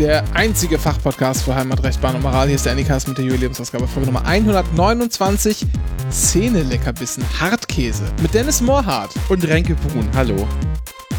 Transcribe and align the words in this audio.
der 0.00 0.24
einzige 0.34 0.78
Fachpodcast 0.78 1.42
für 1.42 1.54
Heimatrecht, 1.54 2.00
Bahn 2.00 2.16
und 2.16 2.22
Moral. 2.22 2.46
Hier 2.46 2.56
ist 2.56 2.64
der 2.64 2.72
Anycast 2.72 3.06
mit 3.06 3.18
der 3.18 3.26
Jubiläumsausgabe 3.26 3.86
Folge 3.86 4.06
Nummer 4.06 4.24
129. 4.24 5.66
Zähne-Leckerbissen, 6.08 7.22
Hartkäse 7.38 8.04
mit 8.22 8.32
Dennis 8.32 8.62
Mohrhardt. 8.62 9.12
Und 9.28 9.46
Renke 9.46 9.74
Brun, 9.74 10.08
hallo. 10.14 10.48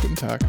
Guten 0.01 0.15
Tag. 0.15 0.41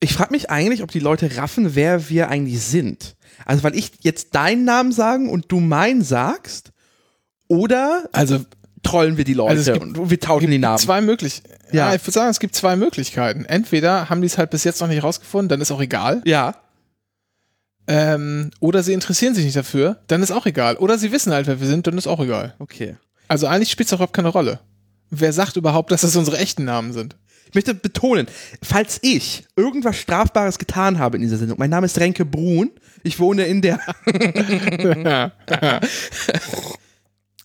Ich 0.00 0.14
frage 0.14 0.32
mich 0.32 0.50
eigentlich, 0.50 0.82
ob 0.82 0.90
die 0.90 0.98
Leute 0.98 1.36
raffen, 1.36 1.74
wer 1.74 2.08
wir 2.08 2.28
eigentlich 2.28 2.60
sind. 2.62 3.16
Also, 3.44 3.62
weil 3.62 3.76
ich 3.76 3.92
jetzt 4.00 4.34
deinen 4.34 4.64
Namen 4.64 4.92
sagen 4.92 5.28
und 5.28 5.52
du 5.52 5.60
meinen 5.60 6.02
sagst, 6.02 6.72
oder 7.48 8.08
Also, 8.12 8.40
trollen 8.82 9.16
wir 9.18 9.24
die 9.24 9.34
Leute 9.34 9.50
Also 9.58 9.72
gibt- 9.74 9.98
und 9.98 10.10
wir 10.10 10.18
tauschen 10.20 10.50
die 10.50 10.58
Namen. 10.58 10.78
zwei 10.78 11.00
möglich. 11.02 11.42
Ja. 11.72 11.88
Ja. 11.90 11.94
ich 11.94 12.02
würde 12.02 12.12
sagen, 12.12 12.30
es 12.30 12.40
gibt 12.40 12.54
zwei 12.54 12.76
Möglichkeiten. 12.76 13.44
Entweder 13.44 14.08
haben 14.08 14.20
die 14.22 14.26
es 14.26 14.38
halt 14.38 14.50
bis 14.50 14.64
jetzt 14.64 14.80
noch 14.80 14.88
nicht 14.88 15.02
rausgefunden, 15.02 15.48
dann 15.48 15.60
ist 15.60 15.70
auch 15.70 15.80
egal. 15.82 16.22
Ja. 16.24 16.54
Ähm, 17.86 18.50
oder 18.60 18.82
sie 18.82 18.92
interessieren 18.92 19.34
sich 19.34 19.44
nicht 19.44 19.56
dafür, 19.56 20.00
dann 20.06 20.22
ist 20.22 20.30
auch 20.30 20.46
egal. 20.46 20.76
Oder 20.76 20.96
sie 20.96 21.12
wissen 21.12 21.32
halt, 21.32 21.46
wer 21.46 21.60
wir 21.60 21.66
sind, 21.66 21.86
dann 21.86 21.98
ist 21.98 22.06
auch 22.06 22.20
egal. 22.20 22.54
Okay. 22.58 22.96
Also 23.28 23.46
eigentlich 23.46 23.70
spielt 23.70 23.88
es 23.88 23.92
überhaupt 23.92 24.12
keine 24.14 24.28
Rolle. 24.28 24.60
Wer 25.10 25.32
sagt 25.32 25.56
überhaupt, 25.56 25.90
dass 25.90 26.02
das 26.02 26.14
unsere 26.16 26.38
echten 26.38 26.64
Namen 26.64 26.92
sind? 26.92 27.16
Ich 27.50 27.54
möchte 27.56 27.74
betonen, 27.74 28.28
falls 28.62 29.00
ich 29.02 29.44
irgendwas 29.56 29.96
Strafbares 29.96 30.56
getan 30.56 31.00
habe 31.00 31.16
in 31.16 31.22
dieser 31.22 31.36
Sendung, 31.36 31.58
mein 31.58 31.70
Name 31.70 31.86
ist 31.86 31.98
Renke 31.98 32.24
Brun, 32.24 32.70
ich 33.02 33.18
wohne 33.18 33.44
in 33.46 33.60
der. 33.60 33.80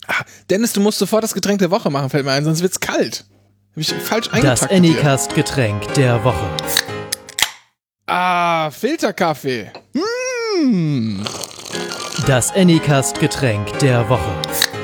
Ah, 0.07 0.23
Dennis, 0.51 0.73
du 0.73 0.81
musst 0.81 0.99
sofort 0.99 1.23
das 1.23 1.33
Getränk 1.33 1.57
der 1.57 1.71
Woche 1.71 1.89
machen, 1.89 2.11
fällt 2.11 2.23
mir 2.23 2.33
ein, 2.33 2.43
sonst 2.43 2.61
wird's 2.61 2.79
kalt. 2.79 3.25
Hab 3.71 3.77
ich 3.77 3.91
falsch 3.93 4.29
Das. 4.29 4.69
Anycast-Getränk 4.69 5.91
der 5.95 6.23
Woche. 6.23 6.47
Ah, 8.05 8.69
Filterkaffee. 8.69 9.71
Das 12.27 12.51
Anycast-Getränk 12.53 13.79
der 13.79 14.07
Woche. 14.07 14.74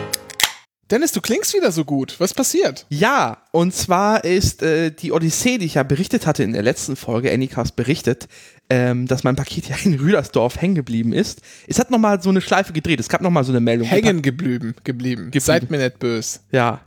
Dennis, 0.92 1.14
du 1.14 1.22
klingst 1.22 1.54
wieder 1.54 1.72
so 1.72 1.86
gut. 1.86 2.20
Was 2.20 2.34
passiert? 2.34 2.86
Ja, 2.90 3.44
und 3.52 3.74
zwar 3.74 4.26
ist 4.26 4.62
äh, 4.62 4.92
die 4.92 5.14
Odyssee, 5.14 5.58
die 5.58 5.66
ich 5.66 5.76
ja 5.76 5.84
berichtet 5.84 6.28
hatte 6.28 6.44
in 6.44 6.52
der 6.52 6.64
letzten 6.64 6.98
Folge, 6.98 7.32
Anycast 7.32 7.78
berichtet, 7.78 8.28
ähm, 8.70 9.08
dass 9.08 9.24
mein 9.24 9.38
Paket 9.38 9.70
ja 9.70 9.76
in 9.84 9.94
Rüdersdorf 10.00 10.60
hängen 10.60 10.76
geblieben 10.76 11.14
ist. 11.14 11.42
Es 11.66 11.80
hat 11.80 11.92
nochmal 11.92 12.22
so 12.22 12.30
eine 12.30 12.42
Schleife 12.42 12.74
gedreht. 12.74 13.00
Es 13.00 13.08
gab 13.08 13.22
nochmal 13.22 13.46
so 13.46 13.54
eine 13.54 13.62
Meldung. 13.62 13.88
Hängen 13.88 14.22
geblieben, 14.22 14.76
geblieben. 14.84 15.32
Seid 15.40 15.72
mir 15.72 15.78
nicht 15.78 15.98
böse. 16.00 16.40
Ja. 16.52 16.82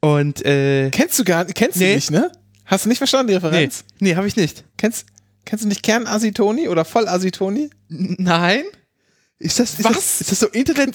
Und, 0.00 0.44
äh, 0.46 0.90
Kennst 0.90 1.18
du 1.18 1.24
gar 1.24 1.44
kennst 1.44 1.78
Nee. 1.78 1.88
du 1.90 1.94
nicht, 1.96 2.10
ne? 2.12 2.30
Hast 2.64 2.84
du 2.84 2.88
nicht 2.88 2.98
verstanden, 2.98 3.28
die 3.28 3.34
nee, 3.34 3.44
Referenz? 3.44 3.84
nee, 3.98 4.14
habe 4.14 4.28
ich 4.28 4.36
nicht. 4.36 4.64
Kennst, 4.76 5.06
kennst 5.44 5.64
du 5.64 5.68
nicht 5.68 5.82
Kern-Asitoni 5.82 6.68
oder 6.68 6.84
Voll-Asitoni? 6.84 7.70
Nein? 7.88 8.62
Ist 9.38 9.58
das, 9.58 9.80
ist 9.80 9.84
Was? 9.84 9.94
das, 9.94 10.20
ist 10.20 10.30
das 10.32 10.40
so 10.40 10.46
Internet, 10.48 10.94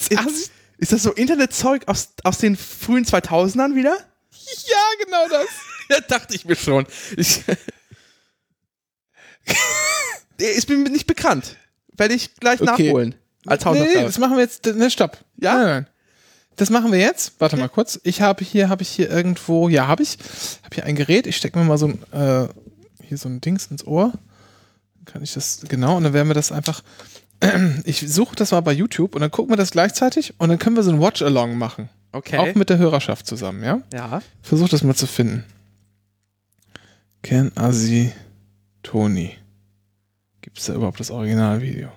ist, 0.78 0.92
das 0.92 1.02
so 1.02 1.12
Internetzeug 1.12 1.86
aus, 1.88 2.10
aus 2.24 2.38
den 2.38 2.56
frühen 2.56 3.04
2000ern 3.04 3.74
wieder? 3.74 3.96
Ja, 4.30 5.04
genau 5.04 5.28
das. 5.28 5.48
Ja, 5.90 6.00
dachte 6.00 6.34
ich 6.34 6.44
mir 6.44 6.54
schon. 6.54 6.86
Ich, 7.16 7.42
ist 10.36 10.68
mir 10.68 10.76
nicht 10.76 11.06
bekannt. 11.06 11.56
Werde 11.96 12.12
ich 12.12 12.34
gleich 12.36 12.60
Okay. 12.60 12.88
nachholen. 12.88 13.14
Als 13.46 13.64
Nee, 13.64 13.70
nee, 13.72 13.78
Hausaufgabe. 13.80 14.06
das 14.06 14.18
machen 14.18 14.36
wir 14.36 14.42
jetzt. 14.42 14.66
Ne, 14.66 14.90
stopp. 14.90 15.18
Ja? 15.36 15.54
Nein, 15.54 15.66
nein. 15.66 15.86
Das 16.56 16.70
machen 16.70 16.92
wir 16.92 16.98
jetzt. 16.98 17.34
Warte 17.38 17.56
mal 17.56 17.68
kurz. 17.68 17.98
Ich 18.02 18.20
habe 18.20 18.44
hier, 18.44 18.68
habe 18.68 18.82
ich 18.82 18.88
hier 18.88 19.08
irgendwo, 19.08 19.68
ja, 19.68 19.86
habe 19.86 20.02
ich, 20.02 20.18
habe 20.64 20.74
hier 20.74 20.84
ein 20.84 20.96
Gerät. 20.96 21.26
Ich 21.26 21.36
stecke 21.36 21.58
mir 21.58 21.64
mal 21.64 21.78
so 21.78 21.86
ein, 21.86 22.02
äh, 22.12 22.48
hier 23.02 23.16
so 23.16 23.28
ein 23.28 23.40
Dings 23.40 23.66
ins 23.68 23.86
Ohr. 23.86 24.12
Dann 24.96 25.04
kann 25.06 25.22
ich 25.22 25.32
das, 25.32 25.60
genau, 25.68 25.96
und 25.96 26.04
dann 26.04 26.12
werden 26.12 26.28
wir 26.28 26.34
das 26.34 26.52
einfach, 26.52 26.82
ich 27.84 28.00
suche 28.00 28.36
das 28.36 28.50
mal 28.50 28.60
bei 28.60 28.72
YouTube 28.72 29.14
und 29.14 29.20
dann 29.20 29.30
gucken 29.30 29.52
wir 29.52 29.56
das 29.56 29.70
gleichzeitig 29.70 30.34
und 30.38 30.48
dann 30.48 30.58
können 30.58 30.76
wir 30.76 30.82
so 30.82 30.90
ein 30.90 31.00
Watch-Along 31.00 31.56
machen. 31.56 31.88
okay. 32.12 32.38
Auch 32.38 32.54
mit 32.54 32.70
der 32.70 32.78
Hörerschaft 32.78 33.26
zusammen, 33.26 33.62
ja? 33.62 33.82
ja. 33.92 34.22
Versuch 34.42 34.68
das 34.68 34.82
mal 34.82 34.94
zu 34.94 35.06
finden. 35.06 35.44
Ken 37.22 37.52
Asi 37.56 38.12
Tony. 38.82 39.36
Gibt 40.40 40.58
es 40.58 40.66
da 40.66 40.74
überhaupt 40.74 41.00
das 41.00 41.10
Originalvideo? 41.10 41.90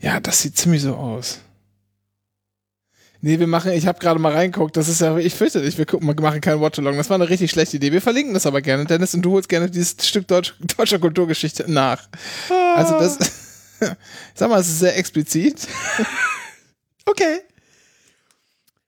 Ja, 0.00 0.20
das 0.20 0.42
sieht 0.42 0.56
ziemlich 0.56 0.82
so 0.82 0.94
aus. 0.94 1.40
Nee, 3.20 3.40
wir 3.40 3.48
machen, 3.48 3.72
ich 3.72 3.86
habe 3.88 3.98
gerade 3.98 4.20
mal 4.20 4.32
reingeguckt, 4.32 4.76
das 4.76 4.88
ist 4.88 5.00
ja, 5.00 5.16
ich 5.18 5.34
fürchte 5.34 5.60
nicht, 5.60 5.76
wir 5.76 5.86
gucken, 5.86 6.06
wir 6.06 6.14
machen 6.20 6.40
kein 6.40 6.60
Watchalong. 6.60 6.96
Das 6.96 7.10
war 7.10 7.16
eine 7.16 7.28
richtig 7.28 7.50
schlechte 7.50 7.76
Idee. 7.76 7.90
Wir 7.90 8.00
verlinken 8.00 8.32
das 8.32 8.46
aber 8.46 8.62
gerne, 8.62 8.84
Dennis, 8.84 9.12
und 9.14 9.22
du 9.22 9.32
holst 9.32 9.48
gerne 9.48 9.68
dieses 9.68 9.96
Stück 10.06 10.28
Deutsch, 10.28 10.54
deutscher 10.76 11.00
Kulturgeschichte 11.00 11.70
nach. 11.70 12.08
Also 12.76 12.96
das, 12.98 13.18
sag 14.34 14.48
mal, 14.50 14.60
es 14.60 14.68
ist 14.68 14.78
sehr 14.80 14.96
explizit. 14.96 15.66
Okay. 17.10 17.40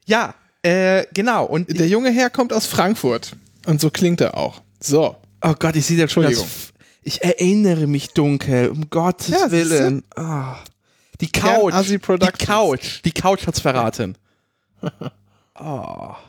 Ja, 0.04 0.34
äh, 0.62 1.06
genau. 1.14 1.46
Und 1.46 1.70
Der 1.70 1.88
junge 1.88 2.10
Herr 2.10 2.28
kommt 2.28 2.52
aus 2.52 2.66
Frankfurt. 2.66 3.34
Und 3.64 3.80
so 3.80 3.90
klingt 3.90 4.20
er 4.20 4.36
auch. 4.36 4.60
So. 4.78 5.16
oh 5.42 5.54
Gott, 5.58 5.74
ich 5.74 5.86
sehe 5.86 5.96
das 5.96 6.12
schon. 6.12 6.30
Ich 7.02 7.22
erinnere 7.24 7.86
mich 7.86 8.08
dunkel, 8.08 8.68
um 8.68 8.90
Gottes 8.90 9.28
Ja? 9.28 9.50
Willen. 9.50 10.04
Ah. 10.16 10.56
Die 11.22 11.32
Couch. 11.32 11.72
Die. 11.88 11.98
Couch. 11.98 13.00
Die 13.06 13.12
Couch 13.12 13.46
hat's 13.46 13.60
verraten. 13.60 14.18
oh. 15.58 16.14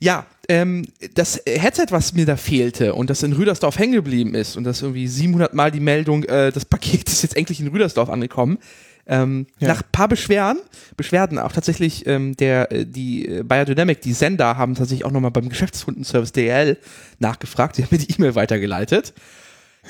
Ja, 0.00 0.26
ähm, 0.48 0.84
das 1.14 1.40
Headset, 1.46 1.86
was 1.90 2.12
mir 2.14 2.26
da 2.26 2.36
fehlte 2.36 2.94
und 2.94 3.10
das 3.10 3.22
in 3.22 3.32
Rüdersdorf 3.32 3.78
hängen 3.78 3.92
geblieben 3.94 4.34
ist 4.34 4.56
und 4.56 4.64
das 4.64 4.82
irgendwie 4.82 5.06
700 5.06 5.54
Mal 5.54 5.70
die 5.70 5.80
Meldung, 5.80 6.24
äh, 6.24 6.50
das 6.52 6.64
Paket 6.64 7.08
ist 7.08 7.22
jetzt 7.22 7.36
endlich 7.36 7.60
in 7.60 7.68
Rüdersdorf 7.68 8.08
angekommen. 8.10 8.58
Ähm, 9.04 9.46
Ja. 9.58 9.68
Nach 9.68 9.82
ein 9.82 9.88
paar 9.90 10.06
Beschwerden, 10.08 10.60
Beschwerden 10.96 11.38
auch 11.40 11.50
tatsächlich, 11.52 12.06
ähm, 12.06 12.36
der, 12.36 12.70
äh, 12.70 12.86
die 12.86 13.26
äh, 13.28 13.42
Biodynamic, 13.42 14.00
die 14.00 14.12
Sender 14.12 14.56
haben 14.56 14.74
tatsächlich 14.76 15.04
auch 15.04 15.10
nochmal 15.10 15.32
beim 15.32 15.48
Geschäftskundenservice 15.48 16.30
DL 16.32 16.78
nachgefragt, 17.18 17.78
die 17.78 17.82
haben 17.82 17.88
mir 17.90 17.98
die 17.98 18.12
E-Mail 18.14 18.34
weitergeleitet. 18.36 19.12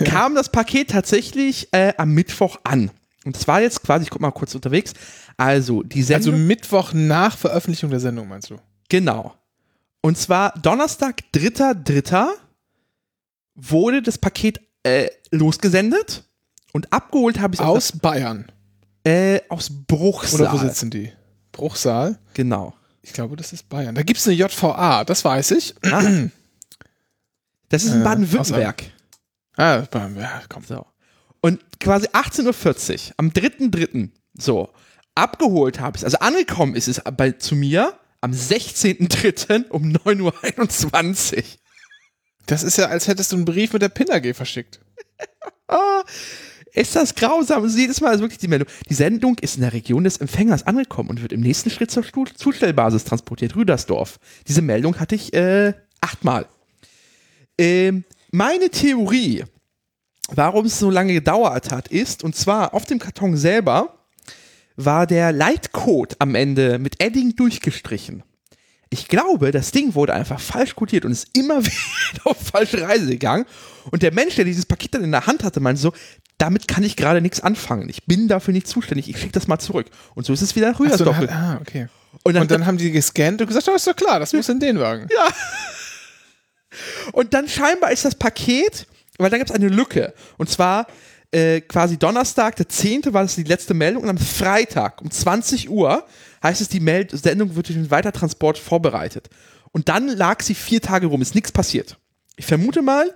Kam 0.04 0.34
das 0.34 0.48
Paket 0.50 0.90
tatsächlich 0.90 1.68
äh, 1.72 1.92
am 1.98 2.12
Mittwoch 2.14 2.56
an. 2.64 2.90
Und 3.26 3.36
das 3.36 3.46
war 3.46 3.60
jetzt 3.60 3.82
quasi, 3.82 4.04
ich 4.04 4.10
guck 4.10 4.22
mal 4.22 4.30
kurz 4.30 4.54
unterwegs. 4.54 4.94
Also, 5.36 5.82
die 5.82 6.00
Also 6.00 6.30
Sendung. 6.30 6.46
Mittwoch 6.46 6.92
nach 6.94 7.36
Veröffentlichung 7.36 7.90
der 7.90 8.00
Sendung, 8.00 8.28
meinst 8.28 8.48
du? 8.48 8.56
Genau. 8.88 9.34
Und 10.02 10.18
zwar 10.18 10.52
Donnerstag, 10.58 11.22
3.3. 11.34 12.26
wurde 13.54 14.02
das 14.02 14.18
Paket 14.18 14.60
äh, 14.82 15.08
losgesendet 15.30 16.24
und 16.72 16.92
abgeholt 16.92 17.38
habe 17.40 17.54
ich 17.54 17.60
es 17.60 17.66
Aus 17.66 17.92
Bayern. 17.92 18.50
äh, 19.04 19.40
aus 19.48 19.70
Bruchsal. 19.86 20.40
Oder 20.40 20.52
wo 20.52 20.58
sitzen 20.58 20.90
die? 20.90 21.12
Bruchsal? 21.52 22.18
Genau. 22.34 22.74
Ich 23.02 23.12
glaube, 23.12 23.36
das 23.36 23.52
ist 23.52 23.68
Bayern. 23.68 23.94
Da 23.94 24.02
gibt 24.02 24.18
es 24.20 24.26
eine 24.26 24.36
JVA, 24.36 25.04
das 25.04 25.24
weiß 25.24 25.52
ich. 25.52 25.74
Ah. 25.84 26.02
Das 27.68 27.84
ist 27.84 27.92
in 27.94 28.00
Äh, 28.00 28.04
Baden-Württemberg. 28.04 28.84
Ah, 29.56 29.82
ja, 29.94 30.42
komm. 30.48 30.64
So. 30.64 30.86
Und 31.40 31.60
quasi 31.80 32.06
18.40 32.08 33.08
Uhr, 33.08 33.14
am 33.18 33.28
3.3. 33.30 34.10
so, 34.34 34.70
abgeholt 35.14 35.80
habe 35.80 35.96
ich 35.96 36.02
es, 36.02 36.04
also 36.04 36.18
angekommen 36.18 36.74
ist 36.74 36.88
es 36.88 37.00
bei, 37.16 37.32
zu 37.32 37.54
mir 37.54 37.94
am 38.22 38.32
16.3. 38.32 39.68
um 39.68 39.82
9.21 39.82 41.36
Uhr. 41.36 41.42
Das 42.46 42.62
ist 42.62 42.78
ja, 42.78 42.86
als 42.86 43.06
hättest 43.08 43.32
du 43.32 43.36
einen 43.36 43.44
Brief 43.44 43.72
mit 43.72 43.82
der 43.82 43.88
PIN 43.90 44.10
AG 44.10 44.34
verschickt. 44.34 44.80
Ah, 45.68 46.02
ist 46.74 46.94
das 46.96 47.14
grausam. 47.14 47.66
Jedes 47.66 48.02
Mal 48.02 48.14
ist 48.14 48.20
wirklich 48.20 48.38
die 48.38 48.48
Meldung. 48.48 48.68
Die 48.90 48.94
Sendung 48.94 49.38
ist 49.38 49.54
in 49.54 49.62
der 49.62 49.72
Region 49.72 50.04
des 50.04 50.18
Empfängers 50.18 50.66
angekommen 50.66 51.08
und 51.08 51.22
wird 51.22 51.32
im 51.32 51.40
nächsten 51.40 51.70
Schritt 51.70 51.90
zur 51.90 52.04
Zustellbasis 52.34 53.04
transportiert. 53.04 53.56
Rüdersdorf. 53.56 54.18
Diese 54.48 54.60
Meldung 54.60 55.00
hatte 55.00 55.14
ich 55.14 55.32
äh, 55.32 55.72
achtmal. 56.02 56.46
Ähm, 57.56 58.04
meine 58.32 58.68
Theorie, 58.68 59.44
warum 60.28 60.66
es 60.66 60.78
so 60.78 60.90
lange 60.90 61.14
gedauert 61.14 61.70
hat, 61.70 61.88
ist, 61.88 62.22
und 62.22 62.36
zwar 62.36 62.74
auf 62.74 62.84
dem 62.84 62.98
Karton 62.98 63.34
selber 63.34 64.01
war 64.76 65.06
der 65.06 65.32
Leitcode 65.32 66.16
am 66.18 66.34
Ende 66.34 66.78
mit 66.78 67.02
Edding 67.02 67.36
durchgestrichen. 67.36 68.22
Ich 68.90 69.08
glaube, 69.08 69.52
das 69.52 69.72
Ding 69.72 69.94
wurde 69.94 70.12
einfach 70.12 70.38
falsch 70.38 70.74
codiert 70.74 71.04
und 71.04 71.12
ist 71.12 71.36
immer 71.36 71.64
wieder 71.64 72.26
auf 72.26 72.36
falsche 72.38 72.82
Reise 72.82 73.06
gegangen. 73.06 73.46
Und 73.90 74.02
der 74.02 74.12
Mensch, 74.12 74.36
der 74.36 74.44
dieses 74.44 74.66
Paket 74.66 74.94
dann 74.94 75.04
in 75.04 75.12
der 75.12 75.26
Hand 75.26 75.44
hatte, 75.44 75.60
meinte 75.60 75.80
so, 75.80 75.92
damit 76.38 76.68
kann 76.68 76.82
ich 76.82 76.96
gerade 76.96 77.20
nichts 77.20 77.40
anfangen. 77.40 77.88
Ich 77.88 78.04
bin 78.04 78.28
dafür 78.28 78.52
nicht 78.52 78.66
zuständig. 78.66 79.08
Ich 79.08 79.18
schicke 79.18 79.32
das 79.32 79.48
mal 79.48 79.58
zurück. 79.58 79.86
Und 80.14 80.26
so 80.26 80.32
ist 80.32 80.42
es 80.42 80.56
wieder 80.56 80.72
nach 80.72 80.80
Ach 80.80 80.98
so, 80.98 81.10
ah, 81.10 81.58
okay. 81.60 81.88
und, 82.22 82.34
dann, 82.34 82.42
Und 82.42 82.50
dann 82.50 82.66
haben 82.66 82.78
die 82.78 82.90
gescannt 82.90 83.40
und 83.40 83.46
gesagt, 83.46 83.68
oh, 83.68 83.74
ist 83.74 83.86
doch 83.86 83.96
klar, 83.96 84.18
das 84.18 84.32
muss 84.32 84.48
in 84.48 84.60
den 84.60 84.78
Wagen. 84.78 85.08
und 87.12 87.32
dann 87.32 87.48
scheinbar 87.48 87.92
ist 87.92 88.04
das 88.04 88.14
Paket, 88.14 88.86
weil 89.18 89.30
da 89.30 89.38
gab 89.38 89.46
es 89.46 89.54
eine 89.54 89.68
Lücke. 89.68 90.12
Und 90.36 90.50
zwar 90.50 90.86
äh, 91.32 91.60
quasi 91.62 91.98
Donnerstag, 91.98 92.56
der 92.56 92.68
10. 92.68 93.12
war 93.12 93.22
das 93.22 93.34
die 93.34 93.42
letzte 93.42 93.74
Meldung 93.74 94.04
und 94.04 94.08
am 94.10 94.18
Freitag 94.18 95.00
um 95.02 95.10
20 95.10 95.70
Uhr 95.70 96.06
heißt 96.42 96.60
es, 96.60 96.68
die 96.68 96.80
Meld 96.80 97.10
Sendung 97.10 97.54
wird 97.54 97.68
durch 97.68 97.78
den 97.78 97.90
Weitertransport 97.90 98.58
vorbereitet. 98.58 99.30
Und 99.72 99.88
dann 99.88 100.08
lag 100.08 100.42
sie 100.42 100.54
vier 100.54 100.80
Tage 100.80 101.06
rum, 101.06 101.22
ist 101.22 101.34
nichts 101.34 101.50
passiert. 101.52 101.98
Ich 102.36 102.46
vermute 102.46 102.82
mal, 102.82 103.14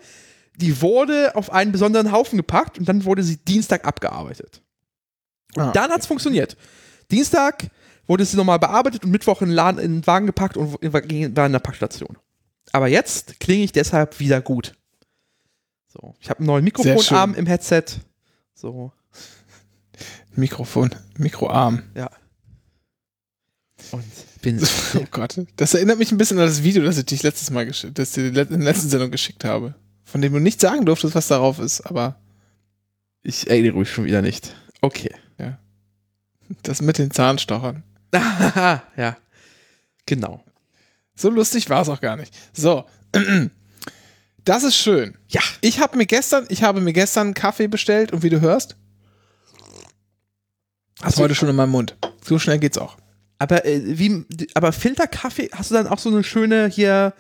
die 0.57 0.81
wurde 0.81 1.35
auf 1.37 1.53
einen 1.53 1.73
besonderen 1.73 2.13
Haufen 2.13 2.39
gepackt 2.39 2.79
und 2.79 2.89
dann 2.89 3.05
wurde 3.05 3.23
sie 3.23 3.37
Dienstag 3.37 3.85
abgearbeitet. 3.85 4.63
Und 5.55 5.63
Ah, 5.65 5.73
dann 5.73 5.91
hat's 5.91 6.07
funktioniert. 6.07 6.57
Dienstag 7.11 7.69
wurde 8.07 8.25
sie 8.25 8.37
nochmal 8.37 8.59
bearbeitet 8.59 9.05
und 9.05 9.11
Mittwoch 9.11 9.43
in 9.43 9.49
den, 9.49 9.55
Laden, 9.55 9.79
in 9.79 9.93
den 9.97 10.07
Wagen 10.07 10.27
gepackt 10.27 10.57
und 10.57 10.83
war 10.83 11.03
in 11.47 11.53
der 11.53 11.59
Packstation. 11.59 12.17
Aber 12.73 12.89
jetzt 12.89 13.39
klinge 13.41 13.65
ich 13.65 13.73
deshalb 13.73 14.19
wieder 14.21 14.41
gut. 14.41 14.75
So, 16.01 16.15
ich 16.21 16.29
habe 16.29 16.41
einen 16.41 16.47
neuen 16.47 16.65
Mikrofonarm 16.65 17.35
im 17.35 17.47
Headset. 17.47 17.85
So, 18.55 18.93
Mikrofon, 20.35 20.95
Mikroarm. 21.17 21.83
ja. 21.95 22.11
Und 23.93 24.05
bin. 24.43 24.61
Oh 24.95 25.05
Gott. 25.11 25.41
Das 25.57 25.75
erinnert 25.75 25.99
mich 25.99 26.13
ein 26.13 26.19
bisschen 26.19 26.39
an 26.39 26.47
das 26.47 26.63
Video, 26.63 26.83
das 26.83 26.99
ich 26.99 27.07
dich 27.07 27.23
letztes 27.23 27.51
Mal 27.51 27.67
geschickt, 27.67 27.99
das 27.99 28.11
ich 28.11 28.15
dir 28.15 28.27
in 28.29 28.35
der 28.35 28.59
letzten 28.59 28.89
Sendung 28.89 29.11
geschickt 29.11 29.45
habe. 29.45 29.75
Von 30.05 30.21
dem 30.23 30.33
du 30.33 30.39
nicht 30.39 30.61
sagen 30.61 30.85
durftest, 30.87 31.15
was 31.15 31.29
darauf 31.29 31.59
ist, 31.59 31.81
aber 31.83 32.17
Ich 33.23 33.49
erinnere 33.49 33.79
mich 33.79 33.91
schon 33.91 34.05
wieder 34.05 34.23
nicht. 34.23 34.55
Okay. 34.81 35.15
das 36.63 36.81
mit 36.81 36.99
den 36.99 37.11
Zahnstochern. 37.11 37.83
ja. 38.13 39.17
Genau. 40.07 40.45
So 41.17 41.31
lustig 41.31 41.69
war 41.71 41.83
es 41.83 41.89
auch 41.89 42.01
gar 42.01 42.17
nicht. 42.17 42.35
So. 42.53 42.85
Das 44.47 44.63
ist 44.65 44.77
schön. 44.77 45.19
Ja. 45.29 45.43
Ich 45.61 45.81
habe 45.81 45.97
mir 45.99 46.07
gestern, 46.07 46.47
ich 46.49 46.63
habe 46.63 46.81
mir 46.81 46.93
gestern 46.95 47.27
einen 47.29 47.35
Kaffee 47.35 47.67
bestellt 47.69 48.13
und 48.13 48.23
wie 48.23 48.31
du 48.31 48.41
hörst, 48.41 48.77
ist 51.07 51.19
heute 51.19 51.35
schon 51.35 51.49
in 51.49 51.57
meinem 51.57 51.71
Mund. 51.73 51.97
So 52.25 52.39
schnell 52.39 52.59
geht's 52.59 52.79
auch. 52.79 52.97
Aber 53.39 53.67
äh, 53.67 53.81
wie, 53.99 54.25
aber 54.55 54.73
Filterkaffee, 54.73 55.51
hast 55.53 55.71
du 55.71 55.75
dann 55.75 55.87
auch 55.89 55.99
so 55.99 56.09
eine 56.09 56.25
schöne 56.25 56.69
hier 56.69 57.13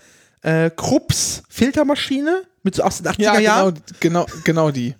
äh, 0.42 0.70
Krups 0.70 1.42
Filtermaschine 1.48 2.44
mit 2.62 2.74
so 2.76 2.82
aus 2.84 2.98
den 3.02 3.06
80er 3.12 3.20
Ja, 3.22 3.38
Jahren? 3.38 3.74
genau, 4.00 4.24
genau, 4.24 4.40
genau 4.44 4.70
die. 4.70 4.94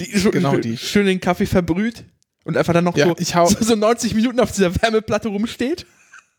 Die, 0.00 0.10
genau 0.30 0.56
die. 0.56 0.76
Schön 0.76 1.06
den 1.06 1.20
Kaffee 1.20 1.46
verbrüht 1.46 2.04
und 2.44 2.56
einfach 2.56 2.72
dann 2.74 2.84
noch 2.84 2.96
Ja, 2.96 3.06
so, 3.06 3.14
ich 3.18 3.34
hau- 3.34 3.46
so, 3.46 3.62
so 3.62 3.74
90 3.76 4.14
Minuten 4.14 4.40
auf 4.40 4.52
dieser 4.52 4.74
Wärmeplatte 4.82 5.28
rumsteht. 5.28 5.86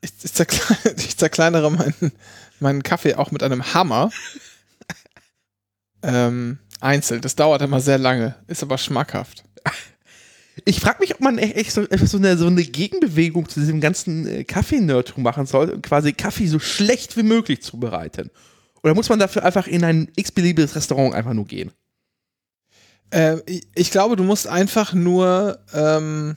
Ich, 0.01 0.11
ich, 0.21 0.33
zerkle 0.33 0.77
ich 0.97 1.17
zerkleinere 1.17 1.71
meinen, 1.71 2.11
meinen 2.63 2.81
Kaffee 2.83 3.15
auch 3.15 3.29
mit 3.31 3.43
einem 3.43 3.73
Hammer. 3.73 4.09
ähm, 6.03 6.59
einzeln. 6.79 7.21
Das 7.21 7.35
dauert 7.35 7.61
immer 7.61 7.79
sehr 7.79 7.97
lange, 7.97 8.35
ist 8.47 8.63
aber 8.63 8.77
schmackhaft. 8.77 9.43
Ich 10.65 10.79
frage 10.79 10.99
mich, 10.99 11.15
ob 11.15 11.21
man 11.21 11.37
echt, 11.39 11.55
echt 11.55 11.71
so, 11.71 11.85
so, 12.05 12.17
eine, 12.17 12.37
so 12.37 12.45
eine 12.45 12.63
Gegenbewegung 12.63 13.49
zu 13.49 13.59
diesem 13.59 13.81
ganzen 13.81 14.27
äh, 14.27 14.43
Kaffee-Nerdtum 14.43 15.23
machen 15.23 15.45
soll 15.47 15.69
und 15.71 15.81
quasi 15.81 16.13
Kaffee 16.13 16.45
so 16.47 16.59
schlecht 16.59 17.17
wie 17.17 17.23
möglich 17.23 17.63
zubereiten. 17.63 18.29
Oder 18.83 18.93
muss 18.93 19.09
man 19.09 19.17
dafür 19.17 19.43
einfach 19.45 19.65
in 19.65 19.83
ein 19.83 20.11
x-beliebiges 20.15 20.75
Restaurant 20.75 21.15
einfach 21.15 21.33
nur 21.33 21.45
gehen? 21.45 21.71
Äh, 23.09 23.37
ich, 23.47 23.63
ich 23.73 23.91
glaube, 23.91 24.15
du 24.15 24.23
musst 24.23 24.45
einfach 24.45 24.93
nur, 24.93 25.57
ähm, 25.73 26.35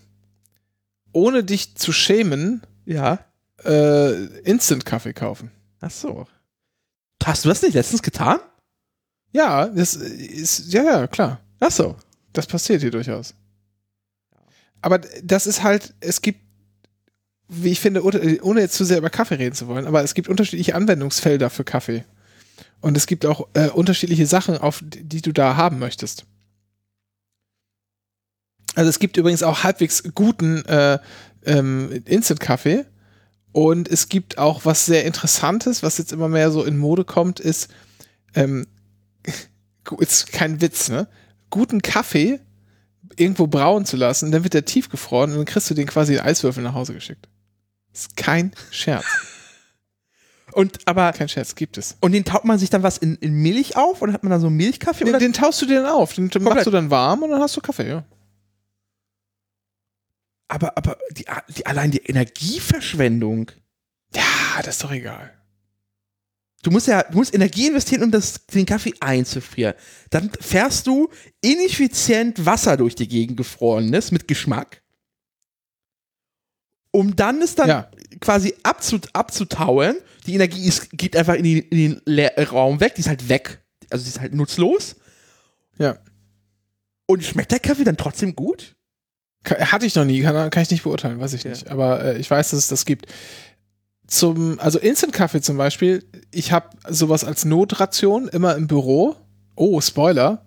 ohne 1.13 1.45
dich 1.45 1.77
zu 1.77 1.93
schämen, 1.93 2.63
Ja. 2.87 3.19
äh, 3.65 4.25
Instant-Kaffee 4.45 5.13
kaufen. 5.13 5.51
Ach 5.81 5.91
so. 5.91 6.27
Hast 7.25 7.45
du 7.45 7.49
das 7.49 7.63
nicht 7.63 7.75
letztens 7.75 8.03
getan? 8.03 8.39
Ja, 9.33 9.67
das 9.67 9.97
ist, 9.97 10.73
ja, 10.73 10.83
ja, 10.83 11.07
klar. 11.07 11.41
Ach 11.61 11.71
so. 11.71 11.97
Das 12.33 12.47
passiert 12.47 12.83
hier 12.83 12.91
durchaus. 12.91 13.35
Aber 14.83 14.99
das 14.99 15.47
ist 15.47 15.63
halt, 15.63 15.95
es 16.01 16.21
gibt, 16.23 16.41
wie 17.49 17.71
ich 17.71 17.81
finde, 17.81 18.03
ohne 18.05 18.61
jetzt 18.61 18.75
zu 18.75 18.85
sehr 18.85 18.99
über 18.99 19.11
Kaffee 19.11 19.37
reden 19.37 19.55
zu 19.55 19.67
wollen, 19.69 19.87
aber 19.87 20.03
es 20.03 20.15
gibt 20.15 20.29
unterschiedliche 20.29 20.75
Anwendungsfelder 20.75 21.51
für 21.51 21.65
Kaffee. 21.65 22.05
Und 22.81 22.97
es 22.97 23.07
gibt 23.07 23.25
auch 23.27 23.49
äh, 23.55 23.69
unterschiedliche 23.69 24.27
Sachen, 24.27 24.59
auf 24.59 24.83
die, 24.85 25.03
die 25.03 25.23
du 25.23 25.33
da 25.33 25.57
haben 25.57 25.79
möchtest. 25.79 26.25
Also 28.75 28.91
es 28.91 28.99
gibt 28.99 29.17
übrigens 29.17 29.43
auch 29.43 29.65
halbwegs 29.65 30.03
guten 30.15 30.65
äh, 30.67 30.99
ähm, 31.45 32.03
Instant-Kaffee. 32.05 32.85
Und 33.57 33.89
es 33.89 34.11
gibt 34.11 34.37
auch 34.37 34.67
was 34.67 34.85
sehr 34.85 35.07
Interessantes, 35.07 35.83
was 35.83 35.97
jetzt 35.97 36.13
immer 36.13 36.29
mehr 36.29 36.51
so 36.51 36.63
in 36.63 36.77
Mode 36.77 37.07
kommt, 37.07 37.41
ist, 37.41 37.71
ähm, 38.35 38.67
ist 39.99 40.31
kein 40.31 40.61
Witz, 40.61 40.91
ne? 40.91 41.09
Guten 41.49 41.81
Kaffee 41.81 42.39
irgendwo 43.17 43.47
brauen 43.47 43.87
zu 43.87 43.97
lassen, 43.97 44.31
dann 44.31 44.45
wird 44.45 44.53
der 44.53 44.67
tiefgefroren 44.67 45.31
und 45.31 45.39
dann 45.39 45.47
kriegst 45.47 45.71
du 45.71 45.75
den 45.75 45.87
quasi 45.87 46.13
in 46.17 46.21
Eiswürfel 46.21 46.63
nach 46.63 46.75
Hause 46.75 46.93
geschickt. 46.93 47.31
Ist 47.95 48.15
kein 48.19 48.53
Scherz. 48.71 49.07
Und 50.53 50.79
aber 50.87 51.13
Kein 51.13 51.29
Scherz, 51.29 51.55
gibt 51.55 51.77
es. 51.77 51.97
und 52.01 52.13
den 52.13 52.25
taucht 52.25 52.45
man 52.45 52.59
sich 52.59 52.71
dann 52.71 52.83
was 52.83 52.97
in, 52.99 53.17
in 53.17 53.35
Milch 53.35 53.77
auf 53.77 54.01
und 54.01 54.13
hat 54.15 54.23
man 54.23 54.31
dann 54.31 54.41
so 54.41 54.49
Milchkaffee 54.49 55.05
Den, 55.05 55.09
oder 55.15 55.19
den 55.19 55.35
taust 55.35 55.61
du 55.61 55.67
dir 55.67 55.83
dann 55.83 55.91
auf, 55.93 56.15
den, 56.15 56.29
den 56.29 56.31
Komplett. 56.31 56.55
machst 56.55 56.67
du 56.67 56.71
dann 56.71 56.89
warm 56.91 57.23
und 57.25 57.31
dann 57.31 57.41
hast 57.41 57.57
du 57.57 57.61
Kaffee, 57.61 57.89
ja. 57.89 58.05
Aber 60.49 60.77
aber 60.77 60.99
die, 61.13 61.25
die 61.57 61.67
allein 61.67 61.91
die 61.91 62.03
Energieverschwendung. 62.05 63.51
Ja, 64.15 64.23
das 64.63 64.77
ist 64.77 64.85
doch 64.85 64.93
egal. 64.93 65.33
Du 66.63 66.71
musst 66.71 66.87
ja 66.89 67.03
du 67.05 67.19
musst 67.19 67.35
Energie 67.35 67.69
investieren, 67.69 68.03
um 68.05 68.11
das, 68.11 68.47
den 68.47 68.67
Kaffee 68.67 68.95
einzufrieren. 69.01 69.75
Dann 70.11 70.31
fährst 70.41 70.87
du 70.87 71.09
ineffizient 71.41 72.45
Wasser 72.45 72.77
durch 72.77 72.95
die 72.95 73.09
Gegend 73.09 73.37
gefrorenes 73.37 74.11
mit 74.11 74.27
Geschmack. 74.27 74.83
Um 76.91 77.15
dann 77.15 77.43
es 77.43 77.55
dann 77.55 77.69
Ja. 77.69 77.91
quasi 78.21 78.55
abzu, 78.63 78.99
abzutauen. 79.13 79.97
Die 80.27 80.35
Energie 80.35 80.67
ist, 80.67 80.91
geht 80.91 81.15
einfach 81.17 81.35
in, 81.35 81.45
die, 81.45 81.59
in 81.59 81.77
den 81.79 82.03
Leer 82.07 82.49
Raum 82.49 82.81
weg, 82.81 82.95
die 82.95 83.01
ist 83.03 83.09
halt 83.09 83.29
weg. 83.29 83.63
Also 83.91 84.05
die 84.05 84.11
ist 84.11 84.21
halt 84.21 84.35
nutzlos. 84.35 84.97
Ja. 85.79 85.99
Und 87.07 87.23
schmeckt 87.23 87.53
der 87.53 87.61
Kaffee 87.61 87.85
dann 87.85 87.97
trotzdem 87.99 88.35
gut? 88.35 88.76
Hatte 89.51 89.87
ich 89.87 89.95
noch 89.95 90.05
nie, 90.05 90.23
kann, 90.23 90.51
kann 90.51 90.63
ich 90.63 90.71
nicht 90.71 90.83
beurteilen, 90.85 91.21
weiß 91.21 91.33
ich 91.35 91.45
Ja. 91.45 91.51
nicht. 91.51 91.71
Aber 91.71 92.05
äh, 92.05 92.19
ich 92.19 92.31
weiß, 92.31 92.51
dass 92.51 92.59
es 92.61 92.69
das 92.69 92.85
gibt. 92.85 93.07
Zum, 94.07 94.59
also 94.61 94.79
Instant-Kaffee 94.79 95.41
zum 95.41 95.57
Beispiel, 95.57 96.05
ich 96.31 96.53
habe 96.53 96.69
sowas 96.89 97.25
als 97.25 97.45
Notration 97.45 98.29
immer 98.29 98.55
im 98.57 98.67
Büro. 98.69 99.17
Oh, 99.57 99.81
Spoiler. 99.81 100.45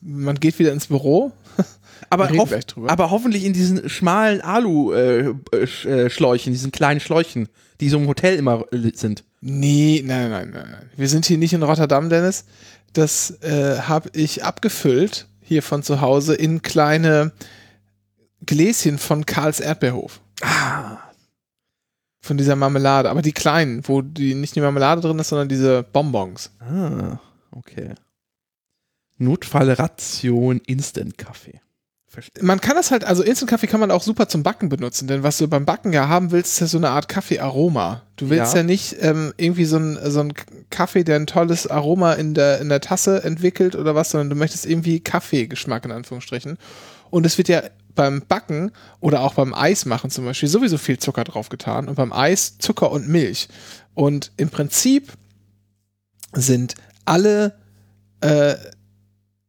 Man 0.00 0.38
geht 0.38 0.58
wieder 0.60 0.72
ins 0.72 0.86
Büro. 0.86 1.32
Aber, 2.10 2.28
drüber. 2.28 2.60
aber 2.86 3.10
hoffentlich 3.10 3.44
in 3.44 3.52
diesen 3.52 3.88
schmalen 3.88 4.40
Alu-Schläuchen, 4.40 6.52
diesen 6.52 6.70
kleinen 6.72 7.00
Schläuchen, 7.00 7.48
die 7.80 7.88
so 7.88 7.98
im 7.98 8.06
Hotel 8.06 8.36
immer 8.36 8.64
äh, 8.72 8.92
sind. 8.94 9.24
Nee, 9.40 10.02
nein, 10.06 10.30
nein, 10.30 10.50
nein, 10.54 10.68
nein. 10.70 10.90
Wir 10.96 11.08
sind 11.08 11.26
hier 11.26 11.36
nicht 11.38 11.52
in 11.52 11.62
Rotterdam, 11.64 12.08
Dennis. 12.08 12.44
Das 12.92 13.32
äh, 13.42 13.78
habe 13.80 14.10
ich 14.14 14.44
abgefüllt 14.44 15.26
hier 15.42 15.62
von 15.62 15.82
zu 15.82 16.00
Hause 16.00 16.34
in 16.34 16.62
kleine 16.62 17.32
Gläschen 18.46 18.98
von 18.98 19.26
Karls 19.26 19.60
Erdbeerhof. 19.60 20.20
Ah. 20.42 20.98
Von 22.20 22.36
dieser 22.36 22.56
Marmelade. 22.56 23.10
Aber 23.10 23.22
die 23.22 23.32
kleinen, 23.32 23.86
wo 23.88 24.02
die 24.02 24.34
nicht 24.34 24.54
die 24.56 24.60
Marmelade 24.60 25.00
drin 25.00 25.18
ist, 25.18 25.28
sondern 25.28 25.48
diese 25.48 25.82
Bonbons. 25.82 26.50
Ah, 26.60 27.18
okay. 27.52 27.94
Notfallration 29.18 30.60
Instant-Kaffee. 30.66 31.60
Verstehe. 32.06 32.42
Man 32.42 32.60
kann 32.60 32.76
das 32.76 32.90
halt, 32.90 33.04
also 33.04 33.22
Instant-Kaffee 33.22 33.66
kann 33.66 33.80
man 33.80 33.90
auch 33.90 34.02
super 34.02 34.28
zum 34.28 34.42
Backen 34.42 34.68
benutzen, 34.70 35.08
denn 35.08 35.22
was 35.22 35.36
du 35.38 35.46
beim 35.46 35.66
Backen 35.66 35.92
ja 35.92 36.08
haben 36.08 36.30
willst, 36.30 36.54
ist 36.54 36.60
ja 36.60 36.66
so 36.66 36.78
eine 36.78 36.90
Art 36.90 37.08
Kaffee-Aroma. 37.08 38.02
Du 38.16 38.30
willst 38.30 38.54
ja, 38.54 38.60
Ja. 38.60 38.62
nicht 38.66 38.96
ähm, 39.00 39.34
irgendwie 39.36 39.66
so 39.66 39.76
ein, 39.76 39.98
so 40.10 40.20
ein 40.20 40.32
Kaffee, 40.70 41.04
der 41.04 41.16
ein 41.16 41.26
tolles 41.26 41.66
Aroma 41.66 42.14
in 42.14 42.32
der, 42.34 42.60
in 42.60 42.70
der 42.70 42.80
Tasse 42.80 43.22
entwickelt 43.24 43.76
oder 43.76 43.94
was, 43.94 44.10
sondern 44.10 44.30
du 44.30 44.36
möchtest 44.36 44.64
irgendwie 44.64 45.00
Kaffeegeschmack 45.00 45.84
in 45.84 45.92
Anführungsstrichen. 45.92 46.56
Und 47.10 47.26
es 47.26 47.36
wird 47.36 47.48
ja 47.48 47.62
beim 47.98 48.22
Backen 48.22 48.70
oder 49.00 49.22
auch 49.22 49.34
beim 49.34 49.52
Eismachen 49.52 50.08
zum 50.08 50.24
Beispiel 50.24 50.48
sowieso 50.48 50.78
viel 50.78 51.00
Zucker 51.00 51.24
drauf 51.24 51.48
getan 51.48 51.88
und 51.88 51.96
beim 51.96 52.12
Eis 52.12 52.56
Zucker 52.58 52.92
und 52.92 53.08
Milch. 53.08 53.48
Und 53.94 54.30
im 54.36 54.50
Prinzip 54.50 55.12
sind 56.32 56.76
alle, 57.04 57.58
äh, 58.20 58.54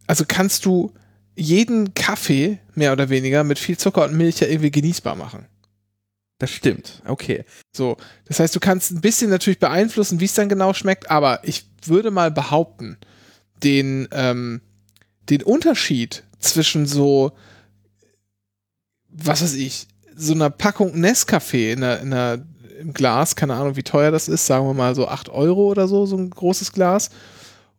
also 0.08 0.26
kannst 0.28 0.66
du 0.66 0.92
jeden 1.36 1.94
Kaffee 1.94 2.58
mehr 2.74 2.92
oder 2.92 3.10
weniger 3.10 3.44
mit 3.44 3.60
viel 3.60 3.78
Zucker 3.78 4.06
und 4.06 4.16
Milch 4.16 4.40
ja 4.40 4.48
irgendwie 4.48 4.72
genießbar 4.72 5.16
machen. 5.16 5.46
Das 6.40 6.50
stimmt. 6.50 7.04
Okay. 7.06 7.46
So, 7.72 7.98
das 8.26 8.40
heißt, 8.40 8.56
du 8.56 8.60
kannst 8.60 8.90
ein 8.90 9.02
bisschen 9.02 9.30
natürlich 9.30 9.60
beeinflussen, 9.60 10.20
wie 10.20 10.26
es 10.26 10.34
dann 10.34 10.50
genau 10.50 10.74
schmeckt, 10.74 11.12
aber 11.12 11.42
ich 11.44 11.70
würde 11.86 12.10
mal 12.10 12.32
behaupten, 12.32 12.98
den, 13.62 14.08
ähm, 14.12 14.62
den 15.30 15.44
Unterschied 15.44 16.24
zwischen 16.40 16.88
so, 16.88 17.34
was 19.24 19.42
weiß 19.42 19.56
ich, 19.56 19.88
so 20.16 20.34
einer 20.34 20.50
Packung 20.50 20.94
Nescafé 20.96 21.74
in 21.74 21.84
einer, 21.84 22.00
in 22.00 22.14
einer, 22.14 22.44
im 22.80 22.94
Glas, 22.94 23.36
keine 23.36 23.56
Ahnung, 23.56 23.76
wie 23.76 23.84
teuer 23.84 24.12
das 24.12 24.28
ist, 24.28 24.46
sagen 24.46 24.66
wir 24.66 24.74
mal 24.74 24.96
so 24.96 25.08
8 25.08 25.30
Euro 25.30 25.68
oder 25.68 25.88
so, 25.88 26.06
so 26.06 26.18
ein 26.18 26.30
großes 26.30 26.72
Glas, 26.72 27.10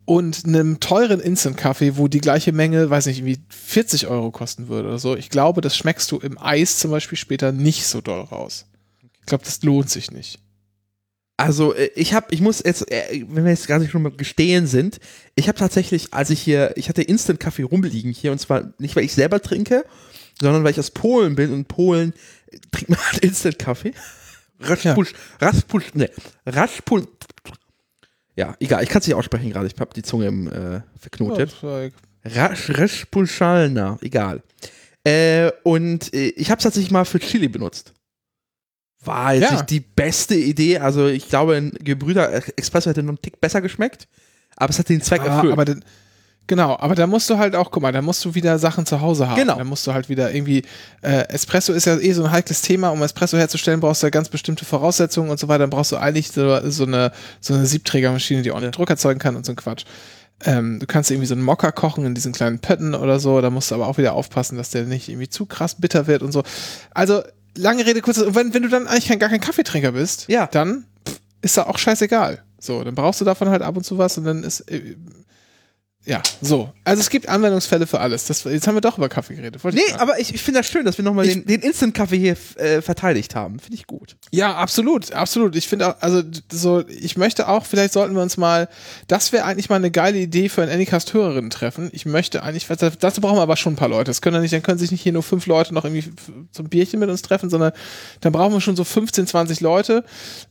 und 0.04 0.44
einem 0.44 0.80
teuren 0.80 1.20
Instant-Kaffee, 1.20 1.96
wo 1.96 2.08
die 2.08 2.20
gleiche 2.20 2.52
Menge, 2.52 2.90
weiß 2.90 3.06
nicht, 3.06 3.24
wie 3.24 3.38
40 3.48 4.08
Euro 4.08 4.30
kosten 4.30 4.68
würde 4.68 4.88
oder 4.88 4.98
so, 4.98 5.16
ich 5.16 5.30
glaube, 5.30 5.60
das 5.60 5.76
schmeckst 5.76 6.10
du 6.10 6.18
im 6.18 6.36
Eis 6.38 6.78
zum 6.78 6.90
Beispiel 6.90 7.16
später 7.16 7.52
nicht 7.52 7.86
so 7.86 8.00
doll 8.00 8.22
raus. 8.22 8.66
Ich 9.20 9.26
glaube, 9.26 9.44
das 9.44 9.62
lohnt 9.62 9.88
sich 9.88 10.10
nicht. 10.10 10.40
Also 11.36 11.74
äh, 11.74 11.90
ich 11.94 12.12
habe, 12.12 12.26
ich 12.30 12.40
muss 12.40 12.62
jetzt, 12.64 12.90
äh, 12.90 13.24
wenn 13.28 13.44
wir 13.44 13.50
jetzt 13.50 13.66
gar 13.66 13.78
nicht 13.78 13.92
schon 13.92 14.02
mal 14.02 14.12
gestehen 14.12 14.66
sind, 14.66 15.00
ich 15.36 15.48
habe 15.48 15.58
tatsächlich, 15.58 16.12
als 16.12 16.28
ich 16.30 16.40
hier, 16.40 16.72
ich 16.76 16.88
hatte 16.88 17.02
Instant-Kaffee 17.02 17.62
rumliegen 17.62 18.12
hier 18.12 18.32
und 18.32 18.38
zwar 18.38 18.72
nicht, 18.78 18.94
weil 18.96 19.04
ich 19.04 19.14
selber 19.14 19.40
trinke, 19.40 19.84
sondern 20.40 20.64
weil 20.64 20.72
ich 20.72 20.78
aus 20.78 20.90
Polen 20.90 21.34
bin 21.34 21.52
und 21.52 21.68
Polen 21.68 22.12
äh, 22.50 22.58
trinkt 22.72 22.90
man 22.90 22.98
halt 22.98 23.18
Instant-Kaffee. 23.18 23.92
Raspusch, 24.60 25.12
Raspusch, 25.40 25.94
ne, 25.94 26.10
Raspusch, 26.44 27.04
ja, 28.36 28.54
egal, 28.60 28.82
ich 28.82 28.88
kann 28.90 29.00
es 29.00 29.06
nicht 29.06 29.16
aussprechen 29.16 29.50
gerade, 29.50 29.66
ich 29.66 29.80
habe 29.80 29.94
die 29.94 30.02
Zunge 30.02 30.26
im, 30.26 30.46
äh, 30.48 30.82
verknotet. 30.98 31.54
Rasch, 32.24 32.70
Raspuschalna, 32.70 33.98
egal. 34.02 34.42
Äh, 35.04 35.50
und 35.62 36.12
äh, 36.12 36.28
ich 36.28 36.50
habe 36.50 36.58
es 36.58 36.64
tatsächlich 36.64 36.90
mal 36.90 37.06
für 37.06 37.18
Chili 37.20 37.48
benutzt. 37.48 37.94
War 39.02 39.32
jetzt 39.34 39.44
Ja. 39.44 39.52
nicht 39.52 39.70
die 39.70 39.80
beste 39.80 40.34
Idee. 40.34 40.78
Also 40.78 41.06
ich 41.06 41.28
glaube, 41.30 41.56
ein 41.56 41.70
Gebrüder 41.82 42.30
Espresso 42.58 42.90
hätte 42.90 43.02
noch 43.02 43.08
einen 43.10 43.22
Tick 43.22 43.40
besser 43.40 43.62
geschmeckt. 43.62 44.08
Aber 44.56 44.68
es 44.68 44.78
hat 44.78 44.90
den 44.90 45.00
Zweck 45.00 45.22
Ah, 45.22 45.36
erfüllt. 45.36 45.52
aber 45.54 45.64
dann, 45.64 45.82
genau, 46.46 46.76
aber 46.78 46.94
da 46.94 47.06
musst 47.06 47.28
du 47.30 47.38
halt 47.38 47.54
auch, 47.54 47.70
guck 47.70 47.82
mal, 47.82 47.92
da 47.92 48.02
musst 48.02 48.24
du 48.24 48.34
wieder 48.34 48.58
Sachen 48.58 48.86
zu 48.86 49.00
Hause 49.00 49.28
haben. 49.28 49.36
Genau. 49.36 49.56
Da 49.56 49.64
musst 49.64 49.86
du 49.86 49.92
halt 49.94 50.08
wieder 50.08 50.32
irgendwie, 50.34 50.62
äh, 51.02 51.28
Espresso 51.28 51.72
ist 51.72 51.84
ja 51.86 51.96
eh 51.98 52.12
so 52.12 52.24
ein 52.24 52.30
heikles 52.32 52.62
Thema. 52.62 52.88
Um 52.90 53.02
Espresso 53.02 53.36
herzustellen, 53.38 53.80
brauchst 53.80 54.02
du 54.02 54.06
ja 54.06 54.10
ganz 54.10 54.28
bestimmte 54.28 54.64
Voraussetzungen 54.64 55.30
und 55.30 55.38
so 55.38 55.48
weiter. 55.48 55.60
Dann 55.60 55.70
brauchst 55.70 55.92
du 55.92 55.96
eigentlich 55.96 56.30
so, 56.32 56.68
so 56.70 56.84
eine, 56.84 57.12
so 57.40 57.54
eine 57.54 57.66
Siebträgermaschine, 57.66 58.42
die 58.42 58.50
ordentlich 58.52 58.74
Druck 58.74 58.90
erzeugen 58.90 59.20
kann 59.20 59.36
und 59.36 59.46
so 59.46 59.52
ein 59.52 59.56
Quatsch. 59.56 59.84
Ähm, 60.44 60.78
du 60.80 60.86
kannst 60.86 61.10
irgendwie 61.10 61.26
so 61.26 61.34
einen 61.34 61.42
Mokka 61.42 61.70
kochen 61.70 62.06
in 62.06 62.14
diesen 62.14 62.32
kleinen 62.32 62.58
Pötten 62.60 62.94
oder 62.94 63.20
so. 63.20 63.40
Da 63.40 63.50
musst 63.50 63.70
du 63.70 63.74
aber 63.74 63.86
auch 63.86 63.98
wieder 63.98 64.14
aufpassen, 64.14 64.56
dass 64.56 64.70
der 64.70 64.84
nicht 64.84 65.08
irgendwie 65.08 65.28
zu 65.28 65.44
krass 65.46 65.74
bitter 65.74 66.06
wird 66.06 66.22
und 66.22 66.32
so. 66.32 66.42
Also, 66.92 67.22
lange 67.56 67.84
Rede, 67.84 68.00
kurz, 68.00 68.18
wenn, 68.26 68.54
wenn 68.54 68.62
du 68.62 68.68
dann 68.68 68.86
eigentlich 68.86 69.06
kein, 69.08 69.18
gar 69.18 69.28
kein 69.28 69.40
Kaffeetrinker 69.40 69.92
bist, 69.92 70.26
Ja. 70.28 70.46
dann 70.46 70.84
pff, 71.06 71.20
ist 71.42 71.56
da 71.58 71.64
auch 71.64 71.76
scheißegal. 71.78 72.42
So, 72.58 72.82
dann 72.84 72.94
brauchst 72.94 73.20
du 73.20 73.24
davon 73.26 73.50
halt 73.50 73.60
ab 73.62 73.76
und 73.76 73.84
zu 73.84 73.98
was 73.98 74.16
und 74.18 74.24
dann 74.24 74.42
ist, 74.42 74.60
äh, 74.70 74.96
ja, 76.06 76.22
so. 76.40 76.72
Also 76.82 77.00
es 77.00 77.10
gibt 77.10 77.28
Anwendungsfälle 77.28 77.86
für 77.86 78.00
alles. 78.00 78.24
Das, 78.24 78.44
jetzt 78.44 78.66
haben 78.66 78.74
wir 78.74 78.80
doch 78.80 78.96
über 78.96 79.08
Kaffee 79.10 79.34
geredet. 79.34 79.62
Wollte 79.62 79.76
ich 79.78 79.84
nee, 79.84 79.90
sagen. 79.90 80.00
aber 80.02 80.18
ich, 80.18 80.34
ich 80.34 80.42
finde 80.42 80.60
das 80.60 80.66
schön, 80.68 80.84
dass 80.86 80.96
wir 80.96 81.04
nochmal 81.04 81.26
Ich- 81.26 81.34
den, 81.34 81.44
den 81.46 81.60
Instant-Kaffee 81.60 82.18
hier 82.18 82.36
äh, 82.56 82.80
verteidigt 82.80 83.34
haben. 83.34 83.58
Finde 83.58 83.74
ich 83.76 83.86
gut. 83.86 84.16
Ja, 84.30 84.54
absolut, 84.56 85.12
absolut. 85.12 85.54
Ich 85.56 85.68
finde 85.68 85.88
auch, 85.88 86.00
also 86.00 86.22
so, 86.50 86.82
ich 86.88 87.16
möchte 87.18 87.48
auch, 87.48 87.66
vielleicht 87.66 87.92
sollten 87.92 88.14
wir 88.14 88.22
uns 88.22 88.38
mal, 88.38 88.68
das 89.08 89.32
wäre 89.32 89.44
eigentlich 89.44 89.68
mal 89.68 89.76
eine 89.76 89.90
geile 89.90 90.18
Idee 90.18 90.48
für 90.48 90.62
ein 90.62 90.70
Anycast-Hörerinnen-Treffen. 90.70 91.90
Ich 91.92 92.06
möchte 92.06 92.42
eigentlich, 92.42 92.66
dazu 92.98 93.20
brauchen 93.20 93.36
wir 93.36 93.42
aber 93.42 93.56
schon 93.56 93.74
ein 93.74 93.76
paar 93.76 93.88
Leute. 93.88 94.04
Das 94.10 94.22
können 94.22 94.36
ja 94.36 94.40
nicht, 94.40 94.54
dann 94.54 94.62
können 94.62 94.78
sich 94.78 94.90
nicht 94.92 95.02
hier 95.02 95.12
nur 95.12 95.22
fünf 95.22 95.46
Leute 95.46 95.74
noch 95.74 95.84
irgendwie 95.84 96.08
f- 96.08 96.32
zum 96.50 96.68
Bierchen 96.70 96.98
mit 96.98 97.10
uns 97.10 97.20
treffen, 97.22 97.50
sondern 97.50 97.72
dann 98.22 98.32
brauchen 98.32 98.54
wir 98.54 98.60
schon 98.62 98.74
so 98.76 98.84
15, 98.84 99.26
20 99.26 99.60
Leute 99.60 100.04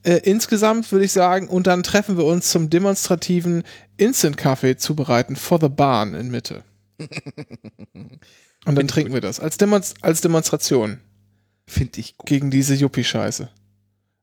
äh, 0.03 0.17
insgesamt, 0.23 0.91
würde 0.91 1.05
ich 1.05 1.11
sagen. 1.11 1.47
Und 1.47 1.65
dann 1.67 1.81
treffen 1.83 2.17
wir 2.17 2.25
uns 2.25 2.49
zum 2.49 2.69
demonstrativen 2.69 3.63
Instant-Kaffee 3.97 4.77
zubereiten 4.77 5.35
for 5.39 5.59
the 5.59 5.69
Bahn 5.69 6.13
in 6.13 6.29
Mitte. 6.29 6.63
Und 8.65 8.75
dann 8.75 8.87
trinken 8.87 9.13
wir 9.13 9.21
das 9.21 9.39
als, 9.39 9.57
Demonst 9.57 10.03
als 10.03 10.21
Demonstration 10.21 10.99
Finde 11.67 11.99
ich 11.99 12.17
gut. 12.17 12.27
gegen 12.27 12.51
diese 12.51 12.75
Yuppie-Scheiße. 12.75 13.49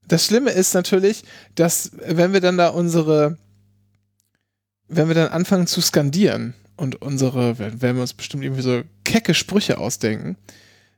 Das 0.06 0.26
Schlimme 0.26 0.50
ist 0.50 0.74
natürlich, 0.74 1.24
dass 1.54 1.90
wenn 1.94 2.32
wir 2.32 2.40
dann 2.40 2.58
da 2.58 2.68
unsere, 2.68 3.38
wenn 4.88 5.08
wir 5.08 5.14
dann 5.14 5.28
anfangen 5.28 5.66
zu 5.66 5.80
skandieren 5.80 6.54
und 6.76 7.00
unsere, 7.02 7.58
wenn 7.58 7.82
wenn 7.82 7.96
wir 7.96 8.02
uns 8.02 8.14
bestimmt 8.14 8.44
irgendwie 8.44 8.62
so 8.62 8.82
kecke 9.04 9.34
Sprüche 9.34 9.78
ausdenken, 9.78 10.36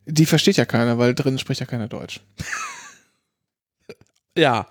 die 0.05 0.27
versteht 0.27 0.57
ja 0.57 0.65
keiner, 0.65 0.99
weil 0.99 1.15
drin 1.15 1.39
spricht 1.39 1.61
ja 1.61 1.67
keiner 1.67 1.89
Deutsch. 1.89 2.21
Ja. 4.39 4.69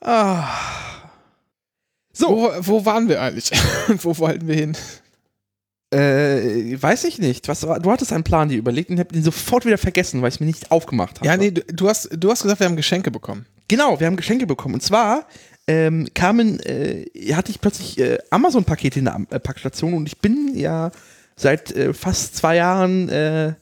Ah. 0.00 1.07
So, 2.18 2.28
Wo, 2.30 2.50
wo 2.60 2.84
waren 2.84 3.08
wir 3.08 3.20
eigentlich? 3.22 3.50
Und 3.88 4.04
wo 4.04 4.18
wollten 4.18 4.48
wir 4.48 4.54
hin? 4.56 4.76
äh, 5.94 6.76
weiß 6.80 7.04
ich 7.04 7.18
nicht. 7.18 7.48
Was, 7.48 7.60
du 7.60 7.90
hattest 7.90 8.12
einen 8.12 8.24
Plan 8.24 8.48
dir 8.48 8.58
überlegt 8.58 8.90
und 8.90 8.96
ich 8.96 9.00
habe 9.00 9.14
ihn 9.14 9.22
sofort 9.22 9.64
wieder 9.64 9.78
vergessen, 9.78 10.20
weil 10.20 10.28
ich 10.28 10.34
es 10.34 10.40
mir 10.40 10.46
nicht 10.46 10.70
aufgemacht 10.70 11.18
habe. 11.18 11.26
Ja, 11.26 11.36
nee, 11.36 11.50
du, 11.50 11.62
du 11.62 11.88
hast, 11.88 12.10
du 12.12 12.30
hast 12.30 12.42
gesagt, 12.42 12.60
wir 12.60 12.66
haben 12.66 12.76
Geschenke 12.76 13.10
bekommen. 13.10 13.46
Genau, 13.68 13.98
wir 13.98 14.06
haben 14.06 14.16
Geschenke 14.16 14.46
bekommen. 14.46 14.74
Und 14.74 14.82
zwar 14.82 15.26
ähm, 15.66 16.08
kamen, 16.14 16.60
äh, 16.60 17.06
hatte 17.32 17.50
ich 17.50 17.60
plötzlich 17.60 17.98
äh, 17.98 18.18
Amazon-Pakete 18.30 18.98
in 18.98 19.06
der 19.06 19.14
Am- 19.14 19.26
äh, 19.30 19.38
Packstation 19.40 19.94
und 19.94 20.06
ich 20.06 20.18
bin 20.18 20.52
ja 20.54 20.90
seit 21.36 21.70
äh, 21.72 21.94
fast 21.94 22.36
zwei 22.36 22.56
Jahren 22.56 23.08
äh, 23.08 23.54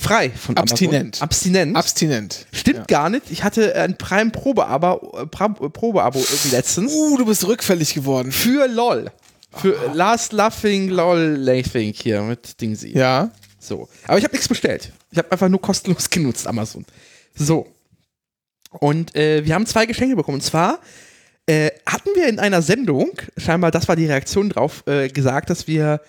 frei 0.00 0.30
von 0.30 0.56
Abstinent. 0.56 1.16
Amazon. 1.20 1.22
Abstinent. 1.22 1.76
Abstinent. 1.76 2.46
Stimmt 2.52 2.78
Ja. 2.78 2.84
gar 2.86 3.10
nicht. 3.10 3.30
Ich 3.30 3.44
hatte 3.44 3.74
ein 3.76 3.96
Prime-Probeabo 3.98 5.18
äh, 5.18 5.22
Pra- 5.26 5.68
Probeabo 5.68 6.18
irgendwie 6.18 6.48
letztens. 6.56 6.92
Uh, 6.92 7.16
du 7.18 7.26
bist 7.26 7.46
rückfällig 7.46 7.94
geworden. 7.94 8.32
Für 8.32 8.66
LOL. 8.66 9.10
Für 9.56 9.74
äh, 9.74 9.92
Last 9.94 10.32
Laughing 10.32 10.88
LOL 10.88 11.36
Laughing 11.38 11.92
hier 11.92 12.22
mit 12.22 12.60
Dingsy. 12.60 12.96
Ja. 12.96 13.30
So. 13.58 13.88
Aber 14.06 14.16
ich 14.18 14.24
habe 14.24 14.32
nichts 14.32 14.48
bestellt. 14.48 14.92
Ich 15.10 15.18
habe 15.18 15.30
einfach 15.32 15.48
nur 15.48 15.60
kostenlos 15.60 16.08
genutzt, 16.10 16.46
Amazon. 16.46 16.84
So. 17.34 17.66
Und 18.70 19.14
äh, 19.16 19.44
wir 19.44 19.54
haben 19.54 19.66
zwei 19.66 19.86
Geschenke 19.86 20.16
bekommen. 20.16 20.36
Und 20.36 20.42
zwar 20.42 20.78
äh, 21.46 21.70
hatten 21.84 22.10
wir 22.14 22.28
in 22.28 22.38
einer 22.38 22.62
Sendung, 22.62 23.10
scheinbar 23.36 23.70
das 23.70 23.88
war 23.88 23.96
die 23.96 24.06
Reaktion 24.06 24.48
drauf, 24.50 24.84
äh, 24.86 25.08
gesagt, 25.08 25.50
dass 25.50 25.66
wir, 25.66 26.00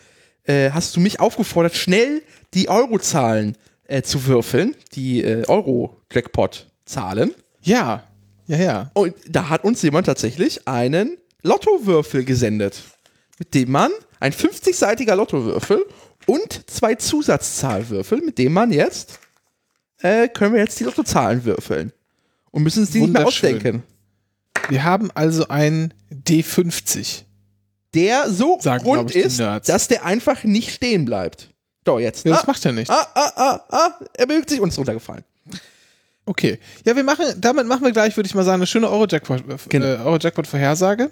äh, 0.44 0.70
hast 0.72 0.96
du 0.96 1.00
mich 1.00 1.20
aufgefordert, 1.20 1.76
schnell 1.76 2.22
die 2.54 2.70
Eurozahlen 2.70 3.58
äh, 3.92 4.02
zu 4.04 4.26
würfeln, 4.26 4.76
die 4.94 5.22
äh, 5.24 5.46
Euro-Jackpot-Zahlen. 5.48 7.34
Ja. 7.62 8.04
Ja, 8.48 8.58
ja. 8.58 8.92
Und 8.94 9.14
da 9.30 9.50
hat 9.50 9.64
uns 9.64 9.82
jemand 9.82 10.08
tatsächlich 10.08 10.68
einen 10.68 11.18
Lottowürfel 11.44 12.24
gesendet, 12.24 12.82
mit 13.38 13.54
dem 13.54 13.72
man, 13.72 13.92
ein 14.20 14.32
50-seitiger 14.34 15.16
Lottowürfel 15.16 15.86
und 16.26 16.70
zwei 16.70 16.96
Zusatzzahlwürfel, 16.96 18.22
mit 18.22 18.38
dem 18.38 18.54
man 18.54 18.72
jetzt, 18.72 19.20
äh, 20.00 20.28
können 20.30 20.54
wir 20.54 20.62
jetzt 20.62 20.80
die 20.80 20.86
Lottozahlen 20.86 21.44
würfeln. 21.44 21.92
Und 22.52 22.64
müssen 22.64 22.82
uns 22.82 22.92
die 22.92 23.02
nicht 23.02 23.14
mehr 23.14 23.26
ausdenken. 23.26 23.84
Wir 24.70 24.84
haben 24.84 25.12
also 25.12 25.48
einen 25.48 25.94
D50. 26.12 27.24
Der 27.94 28.30
so 28.30 28.58
Sagen, 28.62 28.86
rund 28.86 29.16
ist, 29.16 29.40
dass 29.40 29.88
der 29.90 30.06
einfach 30.06 30.44
nicht 30.44 30.72
stehen 30.72 31.04
bleibt. 31.06 31.51
So, 31.86 32.00
jetzt. 32.00 32.26
Ja, 32.26 32.32
das 32.34 32.44
ah, 32.44 32.48
macht 32.48 32.66
er 32.66 32.72
nicht. 32.72 32.90
ah, 32.90 33.08
ah, 33.16 33.32
ah, 33.36 33.62
ah, 33.70 33.92
er 34.14 34.26
bewegt 34.28 34.50
sich 34.50 34.60
uns 34.60 34.78
runtergefallen. 34.78 35.24
Okay. 36.26 36.60
Ja, 36.86 36.96
wir 36.96 37.04
machen, 37.04 37.26
damit 37.38 37.66
machen 37.66 37.84
wir 37.84 37.92
gleich, 37.92 38.16
würde 38.16 38.28
ich 38.28 38.36
mal 38.36 38.44
sagen, 38.44 38.62
eine 38.62 38.68
schöne 38.68 38.88
äh, 38.88 39.58
Genau. 39.70 40.06
Euro-Jackpot-Vorhersage. 40.06 41.10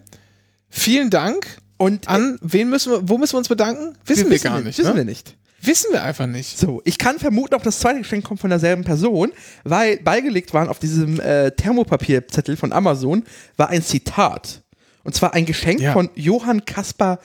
Vielen 0.70 1.10
Dank. 1.10 1.58
Und 1.78 2.08
An 2.08 2.38
wen 2.42 2.70
müssen 2.70 2.92
wir, 2.92 3.10
wo 3.10 3.18
müssen 3.18 3.34
wir 3.34 3.40
uns 3.40 3.48
bedanken? 3.48 3.98
Wissen 4.06 4.30
wir, 4.30 4.38
gar 4.40 4.60
nicht. 4.62 4.78
Wissen 4.78 4.92
ne? 4.92 4.98
wir 4.98 5.06
nicht. 5.06 5.36
Wissen 5.62 5.92
wir 5.92 6.04
einfach 6.04 6.28
nicht. 6.28 6.58
So, 6.58 6.82
ich 6.86 6.98
kann 6.98 7.20
vermuten, 7.20 7.56
auch 7.56 7.62
das 7.62 7.80
zweite 7.80 8.00
Geschenk 8.00 8.26
kommt 8.26 8.40
von 8.40 8.50
derselben 8.50 8.84
Person, 8.84 9.32
weil 9.64 9.98
beigelegt 9.98 10.54
waren 10.54 10.70
auf 10.70 10.80
diesem 10.80 11.20
äh, 11.20 11.52
Thermopapierzettel 11.52 12.56
von 12.56 12.72
Amazon 12.72 13.24
war 13.58 13.70
ein 13.70 13.82
Zitat. 13.82 14.62
Und 15.04 15.16
zwar 15.16 15.34
ein 15.34 15.46
Geschenk 15.46 15.80
Ja. 15.82 15.94
von 15.94 16.10
Johann 16.16 16.66
Caspar 16.66 17.20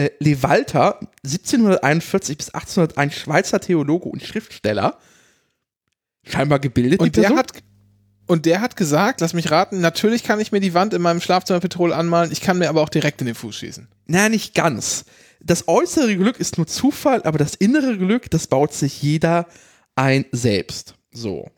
äh, 0.00 0.10
Lewalter, 0.18 0.98
1741 1.24 2.38
bis 2.38 2.50
1801 2.50 3.14
Schweizer 3.14 3.60
Theologe 3.60 4.08
und 4.08 4.22
Schriftsteller. 4.22 4.98
Scheinbar 6.22 6.58
gebildet, 6.58 7.00
Und 7.00 7.16
der 7.16 7.22
Person. 7.22 7.38
hat 7.38 7.52
und 8.26 8.46
der 8.46 8.60
hat 8.60 8.76
gesagt, 8.76 9.20
lass 9.20 9.32
mich 9.34 9.50
raten, 9.50 9.80
natürlich 9.80 10.22
kann 10.22 10.38
ich 10.38 10.52
mir 10.52 10.60
die 10.60 10.72
Wand 10.72 10.94
in 10.94 11.02
meinem 11.02 11.20
Schlafzimmer 11.20 11.58
Petrol 11.58 11.92
anmalen, 11.92 12.30
ich 12.30 12.40
kann 12.40 12.58
mir 12.58 12.68
aber 12.68 12.80
auch 12.80 12.88
direkt 12.88 13.20
in 13.20 13.26
den 13.26 13.34
Fuß 13.34 13.56
schießen. 13.56 13.88
Na, 14.06 14.28
nicht 14.28 14.54
ganz. 14.54 15.04
Das 15.40 15.66
äußere 15.66 16.16
Glück 16.16 16.38
ist 16.38 16.56
nur 16.56 16.68
Zufall, 16.68 17.24
aber 17.24 17.38
das 17.38 17.56
innere 17.56 17.98
Glück, 17.98 18.30
das 18.30 18.46
baut 18.46 18.72
sich 18.72 19.02
jeder 19.02 19.46
ein 19.96 20.26
selbst. 20.30 20.94
So. 21.10 21.50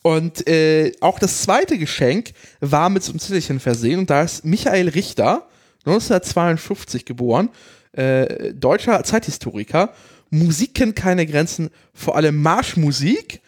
Und 0.00 0.48
äh, 0.48 0.92
auch 1.00 1.18
das 1.18 1.42
zweite 1.42 1.76
Geschenk 1.76 2.32
war 2.60 2.88
mit 2.88 3.02
so 3.02 3.12
einem 3.12 3.20
Zettelchen 3.20 3.60
versehen 3.60 3.98
und 3.98 4.08
da 4.08 4.22
ist 4.22 4.46
Michael 4.46 4.88
Richter, 4.88 5.46
1952 5.84 7.04
geboren, 7.04 7.50
äh, 7.96 8.52
deutscher 8.54 9.02
Zeithistoriker, 9.04 9.92
Musik 10.30 10.74
kennt 10.74 10.96
keine 10.96 11.26
Grenzen, 11.26 11.70
vor 11.92 12.16
allem 12.16 12.42
Marschmusik. 12.42 13.40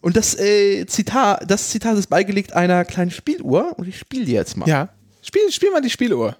Und 0.00 0.16
das 0.16 0.38
äh, 0.38 0.86
Zitat, 0.86 1.50
das 1.50 1.70
Zitat 1.70 1.98
ist 1.98 2.06
beigelegt 2.08 2.52
einer 2.52 2.84
kleinen 2.84 3.10
Spieluhr 3.10 3.76
und 3.78 3.88
ich 3.88 3.98
spiele 3.98 4.24
die 4.24 4.32
jetzt 4.32 4.56
mal. 4.56 4.68
Ja. 4.68 4.90
Spiel, 5.22 5.50
spiel 5.50 5.70
mal 5.72 5.80
die 5.80 5.90
Spieluhr. 5.90 6.36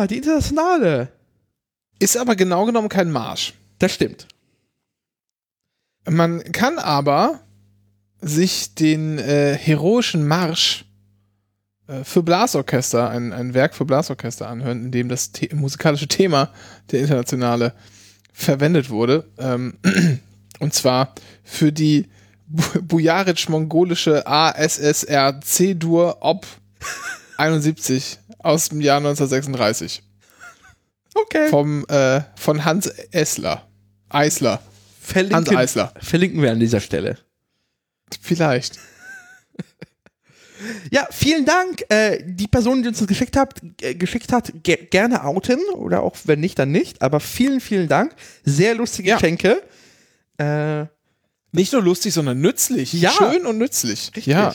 Ja, 0.00 0.06
die 0.06 0.16
internationale. 0.16 1.08
Ist 1.98 2.16
aber 2.16 2.34
genau 2.34 2.64
genommen 2.64 2.88
kein 2.88 3.10
Marsch. 3.10 3.52
Das 3.78 3.92
stimmt. 3.92 4.26
Man 6.08 6.42
kann 6.52 6.78
aber 6.78 7.40
sich 8.22 8.74
den 8.74 9.18
äh, 9.18 9.54
heroischen 9.60 10.26
Marsch 10.26 10.86
äh, 11.86 12.02
für 12.02 12.22
Blasorchester, 12.22 13.10
ein, 13.10 13.34
ein 13.34 13.52
Werk 13.52 13.74
für 13.74 13.84
Blasorchester 13.84 14.48
anhören, 14.48 14.86
in 14.86 14.90
dem 14.90 15.10
das 15.10 15.32
The 15.36 15.50
musikalische 15.52 16.08
Thema 16.08 16.50
der 16.90 17.00
Internationale 17.00 17.74
verwendet 18.32 18.88
wurde. 18.88 19.26
Ähm, 19.36 19.74
und 20.60 20.72
zwar 20.72 21.14
für 21.44 21.72
die 21.72 22.08
Bu- 22.46 22.80
Bujaric-mongolische 22.80 24.26
ASSR 24.26 25.42
C-Dur 25.42 26.22
Op 26.22 26.46
71 27.36 28.18
aus 28.42 28.68
dem 28.70 28.80
Jahr 28.80 28.98
1936 28.98 30.02
Okay. 31.14 31.48
vom, 31.48 31.84
äh, 31.88 32.20
von 32.36 32.64
Hans 32.64 32.86
Essler. 32.86 33.66
Eisler. 34.08 34.52
Hans 34.52 34.60
Verlinken, 35.02 35.56
Eisler. 35.56 35.92
verlinken 36.00 36.40
wir 36.42 36.52
an 36.52 36.60
dieser 36.60 36.80
Stelle. 36.80 37.18
Vielleicht. 38.20 38.78
Ja, 40.90 41.08
vielen 41.10 41.46
Dank. 41.46 41.84
Äh, 41.88 42.22
die 42.22 42.46
Person, 42.46 42.82
die 42.82 42.88
uns 42.88 42.98
das 42.98 43.06
geschickt 43.08 43.34
hat, 43.34 43.62
äh, 43.80 43.94
geschickt 43.94 44.30
hat, 44.30 44.52
ge 44.62 44.76
gerne 44.90 45.24
outen 45.24 45.58
oder 45.74 46.02
auch 46.02 46.14
wenn 46.24 46.40
nicht, 46.40 46.58
dann 46.58 46.70
nicht. 46.70 47.00
Aber 47.00 47.18
vielen, 47.18 47.60
vielen 47.60 47.88
Dank. 47.88 48.14
Sehr 48.44 48.74
lustige 48.74 49.08
Ja. 49.08 49.16
Geschenke. 49.16 49.62
Äh, 50.36 50.84
Nicht 51.52 51.72
nur 51.72 51.82
lustig, 51.82 52.12
sondern 52.12 52.40
nützlich. 52.42 52.92
Ja. 52.92 53.10
Schön 53.10 53.46
und 53.46 53.56
nützlich. 53.56 54.08
richtig. 54.14 54.26
Ja. 54.26 54.54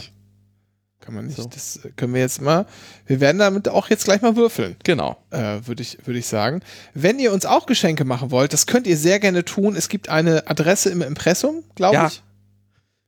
Kann 1.05 1.13
man 1.13 1.27
nicht. 1.27 1.37
So. 1.37 1.45
Das 1.47 1.77
äh, 1.85 1.91
können 1.95 2.13
wir 2.15 2.21
jetzt 2.21 2.41
mal. 2.41 2.65
Wir 3.05 3.19
werden 3.19 3.37
damit 3.37 3.69
auch 3.69 3.89
jetzt 3.89 4.05
gleich 4.05 4.21
mal 4.23 4.35
würfeln, 4.35 4.75
Genau. 4.83 5.17
äh, 5.29 5.59
würde 5.65 5.83
ich, 5.83 5.99
würde 6.05 6.17
ich 6.19 6.25
sagen. 6.25 6.61
Wenn 6.95 7.19
ihr 7.19 7.31
uns 7.31 7.45
auch 7.45 7.67
Geschenke 7.67 8.05
machen 8.05 8.31
wollt, 8.31 8.53
das 8.53 8.65
könnt 8.65 8.87
ihr 8.87 8.97
sehr 8.97 9.19
gerne 9.19 9.45
tun. 9.45 9.75
Es 9.75 9.87
gibt 9.87 10.09
eine 10.09 10.47
Adresse 10.49 10.89
im 10.89 11.01
Impressum, 11.03 11.63
glaube 11.75 11.95
Ja. 11.95 12.07
ich. 12.07 12.23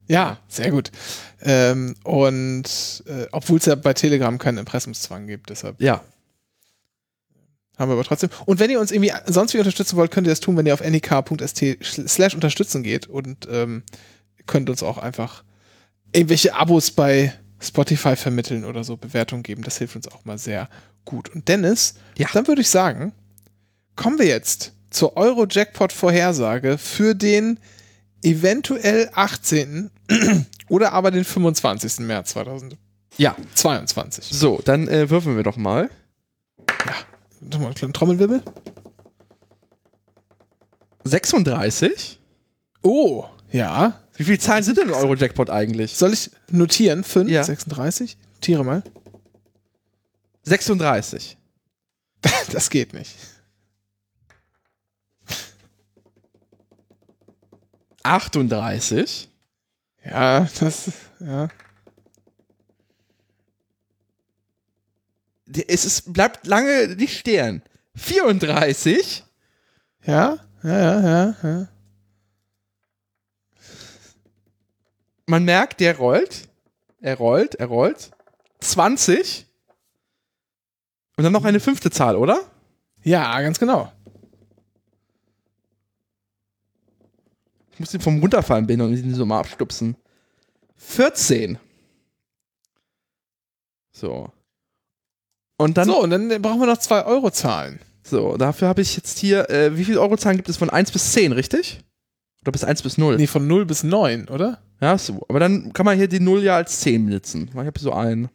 Ja, 0.10 0.38
sehr 0.48 0.70
gut. 0.72 0.92
Ähm, 1.42 1.96
und 2.04 3.04
äh, 3.08 3.26
obwohl 3.32 3.58
es 3.58 3.66
ja 3.66 3.76
bei 3.76 3.94
Telegram 3.94 4.38
keinen 4.38 4.60
Impressumszwang 4.60 5.28
gibt, 5.28 5.50
deshalb 5.50 5.82
Ja. 5.82 6.02
haben 7.78 7.90
wir 7.90 7.94
aber 7.94 8.04
trotzdem. 8.04 8.30
Und 8.46 8.60
wenn 8.60 8.70
ihr 8.70 8.80
uns 8.80 8.92
irgendwie 8.92 9.12
sonst 9.26 9.54
wie 9.54 9.58
unterstützen 9.60 9.98
wollt, 9.98 10.12
könnt 10.12 10.26
ihr 10.28 10.32
das 10.32 10.40
tun, 10.40 10.56
wenn 10.56 10.66
ihr 10.66 10.74
auf 10.74 10.82
nik.st 10.82 11.66
slash 12.08 12.36
unterstützen 12.36 12.84
geht 12.84 13.08
und 13.08 13.48
ähm, 13.52 13.84
könnt 14.46 14.70
uns 14.70 14.82
auch 14.82 14.98
einfach 14.98 15.44
irgendwelche 16.14 16.56
Abos 16.56 16.92
bei 16.92 17.34
Spotify 17.60 18.16
vermitteln 18.16 18.66
oder 18.66 18.84
so, 18.84 18.98
Bewertungen 18.98 19.44
geben. 19.44 19.64
Das 19.64 19.78
hilft 19.78 19.96
uns 19.96 20.08
auch 20.08 20.26
mal 20.26 20.38
sehr 20.38 20.70
gut. 21.06 21.30
Und 21.30 21.48
Dennis, 21.48 21.96
Ja. 22.18 22.28
dann 22.34 22.48
würde 22.48 22.62
ich 22.62 22.70
sagen, 22.70 23.14
kommen 23.96 24.20
wir 24.20 24.28
jetzt 24.28 24.74
zur 24.90 25.18
Euro-Jackpot-Vorhersage 25.18 26.78
für 26.78 27.16
den 27.16 27.60
eventuell 28.24 29.10
18. 29.14 29.90
oder 30.70 30.94
aber 30.94 31.12
den 31.12 31.24
25. 31.24 32.00
März 32.00 32.32
2022. 32.32 34.32
Ja. 34.32 34.38
So, 34.38 34.62
dann 34.64 34.88
äh, 34.88 35.10
würfeln 35.10 35.36
wir 35.36 35.44
doch 35.44 35.58
mal. 35.58 35.90
Nochmal 37.42 37.68
einen 37.68 37.76
kleinen 37.76 37.94
Trommelwirbel. 37.94 38.44
36. 41.04 42.20
Oh, 42.84 43.26
ja. 43.52 44.00
Wie 44.18 44.24
viele 44.24 44.40
Zahlen 44.40 44.64
sind 44.64 44.78
denn 44.78 44.90
im 44.90 44.94
Euro-Jackpot 44.96 45.50
eigentlich? 45.50 45.96
Soll 45.96 46.12
ich 46.14 46.32
notieren? 46.52 47.04
5, 47.04 47.30
Ja. 47.30 47.44
36? 47.44 48.18
Tiere 48.42 48.66
mal. 48.66 48.84
36. 50.44 51.38
Das 52.52 52.70
geht 52.70 52.94
nicht. 52.94 53.16
38. 58.04 59.30
Ja, 60.06 60.48
das, 60.60 60.92
ja. 61.20 61.50
Es 65.68 65.86
ist, 65.86 66.14
bleibt 66.14 66.48
lange 66.48 66.96
nicht 66.96 67.20
stehen. 67.20 67.62
34. 67.96 69.24
Ja, 70.06 70.38
ja, 70.64 70.80
ja, 70.80 71.02
ja, 71.02 71.36
ja. 71.44 71.68
Man 75.28 75.44
merkt, 75.44 75.82
der 75.82 75.98
rollt. 75.98 76.48
Er 77.02 77.18
rollt, 77.18 77.56
er 77.56 77.68
rollt. 77.68 78.12
20. 78.62 79.46
Und 81.18 81.24
dann 81.24 81.34
noch 81.34 81.44
eine 81.46 81.60
fünfte 81.60 81.92
Zahl, 81.92 82.16
oder? 82.16 82.40
Ja, 83.04 83.40
ganz 83.42 83.60
genau. 83.60 83.92
Ich 87.72 87.80
muss 87.80 87.94
ihn 87.94 88.02
vom 88.02 88.20
Runterfallen 88.20 88.66
bin 88.66 88.82
und 88.82 88.96
ihn 88.96 89.14
so 89.14 89.26
mal 89.26 89.40
abstupsen. 89.40 89.96
14. 90.78 91.60
So. 93.92 94.32
Und 95.58 95.78
dann, 95.78 95.88
so, 95.88 96.02
und 96.02 96.10
dann 96.10 96.42
brauchen 96.42 96.60
wir 96.60 96.68
noch 96.68 96.78
2 96.78 97.06
Euro 97.06 97.32
zahlen. 97.32 97.80
so, 98.04 98.38
dafür 98.38 98.68
habe 98.68 98.82
ich 98.82 98.96
jetzt 98.96 99.20
hier, 99.20 99.50
äh, 99.50 99.76
wie 99.76 99.86
viele 99.86 100.00
Eurozahlen 100.00 100.38
gibt 100.38 100.50
es 100.50 100.58
von 100.58 100.70
1 100.70 100.92
bis 100.92 101.12
10, 101.14 101.34
richtig? 101.34 101.84
Oder 102.44 102.52
bis 102.52 102.64
1 102.64 102.84
bis 102.84 102.98
0? 102.98 103.18
Nee, 103.18 103.28
von 103.28 103.46
0 103.48 103.66
bis 103.66 103.84
9, 103.84 104.30
oder? 104.30 104.62
Ja, 104.80 104.98
so. 104.98 105.26
Aber 105.30 105.40
dann 105.40 105.74
kann 105.74 105.86
man 105.86 105.98
hier 105.98 106.08
die 106.08 106.20
0 106.20 106.44
ja 106.44 106.56
als 106.56 106.80
10 106.82 107.06
benutzen. 107.06 107.50
Ich 107.52 107.56
habe 107.58 107.80
so 107.80 107.94
einen. 107.94 108.30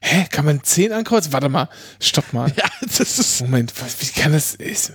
Hä, 0.00 0.26
kann 0.30 0.44
man 0.44 0.62
10 0.62 0.92
ankreuzen? 0.92 1.32
Warte 1.32 1.48
mal, 1.48 1.68
stopp 2.00 2.32
mal. 2.32 2.52
Ja, 2.56 2.64
das 2.80 3.00
ist. 3.18 3.40
Moment, 3.40 3.72
wie 4.00 4.20
kann 4.20 4.32
das? 4.32 4.54
Ist, 4.54 4.90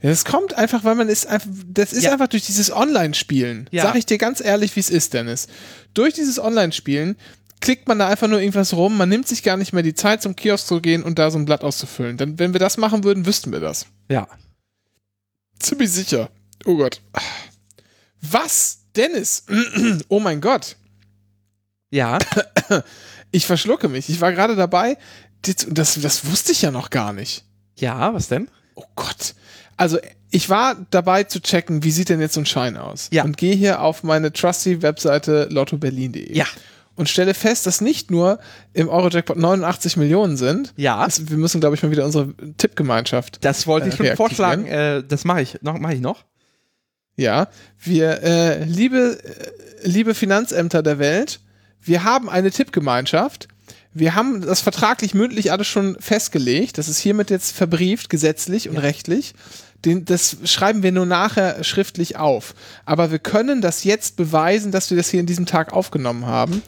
ja, 0.00 0.10
das 0.10 0.24
kommt 0.24 0.54
einfach, 0.54 0.84
weil 0.84 0.94
man 0.94 1.08
ist 1.08 1.26
einfach, 1.26 1.48
das 1.66 1.92
ist 1.92 2.04
Ja. 2.04 2.12
einfach 2.12 2.28
durch 2.28 2.44
dieses 2.46 2.70
Online-Spielen. 2.72 3.68
Ja. 3.72 3.84
Sag 3.84 3.94
ich 3.96 4.06
dir 4.06 4.18
ganz 4.18 4.40
ehrlich, 4.40 4.74
wie 4.76 4.80
es 4.80 4.90
ist, 4.90 5.14
Dennis. 5.14 5.48
Durch 5.94 6.14
dieses 6.14 6.38
Online-Spielen 6.38 7.16
klickt 7.60 7.86
man 7.88 7.98
da 8.00 8.08
einfach 8.08 8.26
nur 8.28 8.40
irgendwas 8.40 8.74
rum, 8.74 8.96
man 8.96 9.08
nimmt 9.08 9.28
sich 9.28 9.42
gar 9.44 9.56
nicht 9.56 9.72
mehr 9.72 9.84
die 9.84 9.94
Zeit, 9.94 10.20
zum 10.22 10.34
Kiosk 10.36 10.66
zu 10.66 10.80
gehen 10.80 11.02
und 11.04 11.18
da 11.20 11.30
so 11.30 11.38
ein 11.38 11.44
Blatt 11.44 11.62
auszufüllen. 11.62 12.16
Dann, 12.16 12.38
wenn 12.38 12.52
wir 12.52 12.58
das 12.60 12.76
machen 12.76 13.04
würden, 13.04 13.26
wüssten 13.26 13.52
wir 13.52 13.60
das. 13.60 13.86
Ja. 14.08 14.26
Ziemlich 15.60 15.90
sicher. 15.92 16.30
Oh 16.66 16.76
Gott. 16.76 17.00
Was? 18.20 18.80
Dennis? 18.96 19.44
Oh 20.08 20.20
mein 20.20 20.40
Gott. 20.40 20.76
Ja. 21.90 22.18
Ich 23.34 23.46
verschlucke 23.46 23.88
mich. 23.88 24.10
Ich 24.10 24.20
war 24.20 24.32
gerade 24.32 24.56
dabei. 24.56 24.98
Das, 25.40 25.96
das, 26.02 26.30
wusste 26.30 26.52
ich 26.52 26.60
ja 26.60 26.70
noch 26.70 26.90
gar 26.90 27.14
nicht. 27.14 27.44
Ja, 27.78 28.12
was 28.12 28.28
denn? 28.28 28.48
Oh 28.74 28.84
Gott. 28.94 29.34
Also, 29.78 29.98
ich 30.30 30.50
war 30.50 30.76
dabei 30.90 31.24
zu 31.24 31.40
checken, 31.40 31.82
wie 31.82 31.90
sieht 31.92 32.10
denn 32.10 32.20
jetzt 32.20 32.34
so 32.34 32.40
ein 32.40 32.46
Schein 32.46 32.76
aus? 32.76 33.08
Ja. 33.10 33.24
Und 33.24 33.38
gehe 33.38 33.54
hier 33.54 33.80
auf 33.80 34.02
meine 34.02 34.34
trusty 34.34 34.82
Webseite 34.82 35.48
lottoberlin.de. 35.50 36.36
Ja. 36.36 36.44
Und 36.94 37.08
stelle 37.08 37.32
fest, 37.32 37.66
dass 37.66 37.80
nicht 37.80 38.10
nur 38.10 38.38
im 38.74 38.90
Eurojackpot 38.90 39.38
89 39.38 39.96
Millionen 39.96 40.36
sind. 40.36 40.74
Ja. 40.76 41.02
Das, 41.04 41.30
wir 41.30 41.38
müssen, 41.38 41.60
glaube 41.60 41.74
ich, 41.74 41.82
mal 41.82 41.90
wieder 41.90 42.04
unsere 42.04 42.34
Tippgemeinschaft. 42.58 43.42
Das 43.42 43.66
wollte 43.66 43.88
ich 43.88 43.94
Äh, 43.98 44.08
schon 44.08 44.16
vorschlagen. 44.16 44.66
Äh, 44.66 45.02
das 45.02 45.24
mache 45.24 45.40
ich. 45.40 45.58
Noch, 45.62 45.78
mache 45.78 45.94
ich 45.94 46.02
noch. 46.02 46.22
Ja. 47.16 47.48
Wir, 47.78 48.22
äh, 48.22 48.64
liebe, 48.64 49.18
äh, 49.22 49.88
liebe 49.88 50.14
Finanzämter 50.14 50.82
der 50.82 50.98
Welt, 50.98 51.40
wir 51.82 52.04
haben 52.04 52.30
eine 52.30 52.50
Tippgemeinschaft. 52.50 53.48
Wir 53.94 54.14
haben 54.14 54.40
das 54.40 54.60
vertraglich 54.60 55.12
mündlich 55.12 55.52
alles 55.52 55.66
schon 55.66 55.96
festgelegt. 56.00 56.78
Das 56.78 56.88
ist 56.88 56.98
hiermit 56.98 57.30
jetzt 57.30 57.54
verbrieft, 57.54 58.08
gesetzlich 58.08 58.68
und 58.68 58.78
rechtlich. 58.78 59.34
Den, 59.84 60.04
das 60.04 60.36
schreiben 60.44 60.82
wir 60.82 60.92
nur 60.92 61.06
nachher 61.06 61.62
schriftlich 61.64 62.16
auf. 62.16 62.54
Aber 62.84 63.10
wir 63.10 63.18
können 63.18 63.60
das 63.60 63.84
jetzt 63.84 64.16
beweisen, 64.16 64.72
dass 64.72 64.90
wir 64.90 64.96
das 64.96 65.10
hier 65.10 65.20
in 65.20 65.26
diesem 65.26 65.44
Tag 65.44 65.72
aufgenommen 65.72 66.24
haben. 66.26 66.62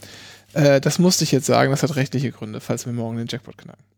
Äh, 0.52 0.80
das 0.80 0.98
musste 0.98 1.24
ich 1.24 1.32
jetzt 1.32 1.46
sagen. 1.46 1.70
Das 1.70 1.82
hat 1.82 1.96
rechtliche 1.96 2.32
Gründe, 2.32 2.60
falls 2.60 2.86
wir 2.86 2.92
morgen 2.92 3.16
den 3.16 3.28
Jackpot 3.28 3.56
knacken. 3.56 3.93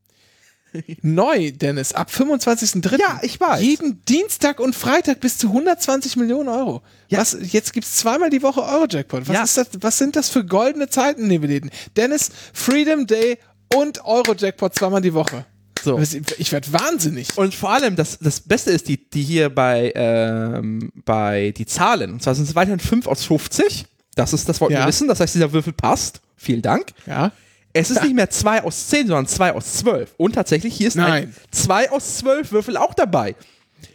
Neu, 1.03 1.53
Dennis, 1.53 1.93
ab 1.93 2.11
25.03. 2.11 2.99
Ja, 3.01 3.21
ich 3.23 3.41
weiß. 3.41 3.61
Jeden 3.63 4.05
Dienstag 4.07 4.61
und 4.61 4.75
Freitag 4.75 5.21
bis 5.21 5.39
zu 5.39 5.49
120 5.49 6.17
Millionen 6.17 6.49
Euro. 6.49 6.83
Ja. 7.09 7.19
Was, 7.21 7.37
jetzt 7.41 7.73
gibt's 7.73 7.97
zweimal 7.97 8.31
die 8.31 8.43
Woche 8.43 8.63
Euro-Jackpot. 8.63 9.29
Was, 9.29 9.35
Ja. 9.35 9.43
ist 9.43 9.57
das, 9.57 9.69
was 9.81 9.99
sind 9.99 10.17
das 10.17 10.29
für 10.29 10.45
goldene 10.45 10.89
Zeiten, 10.89 11.29
wir 11.29 11.41
leben? 11.41 11.71
Dennis, 11.97 12.31
Freedom 12.53 13.07
Day 13.07 13.39
und 13.75 14.05
Euro-Jackpot 14.05 14.75
zweimal 14.75 15.01
die 15.03 15.15
Woche. 15.15 15.45
So. 15.83 15.99
Ich, 15.99 16.21
ich 16.39 16.51
werde 16.53 16.73
wahnsinnig. 16.73 17.37
Und 17.39 17.55
vor 17.55 17.71
allem, 17.71 17.95
das, 17.97 18.19
das 18.19 18.41
Beste 18.41 18.71
ist, 18.73 18.89
die, 18.89 19.09
die 19.11 19.23
hier 19.23 19.51
bei, 19.55 19.93
ähm, 19.95 20.91
bei 21.05 21.53
die 21.57 21.67
Zahlen. 21.67 22.13
Und 22.15 22.23
zwar 22.23 22.35
sind 22.35 22.49
es 22.49 22.55
weiterhin 22.55 22.81
5 22.81 23.07
aus 23.07 23.25
50. 23.25 23.87
Das 24.17 24.33
ist, 24.33 24.49
das 24.49 24.61
wollten 24.61 24.75
Ja. 24.75 24.81
wir 24.81 24.89
wissen. 24.89 25.07
Das 25.07 25.21
heißt, 25.21 25.35
dieser 25.35 25.53
Würfel 25.53 25.73
passt. 25.75 26.21
Vielen 26.37 26.63
Dank. 26.63 26.87
Ja. 27.07 27.31
Es 27.77 27.91
ist 27.91 28.03
nicht 28.03 28.15
mehr 28.15 28.31
2 28.31 28.63
aus 28.63 28.89
10, 28.89 29.09
sondern 29.09 29.27
2 29.27 29.53
aus 29.53 29.75
12. 29.75 30.15
Und 30.17 30.35
tatsächlich, 30.35 30.75
hier 30.75 30.89
ist 30.89 30.97
ein 30.97 31.09
Nein. 31.09 31.35
2 31.51 31.91
aus 31.91 32.19
12 32.19 32.53
Würfel 32.53 32.77
auch 32.77 32.95
dabei. 32.95 33.35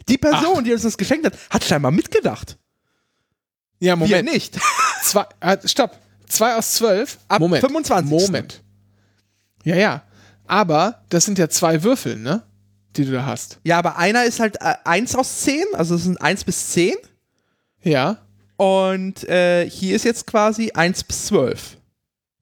Die 0.08 0.18
Person, 0.18 0.64
die 0.64 0.72
uns 0.72 0.82
das 0.82 0.96
geschenkt 0.96 1.26
hat, 1.26 1.34
hat 1.50 1.64
scheinbar 1.64 1.90
mitgedacht. 1.90 2.58
Ja, 3.80 3.96
Moment. 3.96 4.14
Wir 4.14 4.22
nicht. 4.22 4.58
Zwei, 5.02 5.26
äh, 5.40 5.56
stopp. 5.64 5.98
Zwei 6.28 6.54
aus 6.54 6.74
zwölf. 6.74 7.18
Ab 7.28 7.40
Moment. 7.40 7.60
25.. 7.60 8.10
Moment. 8.10 8.62
Ja, 9.64 9.76
ja. 9.76 10.02
Aber 10.46 11.02
das 11.08 11.24
sind 11.24 11.38
ja 11.38 11.48
zwei 11.48 11.82
Würfel, 11.82 12.16
ne? 12.16 12.42
Die 12.96 13.04
du 13.04 13.12
da 13.12 13.26
hast. 13.26 13.58
Ja, 13.64 13.78
aber 13.78 13.98
einer 13.98 14.24
ist 14.24 14.40
halt 14.40 14.56
äh, 14.60 14.74
1 14.84 15.14
aus 15.16 15.40
10, 15.40 15.64
also 15.74 15.96
es 15.96 16.04
sind 16.04 16.20
1 16.20 16.44
bis 16.44 16.68
10. 16.68 16.94
Ja. 17.82 18.18
Und 18.56 19.28
äh, 19.28 19.68
hier 19.68 19.96
ist 19.96 20.04
jetzt 20.04 20.26
quasi 20.26 20.70
1 20.72 21.04
bis 21.04 21.26
12. 21.26 21.76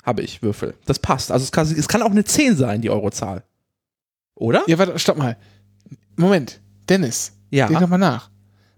Habe 0.02 0.22
ich 0.22 0.42
Würfel. 0.42 0.74
Das 0.86 0.98
passt. 0.98 1.30
Also 1.30 1.44
es 1.44 1.52
kann, 1.52 1.66
es 1.70 1.88
kann 1.88 2.02
auch 2.02 2.10
eine 2.10 2.24
10 2.24 2.56
sein, 2.56 2.80
die 2.80 2.90
Eurozahl. 2.90 3.42
Oder? 4.34 4.62
Ja, 4.66 4.78
warte, 4.78 4.98
stopp 4.98 5.18
mal. 5.18 5.36
Moment. 6.16 6.60
Dennis, 6.88 7.32
Ja. 7.50 7.66
denk 7.68 7.80
doch 7.80 7.88
mal 7.88 7.98
nach. 7.98 8.30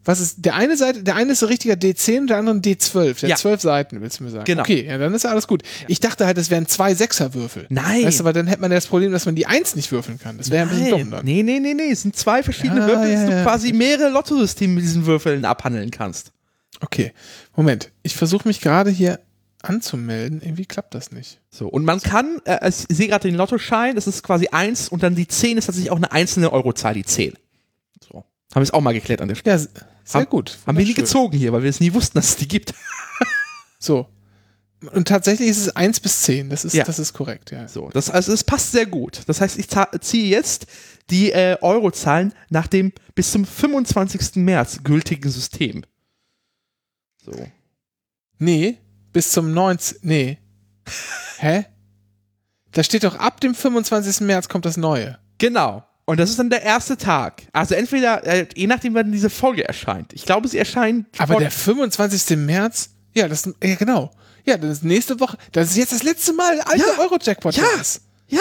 Was 0.05 0.19
ist, 0.19 0.45
der 0.45 0.57
eine 0.57 0.77
Seite, 0.77 1.05
der 1.05 1.15
eine 1.15 1.31
ist 1.31 1.45
ein 1.45 1.49
richtiger 1.49 1.75
D10 1.75 2.23
und 2.23 2.27
der 2.27 2.39
andere 2.39 2.57
ein 2.57 2.61
D12. 2.63 3.21
Der 3.21 3.29
Ja. 3.29 3.35
hat 3.37 3.41
zwölf 3.41 3.61
Seiten, 3.61 4.01
willst 4.01 4.19
du 4.19 4.25
mir 4.25 4.31
sagen. 4.31 4.45
Genau. 4.45 4.63
Okay, 4.63 4.85
ja, 4.85 4.99
dann 4.99 5.15
ist 5.15 5.23
ja 5.23 5.31
alles 5.31 5.47
gut. 5.47 5.63
Ich 5.87 6.01
dachte 6.01 6.27
halt, 6.27 6.37
das 6.37 6.51
wären 6.51 6.67
zwei 6.67 6.93
Sechserwürfel. 6.97 7.67
Nein. 7.69 8.05
Weißt 8.05 8.19
du, 8.19 8.25
aber 8.25 8.33
dann 8.33 8.49
hätte 8.49 8.61
man 8.61 8.73
ja 8.73 8.79
das 8.79 8.89
Problem, 8.89 9.13
dass 9.13 9.27
man 9.27 9.37
die 9.37 9.47
Eins 9.47 9.77
nicht 9.77 9.93
würfeln 9.93 10.19
kann. 10.19 10.39
Das 10.39 10.51
wäre 10.51 10.69
ein 10.69 10.77
bisschen 10.77 10.91
dumm 10.91 11.11
dann. 11.13 11.25
Nee, 11.25 11.45
nee, 11.45 11.61
nee, 11.61 11.75
nee. 11.75 11.93
Es 11.93 12.03
sind 12.03 12.17
zwei 12.17 12.43
verschiedene 12.43 12.81
Ja, 12.81 12.87
Würfel, 12.89 13.13
ja, 13.13 13.27
dass 13.27 13.31
du 13.37 13.43
quasi 13.45 13.73
mehrere 13.73 14.11
Lottosysteme 14.11 14.75
mit 14.75 14.83
diesen 14.83 15.07
Würfeln 15.07 15.45
abhandeln 15.45 15.93
kannst. 15.93 16.33
Okay, 16.81 17.13
Moment. 17.55 17.93
Ich 18.03 18.17
versuche 18.17 18.49
mich 18.49 18.61
gerade 18.61 18.91
hier 18.91 19.21
anzumelden. 19.63 20.41
Irgendwie 20.43 20.67
klappt 20.67 20.95
das 20.95 21.11
nicht. 21.13 21.41
So, 21.51 21.69
und 21.69 21.85
man 21.85 22.01
kann, 22.01 22.41
äh, 22.45 22.69
ich 22.69 22.85
sehe 22.97 23.09
gerade 23.09 23.29
den 23.29 23.37
Lottoschein, 23.37 23.95
das 23.95 24.07
ist 24.07 24.23
quasi 24.23 24.49
1 24.49 24.89
und 24.89 25.03
dann 25.03 25.15
die 25.15 25.27
10 25.29 25.59
ist 25.59 25.67
tatsächlich 25.67 25.91
auch 25.91 25.97
eine 25.97 26.13
einzelne 26.13 26.53
Eurozahl, 26.53 26.95
die 26.95 27.05
10. 27.05 27.35
So. 28.07 28.19
Haben 28.19 28.25
wir 28.55 28.63
es 28.63 28.73
auch 28.73 28.81
mal 28.81 28.93
geklärt 28.95 29.21
an 29.23 29.29
der 29.29 29.35
Stelle. 29.37 29.57
Ja, 29.57 29.67
sehr 30.05 30.21
Haben- 30.23 30.31
gut. 30.31 30.59
Haben 30.67 30.77
wir 30.79 30.85
nie 30.85 30.95
gezogen 30.95 31.37
hier, 31.37 31.53
weil 31.53 31.63
wir 31.63 31.71
es 31.71 31.81
nie 31.81 31.95
wussten, 31.95 32.19
dass 32.19 32.31
es 32.31 32.37
die 32.37 32.49
gibt. 32.49 32.75
So. 33.79 34.07
Und 34.93 35.09
tatsächlich 35.09 35.49
ist 35.49 35.59
es 35.59 35.75
1 35.75 35.99
bis 35.99 36.23
10. 36.23 36.51
Das 36.51 36.65
ist, 36.65 36.73
Ja. 36.75 36.85
das 36.85 37.01
ist 37.01 37.13
korrekt, 37.15 37.51
ja. 37.51 37.67
So, 37.67 37.89
das, 37.91 38.11
also 38.11 38.33
es 38.33 38.45
passt 38.45 38.71
sehr 38.71 38.87
gut. 38.87 39.23
Das 39.27 39.41
heißt, 39.41 39.59
ich 39.59 39.67
ziehe 40.03 40.29
jetzt 40.29 40.67
die 41.11 41.33
äh, 41.33 41.57
Eurozahlen 41.61 42.33
nach 42.49 42.69
dem 42.69 42.93
bis 43.17 43.33
zum 43.33 43.45
25. 43.45 44.37
März 44.37 44.85
gültigen 44.85 45.31
System. 45.33 45.83
So. 47.25 47.33
Nee, 48.39 48.79
bis 49.13 49.31
zum 49.33 49.53
19. 49.53 49.99
Nee. 50.03 50.39
Hä? 51.39 51.65
Da 52.73 52.83
steht 52.83 53.05
doch, 53.05 53.17
ab 53.17 53.41
dem 53.41 53.55
25. 53.55 54.21
März 54.21 54.49
kommt 54.49 54.65
das 54.65 54.77
Neue. 54.77 55.19
Genau. 55.39 55.85
Und 56.05 56.19
das 56.19 56.31
ist 56.31 56.39
dann 56.39 56.51
der 56.51 56.63
erste 56.63 56.97
Tag. 56.97 57.43
Also 57.53 57.75
entweder, 57.75 58.25
äh, 58.27 58.47
je 58.55 58.67
nachdem, 58.67 58.95
wann 58.95 59.13
diese 59.13 59.31
Folge 59.31 59.67
erscheint. 59.67 60.13
Ich 60.13 60.25
glaube, 60.25 60.49
sie 60.49 60.59
erscheint. 60.59 61.07
Aber 61.19 61.37
der 61.37 61.51
25. 61.51 62.37
März, 62.39 62.91
ja, 63.15 63.29
das 63.29 63.49
ja 63.63 63.75
genau. 63.77 64.11
Ja, 64.45 64.57
das 64.57 64.71
ist 64.79 64.85
nächste 64.85 65.21
Woche. 65.21 65.37
Das 65.53 65.71
ist 65.71 65.77
jetzt 65.77 65.93
das 65.93 66.03
letzte 66.03 66.33
Mal 66.33 66.61
alter 66.63 66.97
Ja. 66.97 66.99
Euro-Jackpot. 66.99 67.55
Ja. 67.55 67.65
Ja. 68.29 68.41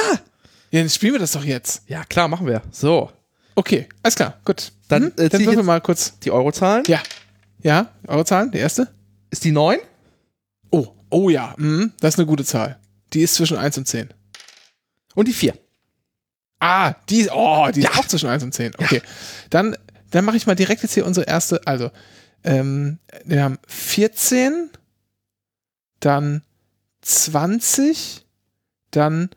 Ja, 0.71 0.79
dann 0.79 0.89
spielen 0.89 1.13
wir 1.13 1.19
das 1.19 1.33
doch 1.33 1.43
jetzt. 1.43 1.83
Ja, 1.87 2.03
klar, 2.05 2.27
machen 2.29 2.47
wir. 2.47 2.61
So. 2.71 3.11
Okay, 3.55 3.87
alles 4.01 4.15
klar, 4.15 4.39
gut. 4.45 4.71
Dann, 4.87 5.03
Hm? 5.03 5.11
äh, 5.17 5.29
dann 5.29 5.41
würfeln 5.41 5.57
wir 5.57 5.63
mal 5.63 5.81
kurz. 5.81 6.17
Die 6.19 6.31
Eurozahlen. 6.31 6.83
Ja. 6.87 7.01
Ja, 7.61 7.89
eure 8.07 8.25
Zahlen, 8.25 8.49
die 8.51 8.57
erste? 8.57 8.87
Ist 9.29 9.43
die 9.43 9.51
9? 9.51 9.77
Oh, 11.11 11.29
ja, 11.29 11.53
mhm, 11.57 11.93
das 11.99 12.15
ist 12.15 12.19
eine 12.19 12.25
gute 12.25 12.45
Zahl. 12.45 12.79
Die 13.13 13.21
ist 13.21 13.35
zwischen 13.35 13.57
1 13.57 13.77
und 13.77 13.87
10. 13.87 14.09
Und 15.13 15.27
die 15.27 15.33
4. 15.33 15.53
Ah, 16.59 16.93
die, 17.09 17.29
oh, 17.31 17.69
die 17.73 17.81
ist 17.81 17.97
auch 17.97 18.05
zwischen 18.05 18.29
1 18.29 18.43
und 18.43 18.53
10. 18.53 18.73
Okay. 18.77 19.01
Dann, 19.49 19.75
dann 20.11 20.25
mache 20.25 20.37
ich 20.37 20.47
mal 20.47 20.55
direkt 20.55 20.83
jetzt 20.83 20.93
hier 20.93 21.05
unsere 21.05 21.27
erste, 21.27 21.61
also, 21.67 21.91
ähm, 22.43 22.97
wir 23.25 23.43
haben 23.43 23.59
14, 23.67 24.69
dann 25.99 26.43
20, 27.01 28.25
dann 28.91 29.29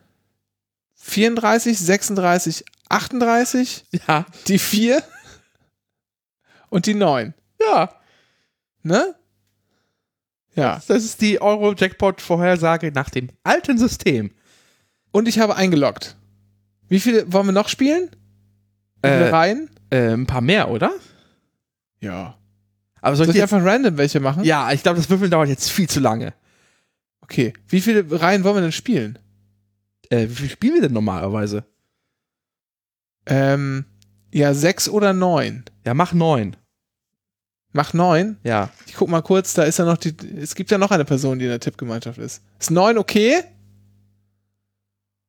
34, 0.94 1.78
36, 1.78 2.64
38, 2.88 3.84
Ja. 4.06 4.26
die 4.48 4.58
4 4.58 5.02
und 6.70 6.86
die 6.86 6.94
9. 6.94 7.34
Ja. 7.60 7.94
Ne? 8.82 9.14
Ja. 10.54 10.80
Das 10.86 11.04
ist 11.04 11.20
die 11.20 11.40
Euro-Jackpot-Vorhersage 11.40 12.92
nach 12.92 13.10
dem 13.10 13.30
alten 13.42 13.78
System. 13.78 14.30
Und 15.10 15.28
ich 15.28 15.38
habe 15.38 15.56
eingeloggt. 15.56 16.16
Wie 16.88 17.00
viele 17.00 17.32
wollen 17.32 17.46
wir 17.46 17.52
noch 17.52 17.68
spielen? 17.68 18.10
Wie 19.02 19.08
viele 19.08 19.26
Äh, 19.26 19.30
Reihen? 19.30 19.70
Äh, 19.90 20.12
ein 20.12 20.26
paar 20.26 20.40
mehr, 20.40 20.70
oder? 20.70 20.92
Ja. 22.00 22.36
Aber 23.00 23.16
soll 23.16 23.26
Soll 23.26 23.34
ich 23.34 23.38
ich 23.38 23.42
einfach 23.42 23.64
random 23.64 23.96
welche 23.98 24.20
machen? 24.20 24.44
Ja, 24.44 24.72
ich 24.72 24.82
glaube, 24.82 24.96
das 24.98 25.10
Würfeln 25.10 25.30
dauert 25.30 25.48
jetzt 25.48 25.70
viel 25.70 25.88
zu 25.88 26.00
lange. 26.00 26.34
Okay. 27.20 27.52
Wie 27.68 27.80
viele 27.80 28.04
Reihen 28.20 28.44
wollen 28.44 28.56
wir 28.56 28.62
denn 28.62 28.72
spielen? 28.72 29.18
Äh, 30.10 30.28
wie 30.28 30.34
viel 30.34 30.50
spielen 30.50 30.74
wir 30.74 30.82
denn 30.82 30.92
normalerweise? 30.92 31.64
Ähm, 33.26 33.86
ja, 34.32 34.52
sechs 34.54 34.88
oder 34.88 35.12
neun. 35.12 35.64
Ja, 35.86 35.94
mach 35.94 36.12
neun. 36.12 36.56
Mach 37.74 37.92
neun. 37.92 38.38
Ja. 38.44 38.70
Ich 38.86 38.94
guck 38.94 39.08
mal 39.08 39.20
kurz, 39.20 39.52
da 39.52 39.64
ist 39.64 39.80
ja 39.80 39.84
noch 39.84 39.96
die. 39.96 40.14
Es 40.40 40.54
gibt 40.54 40.70
ja 40.70 40.78
noch 40.78 40.92
eine 40.92 41.04
Person, 41.04 41.40
die 41.40 41.44
in 41.44 41.50
der 41.50 41.58
Tippgemeinschaft 41.58 42.18
ist. 42.18 42.40
Ist 42.58 42.70
neun 42.70 42.96
okay? 42.96 43.42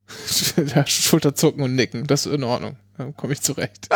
Ja, 0.76 0.86
Schulterzucken 0.86 1.64
und 1.64 1.74
nicken. 1.74 2.06
Das 2.06 2.28
ist 2.28 2.34
in 2.34 2.44
Ordnung. 2.44 2.78
Dann 2.98 3.16
komme 3.18 3.34
ich 3.34 3.42
zurecht. 3.42 3.90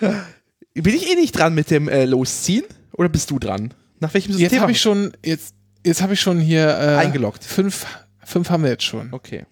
Bin 0.00 0.94
ich 0.94 1.08
eh 1.08 1.14
nicht 1.14 1.38
dran 1.38 1.54
mit 1.54 1.70
dem 1.70 1.88
äh, 1.88 2.04
Losziehen? 2.04 2.64
Oder 2.92 3.08
bist 3.08 3.30
du 3.30 3.38
dran? 3.38 3.72
Nach 4.00 4.12
welchem 4.12 4.32
System? 4.32 4.50
Jetzt 4.50 4.60
habe 4.60 4.72
ich 4.72 4.80
schon, 4.80 5.12
jetzt, 5.24 5.54
jetzt 5.86 6.02
habe 6.02 6.14
ich 6.14 6.20
schon 6.20 6.40
hier 6.40 6.66
äh, 6.66 6.96
Eingeloggt. 6.96 7.44
Fünf, 7.44 7.86
fünf 8.24 8.50
haben 8.50 8.64
wir 8.64 8.70
jetzt 8.70 8.82
schon. 8.82 9.12
Okay. 9.12 9.46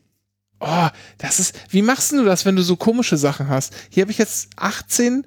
Oh, 0.58 0.88
das 1.18 1.38
ist. 1.38 1.54
Wie 1.70 1.82
machst 1.82 2.10
du 2.10 2.24
das, 2.24 2.44
wenn 2.44 2.56
du 2.56 2.62
so 2.62 2.74
komische 2.74 3.16
Sachen 3.16 3.48
hast? 3.48 3.72
Hier 3.88 4.02
habe 4.02 4.10
ich 4.10 4.18
jetzt 4.18 4.50
18, 4.56 5.24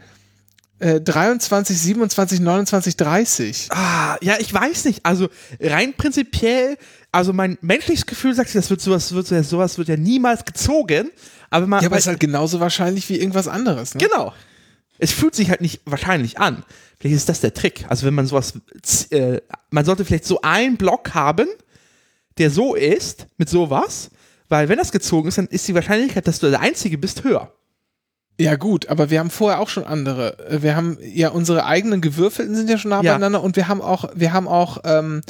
äh, 0.84 1.02
23, 1.02 1.80
27, 1.80 2.40
29, 2.42 2.98
30. 2.98 3.68
Ah, 3.72 4.18
ja, 4.22 4.36
ich 4.40 4.54
weiß 4.54 4.86
nicht. 4.86 5.06
Also 5.06 5.30
rein 5.60 5.94
prinzipiell, 5.94 6.78
also 7.12 7.32
mein 7.32 7.58
menschliches 7.62 8.06
Gefühl 8.06 8.36
sagt, 8.36 8.54
das 8.54 8.70
wird 8.70 8.82
sowas, 8.82 9.14
wird 9.14 9.30
ja, 9.30 9.44
sowas 9.44 9.78
wird 9.78 9.88
ja 9.88 9.96
niemals 9.96 10.44
gezogen. 10.44 11.10
Aber 11.50 11.68
man, 11.68 11.82
Ja, 11.82 11.88
aber 11.88 11.98
ist 11.98 12.08
halt 12.08 12.20
genauso 12.20 12.60
wahrscheinlich 12.60 13.08
wie 13.10 13.18
irgendwas 13.18 13.48
anderes. 13.48 13.96
Ne? 13.96 14.02
genau. 14.02 14.34
Es 15.00 15.12
fühlt 15.12 15.36
sich 15.36 15.50
halt 15.50 15.62
nicht 15.62 15.82
wahrscheinlich 15.86 16.38
an. 16.38 16.64
Vielleicht 17.00 17.16
ist 17.16 17.30
das 17.30 17.42
der 17.42 17.54
Trick. 17.54 17.86
Also 17.90 18.06
wenn 18.06 18.14
man 18.14 18.28
sowas, 18.28 18.54
äh, 19.10 19.42
man 19.72 19.86
sollte 19.86 20.06
vielleicht 20.06 20.26
so 20.26 20.42
einen 20.42 20.78
Block 20.78 21.14
haben, 21.14 21.48
der 22.38 22.50
so 22.50 22.76
ist 22.76 23.28
mit 23.38 23.50
sowas, 23.50 24.10
weil 24.50 24.70
wenn 24.70 24.78
das 24.78 24.92
gezogen 24.92 25.30
ist, 25.30 25.38
dann 25.38 25.48
ist 25.48 25.68
die 25.68 25.76
Wahrscheinlichkeit, 25.76 26.28
dass 26.28 26.40
du 26.40 26.50
der 26.50 26.60
Einzige 26.60 26.98
bist, 26.98 27.24
höher. 27.24 27.52
Ja, 28.40 28.56
gut, 28.56 28.88
aber 28.90 29.10
wir 29.12 29.20
haben 29.20 29.30
vorher 29.30 29.60
auch 29.60 29.70
schon 29.70 29.84
andere. 29.86 30.38
Äh, 30.50 30.62
Wir 30.64 30.76
haben 30.76 30.98
ja 31.02 31.30
unsere 31.30 31.66
eigenen 31.66 32.02
Gewürfelten 32.02 32.56
sind 32.56 32.70
ja 32.70 32.78
schon 32.78 32.90
nah 32.90 33.02
Ja. 33.02 33.14
beieinander 33.14 33.44
und 33.44 33.56
wir 33.56 33.68
haben 33.68 33.82
auch, 33.82 34.10
wir 34.16 34.34
haben 34.34 34.48
auch 34.48 34.80
ähm, 34.86 35.22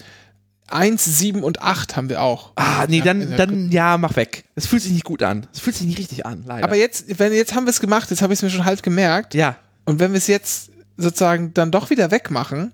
1, 0.69 1.03
7 1.19 1.43
und 1.43 1.61
8 1.61 1.95
haben 1.97 2.07
wir 2.09 2.21
auch. 2.21 2.53
Ah, 2.55 2.85
nee, 2.87 3.01
dann, 3.01 3.35
dann, 3.35 3.69
ja, 3.71 3.97
mach 3.97 4.15
weg. 4.15 4.45
Es 4.55 4.65
fühlt 4.67 4.81
sich 4.81 4.93
nicht 4.93 5.03
gut 5.03 5.21
an. 5.21 5.47
Es 5.53 5.59
fühlt 5.59 5.75
sich 5.75 5.85
nicht 5.85 5.99
richtig 5.99 6.25
an, 6.25 6.43
leider. 6.47 6.63
Aber 6.63 6.75
jetzt, 6.77 7.19
wenn 7.19 7.33
jetzt 7.33 7.53
haben 7.53 7.65
wir 7.65 7.71
es 7.71 7.81
gemacht, 7.81 8.09
jetzt 8.09 8.21
habe 8.21 8.31
ich 8.33 8.39
es 8.39 8.43
mir 8.43 8.49
schon 8.49 8.63
halb 8.65 8.81
gemerkt. 8.81 9.33
ja, 9.35 9.57
Und 9.85 9.99
wenn 9.99 10.13
wir 10.13 10.17
es 10.17 10.27
jetzt 10.27 10.71
sozusagen 10.95 11.53
dann 11.53 11.71
doch 11.71 11.89
wieder 11.89 12.09
wegmachen 12.11 12.71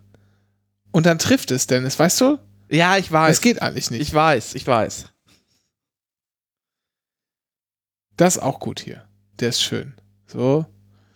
und 0.92 1.06
dann 1.08 1.18
trifft 1.18 1.50
es 1.52 1.66
Dennis, 1.68 1.98
weißt 1.98 2.22
du? 2.22 2.38
ja, 2.70 2.98
ich 2.98 3.12
weiß. 3.12 3.38
Das 3.38 3.42
geht 3.42 3.62
eigentlich 3.64 3.90
nicht. 3.90 4.02
Ich 4.02 4.14
weiß, 4.14 4.54
ich 4.54 4.68
weiß. 4.68 5.06
das 8.18 8.36
ist 8.36 8.42
auch 8.44 8.60
gut 8.60 8.80
hier. 8.82 9.06
Der 9.40 9.50
ist 9.50 9.62
schön. 9.62 9.94
So. 10.32 10.66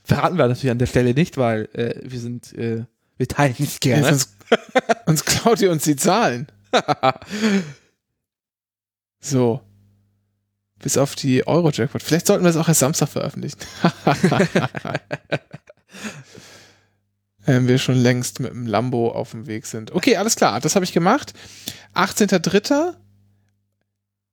Verraten 0.04 0.38
wir 0.38 0.48
natürlich 0.48 0.72
an 0.72 0.80
der 0.80 0.88
Stelle 0.88 1.14
nicht, 1.14 1.38
weil 1.38 1.70
äh, 1.74 1.96
wir 2.04 2.20
sind, 2.20 2.54
äh, 2.54 2.86
wir 3.18 3.28
teilen 3.28 3.56
nicht 3.58 3.80
gerne. 3.80 4.10
Sonst, 4.10 4.36
sonst 5.06 5.26
klaut 5.26 5.62
ihr 5.62 5.72
uns 5.72 5.84
die 5.84 5.96
Zahlen. 5.96 6.48
So. 9.24 9.62
Bis 10.80 10.98
auf 10.98 11.16
die 11.16 11.48
Euro-Jackpot. 11.48 12.04
Vielleicht 12.04 12.28
sollten 12.28 12.44
wir 12.44 12.50
es 12.50 12.58
auch 12.58 12.68
erst 12.68 12.82
Samstag 12.82 13.08
veröffentlichen. 13.08 13.58
Wenn 17.46 17.68
wir 17.70 17.78
schon 17.78 17.96
längst 17.96 18.42
mit 18.42 18.52
dem 18.52 18.68
Lambo 18.68 19.12
auf 19.14 19.32
dem 19.32 19.48
Weg 19.48 19.66
sind. 19.66 19.94
Okay, 19.94 20.18
alles 20.18 20.36
klar. 20.36 20.60
Das 20.60 20.76
habe 20.76 20.84
ich 20.84 20.92
gemacht. 20.92 21.34
18.03. 21.96 22.96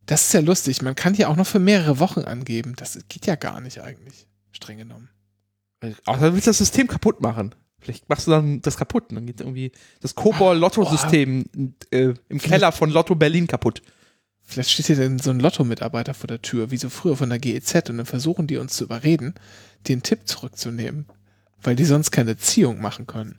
Das 0.07 0.23
ist 0.23 0.33
ja 0.33 0.41
lustig. 0.41 0.83
Man 0.83 0.97
kann 0.97 1.15
hier 1.15 1.29
auch 1.29 1.37
noch 1.37 1.47
für 1.47 1.61
mehrere 1.61 2.01
Wochen 2.01 2.23
angeben. 2.23 2.75
Das 2.77 2.99
geht 3.09 3.27
ja 3.27 3.37
gar 3.37 3.61
nicht 3.61 3.81
eigentlich. 3.81 4.27
Streng 4.53 4.79
genommen. 4.79 5.09
Außer 6.05 6.33
willst 6.35 6.47
du 6.47 6.51
das 6.51 6.59
System 6.59 6.87
kaputt 6.87 7.21
machen. 7.21 7.55
Vielleicht 7.79 8.09
machst 8.09 8.27
du 8.27 8.33
dann 8.33 8.61
das 8.61 8.77
kaputt. 8.77 9.05
Dann 9.11 9.27
geht 9.27 9.41
irgendwie 9.41 9.73
das 10.01 10.15
Kobol-Lotto-System 10.15 11.45
äh, 11.91 12.15
im 12.29 12.39
Keller 12.39 12.73
von 12.73 12.91
Lotto 12.91 13.15
Berlin 13.15 13.47
kaputt. 13.47 13.83
Vielleicht 14.43 14.71
steht 14.71 14.87
hier 14.87 14.97
dann 14.97 15.19
so 15.19 15.31
ein 15.31 15.41
Lotto-Mitarbeiter 15.41 16.13
vor 16.13 16.27
der 16.27 16.43
Tür, 16.43 16.71
wie 16.71 16.77
so 16.77 16.91
früher 16.91 17.17
von 17.17 17.31
der 17.31 17.39
GEZ, 17.39 17.89
und 17.89 17.99
dann 17.99 18.07
versuchen 18.07 18.47
die 18.47 18.59
uns 18.59 18.75
zu 18.75 18.85
überreden, 18.85 19.35
den 19.89 20.03
Tipp 20.03 20.27
zurückzunehmen, 20.27 21.07
weil 21.63 21.77
die 21.77 21.85
sonst 21.85 22.11
keine 22.11 22.37
Ziehung 22.37 22.81
machen 22.81 23.07
können. 23.07 23.37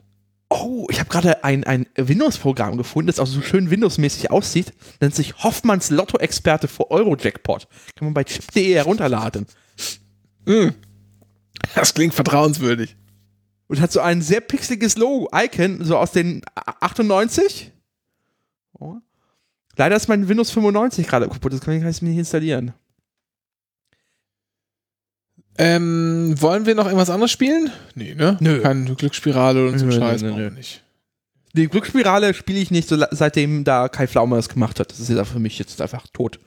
Oh, 0.50 0.71
Oh, 0.82 0.88
ich 0.89 1.00
habe 1.00 1.10
gerade 1.10 1.43
ein, 1.43 1.63
ein 1.63 1.86
Windows-Programm 1.95 2.76
gefunden, 2.76 3.08
das 3.08 3.19
auch 3.19 3.28
so 3.28 3.41
schön 3.41 3.69
Windows-mäßig 3.69 4.32
aussieht. 4.32 4.74
Nennt 5.00 5.13
sich 5.13 5.43
Hoffmanns 5.43 5.91
Lotto-Experte 5.91 6.67
für 6.67 6.89
Euro-Jackpot. 6.89 7.67
Kann 7.95 8.08
man 8.08 8.13
bei 8.15 8.24
chip.de 8.24 8.74
herunterladen. 8.74 9.45
Das 11.76 11.93
klingt 11.93 12.13
vertrauenswürdig. 12.13 12.95
Und 13.67 13.80
hat 13.80 13.91
so 13.91 14.02
ein 14.02 14.21
sehr 14.21 14.41
pixeliges 14.41 14.97
Logo-Icon, 14.97 15.84
so 15.84 15.97
aus 15.97 16.12
den 16.12 16.41
98. 16.56 17.71
Oh. 18.80 18.97
Leider 19.78 19.95
ist 19.95 20.10
mein 20.10 20.28
Windows 20.28 20.52
95 20.52 21.08
gerade 21.08 21.28
kaputt, 21.30 21.54
das 21.54 21.62
kann 21.62 21.76
ich, 21.76 21.82
kann 21.82 21.89
ich 21.89 22.02
mir 22.02 22.10
nicht 22.10 22.19
installieren. 22.19 22.74
Ähm, 25.58 26.36
wollen 26.41 26.65
wir 26.65 26.76
noch 26.76 26.86
irgendwas 26.86 27.10
anderes 27.10 27.32
spielen? 27.32 27.71
Nee, 27.95 28.15
ne? 28.15 28.38
Nö. 28.39 28.62
Keine 28.62 28.95
Glücksspirale 28.95 29.67
und 29.67 29.78
so 29.80 29.86
Nö, 29.86 29.93
nö, 29.93 30.00
Scheiß. 30.00 30.21
nö, 30.21 30.32
nö. 30.32 30.38
wir 30.38 30.52
nicht. 30.52 30.84
Die 31.54 31.67
Glücksspirale 31.67 32.34
spiele 32.34 32.60
ich 32.60 32.71
nicht, 32.71 32.88
so, 32.88 32.97
seitdem 33.12 33.63
da 33.63 33.89
Kai 33.89 34.08
Pflaume 34.08 34.38
das 34.38 34.50
gemacht 34.50 34.80
hat. 34.80 34.91
Das 34.91 35.00
ist 35.00 35.10
jetzt 35.10 35.28
für 35.30 35.39
mich 35.39 35.60
jetzt 35.60 35.82
einfach 35.82 36.08
tot. 36.13 36.39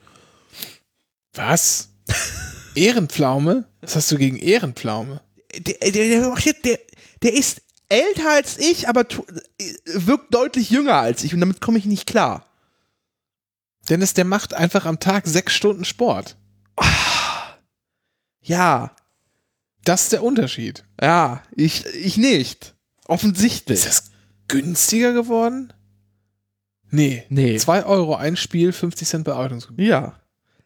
Was? 1.33 1.89
Ehrenpflaume? 2.75 3.65
Was 3.81 3.95
hast 3.95 4.11
du 4.11 4.17
gegen 4.17 4.37
Ehrenpflaume? 4.37 5.21
Der, 5.57 5.91
der, 5.91 6.33
der, 6.63 6.79
der, 7.21 7.33
ist 7.33 7.61
älter 7.89 8.29
als 8.31 8.57
ich, 8.57 8.89
aber 8.89 9.05
wirkt 9.85 10.33
deutlich 10.33 10.69
jünger 10.69 10.95
als 10.95 11.23
ich 11.23 11.33
und 11.33 11.39
damit 11.39 11.61
komme 11.61 11.77
ich 11.77 11.85
nicht 11.85 12.05
klar. 12.07 12.45
Dennis, 13.89 14.13
der 14.13 14.25
macht 14.25 14.53
einfach 14.53 14.85
am 14.85 14.99
Tag 14.99 15.27
sechs 15.27 15.53
Stunden 15.53 15.85
Sport. 15.85 16.35
Ja, 18.41 18.95
Das 19.83 20.03
ist 20.03 20.11
der 20.11 20.23
Unterschied. 20.23 20.83
ja, 21.01 21.41
ich, 21.55 21.85
ich 21.85 22.17
nicht. 22.17 22.75
Offensichtlich. 23.07 23.79
Ist 23.79 23.87
das 23.87 24.11
günstiger 24.47 25.13
geworden? 25.13 25.73
Nee. 26.89 27.23
Nee. 27.29 27.57
2 27.57 27.85
Euro 27.85 28.15
ein 28.15 28.35
Spiel, 28.37 28.71
50 28.71 29.07
Cent 29.07 29.25
Bearbeitungsgebühr. 29.25 29.85
Ja. 29.85 30.19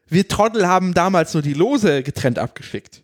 Wir 0.09 0.27
Trottel 0.27 0.67
haben 0.67 0.93
damals 0.93 1.33
nur 1.33 1.43
die 1.43 1.53
Lose 1.53 2.03
getrennt 2.03 2.39
abgeschickt. 2.39 3.01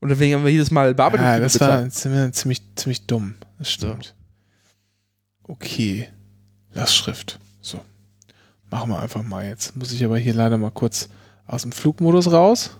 Und 0.00 0.10
deswegen 0.10 0.34
haben 0.34 0.44
wir 0.44 0.52
jedes 0.52 0.70
Mal 0.70 0.88
Ja, 0.88 0.92
Bearbeitungsgebühr 0.92 1.42
das 1.44 1.52
bezahlt. 1.54 1.82
war 1.84 2.32
ziemlich, 2.32 2.62
ziemlich, 2.76 3.06
dumm. 3.06 3.34
Das 3.58 3.70
stimmt. 3.70 4.14
Okay. 5.44 6.08
Lastschrift. 6.72 7.38
So. 7.60 7.80
Machen 8.70 8.90
wir 8.90 9.00
einfach 9.00 9.22
mal 9.22 9.46
jetzt. 9.46 9.76
Muss 9.76 9.92
ich 9.92 10.04
aber 10.04 10.18
hier 10.18 10.34
leider 10.34 10.58
mal 10.58 10.70
kurz 10.70 11.08
aus 11.46 11.62
dem 11.62 11.72
Flugmodus 11.72 12.30
raus. 12.30 12.76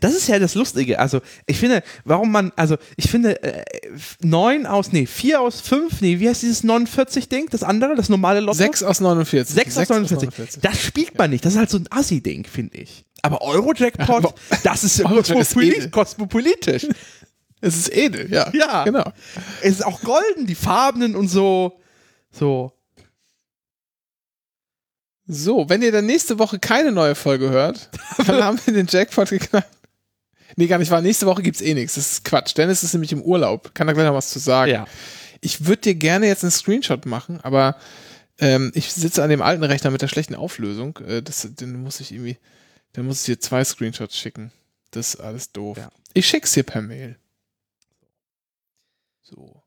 Das 0.00 0.14
ist 0.14 0.28
ja 0.28 0.38
das 0.38 0.54
Lustige. 0.54 0.98
Also, 0.98 1.20
ich 1.46 1.58
finde, 1.58 1.82
warum 2.04 2.30
man, 2.32 2.52
also, 2.56 2.76
ich 2.96 3.10
finde, 3.10 3.42
äh, 3.42 3.64
neun 4.22 4.66
aus, 4.66 4.92
nee, 4.92 5.06
vier 5.06 5.40
aus 5.40 5.60
fünf, 5.60 6.00
nee, 6.00 6.18
wie 6.20 6.28
heißt 6.28 6.42
dieses 6.42 6.64
49-Ding? 6.64 7.48
Das 7.50 7.62
andere, 7.62 7.94
das 7.94 8.08
normale 8.08 8.40
Lotto? 8.40 8.58
6 8.58 8.82
aus 8.82 9.00
49. 9.00 9.54
Sechs 9.54 9.78
aus 9.78 9.88
49. 9.88 10.60
Das 10.62 10.80
spielt 10.80 11.16
man 11.18 11.30
nicht. 11.30 11.44
Das 11.44 11.52
ist 11.54 11.58
halt 11.58 11.70
so 11.70 11.78
ein 11.78 11.86
Assi-Ding, 11.90 12.44
finde 12.46 12.78
ich. 12.78 13.04
Aber 13.22 13.40
Eurojackpot, 13.40 14.08
Aber- 14.24 14.34
das 14.64 14.84
ist 14.84 15.00
kosmopolit- 15.04 15.90
kosmopolitisch. 15.90 16.86
Es 17.60 17.76
ist 17.76 17.94
edel, 17.96 18.30
ja. 18.30 18.50
Ja. 18.52 18.84
Genau. 18.84 19.10
es 19.62 19.70
ist 19.76 19.86
auch 19.86 20.00
golden, 20.02 20.46
die 20.46 20.54
Farbenen 20.54 21.16
und 21.16 21.28
so. 21.28 21.80
So. 22.30 22.72
So, 25.26 25.68
wenn 25.68 25.82
ihr 25.82 25.92
dann 25.92 26.06
nächste 26.06 26.38
Woche 26.38 26.58
keine 26.58 26.92
neue 26.92 27.14
Folge 27.14 27.50
hört, 27.50 27.88
dann 28.26 28.44
haben 28.44 28.60
wir 28.64 28.74
den 28.74 28.86
Jackpot 28.86 29.30
geknackt. 29.30 29.68
Nee, 30.56 30.66
gar 30.66 30.78
nicht 30.78 30.90
wahr. 30.90 31.00
Nächste 31.00 31.26
Woche 31.26 31.42
gibt's 31.42 31.62
eh 31.62 31.74
nichts. 31.74 31.94
Das 31.94 32.12
ist 32.12 32.24
Quatsch. 32.24 32.56
Dennis 32.56 32.82
ist 32.82 32.92
nämlich 32.92 33.12
im 33.12 33.22
Urlaub. 33.22 33.74
Kann 33.74 33.86
da 33.86 33.92
gleich 33.92 34.06
noch 34.06 34.14
was 34.14 34.30
zu 34.30 34.38
sagen. 34.38 34.70
Ja. 34.70 34.86
Ich 35.40 35.66
würde 35.66 35.82
dir 35.82 35.94
gerne 35.94 36.26
jetzt 36.26 36.44
einen 36.44 36.52
Screenshot 36.52 37.06
machen, 37.06 37.40
aber 37.42 37.76
ähm, 38.38 38.70
ich 38.74 38.92
sitze 38.92 39.22
an 39.22 39.30
dem 39.30 39.42
alten 39.42 39.64
Rechner 39.64 39.90
mit 39.90 40.02
der 40.02 40.08
schlechten 40.08 40.34
Auflösung. 40.34 40.98
Äh, 40.98 41.22
das, 41.22 41.48
den 41.54 41.82
muss 41.82 42.00
ich 42.00 42.12
irgendwie, 42.12 42.38
dann 42.92 43.06
muss 43.06 43.20
ich 43.20 43.26
dir 43.26 43.40
zwei 43.40 43.64
Screenshots 43.64 44.16
schicken. 44.16 44.52
Das 44.90 45.14
ist 45.14 45.20
alles 45.20 45.52
doof. 45.52 45.78
Ja. 45.78 45.90
Ich 46.12 46.28
schick's 46.28 46.52
dir 46.52 46.62
per 46.62 46.82
Mail. 46.82 47.18
So. 49.22 49.62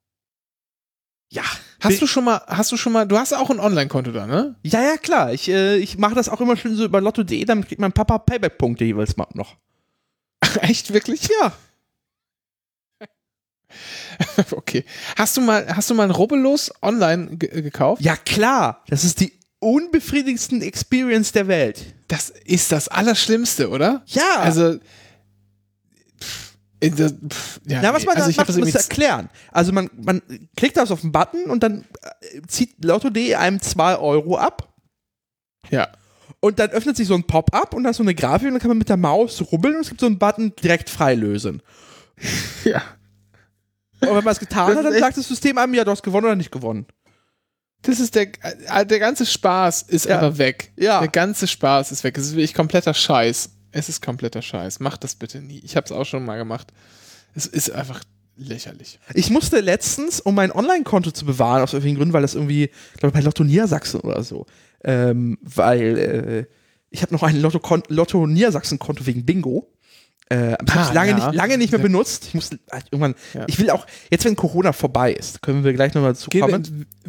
Ja. 1.30 1.44
Hast 1.88 2.02
du 2.02 2.08
schon 2.08 2.24
mal, 2.24 2.42
hast 2.48 2.72
du 2.72 2.78
schon 2.78 2.94
mal, 2.94 3.06
du 3.06 3.18
hast 3.18 3.34
auch 3.34 3.50
ein 3.50 3.60
Online-Konto 3.60 4.12
da, 4.12 4.28
ne? 4.28 4.56
Ja, 4.64 4.82
ja, 4.82 4.98
klar. 4.98 5.34
Ich, 5.34 5.50
äh, 5.50 5.78
ich 5.78 5.98
mache 5.98 6.16
das 6.16 6.30
auch 6.30 6.42
immer 6.42 6.58
schön 6.58 6.76
so 6.76 6.86
über 6.86 7.02
lotto.de, 7.02 7.44
damit 7.46 7.68
kriegt 7.68 7.82
mein 7.82 7.94
Papa 7.94 8.20
Payback-Punkte 8.20 8.86
jeweils 8.86 9.18
mal 9.18 9.28
noch. 9.34 9.56
Echt 10.62 10.94
wirklich? 10.94 11.30
Ja. 11.42 11.54
okay. 14.52 14.84
Hast 15.16 15.38
du 15.38 15.42
mal, 15.42 15.68
hast 15.76 15.90
du 15.90 15.94
mal 15.94 16.04
ein 16.04 16.12
Rubbellos 16.12 16.72
online 16.82 17.38
ge 17.38 17.62
gekauft? 17.62 18.02
Ja, 18.02 18.16
klar. 18.16 18.84
Das 18.88 19.04
ist 19.04 19.20
die 19.20 19.34
unbefriedigendsten 19.60 20.62
Experience 20.62 21.32
der 21.32 21.48
Welt. 21.48 21.96
Das 22.08 22.30
ist 22.30 22.72
das 22.72 22.88
Allerschlimmste, 22.88 23.70
oder? 23.70 24.04
Ja. 24.08 24.38
Also, 24.38 24.80
in 26.80 26.96
der, 26.96 27.10
pff, 27.10 27.60
ja, 27.66 27.80
Na, 27.82 27.94
was 27.94 28.06
man 28.06 28.16
also 28.18 28.30
da 28.32 28.38
macht, 28.38 28.50
das 28.50 28.58
muss 28.58 28.76
erklären. 28.76 29.30
Also 29.52 29.72
man, 29.72 29.90
man 29.96 30.22
klickt 30.56 30.78
das 30.78 30.92
auf 30.92 31.02
den 31.02 31.12
Button 31.12 31.46
und 31.46 31.64
dann 31.64 31.86
äh, 32.22 32.42
zieht 32.48 32.84
Lotto.de 32.84 33.34
einem 33.36 33.62
2 33.62 33.98
Euro 33.98 34.38
ab 34.38 34.72
ja. 35.70 35.88
und 36.40 36.60
dann 36.60 36.70
öffnet 36.70 36.96
sich 36.96 37.08
so 37.08 37.16
ein 37.16 37.24
Pop-up 37.24 37.74
und 37.74 37.84
da 37.84 37.90
ist 37.90 37.98
so 37.98 38.04
eine 38.04 38.14
Grafik 38.14 38.48
und 38.48 38.54
dann 38.54 38.62
kann 38.62 38.70
man 38.70 38.78
mit 38.78 38.90
der 38.90 38.98
Maus 38.98 39.42
rubbeln 39.52 39.76
und 39.76 39.82
es 39.82 39.90
gibt 39.90 40.02
so 40.02 40.06
einen 40.06 40.20
Button 40.20 40.54
direkt 40.62 40.90
freilösen. 40.90 41.64
ja. 42.64 42.82
Und 44.02 44.10
wenn 44.10 44.24
man 44.24 44.34
es 44.34 44.40
getan 44.40 44.68
Das 44.68 44.78
hat, 44.78 44.86
dann 44.86 45.00
sagt 45.00 45.18
das 45.18 45.28
System 45.28 45.58
einem, 45.58 45.74
ja, 45.74 45.84
du 45.84 45.90
hast 45.90 46.04
gewonnen 46.04 46.26
oder 46.26 46.36
nicht 46.36 46.52
gewonnen. 46.52 46.86
Das 47.82 48.00
ist 48.00 48.16
der, 48.16 48.28
äh, 48.44 48.86
der 48.86 49.00
ganze 49.00 49.26
Spaß 49.26 49.84
ist 49.84 50.06
Ja. 50.06 50.20
einfach 50.20 50.38
weg. 50.38 50.72
Ja. 50.78 51.00
Der 51.00 51.10
ganze 51.10 51.48
Spaß 51.48 51.92
ist 51.92 52.04
weg. 52.04 52.18
Es 52.18 52.26
ist 52.26 52.32
wirklich 52.34 52.54
kompletter 52.54 52.94
Scheiß. 52.94 53.50
Es 53.78 53.90
ist 53.90 54.02
kompletter 54.02 54.42
Scheiß. 54.42 54.80
Macht 54.80 55.04
das 55.04 55.16
bitte 55.16 55.40
nie. 55.42 55.60
Ich 55.64 55.76
habe 55.76 55.86
es 55.86 55.92
auch 55.92 56.06
schon 56.06 56.26
mal 56.26 56.38
gemacht. 56.38 56.68
Es 57.36 57.46
ist 57.46 57.70
einfach 57.72 58.02
lächerlich. 58.36 59.00
Ich 59.14 59.30
musste 59.30 59.60
letztens, 59.60 60.20
um 60.20 60.36
mein 60.36 60.52
Online-Konto 60.52 61.12
zu 61.12 61.26
bewahren, 61.26 61.62
aus 61.62 61.74
irgendwelchen 61.74 61.98
Gründen, 61.98 62.14
weil 62.14 62.22
das 62.22 62.36
irgendwie, 62.36 62.66
ich 62.94 63.00
glaube 63.00 63.14
bei 63.14 63.22
Lotto 63.22 63.44
Niedersachsen 63.44 64.00
oder 64.02 64.24
so, 64.24 64.46
ähm, 64.84 65.38
weil 65.42 65.98
äh, 65.98 66.46
ich 66.90 67.02
habe 67.02 67.14
noch 67.14 67.24
ein 67.24 67.40
Lotto, 67.40 67.60
Lotto 67.90 68.26
Niedersachsen-Konto 68.28 69.06
wegen 69.06 69.26
Bingo. 69.26 69.72
Äh, 70.30 70.56
Ah, 70.68 70.88
ich 70.88 70.94
lange, 70.94 71.12
ja. 71.12 71.16
nicht, 71.28 71.36
lange 71.36 71.58
nicht 71.58 71.72
mehr 71.72 71.82
benutzt. 71.82 72.26
Ich 72.28 72.34
muss 72.34 72.50
halt 72.72 72.86
irgendwann, 72.92 73.16
Ja. 73.34 73.46
ich 73.48 73.60
will 73.60 73.70
auch, 73.70 73.86
jetzt 74.12 74.26
wenn 74.26 74.36
Corona 74.36 74.74
vorbei 74.74 75.14
ist, 75.14 75.42
können 75.42 75.64
wir 75.64 75.74
gleich 75.74 75.94
nochmal 75.94 76.14
dazu 76.14 76.30
Gehen 76.30 76.48
wir, 76.48 76.62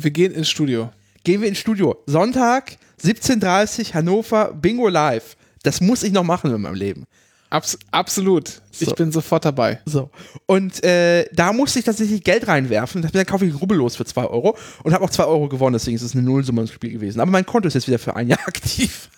wir 0.02 0.10
gehen 0.10 0.32
ins 0.32 0.48
Studio. 0.48 0.90
gehen 1.24 1.40
wir 1.40 1.48
ins 1.48 1.58
Studio. 1.58 1.96
Sonntag, 2.06 2.76
17.30 3.02 3.94
Hannover, 3.94 4.52
Bingo 4.54 4.88
live. 4.88 5.36
Das 5.62 5.80
muss 5.80 6.02
ich 6.02 6.12
noch 6.12 6.24
machen 6.24 6.54
in 6.54 6.60
meinem 6.60 6.74
Leben. 6.74 7.04
Abs 7.50 7.78
absolut. 7.90 8.60
Ich 8.78 8.88
So. 8.88 8.94
bin 8.94 9.10
sofort 9.10 9.44
dabei. 9.46 9.80
So. 9.86 10.10
Und 10.46 10.84
äh, 10.84 11.24
da 11.32 11.52
musste 11.54 11.78
ich 11.78 11.84
tatsächlich 11.86 12.22
Geld 12.22 12.46
reinwerfen. 12.46 13.08
Dann 13.10 13.26
kaufe 13.26 13.46
ich 13.46 13.58
Rubbellos 13.58 13.96
für 13.96 14.04
2 14.04 14.24
Euro 14.26 14.56
und 14.82 14.92
habe 14.92 15.02
auch 15.04 15.10
2 15.10 15.24
Euro 15.24 15.48
gewonnen, 15.48 15.72
deswegen 15.72 15.96
ist 15.96 16.02
es 16.02 16.12
eine 16.14 16.22
Nullsumme 16.22 16.60
ins 16.60 16.72
Spiel 16.72 16.92
gewesen. 16.92 17.20
Aber 17.20 17.30
mein 17.30 17.46
Konto 17.46 17.66
ist 17.68 17.74
jetzt 17.74 17.86
wieder 17.88 17.98
für 17.98 18.14
ein 18.16 18.28
Jahr 18.28 18.40
aktiv. 18.46 19.08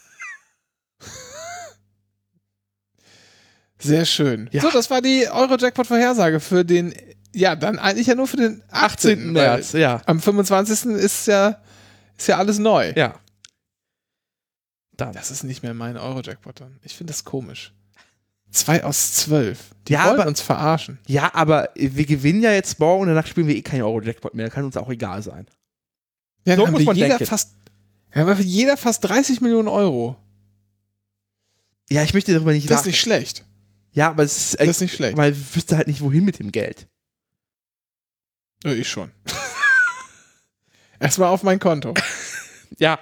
Sehr 3.79 4.05
schön. 4.05 4.49
Ja. 4.53 4.61
So, 4.63 4.71
das 4.71 4.91
war 4.91 5.01
die 5.01 5.27
Euro-Jackpot-Vorhersage 5.31 6.39
für 6.41 6.65
den, 6.65 6.93
ja, 7.35 7.57
dann 7.57 7.79
eigentlich 7.79 8.07
ja 8.09 8.15
nur 8.15 8.27
für 8.27 8.37
den 8.37 8.63
18. 8.71 9.13
18. 9.21 9.33
März, 9.33 9.73
ja. 9.73 10.03
Am 10.07 10.21
25. 10.21 10.91
ist 10.93 11.27
ja, 11.27 11.57
ist 12.19 12.29
ja 12.29 12.37
alles 12.37 12.59
neu. 12.59 12.93
Ja. 12.95 13.15
Dann. 15.01 15.13
Das 15.13 15.31
ist 15.31 15.43
nicht 15.45 15.63
mehr 15.63 15.75
mein 15.75 15.97
Euro-Jackpot 15.97 16.61
dann. 16.61 16.79
Ich 16.83 16.95
finde 16.97 17.13
das 17.13 17.25
komisch. 17.25 17.73
Zwei 18.51 18.83
aus 18.85 19.15
zwölf. 19.15 19.71
Die 19.89 19.93
Ja, 19.95 20.07
wollen 20.07 20.21
aber- 20.21 20.29
uns 20.29 20.41
verarschen. 20.41 20.99
Ja, 21.07 21.33
aber 21.35 21.71
wir 21.75 22.05
gewinnen 22.05 22.43
ja 22.43 22.53
jetzt 22.53 22.79
morgen 22.81 23.03
und 23.03 23.09
danach 23.09 23.27
spielen 23.27 23.47
wir 23.47 23.55
eh 23.57 23.63
keinen 23.63 23.83
Euro-Jackpot 23.83 24.35
mehr. 24.35 24.51
Kann 24.51 24.65
uns 24.65 24.77
auch 24.77 24.89
egal 24.91 25.23
sein. 25.23 25.47
Ja, 26.47 26.57
So 26.57 26.67
muss 26.67 26.85
man 26.85 26.97
jeder 26.97 27.09
denken. 27.11 27.27
fast, 27.27 27.53
ja, 28.15 28.23
aber 28.23 28.35
jeder 28.41 28.77
fast 28.77 29.05
30 29.05 29.41
Millionen 29.41 29.69
Euro. 29.69 30.17
Ja, 31.91 32.03
ich 32.03 32.13
möchte 32.15 32.33
darüber 32.33 32.53
nicht 32.53 32.69
Das 32.71 32.81
ist 32.81 32.87
nicht 32.87 33.01
schlecht. 33.01 33.45
Ja, 33.93 34.11
aber 34.11 34.23
es 34.25 34.37
ist, 34.37 34.61
Das 34.61 34.69
ist 34.69 34.81
nicht 34.81 34.95
schlecht. 34.95 35.17
weil 35.17 35.33
ich 35.33 35.57
wüsste 35.57 35.77
halt 35.77 35.87
nicht, 35.87 36.01
wohin 36.01 36.25
mit 36.25 36.39
dem 36.39 36.51
Geld. 36.53 36.89
Ja, 38.65 38.73
ich 38.73 38.89
schon. 38.89 39.11
Erstmal 41.01 41.29
auf 41.29 41.43
mein 41.43 41.59
Konto. 41.59 41.95
Ja. 42.79 42.99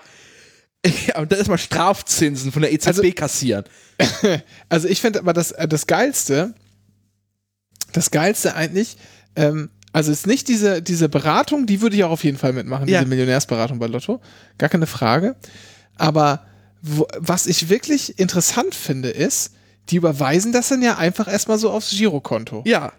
Ja, 0.86 1.18
und 1.18 1.30
dann 1.32 1.38
erstmal 1.38 1.58
Strafzinsen 1.58 2.52
von 2.52 2.62
der 2.62 2.72
EZB 2.72 2.88
Also- 2.88 3.12
kassieren. 3.12 3.64
Also 4.68 4.86
ich 4.88 5.00
finde 5.00 5.18
aber 5.18 5.32
das, 5.32 5.50
äh, 5.52 5.66
das 5.66 5.86
Geilste, 5.86 6.54
das 7.92 8.10
Geilste 8.10 8.54
eigentlich, 8.54 8.96
ähm, 9.36 9.70
also 9.92 10.12
ist 10.12 10.26
nicht 10.26 10.46
diese, 10.48 10.82
diese 10.82 11.08
Beratung, 11.08 11.66
die 11.66 11.80
würde 11.80 11.96
ich 11.96 12.04
auch 12.04 12.10
auf 12.10 12.22
jeden 12.24 12.38
Fall 12.38 12.52
mitmachen, 12.52 12.86
Ja. 12.88 12.98
diese 13.00 13.08
Millionärsberatung 13.08 13.78
bei 13.78 13.86
Lotto, 13.86 14.20
gar 14.58 14.68
keine 14.68 14.86
Frage. 14.86 15.34
Aber 15.96 16.46
wo, 16.82 17.08
was 17.18 17.46
ich 17.46 17.68
wirklich 17.68 18.18
interessant 18.18 18.74
finde, 18.74 19.08
ist, 19.10 19.54
die 19.88 19.96
überweisen 19.96 20.52
das 20.52 20.68
dann 20.68 20.82
ja 20.82 20.96
einfach 20.98 21.26
erstmal 21.26 21.58
so 21.58 21.70
aufs 21.70 21.90
Girokonto. 21.90 22.62
Ja. 22.66 22.92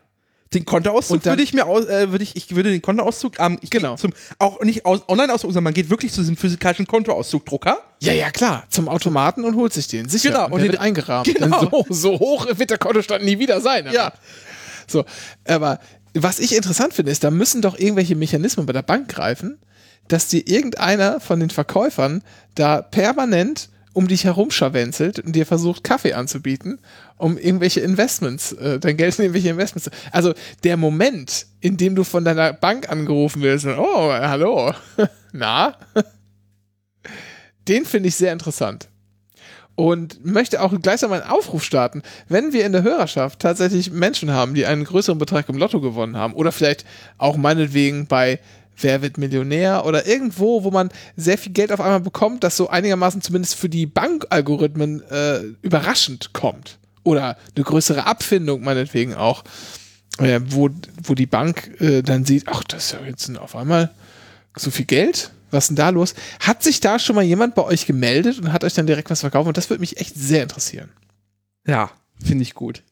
Den 0.54 0.66
Kontoauszug 0.66 1.22
dann- 1.22 1.34
würde 1.34 1.44
ich 1.44 1.54
mir 1.54 1.66
aus, 1.68 1.86
äh, 1.86 2.10
würde 2.12 2.24
ich, 2.24 2.36
ich 2.36 2.56
würde 2.56 2.72
den 2.72 2.82
Kontoauszug 2.82 3.38
ähm, 3.40 3.60
Genau. 3.70 3.96
zum 3.98 4.14
auch 4.40 4.62
nicht 4.64 4.84
aus, 4.86 5.02
online 5.08 5.32
auszug, 5.32 5.50
sondern 5.50 5.66
man 5.66 5.74
geht 5.76 5.90
wirklich 5.92 6.12
zu 6.12 6.22
diesem 6.22 6.38
physikalischen 6.38 6.88
Kontoauszugdrucker. 6.88 7.78
Ja, 8.02 8.14
ja, 8.14 8.32
klar. 8.32 8.64
Zum 8.70 8.90
Automaten 8.90 9.44
und 9.46 9.56
holt 9.56 9.74
sich 9.74 9.88
den. 9.88 10.10
Sicher. 10.10 10.30
Genau. 10.32 10.46
Und 10.46 10.54
Und 10.54 10.62
den- 10.64 10.72
wird 10.72 10.82
eingerahmt. 10.82 11.28
Genau. 11.36 11.70
So, 11.70 11.86
so 11.90 12.20
hoch 12.20 12.48
wird 12.58 12.72
der 12.72 12.80
Kontostand 12.80 13.24
nie 13.26 13.38
wieder 13.38 13.62
sein. 13.62 13.88
Ja. 13.92 14.12
So, 14.88 15.06
aber 15.48 15.80
was 16.16 16.40
ich 16.40 16.56
interessant 16.56 16.94
finde, 16.96 17.12
ist, 17.12 17.24
da 17.24 17.30
müssen 17.30 17.62
doch 17.62 17.78
irgendwelche 17.78 18.16
Mechanismen 18.16 18.66
bei 18.66 18.74
der 18.74 18.82
Bank 18.82 19.08
greifen, 19.10 19.60
dass 20.08 20.28
dir 20.30 20.48
irgendeiner 20.48 21.20
von 21.20 21.40
den 21.40 21.52
Verkäufern 21.52 22.24
da 22.56 22.82
permanent 22.82 23.70
um 23.94 24.08
dich 24.08 24.24
herumscharwenzelt 24.24 25.20
und 25.20 25.36
dir 25.36 25.46
versucht, 25.46 25.84
Kaffee 25.84 26.14
anzubieten, 26.14 26.80
um 27.18 27.38
irgendwelche 27.38 27.82
Investments, 27.82 28.52
äh, 28.54 28.80
dein 28.80 28.98
Geld 28.98 29.18
in 29.18 29.26
irgendwelche 29.26 29.50
Investments 29.50 29.86
zu. 29.86 29.92
Also 30.12 30.34
der 30.64 30.78
Moment, 30.78 31.48
in 31.60 31.78
dem 31.78 31.96
du 31.96 32.04
von 32.04 32.24
deiner 32.24 32.54
Bank 32.54 32.90
angerufen 32.90 33.42
wirst, 33.42 33.66
und, 33.66 33.78
oh, 33.78 34.12
hallo, 34.12 34.74
na, 35.32 35.76
den 37.68 37.86
finde 37.86 38.10
ich 38.10 38.16
sehr 38.16 38.34
interessant. 38.34 38.88
Und 39.76 40.26
möchte 40.26 40.62
auch 40.62 40.74
gleichsam 40.82 41.14
einen 41.14 41.24
Aufruf 41.24 41.64
starten, 41.64 42.04
wenn 42.28 42.52
wir 42.52 42.66
in 42.66 42.74
der 42.74 42.84
Hörerschaft 42.84 43.40
tatsächlich 43.40 43.92
Menschen 43.92 44.32
haben, 44.32 44.54
die 44.54 44.66
einen 44.66 44.84
größeren 44.84 45.18
Betrag 45.18 45.48
im 45.48 45.58
Lotto 45.58 45.80
gewonnen 45.80 46.18
haben 46.18 46.34
oder 46.34 46.52
vielleicht 46.52 46.86
auch 47.18 47.38
meinetwegen 47.38 48.06
bei 48.06 48.40
Wer 48.82 49.02
wird 49.02 49.18
Millionär 49.18 49.86
oder 49.86 50.08
irgendwo, 50.08 50.64
wo 50.64 50.72
man 50.72 50.90
sehr 51.16 51.38
viel 51.38 51.52
Geld 51.52 51.72
auf 51.72 51.82
einmal 51.82 52.00
bekommt, 52.00 52.44
das 52.44 52.58
so 52.58 52.70
einigermaßen 52.70 53.22
zumindest 53.22 53.56
für 53.56 53.70
die 53.70 53.86
Bankalgorithmen 53.86 55.02
äh, 55.10 55.40
überraschend 55.62 56.34
kommt. 56.34 56.80
Oder 57.04 57.38
eine 57.56 57.66
größere 57.66 58.06
Abfindung 58.06 58.64
meinetwegen 58.64 59.16
auch, 59.16 59.44
äh, 60.20 60.40
wo, 60.46 60.70
wo 61.04 61.14
die 61.14 61.26
Bank 61.26 61.80
äh, 61.82 62.02
dann 62.02 62.26
sieht, 62.26 62.48
ach, 62.48 62.64
das 62.64 62.86
ist 62.86 62.92
ja 62.94 63.06
jetzt 63.06 63.38
auf 63.38 63.56
einmal 63.56 63.92
so 64.56 64.72
viel 64.72 64.86
Geld? 64.86 65.32
Was 65.52 65.66
ist 65.66 65.68
denn 65.70 65.76
da 65.78 65.90
los? 65.90 66.14
Hat 66.40 66.62
sich 66.62 66.80
da 66.80 67.00
schon 67.00 67.16
mal 67.16 67.24
jemand 67.24 67.56
bei 67.56 67.64
euch 67.64 67.86
gemeldet 67.86 68.40
und 68.40 68.54
hat 68.54 68.64
euch 68.64 68.74
dann 68.74 68.88
direkt 68.88 69.10
was 69.10 69.22
verkauft? 69.22 69.48
Und 69.48 69.58
das 69.58 69.70
würde 69.70 69.82
mich 69.82 69.98
echt 69.98 70.16
sehr 70.16 70.44
interessieren. 70.44 70.90
Ja, 71.66 71.92
finde 72.24 72.44
ich 72.44 72.54
gut. 72.54 72.84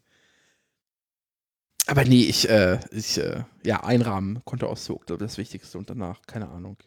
Aber 1.87 2.03
nee, 2.03 2.23
ich, 2.23 2.49
äh, 2.49 2.79
ich, 2.91 3.17
äh, 3.17 3.43
ja, 3.63 3.83
einrahmen, 3.83 4.41
Kontoauszug, 4.43 5.05
glaube 5.05 5.23
das 5.23 5.37
Wichtigste 5.37 5.77
und 5.77 5.89
danach, 5.89 6.21
keine 6.27 6.49
Ahnung. 6.49 6.77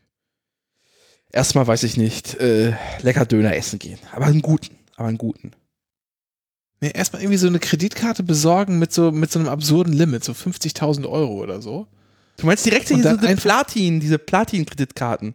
Erstmal 1.32 1.66
weiß 1.66 1.84
ich 1.84 1.96
nicht, 1.96 2.34
äh, 2.34 2.74
lecker 3.02 3.24
Döner 3.24 3.56
essen 3.56 3.78
gehen. 3.78 3.98
Aber 4.12 4.26
einen 4.26 4.42
guten, 4.42 4.76
aber 4.96 5.08
einen 5.08 5.18
guten. 5.18 5.52
Nee, 6.80 6.90
erstmal 6.92 7.22
irgendwie 7.22 7.38
so 7.38 7.46
eine 7.46 7.58
Kreditkarte 7.58 8.22
besorgen 8.22 8.78
mit 8.78 8.92
so, 8.92 9.10
mit 9.12 9.30
so 9.30 9.38
einem 9.38 9.48
absurden 9.48 9.92
Limit, 9.92 10.24
so 10.24 10.32
50.000 10.32 11.08
Euro 11.08 11.34
oder 11.34 11.60
so. 11.62 11.86
Du 12.36 12.46
meinst 12.46 12.64
direkt 12.64 12.88
diese, 12.90 13.02
dann 13.02 13.20
diese 13.20 13.36
Platin, 13.36 14.00
diese 14.00 14.18
Platin-Kreditkarten. 14.18 15.34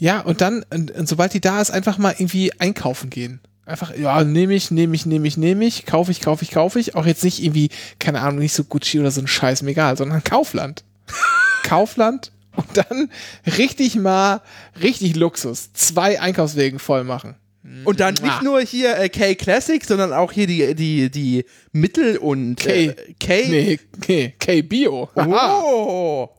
Ja, 0.00 0.20
und 0.20 0.40
dann, 0.40 0.64
und, 0.70 0.90
und 0.90 1.08
sobald 1.08 1.32
die 1.32 1.40
da 1.40 1.60
ist, 1.60 1.70
einfach 1.70 1.98
mal 1.98 2.14
irgendwie 2.18 2.52
einkaufen 2.60 3.10
gehen. 3.10 3.40
Einfach, 3.68 3.94
ja, 3.94 4.24
nehme 4.24 4.54
ich, 4.54 4.70
nehme 4.70 4.94
ich, 4.94 5.04
nehme 5.04 5.28
ich, 5.28 5.36
nehme 5.36 5.66
ich, 5.66 5.84
kaufe 5.84 6.10
ich, 6.10 6.22
kaufe 6.22 6.42
ich, 6.42 6.50
kaufe 6.50 6.80
ich. 6.80 6.94
Auch 6.94 7.04
jetzt 7.04 7.22
nicht 7.22 7.42
irgendwie, 7.42 7.68
keine 7.98 8.22
Ahnung, 8.22 8.38
nicht 8.38 8.54
so 8.54 8.64
Gucci 8.64 8.98
oder 8.98 9.10
so 9.10 9.20
ein 9.20 9.26
Scheiß, 9.26 9.60
mir 9.60 9.72
egal, 9.72 9.94
sondern 9.98 10.24
Kaufland. 10.24 10.84
Kaufland 11.64 12.32
und 12.56 12.66
dann 12.78 13.10
richtig 13.58 13.94
mal, 13.94 14.40
richtig 14.80 15.16
Luxus. 15.16 15.70
Zwei 15.74 16.18
Einkaufswegen 16.18 16.78
voll 16.78 17.04
machen. 17.04 17.36
Und 17.84 18.00
dann 18.00 18.14
nicht 18.14 18.42
nur 18.42 18.62
hier 18.62 18.96
äh, 18.98 19.10
K-Classic, 19.10 19.84
sondern 19.84 20.14
auch 20.14 20.32
hier 20.32 20.46
die, 20.46 20.74
die, 20.74 21.10
die 21.10 21.44
Mittel- 21.72 22.16
und 22.16 22.56
K. 22.56 22.70
Äh, 22.70 22.94
K. 23.20 23.48
Nee, 23.48 23.80
nee, 24.06 24.34
K-Bio. 24.38 25.10
Haha. 25.14 25.60
Oh, 25.62 26.30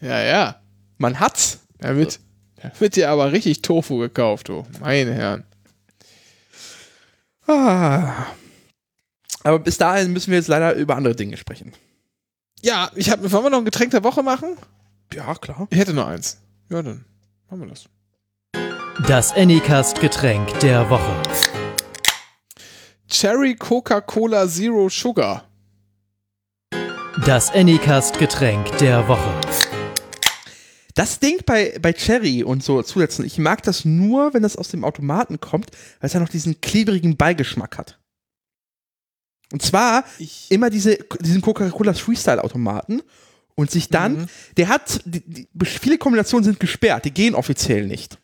Ja, 0.00 0.20
ja. 0.20 0.60
man 0.98 1.20
hat's. 1.20 1.60
Da 1.78 1.94
wird, 1.94 2.18
da 2.60 2.72
wird 2.80 2.96
dir 2.96 3.10
aber 3.10 3.30
richtig 3.30 3.62
Tofu 3.62 3.98
gekauft, 3.98 4.48
du. 4.48 4.66
Meine 4.80 5.14
Herren. 5.14 5.44
Ah. 7.46 8.26
Aber 9.44 9.58
bis 9.58 9.78
dahin 9.78 10.12
müssen 10.12 10.30
wir 10.30 10.38
jetzt 10.38 10.48
leider 10.48 10.74
über 10.74 10.96
andere 10.96 11.14
Dinge 11.14 11.36
sprechen. 11.36 11.72
Ja, 12.62 12.90
ich 12.94 13.10
hab, 13.10 13.20
wollen 13.30 13.44
wir 13.44 13.50
noch 13.50 13.58
ein 13.58 13.64
Getränk 13.64 13.92
der 13.92 14.02
Woche 14.02 14.22
machen? 14.22 14.56
Ja, 15.14 15.34
klar. 15.34 15.68
Ich 15.70 15.78
hätte 15.78 15.94
nur 15.94 16.06
eins. 16.06 16.38
Ja, 16.68 16.82
dann 16.82 17.04
machen 17.48 17.60
wir 17.60 17.68
das. 17.68 17.84
Das 19.06 19.32
Anycast 19.34 20.00
Getränk 20.00 20.58
der 20.60 20.88
Woche. 20.90 21.22
Cherry 23.08 23.54
Coca-Cola 23.54 24.48
Zero 24.48 24.88
Sugar. 24.88 25.44
Das 27.24 27.52
Anycast 27.54 28.18
Getränk 28.18 28.76
der 28.78 29.06
Woche. 29.06 29.32
Das 30.96 31.20
Ding 31.20 31.36
bei, 31.44 31.78
bei 31.80 31.92
Cherry 31.92 32.42
und 32.42 32.64
so 32.64 32.82
Zusätzen, 32.82 33.24
ich 33.24 33.38
mag 33.38 33.62
das 33.62 33.84
nur, 33.84 34.32
wenn 34.34 34.42
das 34.42 34.56
aus 34.56 34.68
dem 34.68 34.82
Automaten 34.82 35.38
kommt, 35.40 35.70
weil 36.00 36.08
es 36.08 36.14
ja 36.14 36.20
noch 36.20 36.30
diesen 36.30 36.60
klebrigen 36.62 37.16
Beigeschmack 37.18 37.76
hat. 37.76 37.98
Und 39.52 39.60
zwar 39.62 40.04
Ich. 40.18 40.50
immer 40.50 40.70
diese, 40.70 40.98
diesen 41.20 41.42
Coca-Cola 41.42 41.92
Freestyle-Automaten 41.92 43.02
und 43.54 43.70
sich 43.70 43.90
dann, 43.90 44.22
Mhm. 44.22 44.26
der 44.56 44.68
hat, 44.68 45.02
die, 45.04 45.20
die, 45.20 45.48
viele 45.66 45.98
Kombinationen 45.98 46.44
sind 46.44 46.60
gesperrt, 46.60 47.04
die 47.04 47.12
gehen 47.12 47.34
offiziell 47.34 47.86
nicht. 47.86 48.18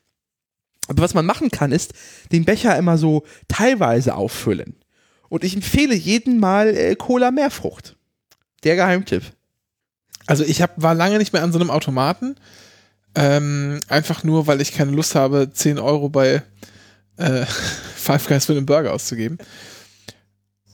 Aber 0.88 1.02
was 1.02 1.12
man 1.14 1.26
machen 1.26 1.50
kann, 1.50 1.72
ist, 1.72 1.92
den 2.32 2.44
Becher 2.46 2.76
immer 2.78 2.96
so 2.96 3.24
teilweise 3.48 4.14
auffüllen. 4.14 4.76
Und 5.28 5.44
ich 5.44 5.54
empfehle 5.54 5.94
jeden 5.94 6.40
Mal 6.40 6.74
äh, 6.74 6.96
Cola 6.96 7.30
Meerfrucht. 7.30 7.96
Der 8.64 8.76
Geheimtipp. 8.76 9.24
Also 10.26 10.42
ich 10.44 10.62
hab, 10.62 10.80
war 10.80 10.94
lange 10.94 11.18
nicht 11.18 11.32
mehr 11.32 11.42
an 11.42 11.52
so 11.52 11.58
einem 11.58 11.70
Automaten. 11.70 12.36
Ähm, 13.14 13.80
einfach 13.88 14.24
nur, 14.24 14.46
weil 14.46 14.60
ich 14.60 14.72
keine 14.72 14.92
Lust 14.92 15.14
habe, 15.14 15.50
10 15.52 15.78
Euro 15.78 16.08
bei 16.08 16.42
äh, 17.16 17.44
Five 17.96 18.26
Guys 18.26 18.46
für 18.46 18.52
einen 18.52 18.66
Burger 18.66 18.92
auszugeben. 18.92 19.38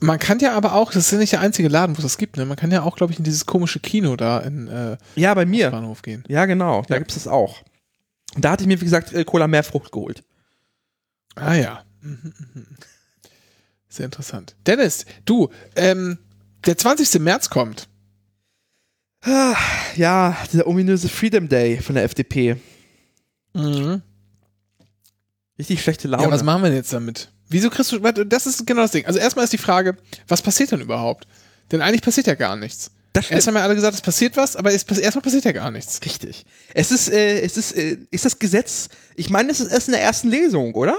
Man 0.01 0.17
kann 0.19 0.39
ja 0.39 0.53
aber 0.53 0.73
auch, 0.75 0.91
das 0.93 1.05
ist 1.07 1.11
ja 1.11 1.17
nicht 1.17 1.33
der 1.33 1.41
einzige 1.41 1.67
Laden, 1.67 1.97
wo 1.97 1.99
es 1.99 2.03
das 2.05 2.17
gibt, 2.17 2.37
ne? 2.37 2.45
Man 2.45 2.55
kann 2.55 2.71
ja 2.71 2.83
auch, 2.83 2.95
glaube 2.95 3.11
ich, 3.11 3.19
in 3.19 3.25
dieses 3.25 3.45
komische 3.45 3.81
Kino 3.81 4.15
da 4.15 4.39
in 4.39 4.67
äh, 4.69 4.95
Ja, 5.15 5.33
bei 5.33 5.45
mir. 5.45 5.71
Bahnhof 5.71 6.01
gehen. 6.01 6.23
Ja, 6.29 6.45
genau. 6.45 6.83
Da 6.87 6.95
Ja. 6.95 6.99
gibt's 6.99 7.15
das 7.15 7.27
auch. 7.27 7.57
Und 8.35 8.45
da 8.45 8.51
hatte 8.51 8.63
ich 8.63 8.67
mir, 8.67 8.79
wie 8.79 8.85
gesagt, 8.85 9.11
äh, 9.11 9.25
Cola 9.25 9.47
Meerfrucht 9.47 9.91
geholt. 9.91 10.23
Ah 11.35 11.55
ja. 11.55 11.83
Mhm, 12.01 12.33
mhm. 12.53 12.65
Sehr 13.89 14.05
interessant. 14.05 14.55
Dennis, 14.65 15.05
du, 15.25 15.49
ähm, 15.75 16.17
der 16.65 16.77
20. 16.77 17.19
März 17.19 17.49
kommt. 17.49 17.89
Ja, 19.95 20.37
dieser 20.51 20.67
ominöse 20.67 21.09
Freedom 21.09 21.49
Day 21.49 21.81
von 21.81 21.95
der 21.95 22.03
FDP. 22.05 22.57
Richtig 25.57 25.81
schlechte 25.81 26.07
Laune. 26.07 26.23
Ja, 26.23 26.31
was 26.31 26.43
machen 26.43 26.61
wir 26.61 26.69
denn 26.69 26.77
jetzt 26.77 26.93
damit? 26.93 27.29
Wieso 27.49 27.69
kriegst 27.69 27.91
du, 27.91 27.99
das 27.99 28.45
ist 28.45 28.65
genau 28.65 28.81
das 28.81 28.91
Ding. 28.91 29.05
Also 29.05 29.19
erstmal 29.19 29.43
ist 29.43 29.53
die 29.53 29.57
Frage, 29.57 29.97
was 30.27 30.41
passiert 30.41 30.71
denn 30.71 30.81
überhaupt? 30.81 31.27
Denn 31.71 31.81
eigentlich 31.81 32.01
passiert 32.01 32.27
ja 32.27 32.35
gar 32.35 32.55
nichts. 32.55 32.91
Erst 33.15 33.47
haben 33.47 33.55
ja 33.55 33.63
alle 33.63 33.75
gesagt, 33.75 33.95
es 33.95 34.01
passiert 34.01 34.37
was, 34.37 34.55
aber 34.55 34.71
es, 34.71 34.83
erstmal 34.83 35.23
passiert 35.23 35.43
ja 35.43 35.51
gar 35.51 35.71
nichts. 35.71 35.99
Richtig. 36.05 36.45
Es 36.73 36.91
ist, 36.91 37.09
äh, 37.11 37.41
es 37.41 37.57
ist, 37.57 37.71
äh, 37.75 37.97
ist 38.11 38.23
das 38.23 38.39
Gesetz, 38.39 38.89
ich 39.15 39.29
meine, 39.29 39.51
es 39.51 39.59
ist 39.59 39.71
erst 39.71 39.87
in 39.87 39.93
der 39.93 40.03
ersten 40.03 40.29
Lesung, 40.29 40.75
oder? 40.75 40.97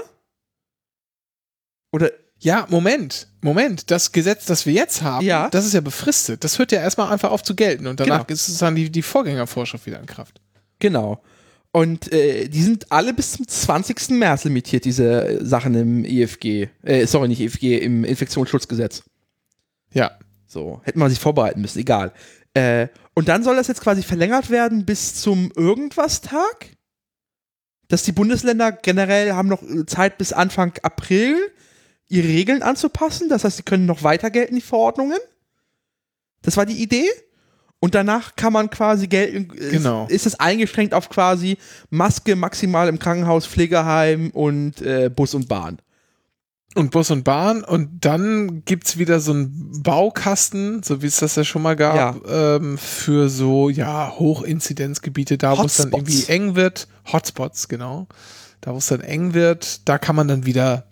Oder, 1.91 2.11
Ja, 2.43 2.65
Moment, 2.69 3.27
Moment. 3.41 3.91
Das 3.91 4.11
Gesetz, 4.11 4.45
das 4.45 4.65
wir 4.65 4.73
jetzt 4.73 5.03
haben, 5.03 5.25
Ja. 5.25 5.49
das 5.49 5.65
ist 5.65 5.73
ja 5.73 5.81
befristet. 5.81 6.43
Das 6.43 6.57
hört 6.57 6.71
ja 6.71 6.81
erstmal 6.81 7.11
einfach 7.11 7.29
auf 7.31 7.43
zu 7.43 7.55
gelten 7.55 7.85
und 7.87 7.99
danach 7.99 8.25
Genau. 8.25 8.33
ist 8.33 8.47
sozusagen 8.47 8.75
die, 8.75 8.89
die 8.89 9.03
Vorgängervorschrift 9.03 9.85
wieder 9.85 9.99
in 9.99 10.05
Kraft. 10.07 10.41
genau. 10.79 11.21
Und 11.73 12.11
äh, 12.11 12.49
die 12.49 12.63
sind 12.63 12.91
alle 12.91 13.13
bis 13.13 13.31
zum 13.31 13.47
20. 13.47 14.09
März 14.09 14.43
limitiert, 14.43 14.83
diese 14.83 15.39
Sachen 15.45 15.73
im 15.75 16.03
IFG. 16.03 16.67
Äh, 16.83 17.05
sorry, 17.07 17.29
nicht 17.29 17.39
IFG, 17.39 17.77
im 17.77 18.03
Infektionsschutzgesetz. 18.03 19.03
Ja. 19.93 20.11
So, 20.47 20.81
hätte 20.83 20.99
man 20.99 21.09
sich 21.09 21.19
vorbereiten 21.19 21.61
müssen, 21.61 21.79
egal. 21.79 22.11
Äh, 22.55 22.89
und 23.13 23.29
dann 23.29 23.43
soll 23.45 23.55
das 23.55 23.67
jetzt 23.69 23.79
quasi 23.79 24.03
verlängert 24.03 24.49
werden 24.49 24.83
bis 24.85 25.15
zum 25.21 25.49
Irgendwas-Tag? 25.55 26.75
Dass 27.87 28.03
die 28.03 28.11
Bundesländer 28.11 28.73
generell 28.73 29.31
haben 29.31 29.47
noch 29.47 29.63
äh, 29.63 29.85
Zeit 29.85 30.17
bis 30.17 30.33
Anfang 30.33 30.73
April, 30.83 31.37
ihre 32.11 32.27
Regeln 32.27 32.61
anzupassen. 32.61 33.29
Das 33.29 33.43
heißt, 33.43 33.57
sie 33.57 33.63
können 33.63 33.85
noch 33.85 34.03
weiter 34.03 34.29
gelten, 34.29 34.55
die 34.55 34.61
Verordnungen. 34.61 35.17
Das 36.41 36.57
war 36.57 36.65
die 36.65 36.81
Idee. 36.81 37.07
Und 37.79 37.95
danach 37.95 38.35
kann 38.35 38.53
man 38.53 38.69
quasi 38.69 39.07
gelten, 39.07 39.57
äh, 39.57 39.71
Genau. 39.71 40.05
ist 40.07 40.27
es 40.27 40.39
eingeschränkt 40.39 40.93
auf 40.93 41.09
quasi 41.09 41.57
Maske 41.89 42.35
maximal 42.35 42.87
im 42.87 42.99
Krankenhaus, 42.99 43.47
Pflegeheim 43.47 44.29
und 44.31 44.81
äh, 44.83 45.09
Bus 45.09 45.33
und 45.33 45.47
Bahn. 45.47 45.79
Und 46.75 46.91
Bus 46.91 47.09
und 47.11 47.23
Bahn 47.23 47.63
und 47.63 48.05
dann 48.05 48.63
gibt's 48.65 48.97
wieder 48.97 49.19
so 49.19 49.31
einen 49.33 49.81
Baukasten, 49.83 50.83
so 50.83 51.01
wie 51.01 51.07
es 51.07 51.17
das 51.17 51.35
ja 51.35 51.43
schon 51.43 51.63
mal 51.63 51.75
gab, 51.75 52.25
ähm, 52.29 52.77
für 52.77 53.29
so, 53.29 53.69
ja, 53.69 54.13
Hochinzidenzgebiete, 54.17 55.37
da 55.37 55.57
wo 55.57 55.63
es 55.63 55.77
dann 55.77 55.91
irgendwie 55.91 56.23
eng 56.27 56.55
wird. 56.55 56.87
Hotspots, 57.11 57.67
genau. 57.67 58.07
Da 58.61 58.73
wo 58.73 58.77
es 58.77 58.87
dann 58.87 59.01
eng 59.01 59.33
wird, 59.33 59.89
da 59.89 59.97
kann 59.97 60.15
man 60.15 60.27
dann 60.27 60.45
wieder 60.45 60.85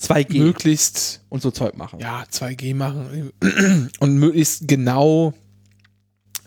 2G 0.00 0.38
möglichst 0.38 1.22
und 1.28 1.42
so 1.42 1.50
Zeug 1.50 1.76
machen. 1.76 1.98
ja, 1.98 2.24
2G 2.30 2.74
machen 2.74 3.32
und 3.98 4.18
möglichst 4.18 4.68
genau 4.68 5.34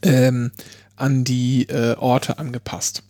ähm, 0.04 0.52
an 0.96 1.24
die 1.24 1.68
äh, 1.70 1.96
Orte 1.98 2.40
angepasst. 2.40 3.04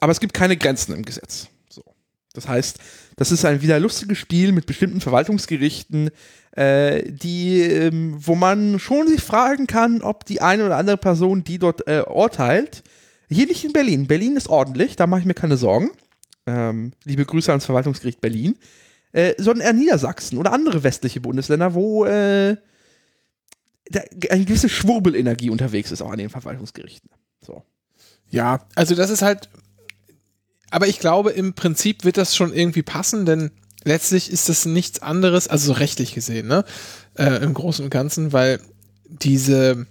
Aber 0.00 0.12
es 0.12 0.20
gibt 0.20 0.34
keine 0.34 0.56
Grenzen 0.56 0.94
im 0.94 1.04
Gesetz. 1.04 1.48
So. 1.68 1.82
Das 2.34 2.48
heißt, 2.48 2.78
das 3.16 3.32
ist 3.32 3.44
ein 3.44 3.62
wieder 3.62 3.80
lustiges 3.80 4.18
Spiel 4.18 4.52
mit 4.52 4.66
bestimmten 4.66 5.00
Verwaltungsgerichten, 5.00 6.10
äh, 6.52 7.10
die, 7.10 7.60
ähm, 7.60 8.16
wo 8.18 8.34
man 8.34 8.78
schon 8.78 9.08
sich 9.08 9.22
fragen 9.22 9.66
kann, 9.66 10.02
ob 10.02 10.24
die 10.24 10.40
eine 10.40 10.66
oder 10.66 10.76
andere 10.76 10.98
Person, 10.98 11.44
die 11.44 11.58
dort 11.58 11.88
äh, 11.88 12.02
urteilt, 12.02 12.82
hier 13.28 13.46
nicht 13.46 13.64
in 13.64 13.72
Berlin. 13.72 14.06
Berlin 14.06 14.36
ist 14.36 14.48
ordentlich, 14.48 14.96
da 14.96 15.06
mache 15.06 15.20
ich 15.20 15.26
mir 15.26 15.34
keine 15.34 15.56
Sorgen. 15.56 15.90
Ähm, 16.46 16.92
liebe 17.04 17.24
Grüße 17.24 17.50
ans 17.50 17.66
Verwaltungsgericht 17.66 18.20
Berlin. 18.20 18.56
Äh, 19.12 19.34
sondern 19.38 19.66
eher 19.66 19.72
Niedersachsen 19.72 20.38
oder 20.38 20.52
andere 20.52 20.82
westliche 20.82 21.20
Bundesländer, 21.20 21.74
wo 21.74 22.04
äh, 22.04 22.56
eine 24.30 24.44
gewisse 24.44 24.68
Schwurbelenergie 24.68 25.50
unterwegs 25.50 25.90
ist, 25.90 26.02
auch 26.02 26.10
an 26.10 26.18
den 26.18 26.28
Verwaltungsgerichten. 26.28 27.10
So. 27.40 27.62
Ja, 28.30 28.66
also 28.74 28.94
das 28.94 29.10
ist 29.10 29.22
halt, 29.22 29.48
aber 30.70 30.88
ich 30.88 30.98
glaube, 30.98 31.30
im 31.30 31.54
Prinzip 31.54 32.04
wird 32.04 32.18
das 32.18 32.36
schon 32.36 32.52
irgendwie 32.52 32.82
passen, 32.82 33.24
denn 33.24 33.50
letztlich 33.84 34.30
ist 34.30 34.48
das 34.48 34.66
nichts 34.66 35.00
anderes, 35.00 35.48
also 35.48 35.72
so 35.72 35.72
rechtlich 35.72 36.14
gesehen, 36.14 36.46
ne, 36.46 36.64
äh, 37.14 37.42
im 37.42 37.54
Großen 37.54 37.84
und 37.84 37.90
Ganzen, 37.90 38.32
weil 38.32 38.60
diese, 39.06 39.86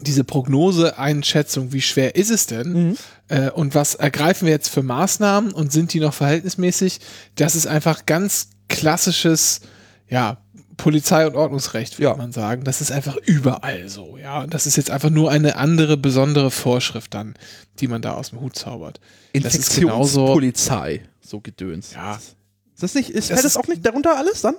diese 0.00 0.24
Prognose-Einschätzung, 0.24 1.72
wie 1.72 1.80
schwer 1.82 2.14
ist 2.16 2.30
es 2.30 2.46
denn 2.46 2.72
Mhm. 2.90 2.96
äh, 3.28 3.50
und 3.50 3.74
was 3.74 3.94
ergreifen 3.94 4.46
wir 4.46 4.52
jetzt 4.52 4.68
für 4.68 4.82
Maßnahmen 4.82 5.52
und 5.52 5.72
sind 5.72 5.92
die 5.92 6.00
noch 6.00 6.14
verhältnismäßig, 6.14 7.00
das 7.36 7.54
ist 7.54 7.66
einfach 7.66 8.06
ganz 8.06 8.48
klassisches, 8.68 9.60
ja, 10.08 10.38
Polizei- 10.76 11.26
und 11.26 11.36
Ordnungsrecht, 11.36 11.98
würde 11.98 12.12
Ja. 12.12 12.16
man 12.16 12.32
sagen. 12.32 12.64
Das 12.64 12.80
ist 12.80 12.90
einfach 12.90 13.16
überall 13.16 13.88
so, 13.90 14.16
ja. 14.16 14.40
Und 14.42 14.54
das 14.54 14.66
ist 14.66 14.76
jetzt 14.76 14.90
einfach 14.90 15.10
nur 15.10 15.30
eine 15.30 15.56
andere 15.56 15.98
besondere 15.98 16.50
Vorschrift 16.50 17.12
dann, 17.12 17.34
die 17.80 17.86
man 17.88 18.00
da 18.00 18.14
aus 18.14 18.30
dem 18.30 18.40
Hut 18.40 18.56
zaubert. 18.56 18.98
Genauso- 19.34 19.48
Infektionspolizei, 19.58 21.02
so 21.20 21.40
gedöns. 21.40 21.92
Ja. 21.92 22.14
Ist 22.16 22.82
das 22.82 22.94
nicht, 22.94 23.10
ist, 23.10 23.30
Das 23.30 23.42
das 23.42 23.58
auch 23.58 23.66
nicht 23.68 23.84
darunter 23.84 24.16
alles 24.16 24.40
dann? 24.40 24.54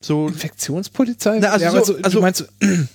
So, 0.00 0.26
Infektionspolizei? 0.28 1.38
Na, 1.40 1.50
also 1.50 1.64
ja, 1.64 1.70
so- 1.70 1.84
so, 1.84 1.96
also- 2.02 2.10
du 2.18 2.20
meinst, 2.20 2.48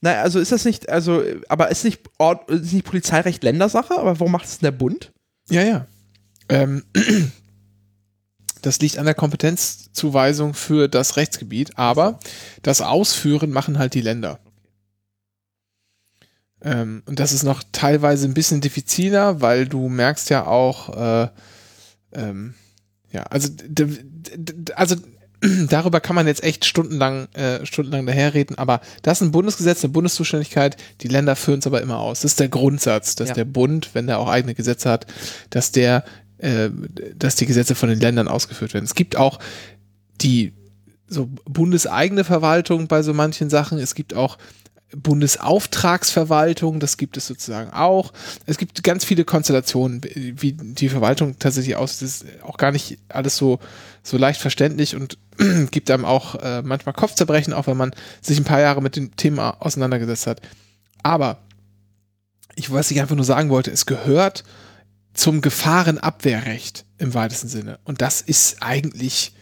naja, 0.00 0.22
also 0.22 0.38
ist 0.38 0.52
das 0.52 0.64
nicht, 0.64 0.88
also, 0.88 1.22
aber 1.48 1.70
ist 1.70 1.84
nicht, 1.84 2.00
Ort, 2.18 2.48
ist 2.50 2.72
nicht 2.72 2.84
Polizeirecht 2.84 3.42
Ländersache, 3.42 3.98
aber 3.98 4.18
warum 4.20 4.32
macht 4.32 4.46
es 4.46 4.58
denn 4.58 4.66
der 4.66 4.78
Bund? 4.78 5.12
ja, 5.50 5.62
ja. 5.62 5.86
Ähm, 6.50 6.84
das 8.62 8.80
liegt 8.80 8.98
an 8.98 9.04
der 9.04 9.14
Kompetenzzuweisung 9.14 10.54
für 10.54 10.88
das 10.88 11.16
Rechtsgebiet, 11.16 11.78
aber 11.78 12.18
das 12.62 12.80
Ausführen 12.80 13.50
machen 13.50 13.78
halt 13.78 13.94
die 13.94 14.00
Länder. 14.00 14.40
Ähm, 16.62 17.02
und 17.06 17.20
das 17.20 17.32
ist 17.32 17.44
noch 17.44 17.62
teilweise 17.72 18.26
ein 18.26 18.34
bisschen 18.34 18.60
diffiziler, 18.60 19.40
weil 19.40 19.66
du 19.66 19.88
merkst 19.88 20.30
ja 20.30 20.46
auch, 20.46 20.96
äh, 20.96 21.28
ähm, 22.12 22.54
ja, 23.10 23.22
also, 23.24 23.48
also 24.74 24.96
darüber 25.68 26.00
kann 26.00 26.16
man 26.16 26.26
jetzt 26.26 26.42
echt 26.42 26.64
stundenlang, 26.64 27.28
äh, 27.34 27.64
stundenlang 27.64 28.06
daherreden, 28.06 28.58
aber 28.58 28.80
das 29.02 29.20
ist 29.20 29.28
ein 29.28 29.32
Bundesgesetz, 29.32 29.84
eine 29.84 29.92
Bundeszuständigkeit, 29.92 30.76
die 31.00 31.08
Länder 31.08 31.36
führen 31.36 31.60
es 31.60 31.66
aber 31.66 31.80
immer 31.80 31.98
aus. 31.98 32.20
Das 32.20 32.32
ist 32.32 32.40
der 32.40 32.48
Grundsatz, 32.48 33.14
dass 33.14 33.28
Ja. 33.28 33.34
der 33.34 33.44
Bund, 33.44 33.90
wenn 33.94 34.08
er 34.08 34.18
auch 34.18 34.28
eigene 34.28 34.54
Gesetze 34.54 34.90
hat, 34.90 35.06
dass 35.50 35.70
der, 35.72 36.04
äh, 36.38 36.70
dass 37.16 37.36
die 37.36 37.46
Gesetze 37.46 37.74
von 37.74 37.88
den 37.88 38.00
Ländern 38.00 38.28
ausgeführt 38.28 38.74
werden. 38.74 38.84
Es 38.84 38.94
gibt 38.94 39.16
auch 39.16 39.38
die 40.20 40.52
so 41.06 41.28
bundeseigene 41.44 42.24
Verwaltung 42.24 42.86
bei 42.88 43.02
so 43.02 43.14
manchen 43.14 43.48
Sachen. 43.48 43.78
Es 43.78 43.94
gibt 43.94 44.14
auch 44.14 44.36
Bundesauftragsverwaltung, 44.96 46.80
das 46.80 46.96
gibt 46.96 47.16
es 47.16 47.26
sozusagen 47.26 47.70
auch. 47.70 48.12
Es 48.46 48.56
gibt 48.56 48.82
ganz 48.82 49.04
viele 49.04 49.24
Konstellationen, 49.24 50.00
wie 50.02 50.52
die 50.52 50.88
Verwaltung 50.88 51.38
tatsächlich 51.38 51.76
aussieht. 51.76 52.02
Das 52.02 52.22
ist 52.22 52.42
auch 52.42 52.56
gar 52.56 52.72
nicht 52.72 52.98
alles 53.08 53.36
so, 53.36 53.58
so 54.02 54.16
leicht 54.16 54.40
verständlich 54.40 54.96
und 54.96 55.18
gibt 55.70 55.90
einem 55.90 56.06
auch 56.06 56.36
äh, 56.36 56.62
manchmal 56.62 56.94
Kopfzerbrechen, 56.94 57.52
auch 57.52 57.66
wenn 57.66 57.76
man 57.76 57.94
sich 58.22 58.38
ein 58.38 58.44
paar 58.44 58.60
Jahre 58.60 58.80
mit 58.80 58.96
dem 58.96 59.14
Thema 59.16 59.60
auseinandergesetzt 59.60 60.26
hat. 60.26 60.40
Aber 61.02 61.38
ich, 62.54 62.72
was 62.72 62.90
ich 62.90 63.00
einfach 63.00 63.16
nur 63.16 63.24
sagen 63.24 63.50
wollte, 63.50 63.70
es 63.70 63.86
gehört 63.86 64.42
zum 65.12 65.40
Gefahrenabwehrrecht 65.40 66.84
im 66.98 67.12
weitesten 67.12 67.48
Sinne. 67.48 67.78
Und 67.84 68.00
das 68.00 68.20
ist 68.20 68.62
eigentlich 68.62 69.32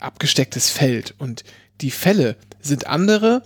abgestecktes 0.00 0.70
Feld. 0.70 1.14
Und 1.18 1.44
die 1.80 1.90
Fälle 1.90 2.36
sind 2.60 2.86
andere. 2.86 3.42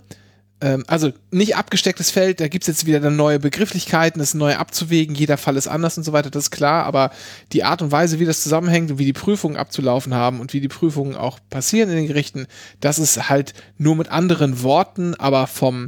Ähm, 0.65 0.83
also 0.87 1.13
nicht 1.29 1.55
abgestecktes 1.55 2.09
Feld, 2.09 2.39
da 2.39 2.47
gibt's 2.47 2.65
jetzt 2.65 2.87
wieder 2.87 2.99
dann 2.99 3.15
neue 3.15 3.37
Begrifflichkeiten, 3.37 4.17
das 4.17 4.33
neu 4.33 4.55
abzuwägen, 4.55 5.13
jeder 5.13 5.37
Fall 5.37 5.57
ist 5.57 5.67
anders 5.67 5.95
und 5.95 6.03
so 6.03 6.11
weiter, 6.11 6.31
das 6.31 6.45
ist 6.45 6.51
klar, 6.51 6.85
aber 6.85 7.11
die 7.53 7.63
Art 7.63 7.83
und 7.83 7.91
Weise, 7.91 8.19
wie 8.19 8.25
das 8.25 8.41
zusammenhängt 8.41 8.89
und 8.89 8.97
wie 8.97 9.05
die 9.05 9.13
Prüfungen 9.13 9.57
abzulaufen 9.57 10.15
haben 10.15 10.39
und 10.39 10.53
wie 10.53 10.61
die 10.61 10.67
Prüfungen 10.67 11.15
auch 11.15 11.37
passieren 11.51 11.91
in 11.91 11.97
den 11.97 12.07
Gerichten, 12.07 12.47
das 12.79 12.97
ist 12.97 13.29
halt 13.29 13.53
nur 13.77 13.95
mit 13.95 14.09
anderen 14.09 14.63
Worten, 14.63 15.13
aber 15.13 15.45
vom 15.45 15.85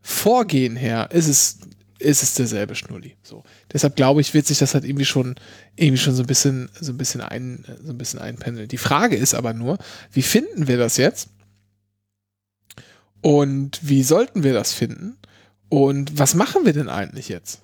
Vorgehen 0.00 0.76
her 0.76 1.08
ist 1.10 1.26
es 1.26 1.58
ist 1.98 2.22
es 2.22 2.32
derselbe 2.32 2.74
Schnulli. 2.74 3.16
So. 3.22 3.44
Deshalb 3.70 3.94
glaube 3.94 4.22
ich, 4.22 4.32
wird 4.32 4.46
sich 4.46 4.58
das 4.58 4.72
halt 4.72 4.84
irgendwie 4.84 5.04
schon, 5.04 5.34
irgendwie 5.76 5.98
schon 5.98 6.14
so 6.14 6.22
ein 6.22 6.26
bisschen, 6.26 6.70
so 6.80 6.92
ein 6.92 6.96
bisschen 6.96 7.20
ein, 7.20 7.66
so 7.84 7.92
ein 7.92 7.98
bisschen 7.98 8.18
einpendeln. 8.18 8.68
Die 8.68 8.78
Frage 8.78 9.16
ist 9.16 9.34
aber 9.34 9.52
nur, 9.52 9.76
wie 10.10 10.22
finden 10.22 10.66
wir 10.66 10.78
das 10.78 10.96
jetzt? 10.96 11.28
Und 13.22 13.78
wie 13.82 14.02
sollten 14.02 14.42
wir 14.42 14.52
das 14.54 14.72
finden? 14.72 15.16
Und 15.68 16.18
was 16.18 16.34
machen 16.34 16.64
wir 16.64 16.72
denn 16.72 16.88
eigentlich 16.88 17.28
jetzt? 17.28 17.60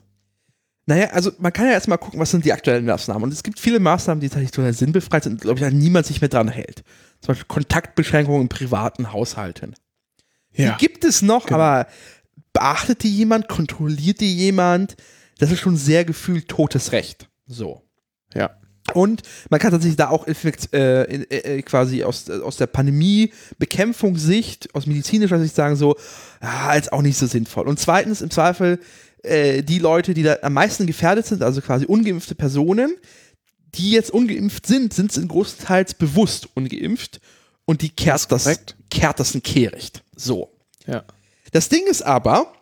Naja, 0.89 1.09
also 1.11 1.33
man 1.39 1.53
kann 1.53 1.67
ja 1.67 1.73
erstmal 1.73 1.99
gucken, 1.99 2.21
was 2.21 2.31
sind 2.31 2.45
die 2.45 2.53
aktuellen 2.53 2.85
Maßnahmen. 2.85 3.25
Und 3.25 3.33
es 3.33 3.43
gibt 3.43 3.59
viele 3.59 3.81
Maßnahmen, 3.81 4.21
die 4.21 4.29
tatsächlich 4.29 4.53
total 4.53 4.73
sinnbefreit 4.73 5.25
sind 5.25 5.33
und, 5.33 5.41
glaube 5.41 5.59
ich, 5.59 5.65
an 5.65 5.77
niemand 5.77 6.07
sich 6.07 6.21
mehr 6.21 6.29
dran 6.29 6.49
hält. 6.49 6.85
Zum 7.21 7.29
Beispiel 7.29 7.47
Kontaktbeschränkungen 7.49 8.43
in 8.43 8.49
privaten 8.49 9.13
Haushalten. 9.13 9.75
Die 10.57 10.71
gibt 10.79 11.05
es 11.05 11.23
noch, 11.23 11.47
Genau. 11.47 11.59
aber 11.59 11.87
beachtet 12.53 13.03
die 13.03 13.15
jemand, 13.15 13.49
kontrolliert 13.49 14.21
die 14.21 14.35
jemand? 14.35 14.97
Das 15.39 15.51
ist 15.51 15.59
schon 15.61 15.77
sehr 15.77 16.05
gefühlt 16.05 16.49
totes 16.49 16.93
Recht. 16.93 17.29
So. 17.47 17.83
Ja. 18.33 18.57
Und 18.97 19.23
man 19.51 19.61
kann 19.61 19.71
tatsächlich 19.73 19.97
da 19.97 20.09
auch 20.09 20.27
Infekt, 20.27 20.73
äh, 20.73 21.05
in- 21.05 21.31
äh, 21.31 21.63
quasi 21.63 22.03
aus, 22.03 22.29
äh, 22.29 22.41
aus 22.41 22.57
der 22.57 22.67
Pandemie-Bekämpfungssicht, 22.67 24.75
aus 24.75 24.87
medizinischer 24.87 25.39
Sicht 25.39 25.55
sagen 25.55 25.77
so, 25.77 25.97
ah, 26.41 26.75
ist 26.75 26.93
auch 26.93 27.03
nicht 27.03 27.19
so 27.19 27.27
sinnvoll. 27.27 27.69
Und 27.69 27.79
zweitens, 27.79 28.23
im 28.23 28.31
Zweifel, 28.31 28.81
äh, 29.23 29.63
die 29.63 29.79
Leute, 29.79 30.15
die 30.15 30.23
da 30.23 30.39
am 30.43 30.55
meisten 30.55 30.87
gefährdet 30.87 31.27
sind, 31.27 31.43
also 31.43 31.61
quasi 31.61 31.85
ungeimpfte 31.87 32.35
Personen, 32.35 32.95
die 33.75 33.91
jetzt 33.91 34.11
ungeimpft 34.11 34.67
sind, 34.67 34.95
sind 34.95 35.15
in 35.17 35.29
großteils 35.29 35.95
bewusst 35.95 36.49
ungeimpft 36.55 37.21
und 37.67 37.83
die 37.83 37.91
kehrt 37.91 38.31
das, 38.33 38.45
korrekt. 38.45 38.77
kehrt 38.91 39.21
das 39.21 39.35
ein 39.35 39.43
Kehricht. 39.43 40.03
So. 40.15 40.51
Ja. 40.87 41.05
Das 41.53 41.69
Ding 41.69 41.83
ist 41.87 42.01
aber, 42.03 42.53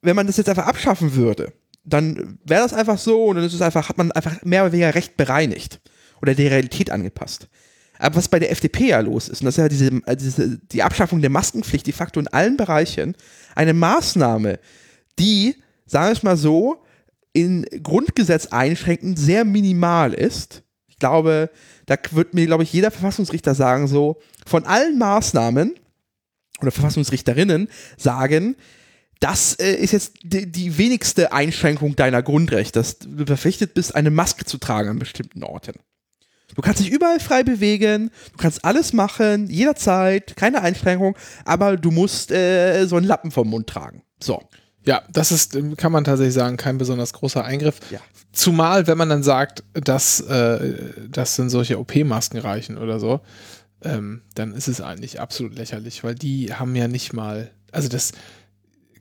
wenn 0.00 0.14
man 0.14 0.28
das 0.28 0.36
jetzt 0.36 0.48
einfach 0.48 0.66
abschaffen 0.66 1.16
würde, 1.16 1.52
dann 1.84 2.38
wäre 2.44 2.62
das 2.62 2.72
einfach 2.72 2.98
so 2.98 3.26
und 3.26 3.36
dann 3.36 3.44
ist 3.44 3.54
es 3.54 3.62
einfach, 3.62 3.88
hat 3.88 3.98
man 3.98 4.12
einfach 4.12 4.42
mehr 4.42 4.62
oder 4.62 4.72
weniger 4.72 4.94
Recht 4.94 5.16
bereinigt 5.16 5.80
oder 6.20 6.34
der 6.34 6.50
Realität 6.50 6.90
angepasst. 6.90 7.48
Aber 7.98 8.16
was 8.16 8.28
bei 8.28 8.38
der 8.38 8.50
FDP 8.50 8.88
ja 8.88 9.00
los 9.00 9.28
ist, 9.28 9.42
und 9.42 9.46
das 9.46 9.54
ist 9.54 9.62
ja 9.62 9.68
diese, 9.68 9.90
äh, 10.06 10.16
diese, 10.16 10.58
die 10.58 10.82
Abschaffung 10.82 11.20
der 11.20 11.30
Maskenpflicht 11.30 11.86
de 11.86 11.92
facto 11.92 12.18
in 12.18 12.28
allen 12.28 12.56
Bereichen, 12.56 13.16
eine 13.54 13.74
Maßnahme, 13.74 14.58
die, 15.18 15.56
sagen 15.86 16.06
wir 16.06 16.12
es 16.12 16.22
mal 16.22 16.36
so, 16.36 16.82
in 17.32 17.64
Grundgesetz 17.82 18.46
einschränkend 18.46 19.18
sehr 19.18 19.44
minimal 19.44 20.14
ist. 20.14 20.62
Ich 20.88 20.98
glaube, 20.98 21.50
da 21.86 21.96
wird 22.10 22.34
mir, 22.34 22.46
glaube 22.46 22.62
ich, 22.64 22.72
jeder 22.72 22.90
Verfassungsrichter 22.90 23.54
sagen, 23.54 23.86
so, 23.86 24.20
von 24.46 24.64
allen 24.64 24.98
Maßnahmen 24.98 25.74
oder 26.60 26.70
Verfassungsrichterinnen 26.70 27.68
sagen, 27.96 28.56
das 29.22 29.54
äh, 29.54 29.74
ist 29.74 29.92
jetzt 29.92 30.14
die, 30.24 30.50
die 30.50 30.76
wenigste 30.78 31.32
Einschränkung 31.32 31.94
deiner 31.94 32.22
Grundrechte, 32.22 32.80
dass 32.80 32.98
du 32.98 33.24
verpflichtet 33.24 33.72
bist, 33.72 33.94
eine 33.94 34.10
Maske 34.10 34.44
zu 34.44 34.58
tragen 34.58 34.88
an 34.88 34.98
bestimmten 34.98 35.44
Orten. 35.44 35.74
Du 36.54 36.60
kannst 36.60 36.80
dich 36.80 36.90
überall 36.90 37.20
frei 37.20 37.44
bewegen, 37.44 38.10
du 38.32 38.36
kannst 38.36 38.64
alles 38.64 38.92
machen, 38.92 39.48
jederzeit, 39.48 40.36
keine 40.36 40.60
Einschränkung, 40.60 41.16
aber 41.44 41.76
du 41.76 41.90
musst 41.92 42.30
äh, 42.32 42.84
so 42.86 42.96
einen 42.96 43.06
Lappen 43.06 43.30
vom 43.30 43.48
Mund 43.48 43.68
tragen. 43.68 44.02
So. 44.20 44.42
Ja, 44.84 45.02
das 45.12 45.30
ist, 45.30 45.54
ähm, 45.54 45.76
kann 45.76 45.92
man 45.92 46.02
tatsächlich 46.02 46.34
sagen, 46.34 46.56
kein 46.56 46.76
besonders 46.76 47.12
großer 47.12 47.44
Eingriff. 47.44 47.78
Ja. 47.90 48.00
Zumal, 48.32 48.88
wenn 48.88 48.98
man 48.98 49.08
dann 49.08 49.22
sagt, 49.22 49.62
dass, 49.72 50.20
äh, 50.20 50.74
dass 51.08 51.36
dann 51.36 51.48
solche 51.48 51.78
OP-Masken 51.78 52.38
reichen 52.38 52.76
oder 52.76 52.98
so, 52.98 53.20
ähm, 53.82 54.22
dann 54.34 54.52
ist 54.52 54.66
es 54.66 54.80
eigentlich 54.80 55.20
absolut 55.20 55.54
lächerlich, 55.54 56.02
weil 56.02 56.16
die 56.16 56.52
haben 56.52 56.74
ja 56.74 56.88
nicht 56.88 57.12
mal, 57.12 57.52
also 57.70 57.88
das 57.88 58.12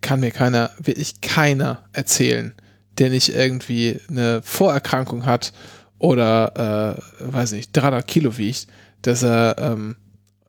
kann 0.01 0.19
mir 0.19 0.31
keiner, 0.31 0.71
wirklich 0.77 1.21
keiner 1.21 1.83
erzählen, 1.93 2.53
der 2.97 3.09
nicht 3.09 3.29
irgendwie 3.29 3.99
eine 4.09 4.41
Vorerkrankung 4.43 5.25
hat 5.25 5.53
oder, 5.99 6.97
äh, 7.19 7.31
weiß 7.31 7.51
nicht, 7.53 7.71
300 7.75 8.05
Kilo 8.07 8.37
wiegt, 8.37 8.67
dass 9.03 9.23
er 9.23 9.55
ähm, 9.59 9.95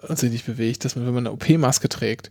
sich 0.08 0.30
nicht 0.30 0.46
bewegt, 0.46 0.84
dass 0.84 0.96
man, 0.96 1.06
wenn 1.06 1.14
man 1.14 1.26
eine 1.26 1.32
OP-Maske 1.34 1.88
trägt, 1.88 2.30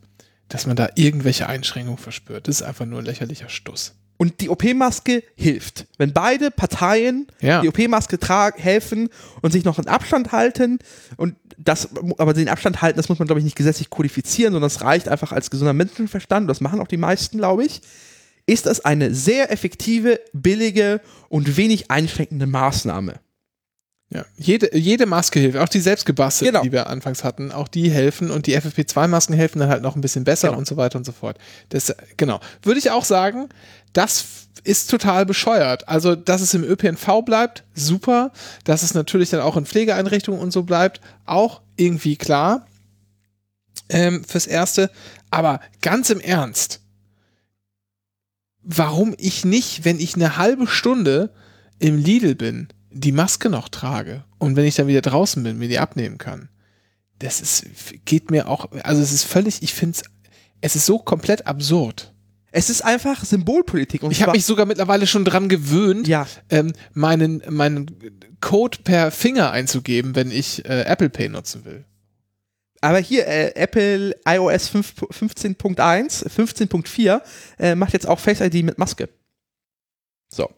dass 0.50 0.68
man 0.68 0.76
da 0.76 0.90
irgendwelche 0.96 1.48
Einschränkungen 1.48 1.98
verspürt. 1.98 2.48
Das 2.48 2.58
ist 2.58 2.64
einfach 2.64 2.86
nur 2.86 3.00
ein 3.00 3.06
lächerlicher 3.06 3.50
Stuss. 3.50 3.94
Und 4.18 4.40
die 4.42 4.50
OP-Maske 4.50 5.24
hilft. 5.36 5.88
Wenn 5.98 6.14
beide 6.14 6.52
Parteien 6.52 7.26
Ja. 7.40 7.62
die 7.62 7.70
OP-Maske 7.70 8.20
tragen, 8.20 8.62
helfen 8.62 9.10
und 9.42 9.52
sich 9.52 9.64
noch 9.64 9.80
einen 9.80 9.88
Abstand 9.88 10.32
halten 10.32 10.78
und 11.18 11.36
das, 11.64 11.90
aber 12.18 12.34
den 12.34 12.50
Abstand 12.50 12.82
halten, 12.82 12.98
das 12.98 13.10
muss 13.10 13.20
man, 13.20 13.28
glaube 13.28 13.40
ich, 13.40 13.46
nicht 13.46 13.56
gesetzlich 13.56 13.90
kodifizieren, 13.90 14.54
sondern 14.54 14.70
das 14.70 14.82
reicht 14.82 15.08
einfach 15.08 15.32
als 15.32 15.50
gesunder 15.50 15.74
Menschenverstand, 15.74 16.50
das 16.50 16.62
machen 16.62 16.80
auch 16.80 16.88
die 16.88 16.98
meisten, 16.98 17.38
glaube 17.38 17.66
ich, 17.66 17.82
ist 18.48 18.66
das 18.66 18.84
eine 18.84 19.14
sehr 19.14 19.52
effektive, 19.52 20.20
billige 20.34 21.02
und 21.30 21.58
wenig 21.58 21.92
einschränkende 21.92 22.48
Maßnahme. 22.48 23.20
Ja, 24.14 24.26
jede, 24.38 24.76
jede 24.76 25.06
Maske 25.06 25.40
hilft, 25.40 25.58
auch 25.58 25.70
die 25.70 25.80
selbstgebastelten, 25.80 26.52
Genau. 26.56 26.64
die 26.64 26.74
wir 26.74 26.88
anfangs 26.88 27.24
hatten, 27.24 27.54
auch 27.54 27.70
die 27.70 27.90
helfen 27.90 28.30
und 28.30 28.46
die 28.46 28.58
FFP2-Masken 28.58 29.34
helfen 29.34 29.60
dann 29.60 29.70
halt 29.70 29.82
noch 29.84 29.96
ein 29.96 30.02
bisschen 30.02 30.26
besser 30.26 30.50
Genau. 30.50 30.60
und 30.60 30.68
so 30.68 30.76
weiter 30.76 30.98
und 30.98 31.06
so 31.06 31.14
fort. 31.14 31.38
Das, 31.70 31.96
genau. 32.18 32.42
Würde 32.62 32.78
ich 32.80 32.92
auch 32.92 33.06
sagen, 33.06 33.48
das 33.94 34.48
ist 34.64 34.90
total 34.90 35.26
bescheuert. 35.26 35.88
Also, 35.88 36.16
dass 36.16 36.42
es 36.42 36.54
im 36.54 36.64
ÖPNV 36.64 37.24
bleibt, 37.26 37.64
super. 37.74 38.32
Dass 38.64 38.84
es 38.84 38.94
natürlich 38.94 39.30
dann 39.30 39.42
auch 39.42 39.58
in 39.58 39.66
Pflegeeinrichtungen 39.66 40.40
und 40.40 40.52
so 40.52 40.64
bleibt, 40.64 41.02
auch 41.26 41.62
irgendwie 41.76 42.16
klar. 42.16 42.68
Ähm, 43.90 44.24
fürs 44.24 44.48
Erste. 44.48 44.92
Aber 45.32 45.60
ganz 45.82 46.10
im 46.10 46.20
Ernst, 46.20 46.82
warum 48.64 49.16
ich 49.18 49.44
nicht, 49.46 49.86
wenn 49.86 50.00
ich 50.00 50.16
eine 50.16 50.38
halbe 50.38 50.68
Stunde 50.68 51.32
im 51.80 51.98
Lidl 51.98 52.36
bin, 52.36 52.68
die 52.92 53.12
Maske 53.12 53.50
noch 53.50 53.70
trage 53.70 54.24
und 54.38 54.56
wenn 54.56 54.66
ich 54.66 54.76
dann 54.76 54.88
wieder 54.88 55.02
draußen 55.02 55.42
bin, 55.42 55.58
mir 55.58 55.68
die 55.68 55.80
abnehmen 55.80 56.18
kann. 56.18 56.50
Das 57.20 57.42
ist, 57.42 57.66
geht 58.06 58.32
mir 58.32 58.48
auch, 58.48 58.72
also 58.84 59.02
es 59.02 59.12
ist 59.12 59.24
völlig, 59.24 59.64
ich 59.64 59.74
finde 59.74 59.98
es, 59.98 60.04
es 60.62 60.76
ist 60.76 60.86
so 60.86 61.00
komplett 61.00 61.48
absurd. 61.48 62.11
Es 62.52 62.70
ist 62.70 62.82
einfach 62.84 63.24
Symbolpolitik. 63.24 64.04
Und 64.04 64.12
Ich 64.12 64.22
habe 64.22 64.34
mich 64.34 64.46
sogar 64.46 64.66
mittlerweile 64.66 65.08
schon 65.08 65.24
dran 65.26 65.48
gewöhnt, 65.50 66.08
Ja. 66.08 66.28
ähm, 66.50 66.74
meinen, 66.94 67.42
meinen 67.50 67.86
Code 68.42 68.80
per 68.84 69.12
Finger 69.12 69.52
einzugeben, 69.52 70.16
wenn 70.16 70.32
ich 70.32 70.66
äh, 70.66 70.82
Apple 70.84 71.10
Pay 71.10 71.30
nutzen 71.30 71.64
will. 71.66 71.86
Aber 72.82 72.98
hier, 72.98 73.28
äh, 73.28 73.54
Apple 73.56 74.16
iOS 74.28 74.68
5 74.70 74.94
15.1, 75.12 76.28
15.4 76.28 77.22
äh, 77.60 77.76
macht 77.76 77.94
jetzt 77.94 78.08
auch 78.08 78.20
Face 78.20 78.42
ID 78.42 78.64
mit 78.66 78.78
Maske. 78.80 79.08
So. 80.30 80.50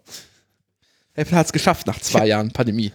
Apple 1.16 1.38
hat 1.38 1.48
es 1.48 1.52
geschafft 1.54 1.86
nach 1.86 2.00
zwei 2.00 2.26
Jahren 2.28 2.52
Pandemie. 2.52 2.92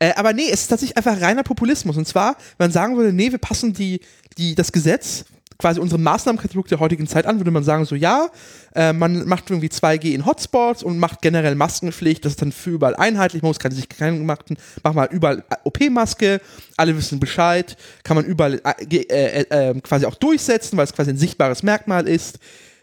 äh, 0.00 0.12
aber 0.16 0.32
nee, 0.32 0.48
es 0.50 0.62
ist 0.62 0.68
tatsächlich 0.68 0.96
einfach 0.96 1.20
reiner 1.20 1.44
Populismus. 1.44 1.96
Und 1.96 2.06
zwar, 2.06 2.36
wenn 2.58 2.66
man 2.66 2.72
sagen 2.72 2.96
würde, 2.96 3.12
nee, 3.12 3.30
wir 3.30 3.38
passen 3.38 3.72
die, 3.72 4.00
die, 4.36 4.54
das 4.54 4.72
Gesetz, 4.72 5.24
quasi 5.62 5.78
unseren 5.78 6.02
Maßnahmenkatalog 6.02 6.66
der 6.66 6.80
heutigen 6.80 7.06
Zeit 7.06 7.24
an, 7.24 7.38
würde 7.38 7.52
man 7.52 7.62
sagen, 7.62 7.84
so 7.84 7.94
ja, 7.94 8.30
äh, 8.74 8.92
man 8.92 9.28
macht 9.28 9.48
irgendwie 9.48 9.68
2G 9.68 10.12
in 10.12 10.26
Hotspots 10.26 10.82
und 10.82 10.98
macht 10.98 11.22
generell 11.22 11.54
Maskenpflicht, 11.54 12.24
das 12.24 12.32
ist 12.32 12.42
dann 12.42 12.50
für 12.50 12.70
überall 12.70 12.96
einheitlich, 12.96 13.42
man 13.42 13.50
muss 13.50 13.60
keine 13.60 13.76
sich 13.76 13.88
keinen 13.88 14.26
machen, 14.26 14.56
machen 14.82 14.96
wir 14.96 15.10
überall 15.12 15.44
OP-Maske, 15.62 16.40
alle 16.76 16.96
wissen 16.96 17.20
Bescheid, 17.20 17.76
kann 18.02 18.16
man 18.16 18.24
überall 18.24 18.60
äh, 18.64 18.96
äh, 18.96 19.44
äh, 19.48 19.70
äh, 19.70 19.80
quasi 19.82 20.04
auch 20.04 20.16
durchsetzen, 20.16 20.76
weil 20.76 20.84
es 20.84 20.92
quasi 20.92 21.10
ein 21.10 21.16
sichtbares 21.16 21.62
Merkmal 21.62 22.08
ist. 22.08 22.40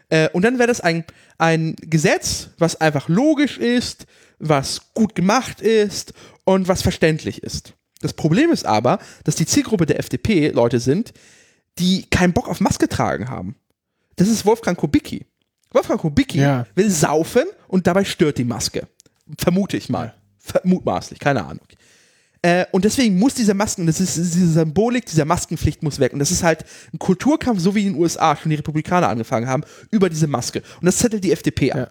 Äh, 0.07 0.29
und 0.29 0.43
dann 0.43 0.57
wäre 0.57 0.69
das 0.69 0.79
ein, 0.79 1.03
ein 1.37 1.75
Gesetz, 1.81 2.47
was 2.59 2.79
einfach 2.79 3.09
logisch 3.09 3.57
ist, 3.57 4.05
was 4.39 4.93
gut 4.93 5.15
gemacht 5.15 5.59
ist 5.59 6.13
und 6.45 6.69
was 6.69 6.81
verständlich 6.81 7.43
ist. 7.43 7.73
Das 8.01 8.13
Problem 8.13 8.51
ist 8.51 8.65
aber, 8.65 8.99
dass 9.25 9.35
die 9.35 9.45
Zielgruppe 9.45 9.85
der 9.85 9.99
FDP 9.99 10.51
Leute 10.51 10.79
sind, 10.79 11.11
die 11.77 12.05
keinen 12.09 12.33
Bock 12.33 12.49
auf 12.49 12.59
Maske 12.59 12.89
tragen 12.89 13.29
haben. 13.29 13.55
Das 14.15 14.27
ist 14.27 14.45
Wolfgang 14.45 14.77
Kubicki. 14.77 15.25
Wolfgang 15.71 16.01
Kubicki 16.01 16.39
Ja. 16.39 16.65
will 16.75 16.89
saufen 16.89 17.43
und 17.67 17.87
dabei 17.87 18.03
stört 18.03 18.37
die 18.37 18.43
Maske. 18.43 18.87
Vermute 19.37 19.77
ich 19.77 19.89
mal. 19.89 20.13
Ver- 20.39 20.61
Mutmaßlich, 20.63 21.19
keine 21.19 21.45
Ahnung. 21.45 21.65
Äh, 22.41 22.65
und 22.71 22.85
deswegen 22.85 23.19
muss 23.19 23.33
diese 23.33 23.53
Masken, 23.53 23.85
das 23.85 23.99
ist 23.99 24.15
diese 24.15 24.47
Symbolik 24.51 25.05
dieser 25.05 25.25
Maskenpflicht 25.25 25.83
muss 25.83 25.99
weg. 25.99 26.13
Und 26.13 26.19
das 26.19 26.31
ist 26.31 26.41
halt 26.41 26.63
ein 26.93 26.99
Kulturkampf, 26.99 27.59
so 27.59 27.75
wie 27.75 27.85
in 27.85 27.93
den 27.93 28.01
USA 28.01 28.35
schon 28.35 28.49
die 28.49 28.55
Republikaner 28.55 29.09
angefangen 29.09 29.47
haben, 29.47 29.63
über 29.91 30.09
diese 30.09 30.27
Maske. 30.27 30.63
Und 30.79 30.85
das 30.85 30.97
zettelt 30.97 31.23
die 31.23 31.31
FDP 31.33 31.71
an. 31.73 31.79
Ja. 31.81 31.89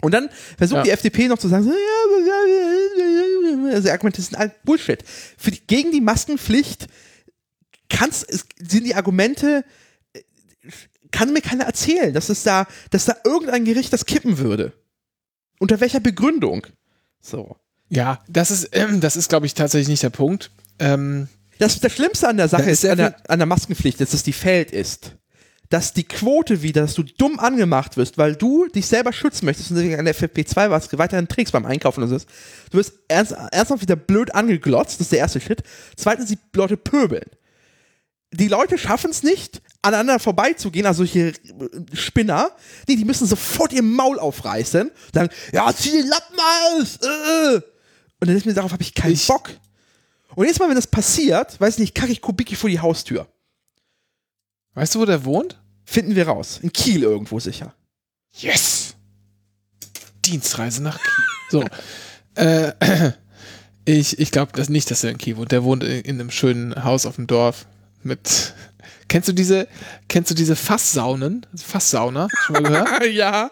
Und 0.00 0.14
dann 0.14 0.28
versucht 0.56 0.78
Ja. 0.78 0.82
die 0.84 0.90
FDP 0.90 1.26
noch 1.26 1.38
zu 1.38 1.48
sagen, 1.48 1.64
so, 1.64 1.70
ja, 1.70 3.74
also 3.74 3.90
Argumente 3.90 4.22
sind 4.22 4.38
halt 4.38 4.52
Bullshit. 4.64 5.02
Für 5.36 5.50
die, 5.50 5.60
gegen 5.66 5.90
die 5.92 6.00
Maskenpflicht 6.00 6.86
kann's, 7.88 8.22
es, 8.22 8.46
sind 8.58 8.84
die 8.84 8.94
Argumente, 8.94 9.64
äh, 10.12 10.20
kann 11.10 11.32
mir 11.32 11.40
keiner 11.40 11.64
erzählen, 11.64 12.12
dass 12.12 12.28
es 12.28 12.42
da, 12.42 12.66
dass 12.90 13.06
da 13.06 13.16
irgendein 13.24 13.64
Gericht 13.64 13.92
das 13.92 14.06
kippen 14.06 14.38
würde. 14.38 14.72
Unter 15.58 15.80
welcher 15.80 16.00
Begründung? 16.00 16.66
So. 17.20 17.56
Ja, 17.88 18.20
das 18.28 18.50
ist, 18.50 18.68
ähm, 18.72 19.00
das 19.00 19.16
ist, 19.16 19.28
glaube 19.28 19.46
ich, 19.46 19.54
tatsächlich 19.54 19.88
nicht 19.88 20.02
der 20.02 20.10
Punkt. 20.10 20.50
Ähm, 20.78 21.28
Das, 21.58 21.80
das 21.80 21.92
Schlimmste 21.92 22.28
an 22.28 22.36
der 22.36 22.48
Sache 22.48 22.70
ist 22.70 22.84
an 22.84 22.98
der, 22.98 23.16
an 23.28 23.38
der 23.38 23.46
Maskenpflicht, 23.46 24.00
ist, 24.00 24.14
dass 24.14 24.22
die 24.22 24.32
fällt 24.32 24.70
ist. 24.70 25.16
Dass 25.70 25.92
die 25.92 26.04
Quote 26.04 26.62
wieder, 26.62 26.82
dass 26.82 26.94
du 26.94 27.02
dumm 27.02 27.38
angemacht 27.40 27.96
wirst, 27.96 28.16
weil 28.16 28.36
du 28.36 28.68
dich 28.68 28.86
selber 28.86 29.12
schützen 29.12 29.44
möchtest 29.46 29.70
und 29.70 29.76
deswegen 29.76 29.96
eine 29.96 30.12
FFP2-Maske 30.12 30.96
weiterhin 30.98 31.28
trägst 31.28 31.52
beim 31.52 31.66
Einkaufen 31.66 32.02
und 32.02 32.08
so. 32.08 32.18
Du 32.70 32.78
wirst 32.78 32.92
ernst, 33.08 33.32
ernsthaft 33.32 33.82
wieder 33.82 33.96
blöd 33.96 34.34
angeglotzt, 34.34 35.00
das 35.00 35.06
ist 35.06 35.12
der 35.12 35.18
erste 35.18 35.40
Shit. 35.40 35.62
Zweitens, 35.96 36.30
die 36.30 36.38
Leute 36.54 36.76
pöbeln. 36.76 37.26
Die 38.32 38.48
Leute 38.48 38.76
schaffen 38.76 39.10
es 39.10 39.22
nicht, 39.22 39.62
aneinander 39.80 40.18
vorbeizugehen, 40.18 40.84
also 40.86 40.98
solche 40.98 41.28
äh, 41.28 41.32
Spinner, 41.94 42.50
nee, 42.86 42.96
die 42.96 43.04
müssen 43.06 43.26
sofort 43.26 43.72
ihr 43.72 43.82
Maul 43.82 44.18
aufreißen, 44.18 44.90
sagen, 45.14 45.30
ja, 45.52 45.72
zieh 45.74 45.92
den 45.92 46.06
Lappen 46.08 46.36
aus! 46.38 46.96
Äh. 46.96 47.54
Und 48.20 48.28
dann 48.28 48.36
ist 48.36 48.44
mir 48.44 48.52
darauf 48.54 48.72
habe 48.72 48.82
ich 48.82 48.94
keinen 48.94 49.12
Ich- 49.14 49.26
Bock. 49.26 49.50
Und 50.34 50.46
jetzt 50.46 50.58
mal, 50.60 50.68
wenn 50.68 50.74
das 50.76 50.86
passiert, 50.86 51.58
weiß 51.60 51.78
nicht, 51.78 51.94
kacke 51.94 52.12
ich 52.12 52.20
Kubicki 52.20 52.54
vor 52.54 52.68
die 52.68 52.80
Haustür. 52.80 53.26
weißt 54.74 54.94
du, 54.94 55.00
wo 55.00 55.04
der 55.06 55.24
wohnt? 55.24 55.58
Finden 55.84 56.14
wir 56.14 56.28
raus. 56.28 56.58
In 56.62 56.70
Kiel 56.72 57.02
irgendwo 57.02 57.40
sicher. 57.40 57.74
Yes! 58.32 58.94
Dienstreise 60.24 60.82
nach 60.82 60.98
Kiel. 60.98 61.24
So. 61.50 61.64
äh, 62.34 62.72
ich 63.86 64.18
ich 64.18 64.30
glaube 64.30 64.52
das 64.54 64.68
nicht, 64.68 64.90
dass 64.90 65.02
er 65.02 65.10
in 65.12 65.16
Kiel 65.18 65.38
wohnt. 65.38 65.50
Der 65.50 65.64
wohnt 65.64 65.82
in, 65.82 66.02
in 66.02 66.20
einem 66.20 66.30
schönen 66.30 66.84
Haus 66.84 67.06
auf 67.06 67.16
dem 67.16 67.26
Dorf 67.26 67.64
mit. 68.02 68.54
Kennst 69.08 69.28
du 69.28 69.32
diese, 69.32 69.68
kennst 70.08 70.30
du 70.30 70.34
diese 70.34 70.56
Fasssaunen? 70.56 71.46
Fasssauna? 71.56 72.28
Schon 72.44 72.54
mal 72.54 72.62
gehört? 72.62 73.06
ja. 73.12 73.50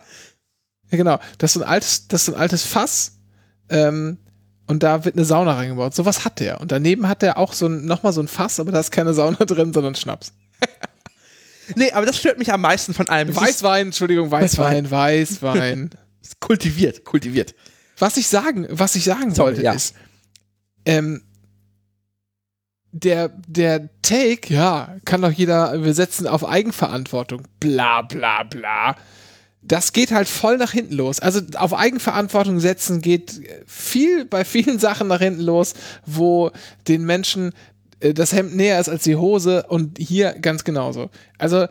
ja, 0.90 0.96
genau. 0.96 1.18
Das 1.38 1.50
ist 1.50 1.54
so 1.54 1.62
ein 1.62 1.68
altes, 1.68 2.08
das 2.08 2.28
ist 2.28 2.34
ein 2.34 2.40
altes 2.40 2.64
Fass. 2.64 3.12
Ähm, 3.70 4.18
und 4.66 4.82
da 4.82 5.04
wird 5.04 5.16
eine 5.16 5.24
Sauna 5.24 5.54
reingebaut. 5.54 5.94
Sowas 5.94 6.24
hat 6.24 6.40
der. 6.40 6.60
Und 6.60 6.72
daneben 6.72 7.08
hat 7.08 7.22
der 7.22 7.38
auch 7.38 7.52
so 7.52 7.66
ein, 7.66 7.84
nochmal 7.86 8.12
so 8.12 8.20
ein 8.20 8.28
Fass, 8.28 8.60
aber 8.60 8.72
da 8.72 8.80
ist 8.80 8.90
keine 8.90 9.14
Sauna 9.14 9.36
drin, 9.44 9.72
sondern 9.72 9.94
Schnaps. 9.94 10.32
Nee, 11.74 11.90
aber 11.90 12.06
das 12.06 12.16
stört 12.16 12.38
mich 12.38 12.52
am 12.52 12.60
meisten 12.60 12.94
von 12.94 13.08
allem. 13.08 13.34
Weißwein, 13.34 13.88
Entschuldigung, 13.88 14.30
Weißwein, 14.30 14.88
Weißwein. 14.88 15.90
kultiviert, 16.38 17.04
kultiviert. 17.04 17.56
Was 17.98 18.16
ich 18.16 18.28
sagen, 18.28 18.68
was 18.70 18.94
ich 18.94 19.02
sagen 19.02 19.34
Sorry, 19.34 19.48
wollte 19.48 19.62
ja. 19.62 19.72
ist, 19.72 19.96
ähm, 20.84 21.22
der, 22.92 23.30
der 23.46 23.88
Take, 24.02 24.52
ja, 24.52 24.96
kann 25.04 25.22
doch 25.22 25.32
jeder, 25.32 25.84
wir 25.84 25.94
setzen 25.94 26.26
auf 26.26 26.46
Eigenverantwortung, 26.46 27.42
bla 27.60 28.02
bla 28.02 28.42
bla. 28.44 28.96
Das 29.62 29.92
geht 29.92 30.12
halt 30.12 30.28
voll 30.28 30.58
nach 30.58 30.70
hinten 30.70 30.94
los. 30.94 31.18
Also 31.18 31.40
auf 31.56 31.74
Eigenverantwortung 31.74 32.60
setzen 32.60 33.02
geht 33.02 33.40
viel 33.66 34.24
bei 34.24 34.44
vielen 34.44 34.78
Sachen 34.78 35.08
nach 35.08 35.18
hinten 35.20 35.42
los, 35.42 35.74
wo 36.06 36.52
den 36.86 37.04
Menschen 37.04 37.52
äh, 38.00 38.14
das 38.14 38.32
Hemd 38.32 38.54
näher 38.54 38.80
ist 38.80 38.88
als 38.88 39.02
die 39.02 39.16
Hose 39.16 39.64
und 39.68 39.98
hier 39.98 40.32
ganz 40.34 40.64
genauso. 40.64 41.10
Also 41.38 41.66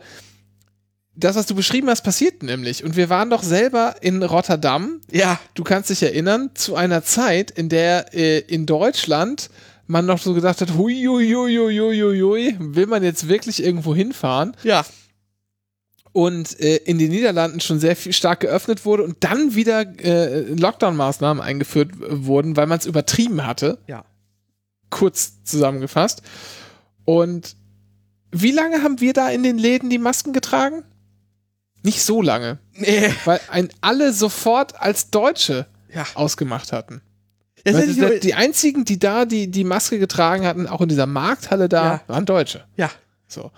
das, 1.16 1.34
was 1.34 1.46
du 1.46 1.54
beschrieben 1.54 1.88
hast, 1.88 2.02
passiert 2.02 2.42
nämlich. 2.42 2.84
Und 2.84 2.96
wir 2.96 3.08
waren 3.08 3.30
doch 3.30 3.42
selber 3.42 3.96
in 4.02 4.22
Rotterdam 4.22 5.00
Ja. 5.10 5.40
du 5.54 5.64
kannst 5.64 5.88
dich 5.88 6.02
erinnern, 6.02 6.50
zu 6.54 6.76
einer 6.76 7.02
Zeit, 7.02 7.50
in 7.50 7.70
der 7.70 8.14
äh, 8.14 8.40
in 8.40 8.66
Deutschland 8.66 9.48
man 9.86 10.06
noch 10.06 10.18
so 10.18 10.34
gedacht 10.34 10.60
hat, 10.60 10.74
hui, 10.74 10.94
hui, 11.06 11.30
hui, 11.32 11.56
hui, 11.56 11.78
hui, 11.78 12.20
hui, 12.20 12.56
will 12.58 12.86
man 12.86 13.02
jetzt 13.04 13.28
wirklich 13.28 13.62
irgendwo 13.62 13.94
hinfahren? 13.94 14.56
Ja. 14.62 14.84
Und 16.12 16.58
äh, 16.60 16.76
in 16.76 16.98
den 16.98 17.10
Niederlanden 17.10 17.60
schon 17.60 17.78
sehr 17.78 17.94
viel 17.94 18.12
stark 18.14 18.40
geöffnet 18.40 18.84
wurde 18.86 19.02
und 19.04 19.16
dann 19.22 19.54
wieder 19.54 19.80
äh, 20.02 20.42
Lockdown-Maßnahmen 20.54 21.42
eingeführt 21.42 21.90
wurden, 22.00 22.56
weil 22.56 22.66
man 22.66 22.78
es 22.78 22.86
übertrieben 22.86 23.44
hatte, 23.46 23.78
Ja. 23.86 24.04
kurz 24.88 25.42
zusammengefasst. 25.44 26.22
Und 27.04 27.54
wie 28.32 28.50
lange 28.50 28.82
haben 28.82 29.00
wir 29.00 29.12
da 29.12 29.28
in 29.28 29.42
den 29.42 29.58
Läden 29.58 29.90
die 29.90 29.98
Masken 29.98 30.32
getragen? 30.32 30.84
Nicht 31.82 32.02
so 32.02 32.22
lange, 32.22 32.58
Nee. 32.74 33.12
weil 33.26 33.40
ein 33.50 33.68
alle 33.82 34.12
sofort 34.12 34.80
als 34.80 35.10
Deutsche 35.10 35.66
Ja. 35.94 36.06
ausgemacht 36.14 36.72
hatten. 36.72 37.02
Das 37.72 37.84
ist 37.84 37.98
nicht 37.98 38.24
die, 38.24 38.34
einzigen, 38.34 38.84
die 38.84 38.98
da 38.98 39.24
die, 39.24 39.48
die 39.50 39.64
Maske 39.64 39.98
getragen 39.98 40.46
hatten, 40.46 40.66
auch 40.66 40.80
in 40.80 40.88
dieser 40.88 41.06
Markthalle 41.06 41.68
da, 41.68 41.84
Ja. 41.84 42.00
waren 42.06 42.24
Deutsche. 42.26 42.64
ja. 42.76 42.90
So. 43.28 43.50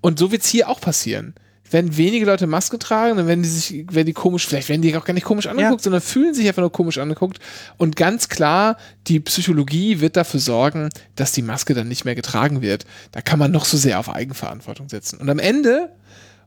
Und 0.00 0.18
so 0.20 0.30
wird's 0.30 0.48
hier 0.48 0.68
auch 0.68 0.80
passieren. 0.80 1.34
Wenn 1.68 1.96
wenige 1.96 2.26
Leute 2.26 2.46
Maske 2.46 2.78
tragen, 2.78 3.16
dann 3.16 3.26
werden 3.26 3.42
die 3.42 3.48
sich, 3.48 3.86
werden 3.92 4.06
die 4.06 4.12
komisch, 4.12 4.46
vielleicht 4.46 4.68
werden 4.68 4.82
die 4.82 4.96
auch 4.96 5.04
gar 5.04 5.14
nicht 5.14 5.24
komisch 5.26 5.48
angeguckt, 5.48 5.82
sondern 5.82 6.00
fühlen 6.00 6.32
sich 6.32 6.46
einfach 6.46 6.62
nur 6.62 6.70
komisch 6.70 6.98
angeguckt. 6.98 7.40
Und 7.76 7.96
ganz 7.96 8.28
klar, 8.28 8.76
die 9.08 9.18
Psychologie 9.18 9.98
wird 10.00 10.16
dafür 10.16 10.38
sorgen, 10.38 10.90
dass 11.16 11.32
die 11.32 11.42
Maske 11.42 11.74
dann 11.74 11.88
nicht 11.88 12.04
mehr 12.04 12.14
getragen 12.14 12.62
wird. 12.62 12.84
Da 13.10 13.20
kann 13.20 13.40
man 13.40 13.50
noch 13.50 13.64
so 13.64 13.76
sehr 13.76 13.98
auf 13.98 14.08
Eigenverantwortung 14.08 14.88
setzen. 14.88 15.18
Und 15.18 15.28
am 15.28 15.40
Ende, 15.40 15.90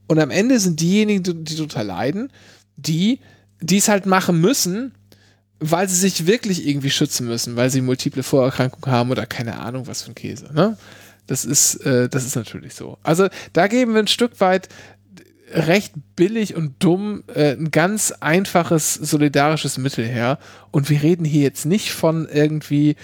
und 0.08 0.20
am 0.20 0.32
Ende 0.32 0.58
sind 0.58 0.80
diejenigen, 0.80 1.22
die, 1.24 1.44
die 1.44 1.56
total 1.58 1.86
leiden, 1.86 2.32
die, 2.78 3.20
die 3.60 3.78
es 3.78 3.90
halt 3.90 4.06
machen 4.06 4.40
müssen, 4.40 4.94
weil 5.60 5.90
sie 5.90 5.96
sich 5.96 6.26
wirklich 6.26 6.68
irgendwie 6.68 6.90
schützen 6.90 7.28
müssen, 7.28 7.56
weil 7.56 7.70
sie 7.70 7.82
multiple 7.82 8.24
Vorerkrankungen 8.24 8.92
haben 8.92 9.12
oder 9.12 9.26
keine 9.26 9.60
Ahnung, 9.60 9.88
was 9.88 10.04
für 10.04 10.12
ein 10.12 10.16
Käse. 10.16 10.54
Ne? 10.54 10.78
Das 11.28 11.46
ist, 11.46 11.76
äh, 11.86 12.10
das 12.10 12.26
ist 12.26 12.36
natürlich 12.36 12.74
so. 12.74 12.98
Also 13.04 13.28
da 13.54 13.68
geben 13.68 13.94
wir 13.94 14.00
ein 14.00 14.08
Stück 14.08 14.40
weit 14.40 14.70
recht 15.52 15.94
billig 16.16 16.56
und 16.56 16.76
dumm 16.80 17.24
äh, 17.34 17.54
ein 17.54 17.72
ganz 17.72 18.12
einfaches 18.12 18.94
solidarisches 18.94 19.78
Mittel 19.78 20.06
her. 20.06 20.40
Und 20.72 20.90
wir 20.90 21.02
reden 21.02 21.26
hier 21.26 21.42
jetzt 21.42 21.66
nicht 21.66 21.92
von 21.92 22.28
irgendwie, 22.28 22.96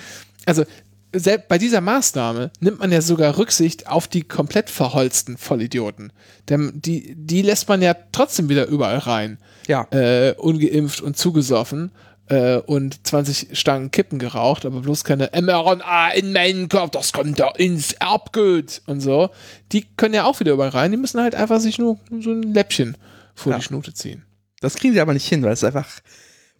also 0.45 0.63
selbst 1.11 1.47
bei 1.47 1.57
dieser 1.57 1.81
Maßnahme 1.81 2.51
nimmt 2.59 2.79
man 2.79 2.91
ja 2.91 3.01
sogar 3.01 3.37
Rücksicht 3.37 3.87
auf 3.87 4.07
die 4.07 4.23
komplett 4.23 4.69
verholzten 4.69 5.37
Vollidioten. 5.37 6.11
Denn 6.49 6.73
die, 6.75 7.15
die 7.15 7.41
lässt 7.41 7.67
man 7.69 7.81
ja 7.81 7.95
trotzdem 8.11 8.49
wieder 8.49 8.67
überall 8.67 8.99
rein. 8.99 9.37
Ja. 9.67 9.87
Äh, 9.91 10.33
ungeimpft 10.37 11.01
und 11.01 11.17
zugesoffen 11.17 11.91
äh, 12.27 12.57
und 12.57 13.05
20 13.05 13.57
Stangen 13.57 13.91
Kippen 13.91 14.19
geraucht, 14.19 14.65
aber 14.65 14.81
bloß 14.81 15.03
keine 15.03 15.29
mRNA 15.33 16.09
in 16.11 16.33
meinen 16.33 16.69
Körper, 16.69 16.99
das 16.99 17.13
kommt 17.13 17.39
da 17.39 17.51
ins 17.51 17.93
Erbgut 17.93 18.81
und 18.87 19.01
so. 19.01 19.29
Die 19.71 19.85
können 19.97 20.13
ja 20.15 20.25
auch 20.25 20.39
wieder 20.39 20.53
überall 20.53 20.69
rein, 20.69 20.91
die 20.91 20.97
müssen 20.97 21.21
halt 21.21 21.35
einfach 21.35 21.59
sich 21.59 21.77
nur 21.77 21.99
so 22.19 22.31
ein 22.31 22.41
Läppchen 22.53 22.97
vor 23.35 23.51
Ja. 23.51 23.57
die 23.59 23.63
Schnute 23.63 23.93
ziehen. 23.93 24.23
Das 24.61 24.75
kriegen 24.75 24.93
sie 24.93 25.01
aber 25.01 25.13
nicht 25.13 25.27
hin, 25.27 25.43
weil 25.43 25.53
es 25.53 25.63
einfach 25.63 25.87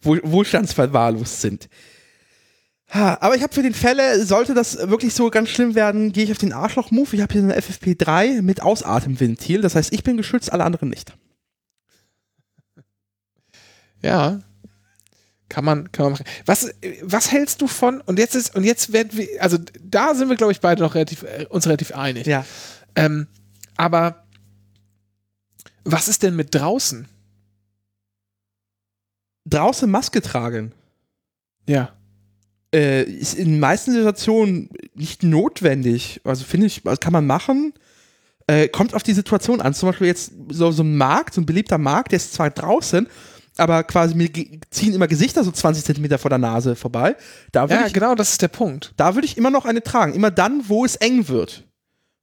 wohl, 0.02 0.20
wohlstandsverwahrlost 0.22 1.40
sind. 1.40 1.68
Ha, 2.90 3.18
aber 3.20 3.34
ich 3.34 3.42
habe 3.42 3.52
für 3.52 3.64
den 3.64 3.74
Fälle, 3.74 4.24
sollte 4.24 4.54
das 4.54 4.76
wirklich 4.88 5.12
so 5.12 5.28
ganz 5.30 5.48
schlimm 5.48 5.74
werden, 5.74 6.12
gehe 6.12 6.22
ich 6.22 6.30
auf 6.30 6.38
den 6.38 6.52
Arschloch-Move. 6.52 7.16
Ich 7.16 7.20
habe 7.20 7.32
hier 7.32 7.42
eine 7.42 7.58
FFP3 7.58 8.42
mit 8.42 8.62
Ausatemventil. 8.62 9.60
Das 9.60 9.74
heißt, 9.74 9.92
ich 9.92 10.04
bin 10.04 10.16
geschützt, 10.16 10.52
alle 10.52 10.62
anderen 10.62 10.90
nicht. 10.90 11.12
Ja. 14.02 14.38
Kann 15.48 15.64
man, 15.64 15.92
kann 15.92 16.06
man 16.06 16.12
machen. 16.12 16.26
Was, 16.44 16.70
was 17.02 17.30
hältst 17.30 17.62
du 17.62 17.68
von, 17.68 18.00
und 18.00 18.18
jetzt 18.18 18.34
ist, 18.34 18.56
und 18.56 18.64
jetzt 18.64 18.92
werden 18.92 19.10
wir, 19.12 19.28
also 19.40 19.58
da 19.80 20.14
sind 20.14 20.28
wir, 20.28 20.36
glaube 20.36 20.52
ich, 20.52 20.60
beide 20.60 20.82
noch 20.82 20.94
relativ, 20.94 21.22
äh, 21.22 21.46
uns 21.48 21.66
relativ 21.66 21.92
einig. 21.92 22.26
Ja. 22.26 22.44
Ähm, 22.96 23.28
aber 23.76 24.24
was 25.84 26.08
ist 26.08 26.22
denn 26.24 26.34
mit 26.34 26.54
draußen? 26.54 27.06
Draußen 29.48 29.88
Maske 29.88 30.20
tragen 30.20 30.72
Ja. 31.68 31.92
äh, 32.74 33.04
ist 33.04 33.34
in 33.34 33.52
den 33.52 33.60
meisten 33.60 33.92
Situationen 33.92 34.70
nicht 34.94 35.22
notwendig. 35.22 36.20
Also 36.24 36.44
finde 36.44 36.66
ich, 36.66 36.84
also 36.84 36.98
kann 36.98 37.12
man 37.12 37.26
machen. 37.26 37.72
Äh, 38.48 38.68
kommt 38.68 38.94
auf 38.94 39.04
die 39.04 39.12
Situation 39.12 39.60
an. 39.60 39.74
Zum 39.74 39.88
Beispiel 39.88 40.08
jetzt 40.08 40.32
so, 40.48 40.72
so 40.72 40.82
ein 40.82 40.96
Markt, 40.96 41.34
so 41.34 41.40
ein 41.40 41.46
beliebter 41.46 41.78
Markt, 41.78 42.10
der 42.10 42.16
ist 42.16 42.32
zwar 42.34 42.50
draußen, 42.50 43.06
aber 43.58 43.84
quasi 43.84 44.14
mir 44.14 44.30
ziehen 44.70 44.94
immer 44.94 45.06
Gesichter 45.08 45.44
so 45.44 45.50
20 45.50 45.84
Zentimeter 45.84 46.18
vor 46.18 46.28
der 46.28 46.38
Nase 46.38 46.76
vorbei. 46.76 47.16
Da 47.52 47.66
Ja, 47.66 47.86
ich, 47.86 47.92
genau, 47.92 48.14
das 48.14 48.32
ist 48.32 48.42
der 48.42 48.48
Punkt. 48.48 48.92
da 48.96 49.14
würde 49.14 49.26
ich 49.26 49.36
immer 49.36 49.50
noch 49.50 49.64
eine 49.64 49.82
tragen. 49.82 50.14
Immer 50.14 50.30
dann, 50.30 50.68
wo 50.68 50.84
es 50.84 50.96
eng 50.96 51.28
wird. 51.28 51.64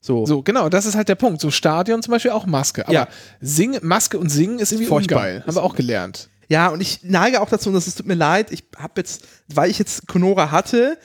So. 0.01 0.25
So, 0.25 0.41
genau, 0.43 0.67
das 0.69 0.86
ist 0.86 0.95
halt 0.95 1.07
der 1.09 1.15
Punkt. 1.15 1.39
So 1.41 1.49
Stadion 1.49 2.01
zum 2.01 2.11
Beispiel 2.11 2.31
auch 2.31 2.45
Maske. 2.45 2.84
Aber 2.86 2.93
Ja. 2.93 3.07
Sing, 3.39 3.77
Maske 3.81 4.17
und 4.19 4.29
Singen 4.29 4.59
ist 4.59 4.71
irgendwie 4.71 4.89
Furchtbar. 4.89 5.19
ungeil. 5.19 5.43
Haben 5.47 5.55
wir 5.55 5.63
auch 5.63 5.75
gelernt. 5.75 6.29
Ja, 6.49 6.67
und 6.67 6.81
ich 6.81 6.99
neige 7.03 7.39
auch 7.41 7.49
dazu, 7.49 7.69
und 7.69 7.75
das 7.75 7.93
tut 7.95 8.05
mir 8.05 8.15
leid, 8.15 8.51
ich 8.51 8.65
habe 8.77 8.93
jetzt, 8.97 9.23
weil 9.47 9.69
ich 9.71 9.79
jetzt 9.79 10.07
Conora 10.07 10.51
hatte, 10.51 10.97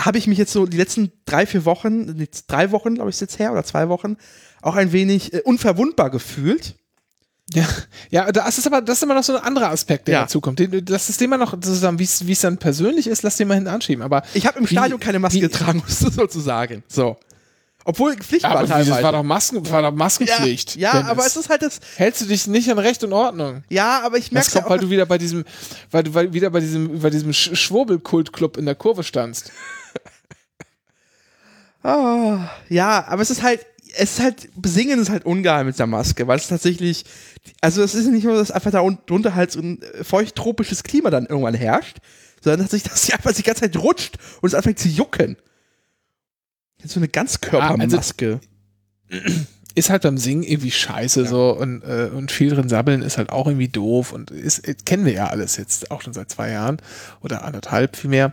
habe 0.00 0.16
ich 0.18 0.26
mich 0.26 0.38
jetzt 0.38 0.52
so 0.52 0.64
die 0.66 0.78
letzten 0.78 1.12
drei, 1.26 1.44
vier 1.46 1.64
Wochen, 1.66 2.26
drei 2.48 2.70
Wochen, 2.70 2.94
glaube 2.94 3.10
ich, 3.10 3.16
ist 3.16 3.20
jetzt 3.20 3.38
her, 3.38 3.52
oder 3.52 3.62
zwei 3.62 3.88
Wochen, 3.90 4.16
auch 4.62 4.74
ein 4.74 4.92
wenig 4.92 5.34
äh, 5.34 5.42
unverwundbar 5.42 6.10
gefühlt. 6.10 6.76
Ja, 7.54 7.64
ja, 8.10 8.32
das 8.32 8.58
ist 8.58 8.66
aber, 8.66 8.82
das 8.82 8.98
ist 8.98 9.02
immer 9.04 9.14
noch 9.14 9.22
so 9.22 9.36
ein 9.36 9.42
anderer 9.42 9.70
Aspekt, 9.70 10.08
der 10.08 10.14
Ja. 10.14 10.20
dazu 10.22 10.40
kommt. 10.40 10.58
Den- 10.58 10.84
Das 10.84 11.08
ist 11.08 11.22
immer 11.22 11.36
noch 11.38 11.52
sozusagen, 11.52 11.98
wie 12.00 12.04
es 12.04 12.26
wie 12.26 12.34
dann 12.34 12.58
persönlich 12.58 13.06
ist, 13.06 13.22
lass 13.22 13.36
den 13.36 13.46
mal 13.46 13.54
hinten 13.54 13.68
anschieben. 13.70 14.02
Aber 14.02 14.22
Ich 14.34 14.46
habe 14.46 14.58
im 14.58 14.64
Wie- 14.68 14.74
Stadion 14.74 14.98
keine 14.98 15.20
Maske 15.20 15.36
wie- 15.36 15.40
getragen, 15.42 15.78
musst 15.86 16.02
du 16.02 16.10
sozusagen. 16.10 16.82
So. 16.88 17.16
Obwohl 17.84 18.16
Pflicht 18.16 18.44
aber 18.44 18.54
war 18.54 18.62
wie, 18.64 18.68
das 18.68 18.78
teilweise. 18.88 19.02
war 19.04 19.12
doch 19.12 19.22
Masken, 19.22 19.70
war 19.70 19.80
doch 19.82 19.92
Maskenpflicht. 19.92 20.74
ja, 20.74 20.92
ja 21.02 21.06
aber 21.06 21.24
es 21.24 21.36
ist 21.36 21.48
halt 21.48 21.62
das, 21.62 21.78
hältst 21.94 22.20
du 22.22 22.24
dich 22.26 22.48
nicht 22.48 22.68
an 22.68 22.80
Recht 22.80 23.04
und 23.04 23.12
Ordnung. 23.12 23.62
ja, 23.68 24.00
aber 24.04 24.18
ich 24.18 24.32
merke 24.32 24.46
Das 24.46 24.54
kommt, 24.54 24.68
weil 24.68 24.80
du 24.80 24.90
wieder 24.90 25.06
bei 25.06 25.18
diesem, 25.18 25.44
weil 25.92 26.02
du 26.02 26.12
weil 26.12 26.32
wieder 26.32 26.50
bei 26.50 26.58
diesem, 26.58 26.98
bei 26.98 27.10
diesem 27.10 27.30
Sch- 27.30 27.54
Schwurbelkultclub 27.54 28.56
in 28.56 28.66
der 28.66 28.74
Kurve 28.74 29.04
standst. 29.04 29.52
Ah, 31.82 32.50
ja, 32.68 33.04
aber 33.06 33.22
es 33.22 33.30
ist 33.30 33.44
halt, 33.44 33.64
es 33.98 34.12
ist 34.12 34.20
halt, 34.20 34.48
besingen 34.56 35.00
ist 35.00 35.10
halt 35.10 35.24
ungeil 35.24 35.64
mit 35.64 35.78
der 35.78 35.86
Maske, 35.86 36.26
weil 36.26 36.38
es 36.38 36.48
tatsächlich, 36.48 37.04
also 37.60 37.82
es 37.82 37.94
ist 37.94 38.06
nicht 38.06 38.24
nur, 38.24 38.36
dass 38.36 38.50
einfach 38.50 38.70
da 38.70 38.80
un- 38.80 38.98
drunter 39.06 39.34
halt 39.34 39.50
so 39.52 39.60
ein 39.60 39.80
äh, 39.82 40.04
feucht-tropisches 40.04 40.82
Klima 40.82 41.10
dann 41.10 41.26
irgendwann 41.26 41.54
herrscht, 41.54 41.98
sondern 42.42 42.62
dass 42.62 42.70
sich 42.72 42.82
das 42.84 43.10
einfach 43.10 43.32
die 43.32 43.42
ganze 43.42 43.62
Zeit 43.62 43.76
rutscht 43.76 44.16
und 44.40 44.48
es 44.48 44.54
anfängt 44.54 44.78
zu 44.78 44.88
jucken. 44.88 45.36
So 46.84 47.00
eine 47.00 47.08
Ganzkörpermaske. 47.08 48.40
Ist 49.74 49.90
halt 49.90 50.02
beim 50.04 50.16
Singen 50.16 50.42
irgendwie 50.42 50.70
scheiße 50.70 51.26
so 51.26 51.50
und, 51.54 51.82
äh, 51.82 52.08
und 52.14 52.32
viel 52.32 52.48
drin 52.48 52.66
sabbeln 52.70 53.02
ist 53.02 53.18
halt 53.18 53.28
auch 53.28 53.46
irgendwie 53.46 53.68
doof 53.68 54.12
und 54.12 54.30
ist, 54.30 54.66
äh, 54.66 54.74
kennen 54.86 55.04
wir 55.04 55.12
ja 55.12 55.26
alles 55.26 55.58
jetzt 55.58 55.90
auch 55.90 56.00
schon 56.00 56.14
seit 56.14 56.30
zwei 56.30 56.50
Jahren 56.50 56.78
oder 57.20 57.44
anderthalb 57.44 57.94
vielmehr. 57.96 58.32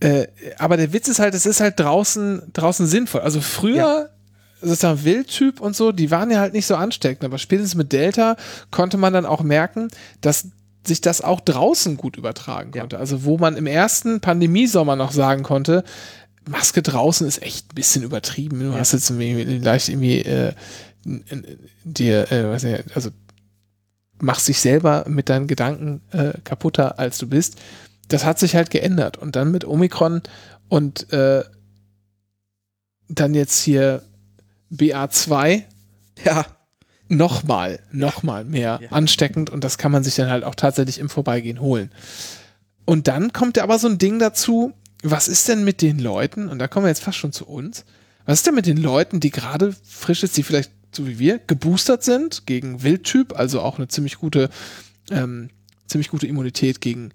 Äh, 0.00 0.26
aber 0.58 0.76
der 0.76 0.92
Witz 0.92 1.06
ist 1.06 1.20
halt, 1.20 1.34
es 1.34 1.46
ist 1.46 1.60
halt 1.60 1.78
draußen, 1.78 2.50
draußen 2.52 2.88
sinnvoll. 2.88 3.20
Also 3.20 3.40
früher, 3.40 4.10
sozusagen 4.60 5.04
Wildtyp 5.04 5.60
und 5.60 5.74
so, 5.76 5.92
die 5.92 6.10
waren 6.10 6.30
ja 6.30 6.40
halt 6.40 6.52
nicht 6.52 6.66
so 6.66 6.76
ansteckend, 6.76 7.24
aber 7.24 7.38
spätestens 7.38 7.74
mit 7.74 7.92
Delta 7.92 8.36
konnte 8.70 8.96
man 8.96 9.12
dann 9.12 9.26
auch 9.26 9.42
merken, 9.42 9.88
dass 10.20 10.48
sich 10.86 11.00
das 11.00 11.20
auch 11.20 11.40
draußen 11.40 11.96
gut 11.96 12.16
übertragen 12.16 12.72
Ja. 12.74 12.82
konnte. 12.82 12.98
Also 12.98 13.24
wo 13.24 13.38
man 13.38 13.56
im 13.56 13.66
ersten 13.66 14.20
Pandemiesommer 14.20 14.96
noch 14.96 15.12
sagen 15.12 15.42
konnte, 15.42 15.84
Maske 16.48 16.82
draußen 16.82 17.26
ist 17.28 17.42
echt 17.42 17.72
ein 17.72 17.74
bisschen 17.74 18.02
übertrieben. 18.02 18.60
Du 18.60 18.74
hast 18.74 18.92
jetzt 18.92 19.10
irgendwie 19.10 19.58
leicht 19.58 19.88
irgendwie 19.88 20.20
äh, 20.20 20.52
dir, 21.84 22.32
äh, 22.32 22.44
weiß 22.48 22.62
nicht, 22.64 22.84
also 22.96 23.10
machst 24.20 24.48
dich 24.48 24.60
selber 24.60 25.04
mit 25.06 25.28
deinen 25.28 25.46
Gedanken 25.46 26.00
äh, 26.12 26.32
kaputter, 26.44 26.98
als 26.98 27.18
du 27.18 27.26
bist. 27.26 27.56
Das 28.08 28.24
hat 28.24 28.38
sich 28.38 28.54
halt 28.56 28.70
geändert. 28.70 29.16
Und 29.18 29.36
dann 29.36 29.50
mit 29.50 29.64
Omikron 29.66 30.22
und 30.68 31.12
äh, 31.12 31.44
dann 33.08 33.34
jetzt 33.34 33.60
hier 33.60 34.02
BA2 34.72 35.62
Ja, 36.24 36.46
nochmal, 37.08 37.80
nochmal 37.92 38.44
mehr 38.44 38.78
Ja. 38.82 38.88
ansteckend 38.92 39.50
und 39.50 39.64
das 39.64 39.78
kann 39.78 39.90
man 39.92 40.04
sich 40.04 40.14
dann 40.16 40.30
halt 40.30 40.44
auch 40.44 40.54
tatsächlich 40.54 40.98
im 40.98 41.08
Vorbeigehen 41.08 41.60
holen. 41.60 41.90
Und 42.84 43.08
dann 43.08 43.32
kommt 43.32 43.58
aber 43.58 43.78
so 43.78 43.88
ein 43.88 43.98
Ding 43.98 44.18
dazu, 44.18 44.72
was 45.02 45.28
ist 45.28 45.48
denn 45.48 45.64
mit 45.64 45.82
den 45.82 45.98
Leuten, 45.98 46.48
und 46.48 46.58
da 46.58 46.68
kommen 46.68 46.84
wir 46.84 46.90
jetzt 46.90 47.02
fast 47.02 47.18
schon 47.18 47.32
zu 47.32 47.46
uns, 47.46 47.84
was 48.26 48.40
ist 48.40 48.46
denn 48.46 48.54
mit 48.54 48.66
den 48.66 48.76
Leuten, 48.76 49.18
die 49.20 49.30
gerade 49.30 49.74
frisch 49.88 50.22
ist, 50.22 50.36
die 50.36 50.42
vielleicht 50.42 50.70
so 50.94 51.06
wie 51.06 51.18
wir 51.18 51.38
geboostert 51.38 52.02
sind 52.02 52.46
gegen 52.46 52.82
Wildtyp, 52.82 53.38
also 53.38 53.60
auch 53.60 53.78
eine 53.78 53.88
ziemlich 53.88 54.16
gute, 54.18 54.50
ähm, 55.10 55.50
ziemlich 55.86 56.08
gute 56.10 56.26
Immunität 56.26 56.80
gegen 56.80 57.10
äh, 57.10 57.14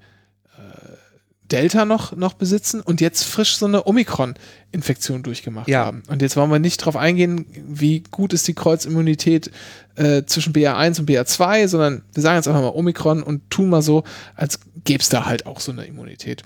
Delta 1.51 1.85
noch, 1.85 2.15
noch 2.15 2.33
besitzen 2.33 2.81
und 2.81 3.01
jetzt 3.01 3.23
frisch 3.23 3.57
so 3.57 3.65
eine 3.67 3.85
Omikron-Infektion 3.85 5.21
durchgemacht 5.21 5.67
Ja. 5.67 5.85
haben. 5.85 6.01
Und 6.07 6.21
jetzt 6.21 6.35
wollen 6.35 6.49
wir 6.51 6.59
nicht 6.59 6.77
drauf 6.77 6.95
eingehen, 6.95 7.45
wie 7.67 7.99
gut 8.01 8.33
ist 8.33 8.47
die 8.47 8.55
Kreuzimmunität 8.55 9.51
äh, 9.95 10.23
zwischen 10.25 10.53
BA1 10.53 10.99
und 11.01 11.09
BA2, 11.09 11.67
sondern 11.67 12.01
wir 12.13 12.23
sagen 12.23 12.37
jetzt 12.37 12.47
einfach 12.47 12.61
mal 12.61 12.69
Omikron 12.69 13.21
und 13.21 13.49
tun 13.51 13.69
mal 13.69 13.81
so, 13.83 14.03
als 14.35 14.59
gäbe 14.83 15.01
es 15.01 15.09
da 15.09 15.25
halt 15.25 15.45
auch 15.45 15.59
so 15.59 15.71
eine 15.71 15.85
Immunität. 15.85 16.43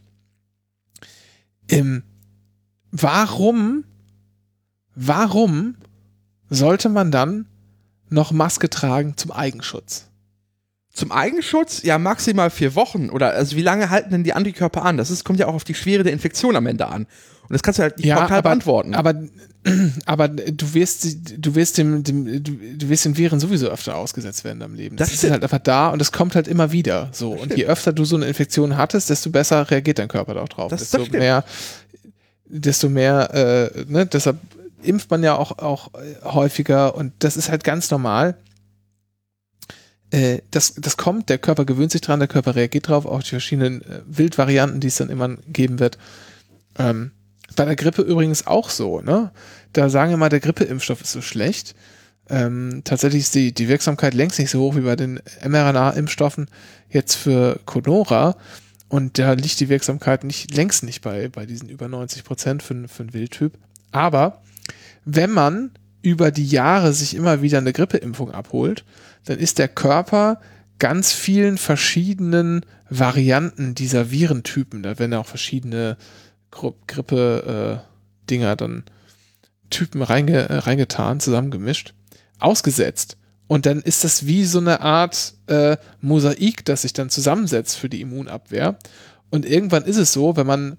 Ähm, 1.69 2.03
warum, 2.91 3.85
warum 4.95 5.75
sollte 6.49 6.89
man 6.89 7.11
dann 7.11 7.45
noch 8.09 8.31
Maske 8.31 8.69
tragen 8.69 9.15
zum 9.17 9.31
Eigenschutz? 9.31 10.08
Zum 10.99 11.11
Eigenschutz, 11.11 11.81
ja, 11.83 11.97
maximal 11.97 12.49
vier 12.49 12.75
Wochen. 12.75 13.09
Oder 13.09 13.31
also 13.31 13.55
wie 13.55 13.61
lange 13.61 13.89
halten 13.89 14.11
denn 14.11 14.23
die 14.23 14.33
Antikörper 14.33 14.83
an? 14.85 14.97
Das 14.97 15.09
ist, 15.09 15.23
kommt 15.23 15.39
ja 15.39 15.47
auch 15.47 15.53
auf 15.55 15.63
die 15.63 15.73
Schwere 15.75 16.03
der 16.03 16.13
Infektion 16.13 16.55
am 16.55 16.67
Ende 16.67 16.87
an. 16.87 17.03
Und 17.03 17.53
das 17.53 17.63
kannst 17.63 17.79
du 17.79 17.83
halt 17.83 17.97
nicht 17.97 18.09
pauschal 18.13 18.31
aber, 18.39 18.41
beantworten. 18.43 18.93
aber, 18.93 19.15
aber 20.05 20.27
du 20.27 20.73
wirst, 20.75 21.07
du 21.37 21.55
wirst 21.55 21.77
dem, 21.79 22.03
dem 22.03 22.43
du, 22.43 22.51
du 22.77 22.89
wirst 22.89 23.05
den 23.05 23.17
Viren 23.17 23.39
sowieso 23.39 23.67
öfter 23.69 23.95
ausgesetzt 23.95 24.43
werden 24.43 24.59
deinem 24.59 24.75
Leben. 24.75 24.97
Das, 24.97 25.09
Das 25.09 25.23
ist 25.23 25.31
halt 25.31 25.41
einfach 25.41 25.57
da 25.59 25.89
und 25.89 25.99
es 26.01 26.11
kommt 26.11 26.35
halt 26.35 26.47
immer 26.47 26.71
wieder. 26.71 27.09
So. 27.11 27.31
Und 27.31 27.57
je 27.57 27.65
öfter 27.65 27.91
du 27.91 28.05
so 28.05 28.15
eine 28.17 28.25
Infektion 28.27 28.77
hattest, 28.77 29.09
desto 29.09 29.31
besser 29.31 29.69
reagiert 29.71 29.97
dein 29.97 30.07
Körper 30.09 30.39
auch 30.41 30.49
drauf. 30.49 30.69
Das- 30.69 30.81
desto 30.81 30.99
das 30.99 31.09
mehr, 31.09 31.43
desto 32.45 32.89
mehr, 32.89 33.33
äh, 33.75 33.85
ne, 33.87 34.05
deshalb 34.05 34.37
impft 34.81 35.09
man 35.11 35.23
ja 35.23 35.35
auch, 35.35 35.57
auch 35.57 35.89
äh, 35.95 36.23
häufiger 36.25 36.95
und 36.95 37.13
das 37.19 37.35
ist 37.35 37.49
halt 37.49 37.63
ganz 37.63 37.89
normal. 37.91 38.35
Äh, 40.11 40.39
das, 40.51 40.73
das 40.75 40.97
kommt, 40.97 41.29
der 41.29 41.37
Körper 41.37 41.65
gewöhnt 41.65 41.91
sich 41.91 42.01
dran, 42.01 42.19
der 42.19 42.27
Körper 42.27 42.55
reagiert 42.55 42.87
drauf, 42.87 43.05
auch 43.05 43.21
die 43.21 43.29
verschiedenen 43.29 43.81
äh, 43.83 44.01
Wildvarianten, 44.05 44.79
die 44.79 44.87
es 44.87 44.97
dann 44.97 45.09
immer 45.09 45.35
geben 45.47 45.79
wird. 45.79 45.97
Ähm, 46.77 47.11
bei 47.55 47.65
der 47.65 47.75
Grippe 47.75 48.01
übrigens 48.01 48.47
auch 48.47 48.69
so, 48.69 49.01
ne? 49.01 49.31
Da 49.73 49.89
sagen 49.89 50.11
wir 50.11 50.17
mal, 50.17 50.29
der 50.29 50.39
Grippeimpfstoff 50.39 51.01
ist 51.01 51.11
so 51.11 51.21
schlecht. 51.21 51.75
Ähm, 52.29 52.81
tatsächlich 52.85 53.21
ist 53.21 53.35
die, 53.35 53.53
die 53.53 53.67
Wirksamkeit 53.67 54.13
längst 54.13 54.39
nicht 54.39 54.51
so 54.51 54.59
hoch 54.59 54.75
wie 54.75 54.81
bei 54.81 54.95
den 54.95 55.19
mRNA-Impfstoffen 55.43 56.47
jetzt 56.89 57.15
für 57.15 57.59
Conora. 57.65 58.35
Und 58.87 59.19
da 59.19 59.33
liegt 59.33 59.59
die 59.59 59.69
Wirksamkeit 59.69 60.23
nicht, 60.23 60.55
längst 60.55 60.83
nicht 60.83 61.01
bei, 61.01 61.27
bei 61.27 61.45
diesen 61.45 61.69
über 61.69 61.87
90 61.87 62.23
Prozent 62.23 62.63
für, 62.63 62.87
für 62.87 63.03
einen 63.03 63.13
Wildtyp. 63.13 63.53
Aber 63.91 64.41
wenn 65.05 65.31
man 65.31 65.71
über 66.01 66.31
die 66.31 66.47
Jahre 66.47 66.93
sich 66.93 67.15
immer 67.15 67.41
wieder 67.41 67.57
eine 67.57 67.73
Grippeimpfung 67.73 68.31
abholt, 68.31 68.85
dann 69.25 69.39
ist 69.39 69.59
der 69.59 69.67
Körper 69.67 70.39
ganz 70.79 71.11
vielen 71.11 71.57
verschiedenen 71.57 72.65
Varianten 72.89 73.75
dieser 73.75 74.11
Virentypen, 74.11 74.83
da 74.83 74.97
werden 74.97 75.13
auch 75.13 75.27
verschiedene 75.27 75.97
Grippe-Dinger 76.51 78.51
äh, 78.51 78.55
dann 78.55 78.83
Typen 79.69 80.01
reinge, 80.01 80.49
äh, 80.49 80.57
reingetan, 80.57 81.19
zusammengemischt, 81.19 81.93
ausgesetzt. 82.39 83.17
Und 83.47 83.65
dann 83.65 83.81
ist 83.81 84.03
das 84.03 84.25
wie 84.25 84.45
so 84.45 84.59
eine 84.59 84.81
Art 84.81 85.33
äh, 85.47 85.77
Mosaik, 86.01 86.65
das 86.65 86.83
sich 86.83 86.93
dann 86.93 87.09
zusammensetzt 87.09 87.77
für 87.77 87.89
die 87.89 88.01
Immunabwehr. 88.01 88.77
Und 89.29 89.45
irgendwann 89.45 89.83
ist 89.83 89.97
es 89.97 90.13
so, 90.13 90.35
wenn 90.35 90.47
man 90.47 90.77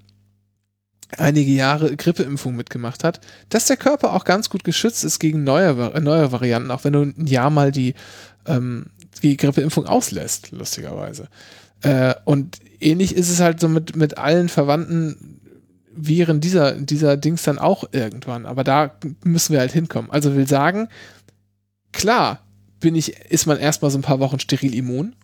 einige 1.18 1.50
Jahre 1.50 1.96
Grippeimpfung 1.96 2.54
mitgemacht 2.54 3.02
hat, 3.02 3.20
dass 3.48 3.66
der 3.66 3.76
Körper 3.76 4.12
auch 4.12 4.24
ganz 4.24 4.50
gut 4.50 4.62
geschützt 4.62 5.04
ist 5.04 5.18
gegen 5.18 5.42
neue, 5.42 5.74
neue 6.00 6.30
Varianten, 6.30 6.70
auch 6.70 6.84
wenn 6.84 6.92
du 6.92 7.02
ein 7.02 7.26
Jahr 7.26 7.50
mal 7.50 7.72
die, 7.72 7.94
ähm, 8.56 8.86
die 9.22 9.36
Grippeimpfung 9.36 9.86
auslässt, 9.86 10.50
lustigerweise. 10.50 11.28
Äh, 11.82 12.14
und 12.24 12.58
ähnlich 12.80 13.14
ist 13.14 13.30
es 13.30 13.40
halt 13.40 13.60
so 13.60 13.68
mit, 13.68 13.96
mit 13.96 14.18
allen 14.18 14.48
verwandten 14.48 15.40
Viren 15.92 16.40
dieser, 16.40 16.72
dieser 16.72 17.16
Dings 17.16 17.42
dann 17.42 17.58
auch 17.58 17.84
irgendwann. 17.92 18.46
Aber 18.46 18.64
da 18.64 18.94
müssen 19.24 19.52
wir 19.52 19.60
halt 19.60 19.72
hinkommen. 19.72 20.10
Also 20.10 20.34
will 20.34 20.46
sagen, 20.46 20.88
klar, 21.92 22.40
bin 22.80 22.94
ich, 22.94 23.16
ist 23.30 23.46
man 23.46 23.58
erstmal 23.58 23.90
so 23.90 23.98
ein 23.98 24.02
paar 24.02 24.20
Wochen 24.20 24.40
steril 24.40 24.74
immun. 24.74 25.14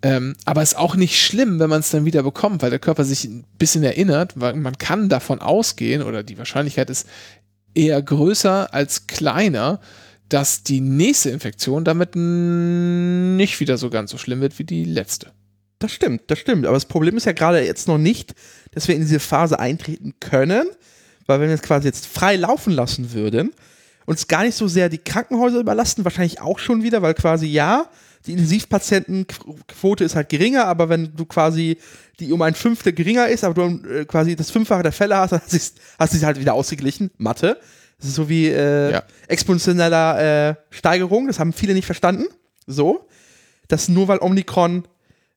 Ähm, 0.00 0.36
aber 0.44 0.62
ist 0.62 0.76
auch 0.76 0.94
nicht 0.94 1.20
schlimm, 1.20 1.58
wenn 1.58 1.70
man 1.70 1.80
es 1.80 1.90
dann 1.90 2.04
wieder 2.04 2.22
bekommt, 2.22 2.62
weil 2.62 2.70
der 2.70 2.78
Körper 2.78 3.04
sich 3.04 3.24
ein 3.24 3.44
bisschen 3.58 3.82
erinnert, 3.82 4.34
weil 4.36 4.54
man 4.54 4.78
kann 4.78 5.08
davon 5.08 5.40
ausgehen, 5.40 6.02
oder 6.02 6.22
die 6.22 6.38
Wahrscheinlichkeit 6.38 6.88
ist 6.88 7.08
eher 7.74 8.00
größer 8.00 8.72
als 8.72 9.08
kleiner, 9.08 9.80
dass 10.28 10.62
die 10.62 10.80
nächste 10.80 11.30
Infektion 11.30 11.84
damit 11.84 12.14
nicht 12.14 13.60
wieder 13.60 13.78
so 13.78 13.90
ganz 13.90 14.10
so 14.10 14.18
schlimm 14.18 14.40
wird 14.40 14.58
wie 14.58 14.64
die 14.64 14.84
letzte. 14.84 15.32
Das 15.78 15.92
stimmt, 15.92 16.22
das 16.26 16.38
stimmt. 16.38 16.66
Aber 16.66 16.74
das 16.74 16.86
Problem 16.86 17.16
ist 17.16 17.26
ja 17.26 17.32
gerade 17.32 17.64
jetzt 17.64 17.88
noch 17.88 17.98
nicht, 17.98 18.34
dass 18.72 18.88
wir 18.88 18.94
in 18.94 19.02
diese 19.02 19.20
Phase 19.20 19.58
eintreten 19.58 20.14
können, 20.20 20.66
weil 21.26 21.40
wenn 21.40 21.48
wir 21.48 21.54
es 21.54 21.62
quasi 21.62 21.86
jetzt 21.86 22.06
frei 22.06 22.36
laufen 22.36 22.72
lassen 22.72 23.12
würden, 23.12 23.52
uns 24.06 24.26
gar 24.26 24.42
nicht 24.42 24.56
so 24.56 24.66
sehr 24.68 24.88
die 24.88 24.98
Krankenhäuser 24.98 25.60
überlasten, 25.60 26.04
wahrscheinlich 26.04 26.40
auch 26.40 26.58
schon 26.58 26.82
wieder, 26.82 27.02
weil 27.02 27.14
quasi 27.14 27.46
ja, 27.46 27.88
die 28.26 28.32
Intensivpatientenquote 28.32 30.02
ist 30.02 30.16
halt 30.16 30.28
geringer, 30.28 30.64
aber 30.64 30.88
wenn 30.88 31.14
du 31.14 31.24
quasi 31.26 31.78
die 32.18 32.32
um 32.32 32.42
ein 32.42 32.54
Fünftel 32.54 32.92
geringer 32.92 33.28
ist, 33.28 33.44
aber 33.44 33.54
du 33.54 33.88
äh, 33.88 34.04
quasi 34.04 34.34
das 34.34 34.50
Fünffache 34.50 34.82
der 34.82 34.92
Fälle 34.92 35.16
hast, 35.16 35.30
dann 35.30 35.40
hast 35.40 36.12
du 36.12 36.16
es 36.16 36.24
halt 36.24 36.40
wieder 36.40 36.54
ausgeglichen. 36.54 37.10
Mathe. 37.18 37.58
Das 37.98 38.08
ist 38.08 38.14
so 38.14 38.28
wie 38.28 38.46
äh, 38.46 38.92
ja. 38.92 39.02
exponentieller 39.26 40.50
äh, 40.50 40.54
Steigerung, 40.70 41.26
das 41.26 41.38
haben 41.38 41.52
viele 41.52 41.74
nicht 41.74 41.86
verstanden. 41.86 42.24
So. 42.66 43.08
Dass 43.66 43.88
nur 43.88 44.08
weil 44.08 44.18
Omikron 44.18 44.86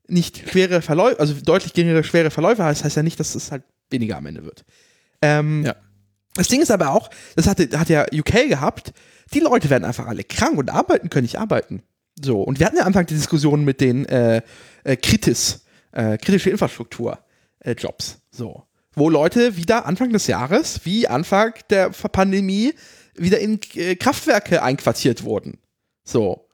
nicht 0.08 0.50
schwere 0.50 0.82
Verläufe, 0.82 1.20
also 1.20 1.34
deutlich 1.34 1.74
geringere 1.74 2.04
schwere 2.04 2.32
Verläufe 2.32 2.64
heißt, 2.64 2.84
heißt 2.84 2.98
ja 2.98 3.04
nicht, 3.04 3.20
dass 3.20 3.36
es 3.36 3.52
halt 3.52 3.64
weniger 3.90 4.18
am 4.18 4.26
Ende 4.26 4.44
wird. 4.46 4.64
Ähm, 5.22 5.64
ja. 5.66 5.76
Das 6.36 6.48
Ding 6.48 6.62
ist 6.62 6.72
aber 6.72 6.92
auch, 6.92 7.10
das 7.36 7.48
hatte, 7.48 7.78
hat 7.78 7.90
ja 7.90 8.06
UK 8.14 8.48
gehabt, 8.48 8.94
die 9.34 9.40
Leute 9.40 9.70
werden 9.70 9.86
einfach 9.86 10.08
alle 10.08 10.24
krank 10.24 10.58
und 10.58 10.70
arbeiten 10.70 11.10
können 11.10 11.24
nicht 11.24 11.40
arbeiten. 11.40 11.84
So, 12.24 12.42
und 12.42 12.60
wir 12.60 12.66
hatten 12.66 12.78
ja 12.78 12.84
Anfang 12.84 13.06
die 13.06 13.16
Diskussion 13.16 13.64
mit 13.66 13.82
den 13.82 14.06
äh, 14.06 14.42
äh, 14.84 14.96
Kritis, 14.96 15.66
äh, 15.92 16.18
kritische 16.18 16.50
Infrastruktur 16.50 17.20
äh, 17.60 17.74
Jobs. 17.74 18.22
So. 18.32 18.64
Wo 18.96 19.10
Leute 19.10 19.56
wieder 19.56 19.86
Anfang 19.86 20.12
des 20.12 20.28
Jahres, 20.28 20.82
wie 20.84 21.08
Anfang 21.08 21.54
der 21.70 21.90
Pandemie, 21.90 22.74
wieder 23.16 23.40
in 23.40 23.60
äh, 23.76 23.96
Kraftwerke 23.96 24.64
einquartiert 24.64 25.24
wurden. 25.24 25.60
So. 26.04 26.48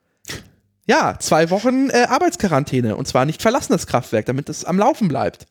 Ja, 0.85 1.17
zwei 1.19 1.49
Wochen 1.49 1.89
äh, 1.89 2.05
Arbeitsquarantäne 2.07 2.95
und 2.95 3.07
zwar 3.07 3.25
nicht 3.25 3.41
verlassen 3.41 3.73
das 3.73 3.87
Kraftwerk, 3.87 4.25
damit 4.25 4.49
es 4.49 4.65
am 4.65 4.77
Laufen 4.77 5.07
bleibt. 5.07 5.47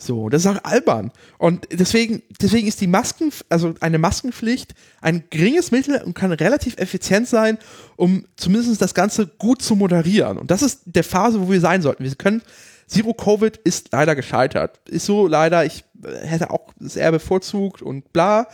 So, 0.00 0.28
das 0.28 0.44
ist 0.44 0.46
auch 0.46 0.62
albern. 0.62 1.10
Und 1.38 1.66
deswegen, 1.72 2.22
deswegen 2.40 2.68
ist 2.68 2.80
die 2.80 2.86
Masken, 2.86 3.32
also 3.48 3.74
eine 3.80 3.98
Maskenpflicht 3.98 4.74
ein 5.00 5.24
geringes 5.28 5.72
Mittel 5.72 6.00
und 6.02 6.14
kann 6.14 6.30
relativ 6.30 6.76
effizient 6.78 7.26
sein, 7.26 7.58
um 7.96 8.24
zumindest 8.36 8.80
das 8.80 8.94
Ganze 8.94 9.26
gut 9.26 9.60
zu 9.60 9.74
moderieren. 9.74 10.38
Und 10.38 10.52
das 10.52 10.62
ist 10.62 10.82
der 10.84 11.02
Phase, 11.02 11.40
wo 11.40 11.50
wir 11.50 11.60
sein 11.60 11.82
sollten. 11.82 12.04
Wir 12.04 12.14
können, 12.14 12.42
Zero 12.86 13.12
Covid 13.12 13.56
ist 13.58 13.88
leider 13.92 14.14
gescheitert. 14.14 14.78
Ist 14.88 15.04
so 15.04 15.26
leider, 15.26 15.64
ich 15.66 15.84
hätte 16.04 16.50
auch 16.50 16.72
das 16.78 16.96
eher 16.96 17.12
bevorzugt 17.12 17.82
und 17.82 18.12
bla. 18.12 18.48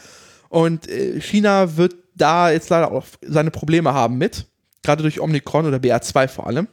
Und 0.48 0.88
äh, 0.88 1.20
China 1.20 1.76
wird 1.76 1.94
da 2.14 2.50
jetzt 2.50 2.70
leider 2.70 2.92
auch 2.92 3.04
seine 3.22 3.50
Probleme 3.50 3.92
haben 3.92 4.18
mit. 4.18 4.46
Gerade 4.82 5.02
durch 5.02 5.20
Omikron 5.20 5.66
oder 5.66 5.78
BA2 5.78 6.28
vor 6.28 6.46
allem 6.46 6.68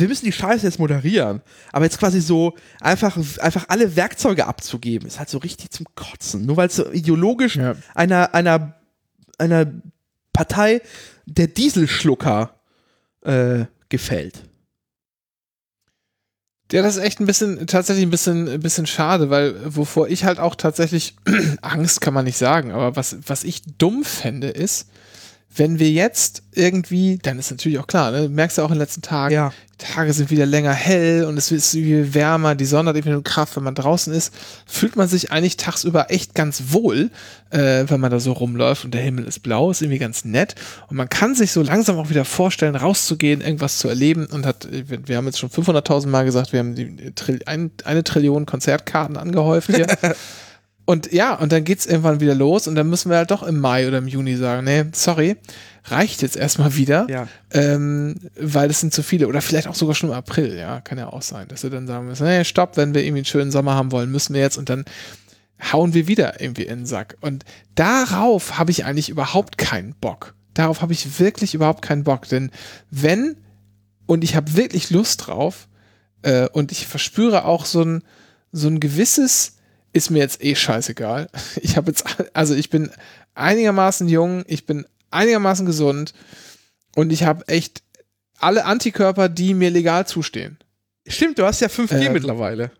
wir 0.00 0.08
müssen 0.08 0.24
die 0.24 0.32
Scheiße 0.32 0.66
jetzt 0.66 0.78
moderieren. 0.78 1.42
Aber 1.72 1.84
jetzt 1.84 1.98
quasi 1.98 2.20
so 2.20 2.54
einfach, 2.80 3.16
einfach 3.38 3.66
alle 3.68 3.96
Werkzeuge 3.96 4.46
abzugeben, 4.46 5.06
ist 5.06 5.18
halt 5.18 5.28
so 5.28 5.38
richtig 5.38 5.70
zum 5.70 5.86
Kotzen. 5.94 6.46
Nur 6.46 6.56
weil 6.56 6.68
es 6.68 6.76
so 6.76 6.90
ideologisch 6.90 7.56
ja. 7.56 7.74
einer, 7.94 8.34
einer, 8.34 8.74
einer 9.38 9.66
Partei 10.32 10.82
der 11.26 11.48
Dieselschlucker 11.48 12.54
äh, 13.22 13.64
gefällt. 13.88 14.42
Ja, 16.72 16.82
das 16.82 16.96
ist 16.96 17.02
echt 17.02 17.20
ein 17.20 17.26
bisschen, 17.26 17.66
tatsächlich 17.66 18.06
ein 18.06 18.10
bisschen, 18.10 18.48
ein 18.48 18.60
bisschen 18.60 18.86
schade, 18.86 19.28
weil 19.30 19.54
wovor 19.76 20.08
ich 20.08 20.24
halt 20.24 20.38
auch 20.38 20.54
tatsächlich 20.54 21.16
Angst 21.60 22.00
kann 22.00 22.14
man 22.14 22.24
nicht 22.24 22.38
sagen, 22.38 22.72
aber 22.72 22.96
was, 22.96 23.18
was 23.26 23.44
ich 23.44 23.62
dumm 23.78 24.02
fände 24.02 24.48
ist, 24.48 24.88
wenn 25.56 25.78
wir 25.78 25.90
jetzt 25.90 26.42
irgendwie, 26.52 27.18
dann 27.22 27.38
ist 27.38 27.50
natürlich 27.50 27.78
auch 27.78 27.86
klar, 27.86 28.10
ne, 28.10 28.28
merkst 28.28 28.58
du 28.58 28.62
auch 28.62 28.68
in 28.68 28.74
den 28.74 28.80
letzten 28.80 29.02
Tagen, 29.02 29.34
ja. 29.34 29.52
die 29.80 29.84
Tage 29.84 30.12
sind 30.12 30.30
wieder 30.30 30.46
länger 30.46 30.72
hell 30.72 31.24
und 31.24 31.36
es 31.36 31.50
ist 31.52 31.72
viel 31.72 32.14
wärmer, 32.14 32.54
die 32.54 32.64
Sonne 32.64 32.90
hat 32.90 32.96
irgendwie 32.96 33.12
nur 33.12 33.22
Kraft, 33.22 33.56
wenn 33.56 33.62
man 33.62 33.74
draußen 33.74 34.12
ist, 34.12 34.32
fühlt 34.66 34.96
man 34.96 35.06
sich 35.06 35.30
eigentlich 35.30 35.56
tagsüber 35.56 36.10
echt 36.10 36.34
ganz 36.34 36.64
wohl, 36.68 37.10
äh, 37.50 37.84
wenn 37.86 38.00
man 38.00 38.10
da 38.10 38.18
so 38.18 38.32
rumläuft 38.32 38.84
und 38.84 38.94
der 38.94 39.02
Himmel 39.02 39.26
ist 39.26 39.40
blau, 39.40 39.70
ist 39.70 39.82
irgendwie 39.82 39.98
ganz 39.98 40.24
nett 40.24 40.54
und 40.88 40.96
man 40.96 41.08
kann 41.08 41.34
sich 41.34 41.52
so 41.52 41.62
langsam 41.62 41.98
auch 41.98 42.10
wieder 42.10 42.24
vorstellen, 42.24 42.74
rauszugehen, 42.74 43.40
irgendwas 43.40 43.78
zu 43.78 43.88
erleben 43.88 44.26
und 44.26 44.46
hat, 44.46 44.68
wir 44.70 45.16
haben 45.16 45.26
jetzt 45.26 45.38
schon 45.38 45.50
500.000 45.50 46.08
Mal 46.08 46.24
gesagt, 46.24 46.52
wir 46.52 46.60
haben 46.60 46.74
die, 46.74 47.12
ein, 47.46 47.70
eine 47.84 48.04
Trillion 48.04 48.46
Konzertkarten 48.46 49.16
angehäuft 49.16 49.74
hier. 49.74 49.86
Und 50.86 51.12
ja, 51.12 51.34
und 51.34 51.50
dann 51.52 51.64
geht's 51.64 51.86
irgendwann 51.86 52.20
wieder 52.20 52.34
los 52.34 52.68
und 52.68 52.74
dann 52.74 52.88
müssen 52.88 53.10
wir 53.10 53.16
halt 53.16 53.30
doch 53.30 53.42
im 53.42 53.58
Mai 53.58 53.88
oder 53.88 53.98
im 53.98 54.08
Juni 54.08 54.36
sagen, 54.36 54.64
nee, 54.64 54.84
sorry, 54.92 55.36
reicht 55.84 56.20
jetzt 56.20 56.36
erstmal 56.36 56.76
wieder, 56.76 57.06
ja. 57.08 57.26
ähm, 57.52 58.16
weil 58.38 58.70
es 58.70 58.80
sind 58.80 58.92
zu 58.92 59.02
viele 59.02 59.26
oder 59.26 59.40
vielleicht 59.40 59.66
auch 59.66 59.74
sogar 59.74 59.94
schon 59.94 60.10
im 60.10 60.14
April, 60.14 60.56
ja, 60.56 60.80
kann 60.82 60.98
ja 60.98 61.08
auch 61.08 61.22
sein, 61.22 61.48
dass 61.48 61.62
wir 61.62 61.70
dann 61.70 61.86
sagen 61.86 62.06
müssen, 62.06 62.26
nee, 62.26 62.44
stopp, 62.44 62.76
wenn 62.76 62.92
wir 62.92 63.02
irgendwie 63.02 63.20
einen 63.20 63.24
schönen 63.26 63.50
Sommer 63.50 63.74
haben 63.74 63.92
wollen, 63.92 64.10
müssen 64.10 64.34
wir 64.34 64.42
jetzt 64.42 64.58
und 64.58 64.68
dann 64.68 64.84
hauen 65.72 65.94
wir 65.94 66.06
wieder 66.06 66.40
irgendwie 66.40 66.64
in 66.64 66.80
den 66.80 66.86
Sack. 66.86 67.16
Und 67.20 67.44
darauf 67.74 68.58
habe 68.58 68.70
ich 68.70 68.84
eigentlich 68.84 69.08
überhaupt 69.08 69.56
keinen 69.56 69.94
Bock. 69.94 70.34
Darauf 70.52 70.82
habe 70.82 70.92
ich 70.92 71.18
wirklich 71.18 71.54
überhaupt 71.54 71.80
keinen 71.82 72.04
Bock, 72.04 72.28
denn 72.28 72.50
wenn, 72.90 73.36
und 74.06 74.22
ich 74.22 74.36
habe 74.36 74.56
wirklich 74.56 74.90
Lust 74.90 75.26
drauf, 75.26 75.68
äh, 76.22 76.48
und 76.48 76.72
ich 76.72 76.86
verspüre 76.86 77.44
auch 77.44 77.64
so 77.64 77.82
ein, 77.82 78.02
so 78.52 78.68
ein 78.68 78.80
gewisses, 78.80 79.56
ist 79.94 80.10
mir 80.10 80.18
jetzt 80.18 80.44
eh 80.44 80.54
scheißegal. 80.54 81.30
Ich 81.62 81.76
habe 81.78 81.90
jetzt, 81.90 82.04
also 82.34 82.54
ich 82.54 82.68
bin 82.68 82.90
einigermaßen 83.34 84.08
jung, 84.08 84.44
ich 84.46 84.66
bin 84.66 84.84
einigermaßen 85.10 85.64
gesund 85.64 86.12
und 86.94 87.12
ich 87.12 87.22
habe 87.22 87.48
echt 87.48 87.82
alle 88.38 88.66
Antikörper, 88.66 89.28
die 89.28 89.54
mir 89.54 89.70
legal 89.70 90.06
zustehen. 90.06 90.58
Stimmt, 91.06 91.38
du 91.38 91.44
hast 91.44 91.60
ja 91.60 91.68
5G 91.68 92.06
äh, 92.06 92.10
mittlerweile. 92.10 92.70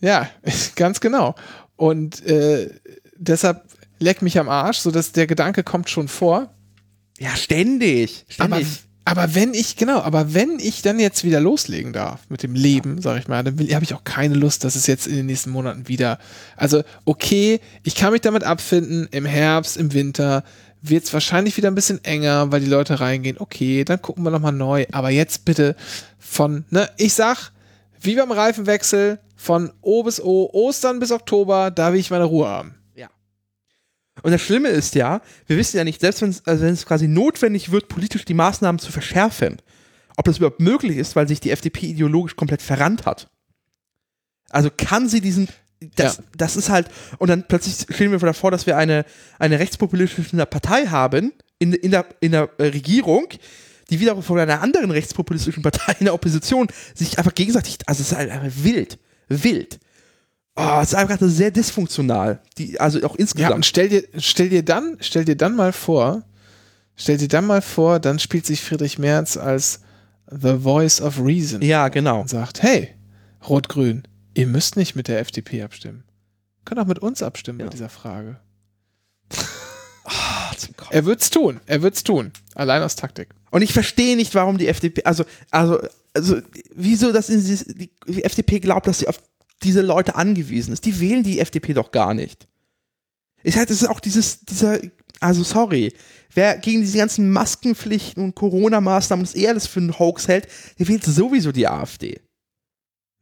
Ja, 0.00 0.28
ganz 0.76 1.00
genau. 1.00 1.34
Und 1.76 2.24
äh, 2.26 2.70
deshalb 3.16 3.64
leck 3.98 4.22
mich 4.22 4.38
am 4.38 4.48
Arsch, 4.48 4.78
sodass 4.78 5.12
der 5.12 5.26
Gedanke 5.26 5.62
kommt 5.62 5.90
schon 5.90 6.08
vor. 6.08 6.54
Ja, 7.18 7.36
ständig. 7.36 8.24
ständig. 8.28 8.83
Aber 9.06 9.34
wenn 9.34 9.52
ich, 9.52 9.76
genau, 9.76 10.00
aber 10.00 10.32
wenn 10.32 10.58
ich 10.58 10.80
dann 10.80 10.98
jetzt 10.98 11.24
wieder 11.24 11.38
loslegen 11.38 11.92
darf 11.92 12.20
mit 12.30 12.42
dem 12.42 12.54
Leben, 12.54 13.02
sag 13.02 13.18
ich 13.18 13.28
mal, 13.28 13.44
dann 13.44 13.58
habe 13.58 13.84
ich 13.84 13.92
auch 13.92 14.04
keine 14.04 14.34
Lust, 14.34 14.64
dass 14.64 14.76
es 14.76 14.86
jetzt 14.86 15.06
in 15.06 15.16
den 15.16 15.26
nächsten 15.26 15.50
Monaten 15.50 15.88
wieder. 15.88 16.18
Also, 16.56 16.82
okay, 17.04 17.60
ich 17.82 17.96
kann 17.96 18.12
mich 18.12 18.22
damit 18.22 18.44
abfinden, 18.44 19.06
im 19.10 19.26
Herbst, 19.26 19.76
im 19.76 19.92
Winter 19.92 20.42
wird 20.80 21.04
es 21.04 21.12
wahrscheinlich 21.12 21.56
wieder 21.56 21.70
ein 21.70 21.74
bisschen 21.74 22.02
enger, 22.04 22.50
weil 22.50 22.60
die 22.60 22.66
Leute 22.66 23.00
reingehen. 23.00 23.36
Okay, 23.38 23.84
dann 23.84 24.00
gucken 24.00 24.22
wir 24.22 24.30
nochmal 24.30 24.52
neu. 24.52 24.86
Aber 24.92 25.10
jetzt 25.10 25.44
bitte 25.44 25.76
von, 26.18 26.64
ne, 26.70 26.88
ich 26.96 27.14
sag, 27.14 27.52
wie 28.00 28.16
beim 28.16 28.32
Reifenwechsel, 28.32 29.18
von 29.34 29.72
O 29.82 30.02
bis 30.02 30.20
O, 30.20 30.48
Ostern 30.52 30.98
bis 30.98 31.10
Oktober, 31.10 31.70
da 31.70 31.92
will 31.92 32.00
ich 32.00 32.10
meine 32.10 32.24
Ruhe 32.24 32.48
haben. 32.48 32.74
Und 34.24 34.32
das 34.32 34.40
Schlimme 34.40 34.70
ist 34.70 34.94
ja, 34.94 35.20
wir 35.46 35.58
wissen 35.58 35.76
ja 35.76 35.84
nicht, 35.84 36.00
selbst 36.00 36.22
wenn 36.22 36.30
es 36.30 36.46
also 36.46 36.64
wenn 36.64 36.72
es 36.72 36.86
quasi 36.86 37.08
notwendig 37.08 37.70
wird, 37.70 37.88
politisch 37.88 38.24
die 38.24 38.32
Maßnahmen 38.32 38.78
zu 38.78 38.90
verschärfen, 38.90 39.60
ob 40.16 40.24
das 40.24 40.38
überhaupt 40.38 40.60
möglich 40.60 40.96
ist, 40.96 41.14
weil 41.14 41.28
sich 41.28 41.40
die 41.40 41.50
FDP 41.50 41.88
ideologisch 41.88 42.34
komplett 42.34 42.62
verrannt 42.62 43.04
hat. 43.04 43.28
Also 44.48 44.70
kann 44.74 45.10
sie 45.10 45.20
diesen, 45.20 45.48
das, 45.96 46.16
Ja. 46.16 46.24
das 46.38 46.56
ist 46.56 46.70
halt, 46.70 46.88
und 47.18 47.28
dann 47.28 47.46
plötzlich 47.46 47.86
stehen 47.94 48.12
wir 48.12 48.18
davor, 48.18 48.50
dass 48.50 48.64
wir 48.64 48.78
eine, 48.78 49.04
eine 49.38 49.58
rechtspopulistische 49.58 50.46
Partei 50.46 50.86
haben 50.86 51.34
in, 51.58 51.74
in, 51.74 51.90
der, 51.90 52.06
in 52.20 52.32
der 52.32 52.48
Regierung, 52.58 53.26
die 53.90 54.00
wiederum 54.00 54.22
von 54.22 54.38
einer 54.38 54.62
anderen 54.62 54.90
rechtspopulistischen 54.90 55.62
Partei 55.62 55.96
in 55.98 56.06
der 56.06 56.14
Opposition 56.14 56.68
sich 56.94 57.18
einfach 57.18 57.34
gegenseitig, 57.34 57.76
also 57.84 58.00
es 58.00 58.12
ist 58.12 58.16
halt 58.16 58.30
einfach 58.30 58.64
wild, 58.64 58.98
wild. 59.28 59.78
Oh, 60.56 60.78
es 60.80 60.88
ist 60.88 60.94
einfach 60.94 61.18
sehr 61.20 61.50
dysfunktional. 61.50 62.40
Die, 62.58 62.78
also 62.78 62.98
auch 63.04 63.14
Ja, 63.14 63.20
insgesamt. 63.20 63.54
und 63.56 63.66
stell 63.66 63.88
dir, 63.88 64.04
stell 64.18 64.48
dir 64.48 64.64
dann, 64.64 64.96
stell 65.00 65.24
dir 65.24 65.36
dann 65.36 65.56
mal 65.56 65.72
vor, 65.72 66.22
stell 66.96 67.16
dir 67.18 67.28
dann 67.28 67.46
mal 67.46 67.60
vor, 67.62 67.98
dann 67.98 68.18
spielt 68.20 68.46
sich 68.46 68.62
Friedrich 68.62 68.98
Merz 68.98 69.36
als 69.36 69.80
The 70.30 70.58
Voice 70.60 71.00
of 71.00 71.18
Reason 71.20 71.60
Ja, 71.60 71.88
genau. 71.88 72.20
und 72.20 72.28
sagt, 72.30 72.62
hey, 72.62 72.94
Rot-Grün, 73.48 74.04
ihr 74.34 74.46
müsst 74.46 74.76
nicht 74.76 74.94
mit 74.94 75.08
der 75.08 75.18
FDP 75.20 75.62
abstimmen. 75.62 76.04
Könnt 76.64 76.80
auch 76.80 76.86
mit 76.86 77.00
uns 77.00 77.22
abstimmen 77.22 77.58
Ja. 77.60 77.66
bei 77.66 77.70
dieser 77.70 77.88
Frage. 77.88 78.38
Kotzen. 80.04 80.74
Er 80.90 81.04
wird's 81.04 81.30
tun, 81.30 81.60
er 81.66 81.82
wird's 81.82 82.04
tun. 82.04 82.32
Allein 82.54 82.82
aus 82.82 82.96
Taktik. 82.96 83.28
Und 83.50 83.62
ich 83.62 83.72
verstehe 83.72 84.16
nicht, 84.16 84.34
warum 84.34 84.58
die 84.58 84.68
FDP, 84.68 85.02
also, 85.04 85.24
also, 85.50 85.80
also, 86.12 86.36
wieso 86.74 87.12
das 87.12 87.28
in 87.28 87.42
die, 87.78 87.90
die 88.06 88.24
FDP 88.24 88.60
glaubt, 88.60 88.86
dass 88.86 89.00
sie 89.00 89.08
auf 89.08 89.20
diese 89.64 89.82
Leute 89.82 90.14
angewiesen 90.14 90.72
ist. 90.72 90.84
Die 90.84 91.00
wählen 91.00 91.22
die 91.22 91.40
FDP 91.40 91.74
doch 91.74 91.90
gar 91.90 92.14
nicht. 92.14 92.46
Ich 93.42 93.56
halt, 93.56 93.70
es 93.70 93.82
ist 93.82 93.88
auch 93.88 94.00
dieses, 94.00 94.40
dieser, 94.40 94.78
also 95.20 95.42
sorry, 95.42 95.92
wer 96.32 96.56
gegen 96.58 96.80
diese 96.80 96.98
ganzen 96.98 97.30
Maskenpflichten 97.30 98.22
und 98.22 98.34
Corona-Maßnahmen 98.34 99.24
das 99.24 99.34
eher 99.34 99.50
alles 99.50 99.66
für 99.66 99.80
einen 99.80 99.98
Hoax 99.98 100.28
hält, 100.28 100.48
der 100.78 100.88
wählt 100.88 101.04
sowieso 101.04 101.52
die 101.52 101.68
AfD. 101.68 102.20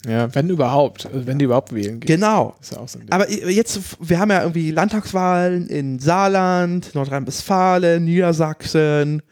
Ja, 0.06 0.34
wenn 0.34 0.48
überhaupt, 0.48 1.06
also 1.06 1.26
wenn 1.26 1.38
die 1.38 1.44
überhaupt 1.44 1.72
wählen 1.72 2.00
gehen. 2.00 2.16
Genau. 2.16 2.56
Ist 2.60 2.72
ja 2.72 2.86
so. 2.86 2.98
Aber 3.10 3.30
jetzt, 3.30 3.80
wir 4.00 4.18
haben 4.18 4.30
ja 4.30 4.42
irgendwie 4.42 4.72
Landtagswahlen 4.72 5.68
in 5.68 6.00
Saarland, 6.00 6.94
Nordrhein-Westfalen, 6.94 8.04
Niedersachsen. 8.04 9.22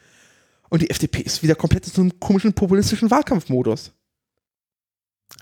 Und 0.68 0.82
die 0.82 0.90
FDP 0.90 1.22
ist 1.22 1.42
wieder 1.42 1.56
komplett 1.56 1.86
in 1.86 1.92
so 1.92 2.00
einem 2.02 2.20
komischen 2.20 2.52
populistischen 2.52 3.11
Wahlkampfmodus. 3.11 3.92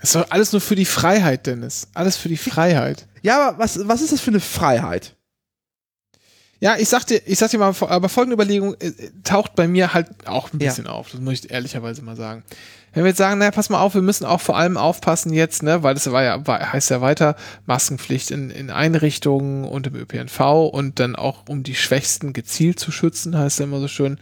Ist 0.01 0.15
doch 0.15 0.29
alles 0.31 0.51
nur 0.51 0.61
für 0.61 0.75
die 0.75 0.85
Freiheit, 0.85 1.45
Dennis. 1.45 1.87
Alles 1.93 2.17
für 2.17 2.29
die 2.29 2.37
Freiheit. 2.37 3.07
Ja, 3.21 3.49
aber 3.49 3.59
was, 3.59 3.87
was 3.87 4.01
ist 4.01 4.13
das 4.13 4.21
für 4.21 4.31
eine 4.31 4.39
Freiheit? 4.39 5.15
Ja, 6.61 6.75
ich 6.77 6.89
sag 6.89 7.05
dir, 7.05 7.21
ich 7.25 7.37
sag 7.39 7.51
dir 7.51 7.57
mal, 7.57 7.73
aber 7.79 8.09
folgende 8.09 8.33
Überlegung 8.33 8.75
äh, 8.81 8.91
taucht 9.23 9.55
bei 9.55 9.67
mir 9.67 9.93
halt 9.93 10.07
auch 10.27 10.51
ein 10.53 10.59
Ja. 10.59 10.67
bisschen 10.69 10.87
auf. 10.87 11.09
Das 11.09 11.21
muss 11.21 11.33
ich 11.45 11.51
ehrlicherweise 11.51 12.01
mal 12.01 12.17
sagen. 12.17 12.43
Wenn 12.93 13.03
wir 13.03 13.09
jetzt 13.09 13.17
sagen, 13.17 13.37
naja, 13.39 13.51
pass 13.51 13.69
mal 13.69 13.79
auf, 13.79 13.93
wir 13.93 14.01
müssen 14.01 14.25
auch 14.25 14.41
vor 14.41 14.57
allem 14.57 14.75
aufpassen 14.75 15.31
jetzt, 15.31 15.63
ne, 15.63 15.83
weil 15.83 15.93
das 15.93 16.11
war 16.11 16.23
ja, 16.23 16.45
war, 16.47 16.73
heißt 16.73 16.89
ja 16.89 16.99
weiter, 17.01 17.35
Maskenpflicht 17.65 18.31
in, 18.31 18.49
in 18.49 18.71
Einrichtungen 18.71 19.63
und 19.63 19.87
im 19.87 19.95
ÖPNV 19.95 20.39
und 20.73 20.99
dann 20.99 21.15
auch 21.15 21.43
um 21.47 21.63
die 21.63 21.75
Schwächsten 21.75 22.33
gezielt 22.33 22.79
zu 22.79 22.91
schützen, 22.91 23.37
heißt 23.37 23.59
ja 23.59 23.65
immer 23.65 23.79
so 23.79 23.87
schön. 23.87 24.17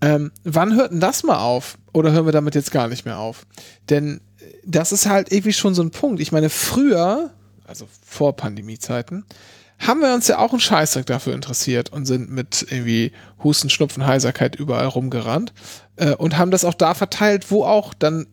Ähm, 0.00 0.32
wann 0.44 0.74
hört 0.74 0.92
denn 0.92 1.00
das 1.00 1.22
mal 1.22 1.38
auf? 1.38 1.78
Oder 1.92 2.12
hören 2.12 2.26
wir 2.26 2.32
damit 2.32 2.54
jetzt 2.56 2.72
gar 2.72 2.88
nicht 2.88 3.04
mehr 3.04 3.18
auf? 3.18 3.46
Denn 3.88 4.16
äh, 4.18 4.20
das 4.68 4.92
ist 4.92 5.06
halt 5.06 5.32
irgendwie 5.32 5.52
schon 5.52 5.74
so 5.74 5.82
ein 5.82 5.90
Punkt. 5.90 6.20
Ich 6.20 6.30
meine, 6.30 6.50
früher, 6.50 7.30
also 7.64 7.88
vor 8.04 8.36
Pandemiezeiten, 8.36 9.24
haben 9.78 10.00
wir 10.00 10.12
uns 10.12 10.28
ja 10.28 10.38
auch 10.38 10.50
einen 10.50 10.60
Scheißdreck 10.60 11.06
dafür 11.06 11.34
interessiert 11.34 11.90
und 11.90 12.04
sind 12.04 12.30
mit 12.30 12.66
irgendwie 12.68 13.12
Husten, 13.42 13.70
Schnupfen, 13.70 14.06
Heiserkeit 14.06 14.56
überall 14.56 14.86
rumgerannt 14.86 15.52
äh, 15.96 16.14
und 16.14 16.36
haben 16.36 16.50
das 16.50 16.64
auch 16.64 16.74
da 16.74 16.94
verteilt, 16.94 17.50
wo 17.50 17.64
auch 17.64 17.94
dann 17.94 18.26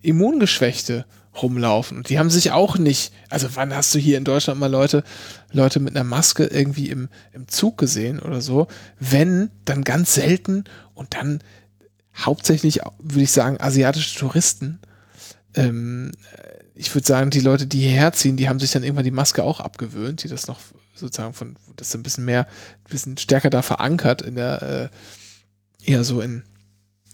Immungeschwächte 0.00 1.04
rumlaufen. 1.42 1.98
Und 1.98 2.08
die 2.08 2.18
haben 2.18 2.30
sich 2.30 2.50
auch 2.50 2.78
nicht, 2.78 3.12
also 3.28 3.48
wann 3.54 3.74
hast 3.74 3.94
du 3.94 3.98
hier 3.98 4.18
in 4.18 4.24
Deutschland 4.24 4.58
mal 4.58 4.70
Leute, 4.70 5.04
Leute 5.52 5.80
mit 5.80 5.94
einer 5.94 6.04
Maske 6.04 6.44
irgendwie 6.46 6.88
im, 6.88 7.08
im 7.32 7.46
Zug 7.46 7.78
gesehen 7.78 8.18
oder 8.18 8.40
so? 8.40 8.66
Wenn, 8.98 9.50
dann 9.64 9.84
ganz 9.84 10.14
selten 10.14 10.64
und 10.94 11.14
dann 11.14 11.40
hauptsächlich, 12.16 12.80
würde 12.98 13.22
ich 13.22 13.32
sagen, 13.32 13.60
asiatische 13.60 14.18
Touristen. 14.18 14.80
Ähm, 15.54 16.12
ich 16.74 16.94
würde 16.94 17.06
sagen, 17.06 17.30
die 17.30 17.40
Leute, 17.40 17.66
die 17.66 17.80
hierher 17.80 18.12
ziehen, 18.12 18.36
die 18.36 18.48
haben 18.48 18.60
sich 18.60 18.70
dann 18.70 18.82
irgendwann 18.82 19.04
die 19.04 19.10
Maske 19.10 19.42
auch 19.42 19.60
abgewöhnt, 19.60 20.22
die 20.22 20.28
das 20.28 20.46
noch 20.46 20.60
sozusagen 20.94 21.34
von, 21.34 21.56
das 21.76 21.88
ist 21.88 21.94
ein 21.94 22.02
bisschen 22.02 22.24
mehr, 22.24 22.46
ein 22.46 22.90
bisschen 22.90 23.16
stärker 23.16 23.50
da 23.50 23.62
verankert 23.62 24.22
in 24.22 24.34
der, 24.34 24.90
äh, 25.84 25.90
eher 25.90 26.04
so 26.04 26.20
in, 26.20 26.44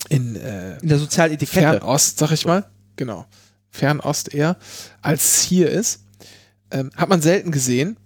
in, 0.09 0.37
äh, 0.37 0.79
In 0.81 0.89
der 0.89 0.99
sozialen 0.99 1.33
Etikette. 1.33 1.61
Fernost, 1.61 2.19
sag 2.19 2.31
ich 2.33 2.45
mal. 2.45 2.67
Genau. 2.97 3.27
Fernost 3.71 4.33
eher, 4.33 4.57
als 5.03 5.25
es 5.25 5.43
hier 5.43 5.71
ist. 5.71 6.05
Ähm, 6.71 6.91
hat 6.97 7.09
man 7.09 7.23
selten 7.23 7.51
gesehen. 7.51 7.97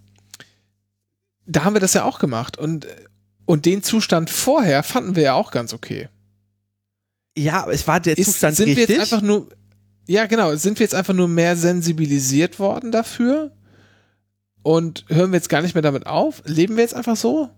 Da 1.47 1.64
haben 1.64 1.74
wir 1.74 1.81
das 1.81 1.95
ja 1.95 2.05
auch 2.05 2.18
gemacht. 2.18 2.57
Und, 2.57 2.87
und 3.47 3.66
den 3.66 3.83
Zustand 3.83 4.31
vorher 4.31 4.83
fanden 4.83 5.16
wir 5.16 5.22
ja 5.22 5.35
auch 5.35 5.51
ganz 5.51 5.72
okay. 5.72 6.09
Ja, 7.37 7.62
aber 7.62 7.72
es 7.72 7.87
war 7.87 8.01
der 8.01 8.18
Ist, 8.18 8.33
Zustand 8.33 8.57
sind 8.57 8.66
wir 8.68 8.76
richtig. 8.76 8.97
jetzt 8.97 9.12
einfach 9.12 9.24
nur, 9.24 9.49
ja 10.09 10.26
genau, 10.26 10.56
sind 10.56 10.78
wir 10.78 10.84
jetzt 10.84 10.94
einfach 10.94 11.14
nur 11.14 11.28
mehr 11.28 11.56
sensibilisiert 11.56 12.59
worden 12.59 12.90
dafür? 12.90 13.52
Und 14.62 15.04
hören 15.09 15.30
wir 15.30 15.36
jetzt 15.36 15.48
gar 15.48 15.62
nicht 15.62 15.74
mehr 15.74 15.82
damit 15.82 16.06
auf? 16.06 16.42
Leben 16.44 16.76
wir 16.76 16.82
jetzt 16.82 16.94
einfach 16.94 17.16
so? 17.16 17.50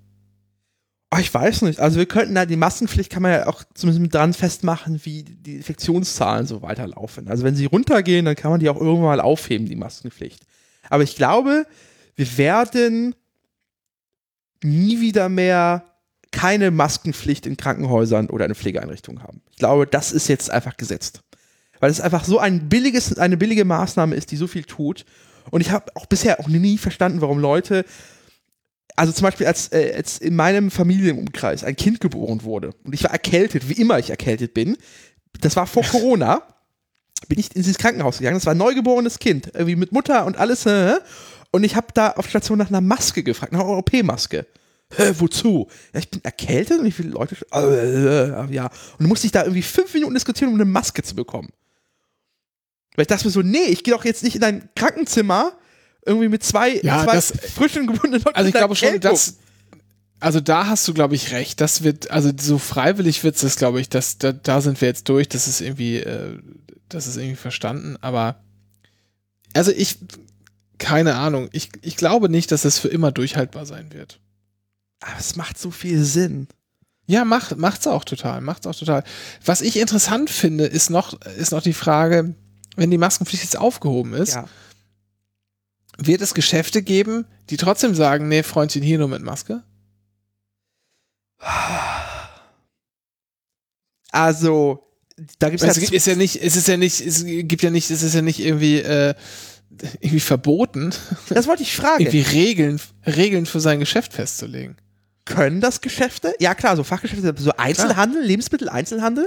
Oh, 1.13 1.19
ich 1.19 1.33
weiß 1.33 1.63
nicht. 1.63 1.81
Also 1.81 1.99
wir 1.99 2.07
könnten 2.07 2.35
da 2.35 2.47
die 2.47 2.57
Maskenpflicht 2.57 3.11
kann 3.11 3.23
man 3.23 3.33
ja 3.33 3.47
auch 3.47 3.65
zumindest 3.75 4.15
dran 4.15 4.33
festmachen, 4.33 5.01
wie 5.05 5.25
die 5.25 5.57
Infektionszahlen 5.57 6.47
so 6.47 6.63
weiterlaufen. 6.63 7.29
Also 7.29 7.43
wenn 7.43 7.57
sie 7.57 7.65
runtergehen, 7.65 8.27
dann 8.27 8.37
kann 8.37 8.53
man 8.53 8.61
die 8.61 8.69
auch 8.69 8.77
irgendwann 8.77 9.17
mal 9.17 9.21
aufheben, 9.21 9.67
die 9.67 9.77
Maskenpflicht. 9.77 10.43
Aber 10.89 11.03
ich 11.03 11.17
glaube, 11.17 11.67
wir 12.15 12.39
werden 12.39 13.15
nie 14.63 15.01
wieder 15.01 15.29
mehr 15.29 15.85
keine 16.31 16.71
Maskenpflicht 16.71 17.47
in 17.47 17.57
Krankenhäusern 17.57 18.31
oder 18.31 18.47
in 18.47 18.55
Pflegeeinrichtungen 18.55 19.23
haben. 19.23 19.43
Ich 19.51 19.57
glaube, 19.57 19.87
das 19.87 20.13
ist 20.13 20.29
jetzt 20.29 20.51
einfach 20.51 20.77
gesetzt. 20.77 21.23
Weil 21.81 21.91
es 21.91 22.01
einfach 22.01 22.25
so 22.25 22.39
ein 22.39 22.69
billiges, 22.69 23.19
eine 23.19 23.37
billige 23.37 23.65
Maßnahme 23.65 24.15
ist, 24.15 24.31
die 24.31 24.37
so 24.37 24.47
viel 24.47 24.65
tut. 24.65 25.05
Und 25.51 25.61
ich 25.61 25.71
habe 25.71 25.87
auch 25.97 26.07
bisher 26.07 26.39
auch 26.39 26.49
nie 26.49 26.79
verstanden, 26.79 27.21
warum 27.21 27.39
Leute 27.39 27.85
also 29.01 29.13
zum 29.13 29.23
Beispiel 29.23 29.47
als, 29.47 29.73
äh, 29.73 29.95
als 29.97 30.19
in 30.19 30.37
meinem 30.37 30.71
Familienumkreis 30.71 31.65
ein 31.65 31.75
Kind 31.75 32.01
geboren 32.01 32.43
wurde 32.43 32.73
und 32.85 32.93
ich 32.93 33.03
war 33.03 33.11
erkältet, 33.11 33.69
wie 33.71 33.81
immer 33.81 33.99
ich 33.99 34.11
erkältet 34.11 34.53
bin, 34.53 34.77
das 35.41 35.57
war 35.57 35.67
vor 35.67 35.83
Corona, 35.91 36.43
bin 37.29 37.39
ich 37.39 37.55
in 37.57 37.63
dieses 37.63 37.79
Krankenhaus 37.79 38.19
gegangen, 38.19 38.37
das 38.37 38.45
war 38.45 38.55
ein 38.55 38.59
neugeborenes 38.59 39.19
Kind, 39.19 39.53
irgendwie 39.55 39.77
mit 39.77 39.93
Mutter 39.93 40.27
und 40.27 40.37
alles, 40.37 40.67
äh, 40.67 40.97
und 41.51 41.65
ich 41.65 41.77
habe 41.77 41.87
da 41.95 42.11
auf 42.11 42.29
Station 42.29 42.59
nach 42.59 42.69
einer 42.69 42.83
Maske 42.83 43.23
gefragt, 43.23 43.53
nach 43.53 43.61
einer 43.61 43.79
OP-Maske. 43.79 44.47
Hä, 44.95 45.13
wozu? 45.19 45.69
Ja, 45.95 46.01
ich 46.01 46.11
bin 46.11 46.23
erkältet 46.23 46.81
und 46.81 46.87
ich 46.87 46.99
will 46.99 47.09
Leute, 47.09 47.37
äh, 47.53 48.53
ja, 48.55 48.71
und 48.99 49.07
musste 49.07 49.27
ich 49.27 49.33
da 49.33 49.43
irgendwie 49.43 49.63
fünf 49.63 49.95
Minuten 49.95 50.15
diskutieren, 50.15 50.53
um 50.53 50.57
eine 50.57 50.65
Maske 50.65 51.03
zu 51.03 51.15
bekommen. 51.15 51.49
Weil 53.01 53.05
ich 53.05 53.09
dachte 53.09 53.25
mir 53.27 53.31
so, 53.31 53.41
nee, 53.41 53.65
ich 53.71 53.83
gehe 53.83 53.95
doch 53.95 54.05
jetzt 54.05 54.23
nicht 54.23 54.37
in 54.37 54.45
ein 54.45 54.69
Krankenzimmer, 54.77 55.53
irgendwie 56.05 56.29
mit 56.29 56.45
zwei, 56.45 56.75
Ja, 56.83 57.03
zwei 57.05 57.15
das- 57.15 57.33
frischen 57.55 57.87
gebundenen 57.87 58.21
Leuten. 58.23 58.37
Also 58.37 58.49
ich 58.49 58.55
glaube 58.55 58.77
schon, 58.77 59.01
dass 59.01 59.39
also 60.23 60.39
da 60.39 60.67
hast 60.67 60.87
du, 60.87 60.93
glaube 60.93 61.15
ich, 61.15 61.33
recht. 61.33 61.63
Das 61.63 61.83
wird, 61.83 62.11
also 62.11 62.31
so 62.39 62.59
freiwillig 62.59 63.25
wird 63.25 63.43
es, 63.43 63.57
glaube 63.57 63.81
ich, 63.81 63.89
dass 63.89 64.19
da, 64.19 64.33
da 64.33 64.61
sind 64.61 64.79
wir 64.83 64.89
jetzt 64.89 65.09
durch. 65.09 65.31
Das 65.31 65.49
ist 65.49 65.63
irgendwie, 65.63 65.97
äh, 65.97 66.39
das 66.91 67.07
ist 67.07 67.17
irgendwie 67.17 67.37
verstanden. 67.37 67.97
Aber 68.03 68.43
also 69.55 69.73
ich, 69.73 69.97
keine 70.77 71.15
Ahnung. 71.15 71.49
Ich, 71.53 71.71
ich 71.81 71.97
glaube 71.97 72.29
nicht, 72.29 72.53
dass 72.53 72.67
es 72.67 72.79
für 72.79 72.89
immer 72.89 73.13
durchhaltbar 73.13 73.65
sein 73.65 73.95
wird. 73.95 74.21
Aber 75.01 75.19
es 75.19 75.37
macht 75.37 75.59
so 75.59 75.71
viel 75.71 76.05
Sinn. 76.05 76.49
Ja, 77.07 77.25
macht, 77.25 77.57
macht's 77.57 77.87
auch 77.87 78.05
total, 78.05 78.43
macht's 78.43 78.67
auch 78.67 78.77
total. 78.77 79.05
Was 79.47 79.63
ich 79.63 79.79
interessant 79.79 80.29
finde, 80.29 80.67
ist 80.67 80.91
noch, 80.91 81.19
ist 81.39 81.51
noch 81.53 81.63
die 81.63 81.73
Frage, 81.73 82.35
wenn 82.77 82.91
die 82.91 82.99
Maskenpflicht 82.99 83.43
jetzt 83.45 83.59
aufgehoben 83.59 84.13
ist, 84.15 84.35
Ja. 84.35 84.47
wird 85.99 86.21
es 86.23 86.35
Geschäfte 86.35 86.83
geben, 86.83 87.27
die 87.51 87.57
trotzdem 87.57 87.95
sagen, 87.95 88.29
nee, 88.29 88.43
Freundchen, 88.43 88.83
hier 88.83 88.99
nur 88.99 89.09
mit 89.09 89.23
Maske? 89.23 89.63
Also, 94.13 94.87
da 95.39 95.51
gibt 95.51 95.63
Es 95.63 95.69
es 95.77 95.79
gibt- 95.81 95.93
ja 95.93 95.97
ist 95.97 96.07
ja 96.07 96.17
nicht, 96.17 96.37
es 96.43 96.57
ist 96.57 96.69
ja 96.69 96.77
nicht, 96.77 97.01
es 97.01 97.25
gibt 97.25 97.63
ja 97.63 97.71
nicht, 97.71 97.91
es 97.91 98.03
ist 98.03 98.15
ja 98.15 98.23
nicht 98.23 98.41
irgendwie, 98.41 98.79
äh, 98.79 99.15
irgendwie 100.01 100.21
verboten, 100.21 100.93
Das 101.29 101.47
wollte 101.47 101.63
ich 101.63 101.75
fragen. 101.77 102.01
irgendwie 102.03 102.23
Regeln, 102.23 102.81
Regeln 103.07 103.47
für 103.47 103.61
sein 103.61 103.79
Geschäft 103.79 104.13
festzulegen. 104.13 104.77
Können 105.25 105.61
das 105.61 105.81
Geschäfte? 105.81 106.35
Ja, 106.41 106.55
klar, 106.55 106.77
so 106.77 106.83
Fachgeschäfte, 106.83 107.35
so 107.39 107.53
Einzelhandel, 107.57 108.23
Lebensmittel-Einzelhandel, 108.25 109.27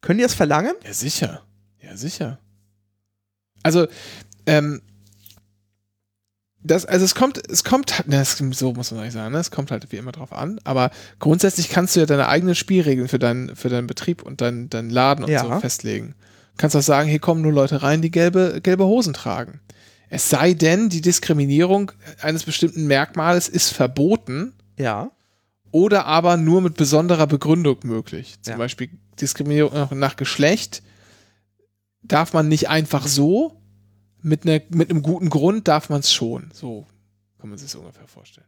können 0.00 0.18
die 0.18 0.24
das 0.24 0.34
verlangen? 0.34 0.74
Ja, 0.84 0.92
sicher. 0.92 1.42
Ja, 1.80 1.96
sicher. 1.96 2.40
Also, 3.66 3.86
ähm, 4.46 4.80
das, 6.62 6.84
also 6.84 7.04
es 7.04 7.14
kommt, 7.14 7.40
es 7.48 7.62
kommt, 7.62 7.92
es, 8.08 8.38
so 8.38 8.72
muss 8.72 8.90
man 8.90 9.00
eigentlich 9.00 9.12
sagen, 9.12 9.32
ne? 9.32 9.38
es 9.38 9.50
kommt 9.52 9.70
halt 9.70 9.92
wie 9.92 9.96
immer 9.96 10.10
drauf 10.12 10.32
an, 10.32 10.58
aber 10.64 10.90
grundsätzlich 11.20 11.68
kannst 11.68 11.94
du 11.94 12.00
ja 12.00 12.06
deine 12.06 12.28
eigenen 12.28 12.54
Spielregeln 12.56 13.06
für 13.08 13.18
deinen, 13.20 13.54
für 13.54 13.68
deinen 13.68 13.86
Betrieb 13.86 14.22
und 14.22 14.40
deinen, 14.40 14.68
deinen 14.68 14.90
Laden 14.90 15.24
und 15.24 15.30
Ja. 15.30 15.42
so 15.44 15.60
festlegen. 15.60 16.14
Kannst 16.56 16.74
auch 16.74 16.82
sagen, 16.82 17.08
hier 17.08 17.20
kommen 17.20 17.42
nur 17.42 17.52
Leute 17.52 17.82
rein, 17.82 18.02
die 18.02 18.10
gelbe, 18.10 18.60
gelbe 18.62 18.84
Hosen 18.84 19.12
tragen. 19.14 19.60
Es 20.08 20.30
sei 20.30 20.54
denn, 20.54 20.88
die 20.88 21.02
Diskriminierung 21.02 21.92
eines 22.20 22.44
bestimmten 22.44 22.86
Merkmales 22.86 23.48
ist 23.48 23.70
verboten 23.72 24.52
Ja. 24.76 25.10
oder 25.70 26.06
aber 26.06 26.36
nur 26.36 26.62
mit 26.62 26.76
besonderer 26.76 27.26
Begründung 27.28 27.78
möglich. 27.84 28.36
Zum 28.42 28.52
Ja. 28.52 28.56
Beispiel 28.58 28.88
Diskriminierung 29.20 29.98
nach 29.98 30.16
Geschlecht 30.16 30.82
darf 32.08 32.32
man 32.32 32.48
nicht 32.48 32.68
einfach 32.68 33.06
so, 33.06 33.60
mit, 34.22 34.44
ne, 34.44 34.62
mit 34.70 34.90
einem 34.90 35.02
guten 35.02 35.30
Grund 35.30 35.68
darf 35.68 35.88
man 35.88 36.00
es 36.00 36.12
schon. 36.12 36.50
So 36.52 36.86
kann 37.38 37.48
man 37.48 37.58
sich 37.58 37.68
das 37.70 37.76
ungefähr 37.76 38.08
vorstellen. 38.08 38.46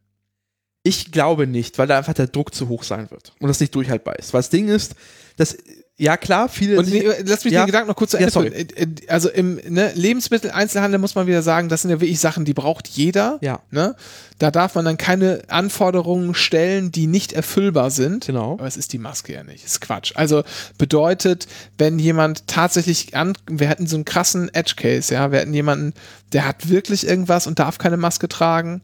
Ich 0.83 1.13
glaube 1.13 1.47
nicht, 1.47 1.79
weil 1.79 1.87
da 1.87 1.99
einfach 1.99 2.15
der 2.15 2.29
Druck 2.29 2.55
zu 2.55 2.69
hoch 2.69 2.83
sein 2.83 3.11
wird 3.11 3.33
und 3.41 3.49
das 3.49 3.61
nicht 3.61 3.75
durchhaltbar 3.75 4.19
ist. 4.19 4.33
Weil 4.33 4.41
das 4.41 4.51
Ding 4.51 4.69
ist, 4.69 4.95
dass, 5.37 5.57
ja 6.01 6.17
klar, 6.17 6.49
viele. 6.49 6.79
Und 6.79 6.89
nee, 6.89 7.05
lass 7.27 7.45
mich 7.45 7.53
Ja. 7.53 7.63
den 7.63 7.67
Gedanken 7.67 7.89
noch 7.89 7.97
kurz 7.97 8.13
zu 8.13 8.17
Ja, 8.19 8.21
Ende 8.23 8.33
sorry. 8.33 8.51
führen. 8.53 8.69
Äh, 8.77 8.83
äh, 8.83 9.09
Also 9.09 9.29
im 9.29 9.61
ne, 9.69 9.91
Lebensmitteleinzelhandel 9.95 11.01
muss 11.01 11.17
man 11.17 11.27
wieder 11.27 11.43
sagen, 11.43 11.69
das 11.69 11.83
sind 11.83 11.91
ja 11.91 12.01
wirklich 12.01 12.21
Sachen, 12.21 12.45
die 12.45 12.55
braucht 12.55 12.87
jeder. 12.89 13.39
ja, 13.41 13.61
Ne? 13.73 13.97
Da 14.39 14.53
darf 14.53 14.77
man 14.77 14.85
dann 14.85 14.97
keine 14.97 15.43
Anforderungen 15.49 16.33
stellen, 16.37 16.93
die 16.93 17.09
nicht 17.09 17.33
erfüllbar 17.33 17.91
sind. 17.91 18.27
genau. 18.27 18.53
Aber 18.53 18.67
es 18.69 18.77
ist 18.77 18.93
die 18.93 18.99
Maske 18.99 19.33
ja 19.33 19.43
nicht. 19.43 19.65
Ist 19.65 19.81
Quatsch. 19.81 20.13
Also 20.15 20.45
bedeutet, 20.79 21.49
wenn 21.79 21.99
jemand 21.99 22.47
tatsächlich 22.47 23.17
an, 23.17 23.33
wir 23.51 23.67
hätten 23.69 23.89
so 23.89 23.97
einen 23.97 24.05
krassen 24.05 24.55
Edge 24.55 24.75
Case, 24.77 25.13
ja, 25.13 25.33
wir 25.33 25.41
hätten 25.41 25.53
jemanden, 25.55 25.95
der 26.33 26.47
hat 26.47 26.69
wirklich 26.69 27.07
irgendwas 27.07 27.49
und 27.49 27.59
darf 27.59 27.79
keine 27.79 27.97
Maske 27.97 28.29
tragen. 28.29 28.83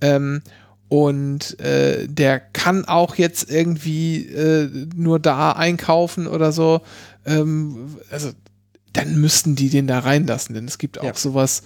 Ähm, 0.00 0.42
und 0.88 1.58
äh, 1.60 2.06
der 2.06 2.40
kann 2.40 2.84
auch 2.84 3.16
jetzt 3.16 3.50
irgendwie 3.50 4.26
äh, 4.26 4.68
nur 4.94 5.18
da 5.18 5.52
einkaufen 5.52 6.26
oder 6.26 6.52
so. 6.52 6.82
Ähm, 7.26 7.96
also 8.10 8.30
dann 8.92 9.16
müssten 9.20 9.56
die 9.56 9.70
den 9.70 9.86
da 9.86 10.00
reinlassen, 10.00 10.54
denn 10.54 10.66
es 10.66 10.78
gibt 10.78 10.98
auch 11.00 11.04
Ja. 11.04 11.14
sowas, 11.14 11.62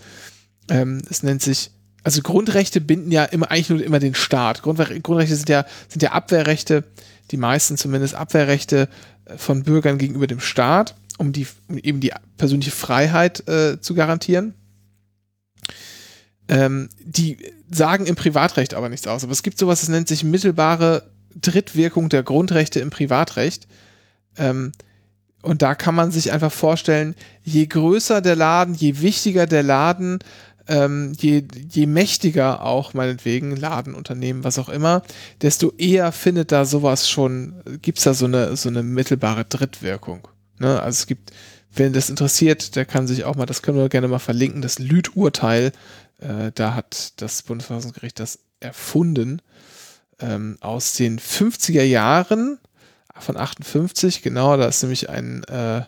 ähm, 0.70 1.02
es 1.10 1.22
nennt 1.22 1.42
sich, 1.42 1.70
also 2.04 2.22
Grundrechte 2.22 2.80
binden 2.80 3.10
ja 3.10 3.24
immer 3.24 3.50
eigentlich 3.50 3.68
nur 3.70 3.82
immer 3.82 3.98
den 3.98 4.14
Staat. 4.14 4.62
Grundre 4.62 4.98
Grundrechte 5.00 5.36
sind 5.36 5.48
ja, 5.48 5.66
sind 5.88 6.02
ja 6.02 6.12
Abwehrrechte, 6.12 6.84
die 7.30 7.36
meisten 7.36 7.76
zumindest 7.76 8.14
Abwehrrechte 8.14 8.88
äh, 9.26 9.36
von 9.36 9.62
Bürgern 9.64 9.98
gegenüber 9.98 10.26
dem 10.26 10.40
Staat, 10.40 10.94
um 11.18 11.32
die 11.32 11.46
um 11.68 11.76
eben 11.76 12.00
die 12.00 12.12
persönliche 12.38 12.70
Freiheit 12.70 13.46
äh, 13.48 13.80
zu 13.80 13.94
garantieren. 13.94 14.54
Ähm, 16.48 16.88
die 17.04 17.36
sagen 17.70 18.06
im 18.06 18.16
Privatrecht 18.16 18.74
aber 18.74 18.88
nichts 18.88 19.06
aus. 19.06 19.22
Aber 19.22 19.32
es 19.32 19.42
gibt 19.42 19.58
sowas, 19.58 19.80
das 19.80 19.90
nennt 19.90 20.08
sich 20.08 20.24
mittelbare 20.24 21.10
Drittwirkung 21.34 22.08
der 22.08 22.22
Grundrechte 22.22 22.80
im 22.80 22.90
Privatrecht. 22.90 23.66
Ähm, 24.36 24.72
und 25.42 25.62
da 25.62 25.74
kann 25.74 25.94
man 25.94 26.10
sich 26.10 26.32
einfach 26.32 26.52
vorstellen, 26.52 27.14
je 27.44 27.66
größer 27.66 28.20
der 28.20 28.36
Laden, 28.36 28.74
je 28.74 29.00
wichtiger 29.00 29.46
der 29.46 29.62
Laden, 29.62 30.18
ähm, 30.66 31.12
je, 31.18 31.44
je 31.70 31.86
mächtiger 31.86 32.62
auch 32.62 32.92
meinetwegen 32.92 33.56
Laden, 33.56 33.94
Unternehmen, 33.94 34.44
was 34.44 34.58
auch 34.58 34.68
immer, 34.68 35.02
desto 35.40 35.72
eher 35.78 36.12
findet 36.12 36.52
da 36.52 36.64
sowas 36.64 37.08
schon, 37.08 37.54
gibt's 37.82 38.04
da 38.04 38.14
so 38.14 38.26
eine, 38.26 38.56
so 38.56 38.68
eine 38.68 38.82
mittelbare 38.82 39.44
Drittwirkung. 39.44 40.28
Ne? 40.58 40.80
Also 40.80 40.98
es 40.98 41.06
gibt, 41.06 41.32
wenn 41.72 41.92
das 41.92 42.10
interessiert, 42.10 42.76
der 42.76 42.84
kann 42.84 43.06
sich 43.06 43.24
auch 43.24 43.36
mal, 43.36 43.46
das 43.46 43.62
können 43.62 43.78
wir 43.78 43.88
gerne 43.88 44.08
mal 44.08 44.18
verlinken, 44.18 44.60
das 44.60 44.78
Lüth-Urteil, 44.78 45.72
äh, 46.18 46.52
da 46.54 46.74
hat 46.74 47.20
das 47.20 47.42
Bundesverfassungsgericht 47.42 48.18
das 48.18 48.40
erfunden, 48.60 49.40
ähm, 50.20 50.58
aus 50.60 50.94
den 50.94 51.18
50er 51.18 51.82
Jahren 51.82 52.58
von 53.20 53.36
58, 53.36 54.22
genau, 54.22 54.56
da 54.56 54.66
ist 54.66 54.82
nämlich 54.82 55.08
ein, 55.08 55.44
äh, 55.44 55.82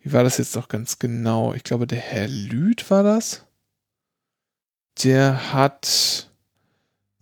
wie 0.00 0.12
war 0.12 0.22
das 0.22 0.38
jetzt 0.38 0.54
doch 0.56 0.68
ganz 0.68 0.98
genau? 0.98 1.54
Ich 1.54 1.64
glaube, 1.64 1.86
der 1.86 1.98
Herr 1.98 2.28
Lüth 2.28 2.90
war 2.90 3.02
das. 3.02 3.44
Der 5.02 5.52
hat, 5.52 6.30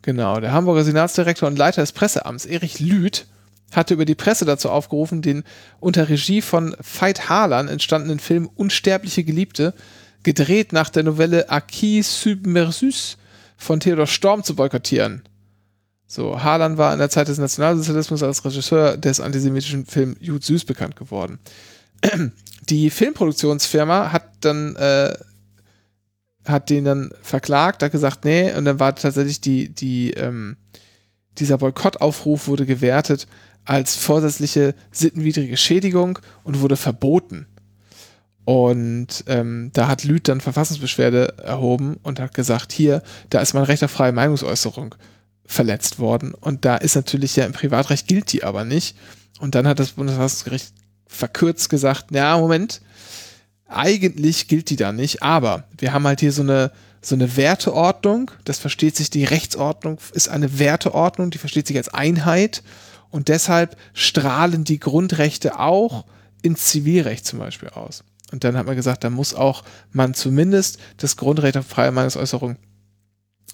genau, 0.02 0.40
der 0.40 0.52
Hamburger 0.52 0.84
Senatsdirektor 0.84 1.48
und 1.48 1.56
Leiter 1.56 1.80
des 1.80 1.92
Presseamts, 1.92 2.44
Erich 2.44 2.80
Lüth, 2.80 3.26
hatte 3.72 3.94
über 3.94 4.04
die 4.04 4.14
Presse 4.14 4.44
dazu 4.44 4.68
aufgerufen, 4.68 5.22
den 5.22 5.44
unter 5.80 6.10
Regie 6.10 6.42
von 6.42 6.76
Veit 6.78 7.30
Harlan 7.30 7.68
entstandenen 7.68 8.18
Film 8.18 8.50
Unsterbliche 8.54 9.24
Geliebte, 9.24 9.72
gedreht 10.22 10.72
nach 10.72 10.90
der 10.90 11.02
Novelle 11.02 11.50
Acquis 11.50 12.22
Submersus 12.22 13.16
von 13.56 13.80
Theodor 13.80 14.06
Storm 14.06 14.42
zu 14.42 14.54
boykottieren. 14.54 15.22
So, 16.06 16.42
Harlan 16.42 16.76
war 16.76 16.92
in 16.92 16.98
der 16.98 17.10
Zeit 17.10 17.28
des 17.28 17.38
Nationalsozialismus 17.38 18.22
als 18.22 18.44
Regisseur 18.44 18.96
des 18.96 19.20
antisemitischen 19.20 19.86
Films 19.86 20.16
Jud 20.20 20.44
Süß 20.44 20.64
bekannt 20.64 20.96
geworden. 20.96 21.38
Die 22.68 22.90
Filmproduktionsfirma 22.90 24.12
hat 24.12 24.28
dann 24.40 24.76
äh, 24.76 25.14
hat 26.46 26.70
den 26.70 26.84
dann 26.84 27.10
verklagt, 27.22 27.82
hat 27.82 27.92
gesagt, 27.92 28.24
nee, 28.24 28.52
und 28.52 28.64
dann 28.64 28.80
war 28.80 28.94
tatsächlich 28.94 29.40
die, 29.40 29.68
die, 29.68 30.12
ähm, 30.12 30.56
dieser 31.38 31.58
Boykottaufruf 31.58 32.48
wurde 32.48 32.66
gewertet 32.66 33.26
als 33.64 33.94
vorsätzliche 33.94 34.74
sittenwidrige 34.90 35.56
Schädigung 35.56 36.18
und 36.42 36.60
wurde 36.60 36.76
verboten. 36.76 37.46
Und 38.44 39.24
ähm, 39.28 39.70
da 39.72 39.86
hat 39.86 40.04
Lüth 40.04 40.28
dann 40.28 40.40
Verfassungsbeschwerde 40.40 41.38
erhoben 41.38 41.98
und 42.02 42.18
hat 42.18 42.34
gesagt, 42.34 42.72
hier, 42.72 43.02
da 43.30 43.40
ist 43.40 43.54
mein 43.54 43.62
Recht 43.62 43.84
auf 43.84 43.90
freie 43.90 44.12
Meinungsäußerung 44.12 44.94
verletzt 45.44 45.98
worden. 45.98 46.34
Und 46.34 46.64
da 46.64 46.76
ist 46.76 46.96
natürlich 46.96 47.36
ja 47.36 47.44
im 47.44 47.52
Privatrecht 47.52 48.08
gilt 48.08 48.32
die 48.32 48.42
aber 48.42 48.64
nicht. 48.64 48.96
Und 49.38 49.54
dann 49.54 49.66
hat 49.66 49.78
das 49.78 49.92
Bundesverfassungsgericht 49.92 50.72
verkürzt 51.06 51.68
gesagt, 51.68 52.06
na, 52.10 52.38
Moment, 52.38 52.80
eigentlich 53.68 54.48
gilt 54.48 54.70
die 54.70 54.76
da 54.76 54.92
nicht, 54.92 55.22
aber 55.22 55.64
wir 55.78 55.92
haben 55.92 56.06
halt 56.06 56.20
hier 56.20 56.32
so 56.32 56.42
eine, 56.42 56.72
so 57.00 57.14
eine 57.14 57.36
Werteordnung, 57.36 58.30
das 58.44 58.58
versteht 58.58 58.96
sich, 58.96 59.10
die 59.10 59.24
Rechtsordnung 59.24 59.98
ist 60.12 60.28
eine 60.28 60.58
Werteordnung, 60.58 61.30
die 61.30 61.38
versteht 61.38 61.66
sich 61.66 61.76
als 61.76 61.88
Einheit 61.88 62.62
und 63.10 63.28
deshalb 63.28 63.76
strahlen 63.94 64.64
die 64.64 64.78
Grundrechte 64.78 65.58
auch 65.58 66.04
ins 66.42 66.66
Zivilrecht 66.66 67.26
zum 67.26 67.38
Beispiel 67.38 67.70
aus. 67.70 68.04
Und 68.32 68.44
dann 68.44 68.56
hat 68.56 68.66
man 68.66 68.76
gesagt, 68.76 69.04
da 69.04 69.10
muss 69.10 69.34
auch 69.34 69.62
man 69.92 70.14
zumindest 70.14 70.78
das 70.96 71.16
Grundrecht 71.16 71.56
auf 71.56 71.66
freie 71.66 71.92
Meinungsäußerung 71.92 72.56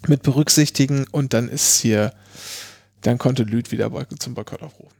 mit 0.07 0.23
berücksichtigen 0.23 1.05
und 1.11 1.33
dann 1.33 1.49
ist 1.49 1.79
hier, 1.81 2.13
dann 3.01 3.17
konnte 3.17 3.43
Lüth 3.43 3.71
wieder 3.71 3.91
zum 4.17 4.33
Boykott 4.33 4.63
aufrufen. 4.63 4.97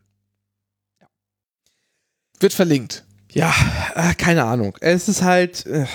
Wird 2.40 2.54
verlinkt. 2.54 3.06
Ja, 3.32 3.54
äh, 3.96 4.14
keine 4.16 4.44
Ahnung. 4.44 4.78
Es 4.82 5.08
ist 5.08 5.22
halt, 5.22 5.66
äh, 5.66 5.86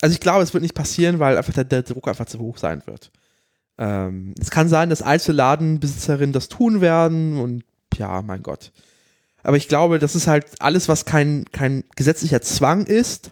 also 0.00 0.14
ich 0.14 0.20
glaube, 0.20 0.42
es 0.42 0.54
wird 0.54 0.62
nicht 0.62 0.74
passieren, 0.74 1.18
weil 1.18 1.36
einfach 1.36 1.52
der, 1.52 1.64
der 1.64 1.82
Druck 1.82 2.08
einfach 2.08 2.26
zu 2.26 2.38
hoch 2.38 2.58
sein 2.58 2.82
wird. 2.86 3.10
Ähm, 3.78 4.34
es 4.38 4.50
kann 4.50 4.68
sein, 4.68 4.90
dass 4.90 5.02
Einzelladenbesitzerinnen 5.02 6.32
das 6.32 6.48
tun 6.48 6.80
werden 6.80 7.38
und 7.38 7.64
ja, 7.96 8.22
mein 8.22 8.42
Gott. 8.42 8.72
Aber 9.42 9.56
ich 9.56 9.68
glaube, 9.68 9.98
das 9.98 10.14
ist 10.14 10.26
halt 10.26 10.46
alles, 10.60 10.88
was 10.88 11.04
kein, 11.04 11.44
kein 11.52 11.84
gesetzlicher 11.96 12.42
Zwang 12.42 12.86
ist. 12.86 13.30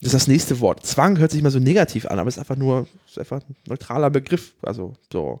Das 0.00 0.08
ist 0.08 0.14
das 0.14 0.28
nächste 0.28 0.60
Wort. 0.60 0.84
Zwang 0.86 1.18
hört 1.18 1.30
sich 1.30 1.40
immer 1.40 1.50
so 1.50 1.58
negativ 1.58 2.06
an, 2.06 2.18
aber 2.18 2.28
es 2.28 2.36
ist 2.36 2.40
einfach 2.40 2.56
nur, 2.56 2.86
ist 3.06 3.18
einfach 3.18 3.40
ein 3.48 3.56
neutraler 3.66 4.10
Begriff. 4.10 4.54
Also 4.62 4.94
so. 5.12 5.40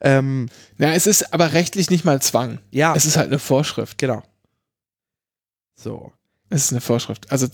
Ähm, 0.00 0.48
Na, 0.78 0.94
es 0.94 1.06
ist 1.06 1.32
aber 1.34 1.52
rechtlich 1.52 1.90
nicht 1.90 2.04
mal 2.04 2.20
Zwang. 2.22 2.58
ja, 2.70 2.94
Es 2.94 3.04
ist 3.06 3.16
halt 3.16 3.28
eine 3.28 3.38
Vorschrift. 3.38 3.98
genau. 3.98 4.22
So. 5.74 6.12
Es 6.48 6.64
ist 6.64 6.72
eine 6.72 6.80
Vorschrift. 6.80 7.30
Also 7.30 7.46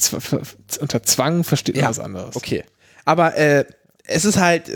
unter 0.80 1.02
Zwang 1.02 1.44
versteht 1.44 1.76
man 1.76 1.84
Ja, 1.84 1.90
was 1.90 1.98
anderes. 1.98 2.36
Okay. 2.36 2.64
Aber 3.04 3.36
äh, 3.36 3.64
es 4.04 4.24
ist 4.24 4.36
halt, 4.36 4.70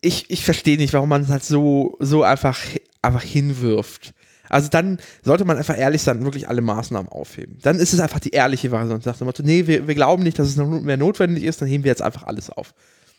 ich, 0.00 0.30
ich 0.30 0.44
verstehe 0.44 0.76
nicht, 0.76 0.92
warum 0.92 1.08
man 1.08 1.22
es 1.22 1.28
halt 1.28 1.44
so, 1.44 1.96
so 1.98 2.22
einfach, 2.22 2.58
einfach 3.02 3.22
hinwirft. 3.22 4.12
Also 4.50 4.68
dann 4.68 4.98
sollte 5.22 5.44
man 5.44 5.56
einfach 5.56 5.78
ehrlich 5.78 6.02
sein 6.02 6.18
und 6.18 6.24
wirklich 6.24 6.48
alle 6.48 6.60
Maßnahmen 6.60 7.10
aufheben. 7.10 7.56
Dann 7.62 7.78
ist 7.78 7.94
es 7.94 8.00
einfach 8.00 8.20
die 8.20 8.30
ehrliche 8.30 8.70
Variante 8.70 8.94
und 8.94 9.04
sagt 9.04 9.20
Motto, 9.22 9.42
nee, 9.42 9.66
wir, 9.66 9.86
wir 9.86 9.94
glauben 9.94 10.22
nicht, 10.22 10.38
dass 10.38 10.48
es 10.48 10.56
noch 10.56 10.68
mehr 10.68 10.96
notwendig 10.96 11.44
ist, 11.44 11.62
dann 11.62 11.68
heben 11.68 11.84
wir 11.84 11.90
jetzt 11.90 12.02
einfach 12.02 12.24
alles 12.24 12.50
auf. 12.50 12.74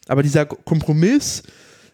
Aber 0.07 0.23
dieser 0.23 0.45
Kompromiss, 0.45 1.43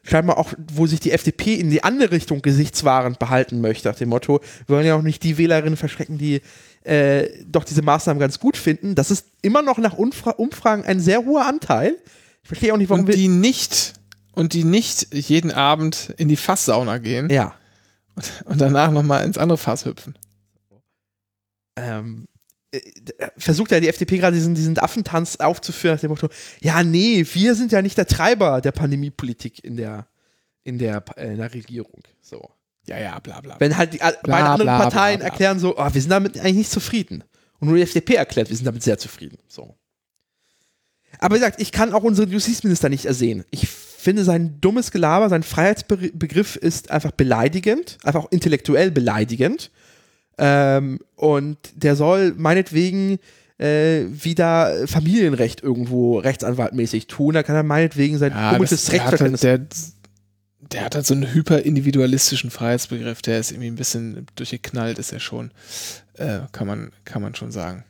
scheinbar 0.04 0.38
auch, 0.38 0.54
wo 0.74 0.88
sich 0.88 1.00
die 1.00 1.12
FDP 1.12 1.56
in 1.56 1.70
die 1.70 1.84
andere 1.84 2.12
Richtung 2.12 2.42
gesichtswahrend 2.42 3.20
behalten 3.20 3.62
möchte, 3.62 3.88
nach 3.88 3.96
dem 3.96 4.10
Motto, 4.10 4.42
wir 4.66 4.76
wollen 4.76 4.88
ja 4.88 4.96
auch 4.96 5.02
nicht 5.02 5.24
die 5.24 5.38
Wählerinnen 5.38 5.78
verschrecken, 5.78 6.18
die 6.18 6.42
äh, 6.84 7.30
doch 7.46 7.64
diese 7.64 7.82
Maßnahmen 7.82 8.20
ganz 8.20 8.40
gut 8.40 8.58
finden. 8.58 8.96
Das 8.96 9.12
ist 9.12 9.28
immer 9.42 9.62
noch 9.62 9.78
nach 9.78 9.94
Umfra 9.94 10.32
Umfragen 10.32 10.84
ein 10.84 11.00
sehr 11.00 11.26
hoher 11.26 11.46
Anteil. 11.46 11.96
Ich 12.42 12.48
verstehe 12.48 12.74
auch 12.74 12.78
nicht, 12.78 12.90
warum 12.90 13.06
und 13.06 13.14
die 13.14 13.28
nicht 13.28 13.94
und 14.34 14.54
die 14.54 14.64
nicht 14.64 15.14
jeden 15.14 15.52
Abend 15.52 16.14
in 16.18 16.30
die 16.30 16.38
Fasssauna 16.38 17.00
gehen 17.00 17.30
wir. 17.30 17.54
Und 18.46 18.60
danach 18.60 18.92
nochmal 18.92 19.26
ins 19.26 19.38
andere 19.38 19.58
Fass 19.58 19.86
hüpfen. 19.86 20.18
ähm, 21.76 22.28
äh, 22.72 22.82
versucht 23.38 23.72
ja 23.72 23.80
die 23.80 23.88
FDP 23.88 24.18
gerade 24.18 24.36
diesen, 24.36 24.56
diesen 24.56 24.78
Affentanz 24.78 25.38
aufzuführen 25.38 25.96
nach 25.96 26.02
dem 26.02 26.10
Motto, 26.10 26.30
ja, 26.60 26.84
nee, 26.84 27.26
wir 27.34 27.56
sind 27.56 27.72
ja 27.72 27.82
nicht 27.82 27.98
der 27.98 28.08
Treiber 28.08 28.62
der 28.62 28.72
Pandemiepolitik 28.72 29.64
in 29.64 29.78
der, 29.78 30.08
in 30.64 30.78
der, 30.78 31.04
äh, 31.16 31.32
in 31.32 31.38
der 31.38 31.54
Regierung. 31.54 32.04
So. 32.22 32.50
Ja, 32.86 32.98
ja, 33.00 33.20
bla 33.20 33.42
bla. 33.42 33.56
Wenn 33.60 33.78
halt 33.78 33.94
die 33.94 34.00
äh, 34.00 34.14
Bla, 34.24 34.36
beide 34.36 34.46
anderen 34.46 34.68
bla, 34.68 34.78
Parteien 34.80 35.20
bla. 35.20 35.30
erklären 35.30 35.60
so, 35.60 35.78
oh, 35.78 35.94
wir 35.94 36.02
sind 36.02 36.10
damit 36.10 36.40
eigentlich 36.40 36.56
nicht 36.56 36.72
zufrieden. 36.72 37.24
Und 37.60 37.68
nur 37.68 37.78
die 37.78 37.84
FDP 37.84 38.16
erklärt, 38.16 38.50
wir 38.50 38.56
sind 38.56 38.66
damit 38.66 38.84
sehr 38.84 38.98
zufrieden. 38.98 39.38
So. 39.48 39.76
Aber 41.20 41.36
wie 41.36 41.40
gesagt, 41.40 41.62
ich 41.62 41.72
kann 41.72 41.94
auch 41.94 42.04
unseren 42.04 42.30
Justizminister 42.30 42.90
nicht 42.90 43.06
ersehen. 43.06 43.46
Ich 43.50 43.68
finde 44.08 44.24
sein 44.24 44.62
dummes 44.62 44.92
Gelaber, 44.92 45.28
sein 45.28 45.44
Freiheitsbegriff 45.44 46.56
ist 46.56 46.92
einfach 46.92 47.12
beleidigend, 47.12 47.98
einfach 48.06 48.24
auch 48.24 48.32
intellektuell 48.32 48.90
beleidigend. 48.90 49.70
Ähm, 50.38 51.00
und 51.18 51.58
der 51.76 51.98
soll 51.98 52.34
meinetwegen 52.38 53.20
äh, 53.58 54.06
wieder 54.08 54.88
Familienrecht 54.88 55.62
irgendwo 55.62 56.20
rechtsanwaltmäßig 56.20 57.08
tun. 57.08 57.34
Da 57.34 57.44
kann 57.44 57.58
er 57.58 57.64
meinetwegen 57.64 58.18
sein 58.18 58.32
Ja, 58.32 58.54
komisches 58.54 58.86
das, 58.86 58.92
der, 58.92 59.04
hat 59.04 59.12
halt, 59.12 59.22
Rechtsverständnis. 59.22 59.90
der, 60.62 60.70
der 60.72 60.86
hat 60.86 60.96
halt 60.96 61.06
so 61.06 61.14
einen 61.14 61.34
hyperindividualistischen 61.34 62.50
Freiheitsbegriff, 62.50 63.22
der 63.22 63.42
ist 63.42 63.52
irgendwie 63.52 63.68
ein 63.68 63.76
bisschen 63.76 64.26
durchgeknallt, 64.36 65.00
ist 65.00 65.12
er 65.12 65.20
schon. 65.20 65.52
Äh, 66.14 66.40
kann, 66.54 66.66
man, 66.66 66.94
kann 67.04 67.22
man 67.22 67.36
schon 67.36 67.52
sagen. 67.52 67.84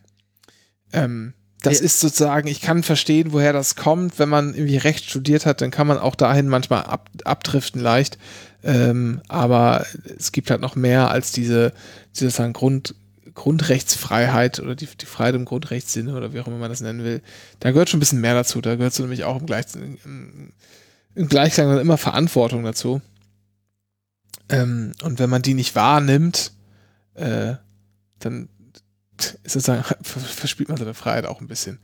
Ähm, 0.94 1.34
das 1.64 1.80
Ja. 1.80 1.86
ist 1.86 2.00
sozusagen, 2.00 2.48
ich 2.48 2.62
kann 2.62 2.84
verstehen, 2.84 3.34
woher 3.34 3.54
das 3.54 3.76
kommt. 3.76 4.20
Wenn 4.20 4.30
man 4.30 4.54
irgendwie 4.54 4.78
Recht 4.78 5.10
studiert 5.10 5.46
hat, 5.46 5.62
dann 5.62 5.72
kann 5.72 5.88
man 5.88 5.98
auch 5.98 6.16
dahin 6.16 6.48
manchmal 6.48 6.84
ab, 6.84 7.10
abdriften 7.24 7.82
leicht. 7.82 8.18
Ähm, 8.64 9.22
aber 9.28 9.86
es 10.18 10.32
gibt 10.32 10.52
halt 10.52 10.62
noch 10.62 10.76
mehr 10.76 11.10
als 11.10 11.32
diese, 11.32 11.74
diese 12.16 12.30
sagen, 12.30 12.54
Grund, 12.54 12.96
Grundrechtsfreiheit 13.34 14.60
oder 14.60 14.76
die, 14.76 14.88
die 14.88 15.06
Freiheit 15.06 15.36
im 15.36 15.46
Grundrechtssinne 15.46 16.16
oder 16.16 16.34
wie 16.34 16.40
auch 16.40 16.48
immer 16.48 16.58
man 16.58 16.70
das 16.70 16.82
nennen 16.82 17.04
will. 17.04 17.22
Da 17.60 17.72
gehört 17.72 17.90
schon 17.90 17.98
ein 17.98 18.02
bisschen 18.02 18.22
mehr 18.22 18.34
dazu. 18.34 18.62
Da 18.62 18.76
gehört 18.76 18.94
so 18.94 19.04
nämlich 19.04 19.24
auch 19.24 19.40
im, 19.40 19.46
Gleich, 19.46 19.66
im, 19.76 20.52
im 21.16 21.28
Gleichklang 21.28 21.70
dann 21.70 21.80
immer 21.80 21.98
Verantwortung 21.98 22.64
dazu. 22.64 23.02
Ähm, 24.50 24.94
und 25.04 25.20
wenn 25.20 25.30
man 25.30 25.42
die 25.42 25.54
nicht 25.54 25.76
wahrnimmt, 25.76 26.52
äh, 27.16 27.56
dann 28.20 28.50
ist 29.44 29.54
sozusagen, 29.54 29.84
verspielt 30.04 30.70
man 30.70 30.78
seine 30.78 30.94
Freiheit 30.94 31.26
auch 31.26 31.42
ein 31.42 31.48
bisschen, 31.48 31.80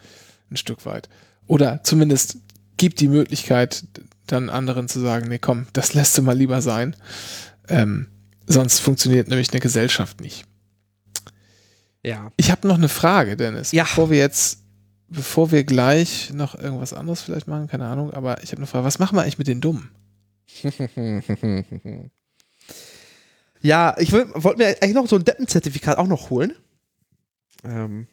ein 0.50 0.58
Stück 0.58 0.86
weit. 0.86 1.10
Oder 1.48 1.84
zumindest 1.84 2.38
gibt 2.78 3.00
die 3.00 3.08
Möglichkeit, 3.08 3.86
dann 4.28 4.50
anderen 4.50 4.88
zu 4.88 5.00
sagen, 5.00 5.28
nee, 5.28 5.40
komm, 5.40 5.68
das 5.74 5.94
lässt 5.94 6.18
du 6.18 6.22
mal 6.22 6.38
lieber 6.38 6.62
sein. 6.62 6.96
Ähm, 7.68 8.08
sonst 8.48 8.80
funktioniert 8.80 9.28
nämlich 9.28 9.52
eine 9.52 9.60
Gesellschaft 9.60 10.22
nicht. 10.22 10.46
Ja. 12.04 12.32
Ich 12.38 12.52
habe 12.52 12.68
noch 12.68 12.76
eine 12.76 12.90
Frage, 12.90 13.38
Dennis. 13.38 13.72
Ja. 13.72 13.84
Bevor 13.84 14.10
wir 14.10 14.18
jetzt, 14.18 14.60
bevor 15.08 15.52
wir 15.52 15.64
gleich 15.64 16.32
noch 16.34 16.56
irgendwas 16.56 16.94
anderes 16.94 17.22
vielleicht 17.22 17.48
machen, 17.48 17.68
keine 17.68 17.86
Ahnung, 17.88 18.12
aber 18.12 18.44
ich 18.44 18.52
habe 18.52 18.58
eine 18.58 18.68
Frage. 18.68 18.86
Was 18.86 19.00
machen 19.00 19.16
wir 19.16 19.22
eigentlich 19.22 19.38
mit 19.38 19.48
den 19.48 19.62
Dummen? 19.62 19.90
ja, 23.62 23.96
ich 23.98 24.12
wollte 24.12 24.58
mir 24.58 24.68
eigentlich 24.82 24.94
noch 24.94 25.08
so 25.08 25.16
ein 25.16 25.24
Deppenzertifikat 25.24 25.98
auch 25.98 26.08
noch 26.08 26.30
holen. 26.30 26.54
Ähm, 27.64 28.08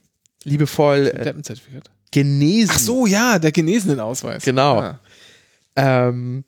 liebevoll 0.44 1.08
äh, 1.08 1.24
Deppenzertifikat? 1.24 1.90
genesen. 2.10 2.72
Ach 2.74 2.78
so, 2.78 3.06
ja, 3.06 3.38
der 3.38 3.52
Genesenenausweis. 3.52 4.44
Genau. 4.44 4.80
Ah. 4.80 5.00
Ähm, 5.76 6.44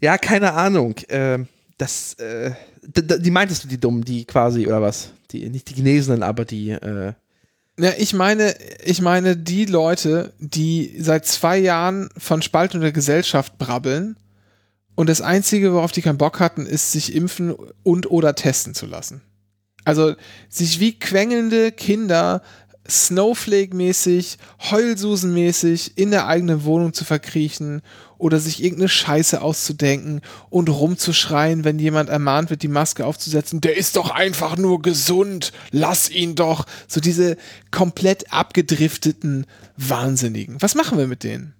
ja, 0.00 0.18
keine 0.18 0.52
Ahnung. 0.54 0.96
Ähm, 1.08 1.46
das, 1.78 2.14
äh, 2.14 2.52
die 2.82 3.30
meintest 3.30 3.64
du 3.64 3.68
die 3.68 3.78
Dummen, 3.78 4.04
die 4.04 4.24
quasi, 4.24 4.66
oder 4.66 4.82
was? 4.82 5.12
Die, 5.30 5.48
nicht 5.48 5.68
die 5.70 5.74
Genesenen, 5.74 6.22
aber 6.22 6.44
die, 6.44 6.70
äh, 6.70 7.12
Ja, 7.78 7.92
ich 7.98 8.12
meine, 8.12 8.54
ich 8.84 9.00
meine 9.00 9.36
die 9.36 9.66
Leute, 9.66 10.32
die 10.38 10.96
seit 10.98 11.26
zwei 11.26 11.58
Jahren 11.58 12.08
von 12.16 12.42
Spaltung 12.42 12.80
der 12.80 12.92
Gesellschaft 12.92 13.58
brabbeln 13.58 14.16
und 14.94 15.08
das 15.08 15.22
Einzige, 15.22 15.72
worauf 15.72 15.92
die 15.92 16.02
keinen 16.02 16.18
Bock 16.18 16.40
hatten, 16.40 16.66
ist, 16.66 16.92
sich 16.92 17.14
impfen 17.14 17.54
und 17.82 18.10
oder 18.10 18.34
testen 18.34 18.74
zu 18.74 18.86
lassen. 18.86 19.22
Also 19.84 20.14
sich 20.48 20.80
wie 20.80 20.98
quengelnde 20.98 21.72
Kinder 21.72 22.42
Snowflake-mäßig, 22.88 24.38
Heulsusen-mäßig 24.70 25.92
in 25.96 26.10
der 26.10 26.26
eigenen 26.26 26.64
Wohnung 26.64 26.92
zu 26.92 27.04
verkriechen 27.04 27.82
oder 28.18 28.38
sich 28.38 28.62
irgendeine 28.62 28.88
Scheiße 28.88 29.40
auszudenken 29.40 30.20
und 30.50 30.68
rumzuschreien, 30.68 31.64
wenn 31.64 31.78
jemand 31.78 32.10
ermahnt 32.10 32.50
wird, 32.50 32.62
die 32.62 32.68
Maske 32.68 33.06
aufzusetzen. 33.06 33.60
Der 33.60 33.76
ist 33.76 33.96
doch 33.96 34.10
einfach 34.10 34.56
nur 34.56 34.82
gesund, 34.82 35.52
lass 35.70 36.10
ihn 36.10 36.34
doch. 36.34 36.66
So 36.88 37.00
diese 37.00 37.36
komplett 37.70 38.32
abgedrifteten 38.32 39.46
Wahnsinnigen. 39.76 40.60
Was 40.60 40.74
machen 40.74 40.98
wir 40.98 41.06
mit 41.06 41.22
denen? 41.22 41.54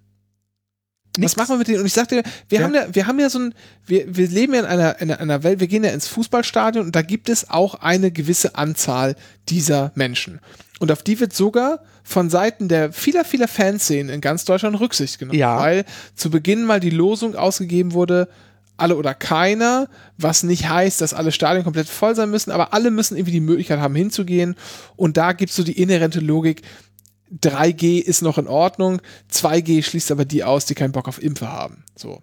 Nichts. 1.17 1.37
Was 1.37 1.37
machen 1.37 1.55
wir 1.55 1.57
mit 1.59 1.67
denen? 1.67 1.79
Und 1.79 1.85
ich 1.85 1.93
sagte, 1.93 2.23
wir 2.49 2.59
Ja. 2.59 2.65
haben 2.65 2.73
ja, 2.73 2.85
wir 2.91 3.07
haben 3.07 3.19
ja 3.19 3.29
so 3.29 3.39
ein, 3.39 3.53
wir, 3.85 4.15
wir 4.15 4.27
leben 4.27 4.53
ja 4.53 4.61
in 4.61 4.65
einer, 4.65 5.01
in 5.01 5.11
einer 5.11 5.43
Welt, 5.43 5.59
wir 5.59 5.67
gehen 5.67 5.83
ja 5.83 5.91
ins 5.91 6.07
Fußballstadion 6.07 6.85
und 6.85 6.95
da 6.95 7.01
gibt 7.01 7.27
es 7.29 7.49
auch 7.49 7.75
eine 7.75 8.11
gewisse 8.11 8.55
Anzahl 8.55 9.15
dieser 9.49 9.91
Menschen. 9.95 10.39
Und 10.79 10.91
auf 10.91 11.03
die 11.03 11.19
wird 11.19 11.33
sogar 11.33 11.81
von 12.03 12.29
Seiten 12.29 12.67
der 12.67 12.91
vieler, 12.93 13.25
vieler 13.25 13.47
Fanszenen 13.47 14.09
in 14.13 14.21
ganz 14.21 14.45
Deutschland 14.45 14.79
Rücksicht 14.79 15.19
genommen. 15.19 15.37
Ja. 15.37 15.59
Weil 15.59 15.85
zu 16.15 16.29
Beginn 16.31 16.63
mal 16.63 16.79
die 16.79 16.89
Losung 16.89 17.35
ausgegeben 17.35 17.93
wurde, 17.93 18.27
alle 18.77 18.95
oder 18.95 19.13
keiner, 19.13 19.87
was 20.17 20.41
nicht 20.41 20.67
heißt, 20.67 21.01
dass 21.01 21.13
alle 21.13 21.31
Stadien 21.31 21.63
komplett 21.63 21.87
voll 21.87 22.15
sein 22.15 22.31
müssen, 22.31 22.49
aber 22.49 22.73
alle 22.73 22.89
müssen 22.89 23.15
irgendwie 23.15 23.33
die 23.33 23.39
Möglichkeit 23.41 23.79
haben, 23.79 23.93
hinzugehen. 23.93 24.55
Und 24.95 25.17
da 25.17 25.33
gibt 25.33 25.51
es 25.51 25.55
so 25.55 25.63
die 25.63 25.79
inhärente 25.79 26.19
Logik, 26.19 26.63
3G 27.39 27.99
ist 28.01 28.21
noch 28.21 28.37
in 28.37 28.47
Ordnung, 28.47 29.01
2G 29.31 29.83
schließt 29.83 30.11
aber 30.11 30.25
die 30.25 30.43
aus, 30.43 30.65
die 30.65 30.75
keinen 30.75 30.91
Bock 30.91 31.07
auf 31.07 31.21
Impfe 31.21 31.47
haben. 31.47 31.83
So. 31.95 32.21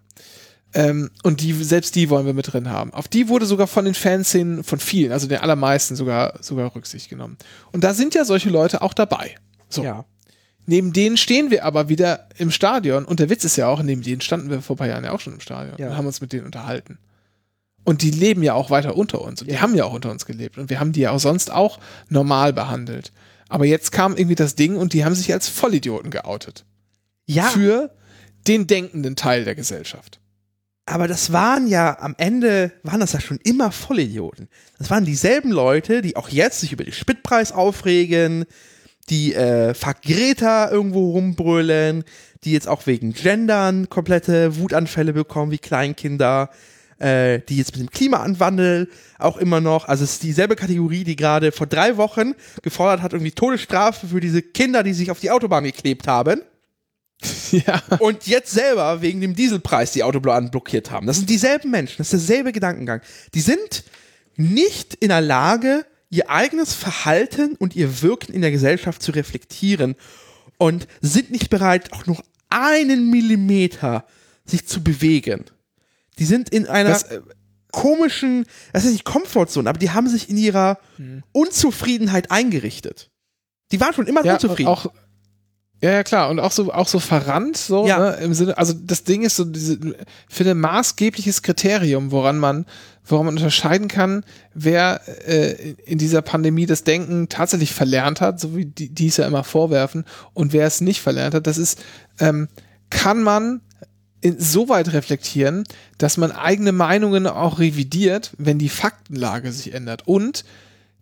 Ähm, 0.74 1.10
und 1.22 1.40
die, 1.40 1.52
selbst 1.54 1.94
die 1.94 2.10
wollen 2.10 2.26
wir 2.26 2.34
mit 2.34 2.52
drin 2.52 2.68
haben. 2.68 2.92
Auf 2.92 3.08
die 3.08 3.28
wurde 3.28 3.46
sogar 3.46 3.66
von 3.66 3.86
den 3.86 3.94
Fanszenen, 3.94 4.64
von 4.64 4.78
vielen, 4.78 5.12
also 5.12 5.26
den 5.26 5.38
allermeisten 5.38 5.96
sogar, 5.96 6.34
sogar 6.42 6.74
Rücksicht 6.74 7.08
genommen. 7.08 7.38
Und 7.72 7.84
da 7.84 7.94
sind 7.94 8.14
ja 8.14 8.24
solche 8.26 8.50
Leute 8.50 8.82
auch 8.82 8.92
dabei. 8.92 9.36
So. 9.70 9.82
ja. 9.82 10.04
Neben 10.66 10.92
denen 10.92 11.16
stehen 11.16 11.50
wir 11.50 11.64
aber 11.64 11.88
wieder 11.88 12.28
im 12.36 12.50
Stadion. 12.50 13.06
Und 13.06 13.20
der 13.20 13.30
Witz 13.30 13.44
ist 13.44 13.56
ja 13.56 13.68
auch, 13.68 13.82
neben 13.82 14.02
denen 14.02 14.20
standen 14.20 14.50
wir 14.50 14.60
vor 14.60 14.74
ein 14.74 14.78
paar 14.78 14.86
Jahren 14.88 15.04
ja 15.04 15.12
auch 15.12 15.20
schon 15.20 15.32
im 15.32 15.40
Stadion 15.40 15.76
Ja. 15.78 15.88
und 15.88 15.96
haben 15.96 16.06
uns 16.06 16.20
mit 16.20 16.34
denen 16.34 16.44
unterhalten. 16.44 16.98
Und 17.84 18.02
die 18.02 18.10
leben 18.10 18.42
ja 18.42 18.52
auch 18.52 18.68
weiter 18.68 18.94
unter 18.94 19.22
uns. 19.22 19.40
Und 19.40 19.48
die 19.50 19.54
Ja. 19.54 19.62
haben 19.62 19.74
ja 19.74 19.84
auch 19.86 19.94
unter 19.94 20.10
uns 20.10 20.26
gelebt. 20.26 20.58
Und 20.58 20.68
wir 20.68 20.78
haben 20.78 20.92
die 20.92 21.00
ja 21.00 21.12
auch 21.12 21.20
sonst 21.20 21.50
auch 21.50 21.78
normal 22.10 22.52
behandelt. 22.52 23.12
Aber 23.48 23.64
jetzt 23.64 23.92
kam 23.92 24.16
irgendwie 24.16 24.34
das 24.34 24.54
Ding 24.54 24.76
und 24.76 24.92
die 24.92 25.04
haben 25.04 25.14
sich 25.14 25.32
als 25.32 25.48
Vollidioten 25.48 26.10
geoutet. 26.10 26.64
Ja, 27.26 27.44
Für 27.44 27.94
den 28.46 28.66
denkenden 28.66 29.16
Teil 29.16 29.44
der 29.44 29.54
Gesellschaft. 29.54 30.20
aber 30.86 31.06
das 31.08 31.32
waren 31.32 31.66
ja, 31.66 31.98
am 32.00 32.14
Ende 32.16 32.72
waren 32.82 33.00
das 33.00 33.12
ja 33.12 33.20
schon 33.20 33.38
immer 33.44 33.72
Vollidioten. 33.72 34.48
Das 34.78 34.88
waren 34.90 35.04
dieselben 35.04 35.50
Leute, 35.50 36.00
die 36.00 36.16
auch 36.16 36.30
jetzt 36.30 36.60
sich 36.60 36.72
über 36.72 36.84
den 36.84 36.94
Spitpreis 36.94 37.52
aufregen, 37.52 38.46
die 39.10 39.34
äh, 39.34 39.74
Fuck 39.74 40.00
Greta 40.02 40.70
irgendwo 40.70 41.10
rumbrüllen, 41.12 42.04
die 42.44 42.52
jetzt 42.52 42.68
auch 42.68 42.86
wegen 42.86 43.12
Gendern 43.12 43.88
komplette 43.90 44.56
Wutanfälle 44.58 45.12
bekommen 45.12 45.50
wie 45.52 45.58
Kleinkinder, 45.58 46.50
äh, 46.98 47.40
die 47.48 47.56
jetzt 47.56 47.76
mit 47.76 47.80
dem 47.80 47.90
Klimawandel 47.90 48.88
auch 49.18 49.36
immer 49.36 49.60
noch, 49.60 49.86
also 49.86 50.04
es 50.04 50.14
ist 50.14 50.22
dieselbe 50.22 50.56
Kategorie, 50.56 51.04
die 51.04 51.16
gerade 51.16 51.52
vor 51.52 51.66
drei 51.66 51.96
Wochen 51.96 52.34
gefordert 52.62 53.02
hat, 53.02 53.12
irgendwie 53.12 53.32
Todesstrafe 53.32 54.08
für 54.08 54.20
diese 54.20 54.42
Kinder, 54.42 54.82
die 54.82 54.92
sich 54.92 55.10
auf 55.10 55.20
die 55.20 55.30
Autobahn 55.30 55.64
geklebt 55.64 56.06
haben 56.06 56.42
ja. 57.52 57.82
und 57.98 58.26
jetzt 58.26 58.52
selber 58.52 59.02
wegen 59.02 59.20
dem 59.20 59.34
Dieselpreis 59.34 59.92
die 59.92 60.02
Autobahn 60.02 60.50
blockiert 60.50 60.90
haben. 60.90 61.06
Das 61.06 61.16
sind 61.16 61.30
dieselben 61.30 61.70
Menschen, 61.70 61.98
das 61.98 62.12
ist 62.12 62.28
derselbe 62.28 62.52
Gedankengang. 62.52 63.00
Die 63.34 63.40
sind 63.40 63.84
nicht 64.36 64.94
in 64.94 65.08
der 65.08 65.20
Lage, 65.20 65.84
ihr 66.10 66.30
eigenes 66.30 66.74
Verhalten 66.74 67.54
und 67.56 67.76
ihr 67.76 68.02
Wirken 68.02 68.32
in 68.32 68.40
der 68.40 68.50
Gesellschaft 68.50 69.02
zu 69.02 69.12
reflektieren 69.12 69.94
und 70.58 70.86
sind 71.00 71.30
nicht 71.30 71.50
bereit, 71.50 71.92
auch 71.92 72.06
nur 72.06 72.22
einen 72.50 73.10
Millimeter 73.10 74.04
sich 74.44 74.66
zu 74.66 74.82
bewegen. 74.82 75.44
Die 76.18 76.24
sind 76.24 76.48
in 76.48 76.66
einer 76.66 76.90
Das, 76.90 77.04
äh, 77.04 77.20
komischen, 77.72 78.46
das 78.72 78.84
ist 78.84 78.92
nicht 78.92 79.04
Komfortzone, 79.04 79.68
aber 79.68 79.78
die 79.78 79.90
haben 79.90 80.08
sich 80.08 80.30
in 80.30 80.36
ihrer 80.36 80.78
Unzufriedenheit 81.32 82.30
eingerichtet. 82.30 83.10
Die 83.72 83.80
waren 83.80 83.92
schon 83.92 84.06
immer 84.06 84.24
ja, 84.24 84.34
unzufrieden. 84.34 84.68
Auch, 84.68 84.86
Ja, 85.80 85.92
ja, 85.92 86.02
klar. 86.02 86.30
Und 86.30 86.40
auch 86.40 86.50
so, 86.50 86.72
auch 86.72 86.88
so 86.88 86.98
verrannt, 86.98 87.56
so, 87.56 87.86
Ja. 87.86 87.98
ne, 87.98 88.16
im 88.16 88.34
Sinne, 88.34 88.58
also 88.58 88.72
das 88.72 89.04
Ding 89.04 89.22
ist 89.22 89.36
so, 89.36 89.44
diese, 89.44 89.74
ich 89.74 90.34
finde, 90.34 90.54
maßgebliches 90.54 91.42
Kriterium, 91.42 92.10
woran 92.10 92.38
man, 92.38 92.66
woran 93.04 93.26
man 93.26 93.36
unterscheiden 93.36 93.86
kann, 93.86 94.24
wer 94.54 95.02
äh, 95.28 95.74
in 95.84 95.98
dieser 95.98 96.22
Pandemie 96.22 96.66
das 96.66 96.82
Denken 96.82 97.28
tatsächlich 97.28 97.74
verlernt 97.74 98.20
hat, 98.20 98.40
so 98.40 98.56
wie 98.56 98.64
die, 98.64 98.88
die 98.92 99.06
es 99.06 99.18
ja 99.18 99.26
immer 99.26 99.44
vorwerfen, 99.44 100.04
und 100.34 100.52
wer 100.52 100.66
es 100.66 100.80
nicht 100.80 101.00
verlernt 101.00 101.34
hat, 101.34 101.46
das 101.46 101.58
ist, 101.58 101.78
ähm, 102.18 102.48
kann 102.90 103.22
man 103.22 103.60
in, 104.20 104.38
so 104.38 104.68
weit 104.68 104.92
reflektieren, 104.92 105.64
dass 105.98 106.16
man 106.16 106.32
eigene 106.32 106.72
Meinungen 106.72 107.26
auch 107.26 107.58
revidiert, 107.58 108.32
wenn 108.38 108.58
die 108.58 108.68
Faktenlage 108.68 109.52
sich 109.52 109.74
ändert. 109.74 110.06
Und 110.06 110.44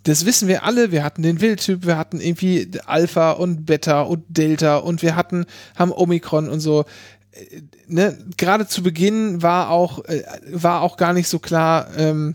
das 0.02 0.24
wissen 0.24 0.48
wir 0.48 0.64
alle. 0.64 0.92
Wir 0.92 1.02
hatten 1.02 1.22
den 1.22 1.40
Wildtyp, 1.40 1.84
wir 1.86 1.98
hatten 1.98 2.20
irgendwie 2.20 2.70
Alpha 2.86 3.32
und 3.32 3.66
Beta 3.66 4.02
und 4.02 4.24
Delta 4.28 4.76
und 4.76 5.02
wir 5.02 5.16
hatten, 5.16 5.46
haben 5.74 5.92
Omikron 5.92 6.48
und 6.48 6.60
so. 6.60 6.84
Äh, 7.32 7.62
Ne, 7.88 8.18
gerade 8.36 8.66
zu 8.66 8.82
Beginn 8.82 9.42
war 9.42 9.70
auch, 9.70 10.04
äh, 10.06 10.24
war 10.50 10.82
auch 10.82 10.96
gar 10.96 11.12
nicht 11.12 11.28
so 11.28 11.38
klar, 11.38 11.86
ähm, 11.96 12.34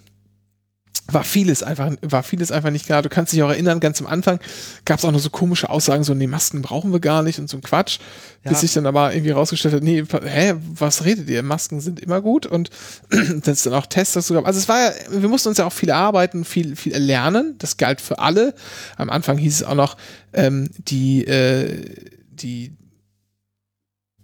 war 1.13 1.23
vieles 1.23 1.63
einfach, 1.63 1.91
war 2.01 2.23
vieles 2.23 2.51
einfach 2.51 2.69
nicht 2.69 2.85
klar. 2.85 3.01
Du 3.01 3.09
kannst 3.09 3.33
dich 3.33 3.43
auch 3.43 3.49
erinnern, 3.49 3.79
ganz 3.79 3.99
am 4.01 4.07
Anfang 4.07 4.39
gab 4.85 4.99
es 4.99 5.05
auch 5.05 5.11
noch 5.11 5.19
so 5.19 5.29
komische 5.29 5.69
Aussagen, 5.69 6.03
so, 6.03 6.13
nee, 6.13 6.27
Masken 6.27 6.61
brauchen 6.61 6.91
wir 6.91 6.99
gar 6.99 7.23
nicht 7.23 7.39
und 7.39 7.49
so 7.49 7.57
ein 7.57 7.61
Quatsch. 7.61 7.99
Ja. 8.43 8.51
Bis 8.51 8.61
sich 8.61 8.73
dann 8.73 8.85
aber 8.85 9.13
irgendwie 9.13 9.31
rausgestellt 9.31 9.75
hat, 9.75 9.83
nee, 9.83 10.03
hä, 10.23 10.53
was 10.57 11.05
redet 11.05 11.29
ihr? 11.29 11.43
Masken 11.43 11.79
sind 11.79 11.99
immer 11.99 12.21
gut 12.21 12.45
und 12.45 12.69
dass 13.09 13.57
es 13.57 13.63
dann 13.63 13.73
auch 13.73 13.85
Tests 13.85 14.13
dazu 14.13 14.33
gab. 14.33 14.45
Also 14.45 14.59
es 14.59 14.67
war 14.67 14.79
ja, 14.79 14.93
wir 15.09 15.29
mussten 15.29 15.49
uns 15.49 15.57
ja 15.57 15.65
auch 15.65 15.73
viel 15.73 15.89
erarbeiten, 15.89 16.45
viel, 16.45 16.75
viel 16.75 16.95
lernen. 16.95 17.55
Das 17.59 17.77
galt 17.77 18.01
für 18.01 18.19
alle. 18.19 18.53
Am 18.97 19.09
Anfang 19.09 19.37
hieß 19.37 19.55
es 19.55 19.63
auch 19.63 19.75
noch, 19.75 19.97
ähm, 20.33 20.69
die, 20.77 21.25
äh, 21.25 21.85
die 22.31 22.73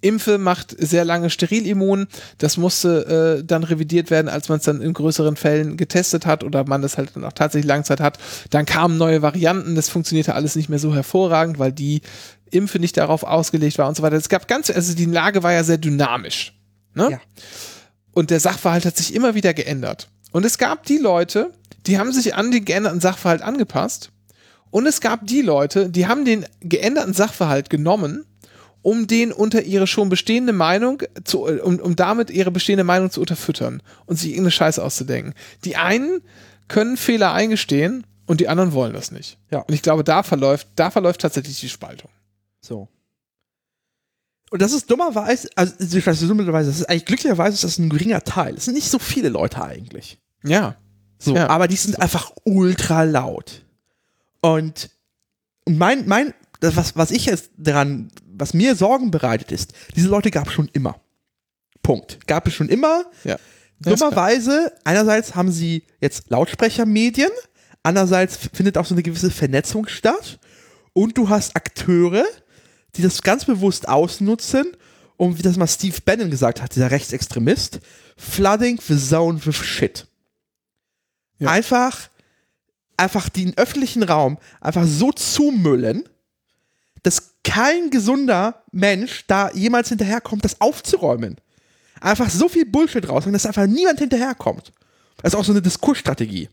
Impfe 0.01 0.37
macht 0.37 0.75
sehr 0.77 1.05
lange 1.05 1.29
sterilimmun. 1.29 2.07
Das 2.37 2.57
musste 2.57 3.39
äh, 3.39 3.43
dann 3.43 3.63
revidiert 3.63 4.11
werden, 4.11 4.29
als 4.29 4.49
man 4.49 4.59
es 4.59 4.65
dann 4.65 4.81
in 4.81 4.93
größeren 4.93 5.35
Fällen 5.35 5.77
getestet 5.77 6.25
hat 6.25 6.43
oder 6.43 6.65
man 6.65 6.81
das 6.81 6.97
halt 6.97 7.15
dann 7.15 7.23
auch 7.23 7.33
tatsächlich 7.33 7.67
Langzeit 7.67 7.99
hat. 7.99 8.19
Dann 8.51 8.65
kamen 8.65 8.97
neue 8.97 9.21
Varianten. 9.21 9.75
Das 9.75 9.89
funktionierte 9.89 10.35
alles 10.35 10.55
nicht 10.55 10.69
mehr 10.69 10.79
so 10.79 10.93
hervorragend, 10.93 11.59
weil 11.59 11.71
die 11.71 12.01
Impfe 12.51 12.79
nicht 12.79 12.97
darauf 12.97 13.23
ausgelegt 13.23 13.77
war 13.77 13.87
und 13.87 13.95
so 13.95 14.03
weiter. 14.03 14.15
Es 14.15 14.29
gab 14.29 14.47
ganz, 14.47 14.69
also 14.69 14.93
die 14.93 15.05
Lage 15.05 15.43
war 15.43 15.53
ja 15.53 15.63
sehr 15.63 15.77
dynamisch. 15.77 16.53
Ne? 16.93 17.11
Ja. 17.11 17.21
Und 18.11 18.29
der 18.29 18.39
Sachverhalt 18.39 18.85
hat 18.85 18.97
sich 18.97 19.13
immer 19.13 19.35
wieder 19.35 19.53
geändert. 19.53 20.09
Und 20.31 20.45
es 20.45 20.57
gab 20.57 20.85
die 20.85 20.97
Leute, 20.97 21.51
die 21.85 21.97
haben 21.97 22.11
sich 22.11 22.35
an 22.35 22.51
den 22.51 22.65
geänderten 22.65 22.99
Sachverhalt 22.99 23.41
angepasst. 23.41 24.11
Und 24.69 24.85
es 24.85 25.01
gab 25.01 25.25
die 25.25 25.41
Leute, 25.41 25.89
die 25.89 26.07
haben 26.07 26.25
den 26.25 26.45
geänderten 26.59 27.13
Sachverhalt 27.13 27.69
genommen, 27.69 28.25
um 28.87 29.05
den 29.05 29.33
unter 29.33 29.63
ihre 29.63 29.85
schon 29.85 30.07
bestehende 30.07 30.53
Meinung 30.53 31.03
zu, 31.25 31.43
um, 31.43 31.77
um 31.77 31.97
damit 31.97 32.29
ihre 32.29 32.51
bestehende 32.51 32.85
Meinung 32.85 33.11
zu 33.11 33.19
unterfüttern 33.19 33.83
und 34.05 34.15
sich 34.15 34.29
irgendeine 34.29 34.51
Scheiße 34.51 34.81
auszudenken. 34.81 35.33
Die 35.65 35.75
einen 35.75 36.21
können 36.69 36.95
Fehler 36.95 37.33
eingestehen 37.33 38.05
und 38.27 38.39
die 38.39 38.47
anderen 38.47 38.71
wollen 38.71 38.93
das 38.93 39.11
nicht. 39.11 39.39
Ja. 39.51 39.59
Und 39.59 39.73
ich 39.73 39.81
glaube, 39.81 40.05
da 40.05 40.23
verläuft, 40.23 40.69
da 40.75 40.89
verläuft 40.89 41.19
tatsächlich 41.19 41.59
die 41.59 41.67
Spaltung. 41.67 42.09
So. 42.61 42.87
Und 44.51 44.61
das 44.61 44.71
ist 44.71 44.89
dummerweise, 44.89 45.49
also 45.55 45.97
ich 45.97 46.07
weiß, 46.07 46.21
dummerweise, 46.21 46.69
das 46.69 46.79
ist 46.79 46.89
eigentlich 46.89 47.05
glücklicherweise 47.07 47.55
ist 47.55 47.65
das 47.65 47.79
ein 47.79 47.89
geringer 47.89 48.23
Teil. 48.23 48.55
Es 48.55 48.63
sind 48.65 48.75
nicht 48.75 48.89
so 48.89 48.99
viele 48.99 49.27
Leute 49.27 49.61
eigentlich. 49.65 50.17
Ja. 50.45 50.77
So, 51.19 51.35
Ja. 51.35 51.49
aber 51.49 51.67
die 51.67 51.75
sind 51.75 51.99
einfach 52.01 52.31
ultra 52.45 53.03
laut. 53.03 53.65
Und 54.39 54.91
mein, 55.67 56.07
mein, 56.07 56.33
das, 56.59 56.75
was, 56.77 56.95
was 56.95 57.11
ich 57.11 57.25
jetzt 57.25 57.51
daran, 57.57 58.09
was 58.37 58.53
mir 58.53 58.75
Sorgen 58.75 59.11
bereitet 59.11 59.51
ist, 59.51 59.73
diese 59.95 60.07
Leute 60.07 60.31
gab 60.31 60.47
es 60.47 60.53
schon 60.53 60.69
immer. 60.73 60.99
Punkt. 61.81 62.25
Gab 62.27 62.47
es 62.47 62.53
schon 62.53 62.69
immer. 62.69 63.05
Ja. 63.23 63.37
Dummerweise, 63.79 64.73
einerseits 64.83 65.35
haben 65.35 65.51
sie 65.51 65.83
jetzt 66.01 66.29
Lautsprechermedien, 66.29 67.29
andererseits 67.83 68.37
findet 68.53 68.77
auch 68.77 68.85
so 68.85 68.95
eine 68.95 69.03
gewisse 69.03 69.29
Vernetzung 69.29 69.87
statt 69.87 70.39
und 70.93 71.17
du 71.17 71.29
hast 71.29 71.55
Akteure, 71.55 72.25
die 72.95 73.03
das 73.03 73.21
ganz 73.21 73.45
bewusst 73.45 73.87
ausnutzen, 73.87 74.75
um, 75.15 75.37
wie 75.37 75.43
das 75.43 75.57
mal 75.57 75.67
Steve 75.67 75.97
Bannon 76.03 76.31
gesagt 76.31 76.61
hat, 76.61 76.75
dieser 76.75 76.89
Rechtsextremist, 76.89 77.79
flooding 78.17 78.79
the 78.81 78.97
zone 78.97 79.45
with 79.45 79.55
shit. 79.55 80.07
Ja. 81.39 81.49
Einfach, 81.49 82.09
einfach 82.97 83.29
den 83.29 83.55
öffentlichen 83.57 84.03
Raum 84.03 84.39
einfach 84.59 84.85
so 84.85 85.11
zumüllen, 85.11 86.09
dass 87.03 87.35
kein 87.43 87.89
gesunder 87.89 88.63
Mensch 88.71 89.25
da 89.27 89.51
jemals 89.51 89.89
hinterherkommt, 89.89 90.43
das 90.45 90.59
aufzuräumen. 90.61 91.37
Einfach 92.01 92.29
so 92.29 92.47
viel 92.49 92.65
Bullshit 92.65 93.07
raus, 93.09 93.23
dass 93.31 93.45
einfach 93.45 93.65
niemand 93.65 93.99
hinterherkommt. 93.99 94.71
Das 95.21 95.33
ist 95.33 95.39
auch 95.39 95.43
so 95.45 95.51
eine 95.51 95.61
Diskursstrategie. 95.61 96.49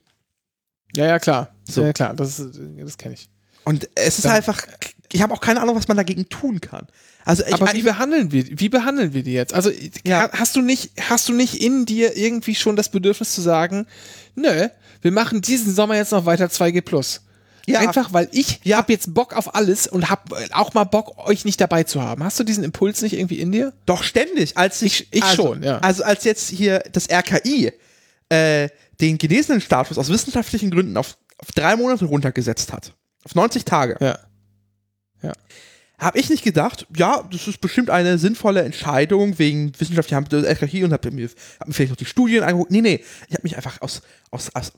Ja, 0.97 1.07
ja, 1.07 1.19
klar. 1.19 1.55
So. 1.69 1.83
Ja, 1.83 1.93
klar, 1.93 2.15
das, 2.15 2.37
das 2.39 2.97
kenne 2.99 3.15
ich. 3.15 3.29
Und 3.65 3.89
es 3.95 4.19
ist 4.19 4.25
Ja. 4.25 4.33
einfach, 4.33 4.63
ich 5.13 5.23
habe 5.23 5.35
auch 5.35 5.41
keine 5.41 5.61
Ahnung, 5.61 5.75
was 5.77 5.89
man 5.89 5.97
dagegen 5.97 6.29
tun 6.29 6.61
kann. 6.61 6.87
Also 7.25 7.43
ich, 7.47 7.55
Aber 7.55 7.67
ich, 7.69 7.75
wie 7.75 7.83
behandeln 7.83 8.31
wir, 8.33 8.45
wie 8.61 8.69
behandeln 8.69 9.13
wir 9.15 9.23
die 9.23 9.33
jetzt? 9.33 9.55
Also 9.55 9.71
Ja. 10.07 10.23
ha- 10.25 10.31
hast 10.33 10.55
du 10.57 10.61
nicht, 10.63 10.93
hast 11.01 11.29
du 11.29 11.33
nicht 11.33 11.63
in 11.63 11.85
dir 11.87 12.17
irgendwie 12.17 12.55
schon 12.55 12.77
das 12.77 12.91
Bedürfnis 12.91 13.35
zu 13.35 13.41
sagen, 13.41 13.87
nö, 14.35 14.69
wir 15.03 15.13
machen 15.13 15.41
diesen 15.41 15.75
Sommer 15.75 15.97
jetzt 15.97 16.13
noch 16.13 16.27
weiter 16.27 16.47
2G 16.51 16.81
plus. 16.83 17.23
Ja. 17.67 17.81
Einfach, 17.81 18.13
weil 18.13 18.29
ich 18.33 18.61
Ja. 18.65 18.77
hab 18.79 18.91
jetzt 18.91 19.15
Bock 19.15 19.35
auf 19.35 19.55
alles 19.55 19.87
und 19.87 20.11
hab 20.11 20.33
äh, 20.33 20.49
auch 20.53 20.75
mal 20.75 20.85
Bock, 20.85 21.27
euch 21.27 21.45
nicht 21.45 21.61
dabei 21.61 21.85
zu 21.85 22.03
haben. 22.03 22.23
Hast 22.23 22.39
du 22.39 22.45
diesen 22.45 22.63
Impuls 22.65 23.01
nicht 23.03 23.15
irgendwie 23.15 23.41
in 23.41 23.53
dir? 23.53 23.73
Doch 23.87 24.03
ständig, 24.03 24.57
als 24.57 24.83
ich, 24.83 25.03
Ich- 25.03 25.09
ich 25.19 25.23
also, 25.25 25.35
schon, 25.43 25.63
ja. 25.63 25.79
Also 25.79 26.05
als 26.05 26.25
jetzt 26.25 26.51
hier 26.51 26.81
das 26.93 27.09
RKI 27.11 27.73
äh, 28.29 28.69
den 29.01 29.19
genesenen 29.19 29.61
Status 29.61 29.99
aus 29.99 30.09
wissenschaftlichen 30.09 30.71
Gründen 30.71 30.97
auf, 30.97 31.17
auf 31.39 31.53
drei 31.55 31.75
Monate 31.77 32.05
runtergesetzt 32.05 32.73
hat, 32.73 32.93
auf 33.25 33.35
90 33.35 33.65
Tage, 33.65 33.97
Ja. 34.01 34.19
habe 35.99 36.19
ich 36.19 36.29
nicht 36.29 36.45
gedacht, 36.45 36.87
ja, 36.97 37.27
das 37.33 37.47
ist 37.49 37.61
bestimmt 37.61 37.89
eine 37.89 38.19
sinnvolle 38.19 38.63
Entscheidung 38.63 39.39
wegen 39.39 39.73
wissenschaftlicher 39.79 40.21
das 40.23 40.45
RKI 40.45 40.85
und 40.85 40.93
habe 40.93 41.11
mir, 41.11 41.29
hab 41.61 41.69
mir 41.69 41.73
vielleicht 41.75 41.91
noch 41.91 41.97
die 41.97 42.05
Studien 42.05 42.43
angeguckt. 42.43 42.71
Nee, 42.71 42.83
nee, 42.83 43.05
ich 43.29 43.35
habe 43.35 43.43
mich 43.45 43.57
einfach 43.57 43.81
aus, 43.81 44.03
aus, 44.31 44.51
aus 44.55 44.73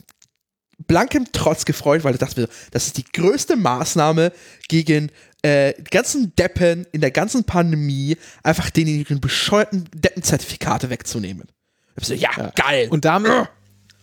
blankem 0.79 1.27
Trotz 1.33 1.65
gefreut, 1.65 2.05
weil 2.05 2.15
ich 2.15 2.21
dachte, 2.21 2.49
das 2.71 2.87
ist 2.87 2.97
die 2.99 3.05
größte 3.05 3.57
Maßnahme 3.57 4.33
gegen 4.69 5.11
äh, 5.43 5.75
die 5.79 5.85
ganzen 5.91 6.35
Deppen 6.37 6.87
in 6.93 7.01
der 7.01 7.11
ganzen 7.11 7.45
Pandemie, 7.45 8.17
einfach 8.43 8.71
denen 8.71 9.05
bescheuerten 9.21 9.89
Deppenzertifikate 9.95 10.91
wegzunehmen. 10.91 11.45
Ich 11.93 11.97
hab 11.97 12.05
so, 12.05 12.15
ja, 12.15 12.31
Ja. 12.37 12.53
geil. 12.55 12.89
Und 12.91 13.05
damit, 13.05 13.33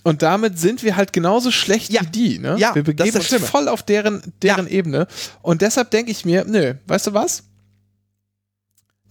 und 0.03 0.21
damit 0.21 0.57
sind 0.57 0.83
wir 0.83 0.95
halt 0.95 1.13
genauso 1.13 1.51
schlecht 1.51 1.91
Ja. 1.91 2.01
wie 2.01 2.07
die, 2.07 2.39
ne? 2.39 2.55
Ja, 2.57 2.73
wir 2.73 2.83
das 2.83 3.07
ist 3.07 3.13
begeben 3.13 3.17
uns 3.41 3.49
voll 3.49 3.67
auf 3.67 3.83
deren, 3.83 4.21
deren 4.41 4.67
Ebene. 4.67 5.07
Und 5.41 5.61
deshalb 5.61 5.91
denke 5.91 6.11
ich 6.11 6.25
mir, 6.25 6.43
nö, 6.45 6.73
weißt 6.87 7.07
du 7.07 7.13
was? 7.13 7.43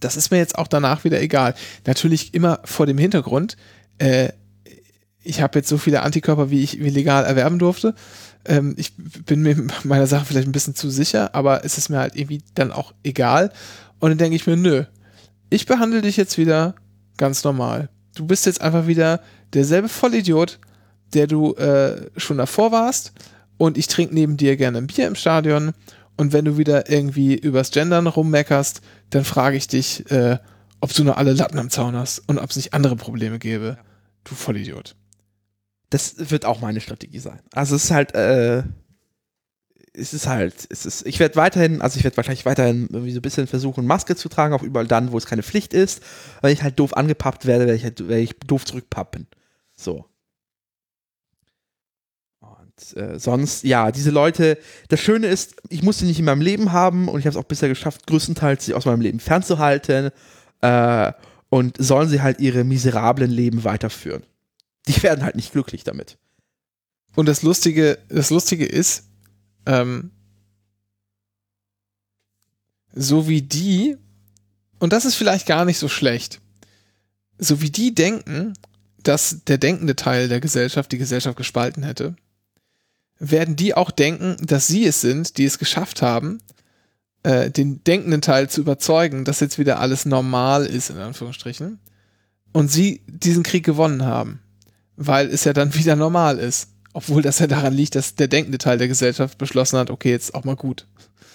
Das 0.01 0.17
ist 0.17 0.31
mir 0.33 0.39
jetzt 0.39 0.59
auch 0.59 0.67
danach 0.67 1.05
wieder 1.05 1.21
egal. 1.21 1.55
Natürlich 1.87 2.35
immer 2.35 2.61
vor 2.65 2.87
dem 2.87 2.99
Hintergrund, 2.99 3.57
äh, 3.99 4.31
ich 5.25 5.41
habe 5.41 5.59
jetzt 5.59 5.69
so 5.69 5.79
viele 5.79 6.03
Antikörper, 6.03 6.51
wie 6.51 6.63
ich 6.63 6.81
wie 6.81 6.91
legal 6.91 7.25
erwerben 7.25 7.59
durfte. 7.59 7.95
Ähm, 8.45 8.75
ich 8.77 8.95
bin 8.97 9.43
mir 9.43 9.57
meiner 9.85 10.07
Sache 10.07 10.25
vielleicht 10.27 10.49
ein 10.49 10.53
bisschen 10.53 10.75
zu 10.75 10.91
sicher, 10.91 11.35
aber 11.35 11.65
es 11.65 11.79
ist 11.79 11.89
mir 11.89 11.99
halt 11.99 12.17
irgendwie 12.17 12.43
dann 12.55 12.73
auch 12.73 12.93
egal. 13.03 13.53
Und 14.01 14.11
dann 14.11 14.19
denke 14.19 14.37
ich 14.37 14.47
mir, 14.47 14.57
nö, 14.57 14.85
ich 15.51 15.67
behandle 15.67 16.03
dich 16.03 16.17
jetzt 16.17 16.39
wieder 16.39 16.75
ganz 17.17 17.45
normal. 17.45 17.89
Du 18.15 18.27
bist 18.27 18.47
jetzt 18.47 18.61
einfach 18.61 18.87
wieder 18.87 19.21
derselbe 19.53 19.89
Vollidiot, 19.89 20.59
der 21.15 21.27
du 21.27 21.55
äh, 21.55 22.11
schon 22.17 22.39
davor 22.39 22.73
warst. 22.73 23.13
Und 23.59 23.79
ich 23.79 23.87
trinke 23.87 24.15
neben 24.15 24.37
dir 24.37 24.57
gerne 24.57 24.79
ein 24.79 24.87
Bier 24.87 25.07
im 25.07 25.15
Stadion. 25.15 25.73
Und 26.17 26.33
wenn 26.33 26.45
du 26.45 26.59
wieder 26.59 26.91
irgendwie 26.91 27.35
übers 27.35 27.71
Gendern 27.71 28.07
rummeckerst, 28.07 28.81
dann 29.11 29.25
frage 29.25 29.57
ich 29.57 29.69
dich, 29.69 30.11
äh, 30.11 30.39
ob 30.81 30.93
du 30.93 31.05
noch 31.05 31.17
alle 31.17 31.33
Latten 31.33 31.59
am 31.59 31.71
Zaun 31.71 31.95
hast 31.95 32.19
und 32.29 32.39
ob 32.39 32.51
es 32.51 32.57
nicht 32.57 32.75
andere 32.75 32.97
Probleme 32.97 33.39
gäbe. 33.39 33.79
Du 34.25 34.35
Vollidiot. 34.35 34.97
Das 35.93 36.31
wird 36.31 36.47
auch 36.47 36.63
meine 36.63 36.81
Strategie 36.81 37.19
sein. 37.19 37.41
Also 37.53 37.77
es 37.77 37.85
ist 37.85 37.91
halt, 37.91 38.15
äh, 38.15 38.63
es 39.93 40.15
ist 40.15 40.27
halt, 40.27 40.67
es 40.71 40.87
ist, 40.87 41.07
ich 41.07 41.21
werde 41.21 41.37
weiterhin, 41.37 41.83
also 41.83 41.99
ich 41.99 42.05
werde 42.05 42.17
wahrscheinlich 42.17 42.47
weiterhin 42.47 42.89
irgendwie 42.91 43.13
so 43.13 43.19
ein 43.19 43.23
bisschen 43.23 43.47
versuchen, 43.47 43.87
Maske 43.87 44.17
zu 44.17 44.31
tragen, 44.31 44.55
auch 44.55 44.63
überall 44.63 44.87
dann, 44.87 45.13
wo 45.13 45.19
es 45.19 45.27
keine 45.27 45.43
Pflicht 45.43 45.75
ist. 45.75 46.03
Weil 46.41 46.55
ich 46.55 46.63
halt 46.63 46.79
doof 46.79 46.97
angepappt 46.97 47.45
werde, 47.45 47.67
werde 47.67 47.77
ich 47.77 47.85
halt, 47.85 48.01
werde 48.01 48.23
ich 48.23 48.39
doof 48.39 48.65
zurückpappen. 48.65 49.27
So. 49.77 50.07
Und 52.41 52.97
äh, 52.97 53.19
sonst, 53.19 53.63
ja, 53.65 53.93
diese 53.93 54.11
Leute, 54.11 54.57
das 54.89 54.99
Schöne 54.99 55.27
ist, 55.27 55.57
ich 55.69 55.83
muss 55.83 55.99
sie 55.99 56.07
nicht 56.07 56.19
in 56.19 56.25
meinem 56.25 56.41
Leben 56.41 56.73
haben 56.73 57.09
und 57.09 57.21
ich 57.21 57.27
habe 57.27 57.37
es 57.37 57.45
auch 57.45 57.49
bisher 57.49 57.69
geschafft, 57.69 58.07
größtenteils 58.07 58.65
sie 58.65 58.73
aus 58.73 58.87
meinem 58.87 59.03
Leben 59.03 59.21
fernzuhalten. 59.21 60.11
Äh, 60.63 61.13
und 61.51 61.77
sollen 61.77 62.09
sie 62.09 62.23
halt 62.23 62.41
ihre 62.41 62.65
miserablen 62.65 63.31
Leben 63.31 63.63
weiterführen. 63.63 64.23
Die 64.89 65.03
werden 65.03 65.25
halt 65.25 65.37
nicht 65.37 65.53
glücklich 65.53 65.85
damit. 65.85 66.19
Und 67.15 67.27
das 67.27 67.43
Lustige, 67.43 67.99
das 68.09 68.31
Lustige 68.31 68.67
ist, 68.67 69.05
ähm, 69.67 70.11
so 72.95 73.29
wie 73.29 73.43
die, 73.43 73.97
und 74.79 74.93
das 74.93 75.05
ist 75.05 75.15
vielleicht 75.15 75.47
gar 75.47 75.65
nicht 75.65 75.79
so 75.79 75.89
schlecht, 75.89 76.41
so 77.39 77.61
wie 77.61 77.71
die 77.71 77.95
denken, 77.95 78.55
dass 79.03 79.45
der 79.47 79.59
denkende 79.59 79.97
Teil 79.97 80.29
der 80.29 80.41
Gesellschaft 80.41 80.93
die 80.93 80.99
Gesellschaft 80.99 81.37
gespalten 81.37 81.83
hätte, 81.83 82.17
werden 83.19 83.57
die 83.57 83.75
auch 83.75 83.91
denken, 83.91 84.37
dass 84.41 84.67
sie 84.67 84.85
es 84.85 85.01
sind, 85.01 85.39
die 85.39 85.45
es 85.45 85.59
geschafft 85.59 86.03
haben, 86.03 86.41
äh, 87.23 87.51
den 87.51 87.83
denkenden 87.85 88.21
Teil 88.21 88.51
zu 88.51 88.61
überzeugen, 88.61 89.25
dass 89.25 89.41
jetzt 89.41 89.59
wieder 89.59 89.79
alles 89.79 90.05
normal 90.05 90.67
ist, 90.67 90.91
in 90.91 90.99
Anführungsstrichen, 90.99 91.79
und 92.53 92.69
sie 92.69 93.01
diesen 93.07 93.43
Krieg 93.43 93.65
gewonnen 93.65 94.05
haben, 94.05 94.42
weil 95.07 95.29
es 95.29 95.45
ja 95.45 95.53
dann 95.53 95.75
wieder 95.77 95.97
normal 95.97 96.39
ist. 96.39 96.69
Obwohl 96.95 97.23
das 97.23 97.39
ja 97.39 97.47
daran 97.47 97.73
liegt, 97.73 97.95
dass 97.95 98.17
der 98.17 98.29
denkende 98.29 98.59
Teil 98.59 98.77
der 98.77 98.89
Gesellschaft 98.89 99.39
beschlossen 99.39 99.79
hat, 99.79 99.89
okay, 99.89 100.11
jetzt 100.11 100.35
auch 100.35 100.45
mal 100.45 100.57
gut. 100.57 100.87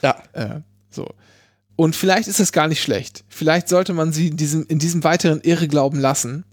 Ja. 0.04 0.16
Äh, 0.34 0.60
so. 0.92 1.10
Und 1.76 1.96
vielleicht 1.96 2.28
ist 2.28 2.40
es 2.40 2.52
gar 2.52 2.68
nicht 2.68 2.82
schlecht. 2.82 3.24
Vielleicht 3.28 3.68
sollte 3.68 3.94
man 3.94 4.14
sie 4.14 4.28
in 4.28 4.38
diesem, 4.38 4.66
in 4.68 4.78
diesem 4.78 5.04
weiteren 5.04 5.42
Irrglauben 5.42 6.00
lassen, 6.00 6.44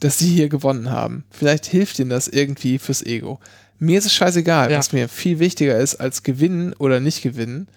dass 0.00 0.18
sie 0.18 0.28
hier 0.28 0.48
gewonnen 0.48 0.90
haben. 0.90 1.24
Vielleicht 1.30 1.66
hilft 1.66 1.98
ihnen 1.98 2.10
das 2.10 2.28
irgendwie 2.28 2.78
fürs 2.78 3.02
Ego. 3.02 3.40
Mir 3.78 3.98
ist 3.98 4.06
es 4.06 4.14
scheißegal. 4.14 4.70
Ja. 4.70 4.78
Was 4.78 4.92
mir 4.92 5.08
viel 5.08 5.38
wichtiger 5.38 5.78
ist 5.78 5.96
als 5.96 6.22
gewinnen 6.22 6.72
oder 6.74 7.00
nicht 7.00 7.22
gewinnen, 7.22 7.68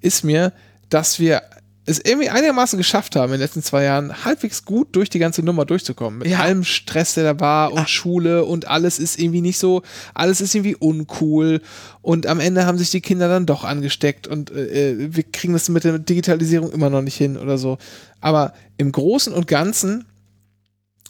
ist 0.00 0.24
mir, 0.24 0.52
dass 0.88 1.18
wir 1.18 1.42
es 1.86 1.98
irgendwie 1.98 2.28
einigermaßen 2.28 2.76
geschafft 2.76 3.16
haben, 3.16 3.32
in 3.32 3.38
den 3.38 3.40
letzten 3.40 3.62
zwei 3.62 3.84
Jahren 3.84 4.24
halbwegs 4.24 4.64
gut 4.64 4.94
durch 4.94 5.08
die 5.10 5.18
ganze 5.18 5.42
Nummer 5.42 5.64
durchzukommen. 5.64 6.18
Mit 6.20 6.28
Ja. 6.28 6.40
allem 6.40 6.62
Stress, 6.62 7.14
der 7.14 7.24
da 7.24 7.40
war 7.40 7.72
und 7.72 7.88
Schule 7.88 8.44
und 8.44 8.68
alles 8.68 8.98
ist 8.98 9.18
irgendwie 9.18 9.40
nicht 9.40 9.58
so, 9.58 9.82
alles 10.14 10.40
ist 10.40 10.54
irgendwie 10.54 10.76
uncool 10.76 11.62
und 12.02 12.26
am 12.26 12.38
Ende 12.38 12.66
haben 12.66 12.78
sich 12.78 12.90
die 12.90 13.00
Kinder 13.00 13.28
dann 13.28 13.46
doch 13.46 13.64
angesteckt 13.64 14.26
und 14.28 14.50
äh, 14.50 15.14
wir 15.14 15.22
kriegen 15.24 15.54
das 15.54 15.68
mit 15.68 15.84
der 15.84 15.98
Digitalisierung 15.98 16.70
immer 16.70 16.90
noch 16.90 17.02
nicht 17.02 17.16
hin 17.16 17.36
oder 17.36 17.56
so. 17.58 17.78
Aber 18.20 18.52
im 18.76 18.92
Großen 18.92 19.32
und 19.32 19.46
Ganzen 19.46 20.04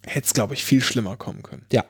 hätte 0.06 0.26
es, 0.26 0.32
glaube 0.34 0.54
ich, 0.54 0.64
viel 0.64 0.80
schlimmer 0.80 1.16
kommen 1.16 1.42
können. 1.42 1.66
Ja. 1.72 1.84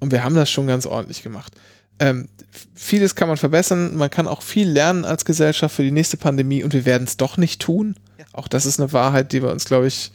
Und 0.00 0.10
wir 0.12 0.24
haben 0.24 0.34
das 0.34 0.50
schon 0.50 0.66
ganz 0.66 0.84
ordentlich 0.84 1.22
gemacht. 1.22 1.54
Ähm, 1.98 2.28
vieles 2.74 3.14
kann 3.14 3.28
man 3.28 3.38
verbessern. 3.38 3.96
Man 3.96 4.10
kann 4.10 4.26
auch 4.28 4.42
viel 4.42 4.68
lernen 4.68 5.04
als 5.06 5.24
Gesellschaft 5.24 5.74
für 5.74 5.82
die 5.84 5.90
nächste 5.90 6.16
Pandemie 6.18 6.62
und 6.64 6.74
wir 6.74 6.84
werden 6.84 7.04
es 7.04 7.16
doch 7.16 7.36
nicht 7.38 7.62
tun. 7.62 7.94
Auch 8.36 8.48
das 8.48 8.66
ist 8.66 8.78
eine 8.78 8.92
Wahrheit, 8.92 9.32
die 9.32 9.42
wir 9.42 9.50
uns, 9.50 9.64
glaube 9.64 9.86
ich, 9.86 10.12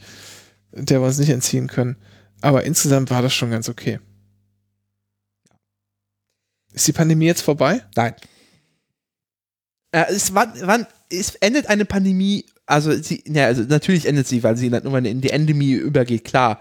der 0.70 1.00
wir 1.00 1.06
uns 1.06 1.18
nicht 1.18 1.30
entziehen 1.30 1.66
können. 1.66 1.96
Aber 2.40 2.64
insgesamt 2.64 3.10
war 3.10 3.20
das 3.20 3.34
schon 3.34 3.50
ganz 3.50 3.68
okay. 3.68 3.98
Ist 6.72 6.86
die 6.86 6.92
Pandemie 6.92 7.26
jetzt 7.26 7.42
vorbei? 7.42 7.82
Nein. 7.96 8.14
Äh, 9.90 10.04
es, 10.08 10.34
wann, 10.34 10.52
wann, 10.62 10.86
es 11.10 11.34
endet 11.36 11.66
eine 11.66 11.84
Pandemie, 11.84 12.46
also, 12.64 12.92
sie, 12.92 13.22
ja, 13.26 13.46
also 13.46 13.62
natürlich 13.62 14.06
endet 14.06 14.26
sie, 14.26 14.42
weil 14.42 14.56
sie 14.56 14.68
irgendwann 14.68 15.04
in 15.04 15.20
die 15.20 15.30
Endemie 15.30 15.72
übergeht, 15.72 16.24
klar. 16.24 16.60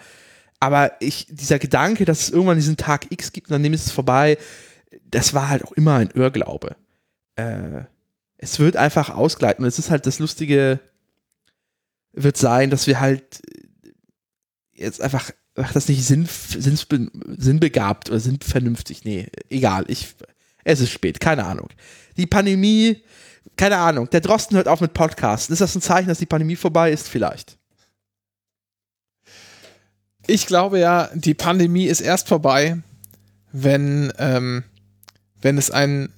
Aber 0.60 0.94
ich, 1.00 1.28
dieser 1.30 1.60
Gedanke, 1.60 2.06
dass 2.06 2.22
es 2.22 2.30
irgendwann 2.32 2.58
diesen 2.58 2.78
Tag 2.78 3.12
X 3.12 3.32
gibt 3.32 3.50
und 3.50 3.64
dann 3.64 3.74
ist 3.74 3.86
es 3.86 3.92
vorbei, 3.92 4.38
das 5.06 5.34
war 5.34 5.50
halt 5.50 5.64
auch 5.64 5.72
immer 5.72 5.96
ein 5.96 6.10
Irrglaube. 6.14 6.76
Äh, 7.36 7.84
es 8.38 8.60
wird 8.60 8.76
einfach 8.76 9.10
ausgleiten 9.10 9.64
und 9.64 9.68
es 9.68 9.80
ist 9.80 9.92
halt 9.92 10.06
das 10.06 10.20
Lustige, 10.20 10.80
wird 12.14 12.38
sein, 12.38 12.70
dass 12.70 12.88
wir 12.88 13.00
halt 13.00 13.42
äh, 13.48 13.92
jetzt 14.74 15.02
einfach, 15.02 15.32
ach, 15.56 15.74
das 15.74 15.88
nicht 15.88 16.06
sinn, 16.06 16.28
sinnbe, 16.28 17.12
sinnbegabt 17.38 18.10
oder 18.10 18.20
sinnvernünftig, 18.20 19.04
nee, 19.06 19.28
egal, 19.50 19.86
ich, 19.88 20.16
es 20.64 20.80
ist 20.80 20.92
spät, 20.92 21.20
keine 21.20 21.46
Ahnung. 21.46 21.70
Die 22.18 22.28
Pandemie, 22.28 23.04
keine 23.58 23.78
Ahnung, 23.78 24.10
der 24.10 24.22
Drosten 24.22 24.58
hört 24.58 24.68
auf 24.68 24.82
mit 24.82 24.94
Podcasten. 24.94 25.54
Ist 25.54 25.62
das 25.62 25.76
ein 25.76 25.82
Zeichen, 25.82 26.08
dass 26.08 26.20
die 26.20 26.26
Pandemie 26.26 26.56
vorbei 26.56 26.92
ist? 26.92 27.08
Vielleicht. 27.08 27.58
Ich 30.28 30.46
glaube 30.46 30.80
ja, 30.80 31.10
die 31.14 31.34
Pandemie 31.34 31.86
ist 31.86 32.02
erst 32.02 32.28
vorbei, 32.28 32.78
wenn, 33.52 34.14
ähm, 34.18 34.64
wenn 35.42 35.58
es 35.58 35.72
einen 35.72 36.14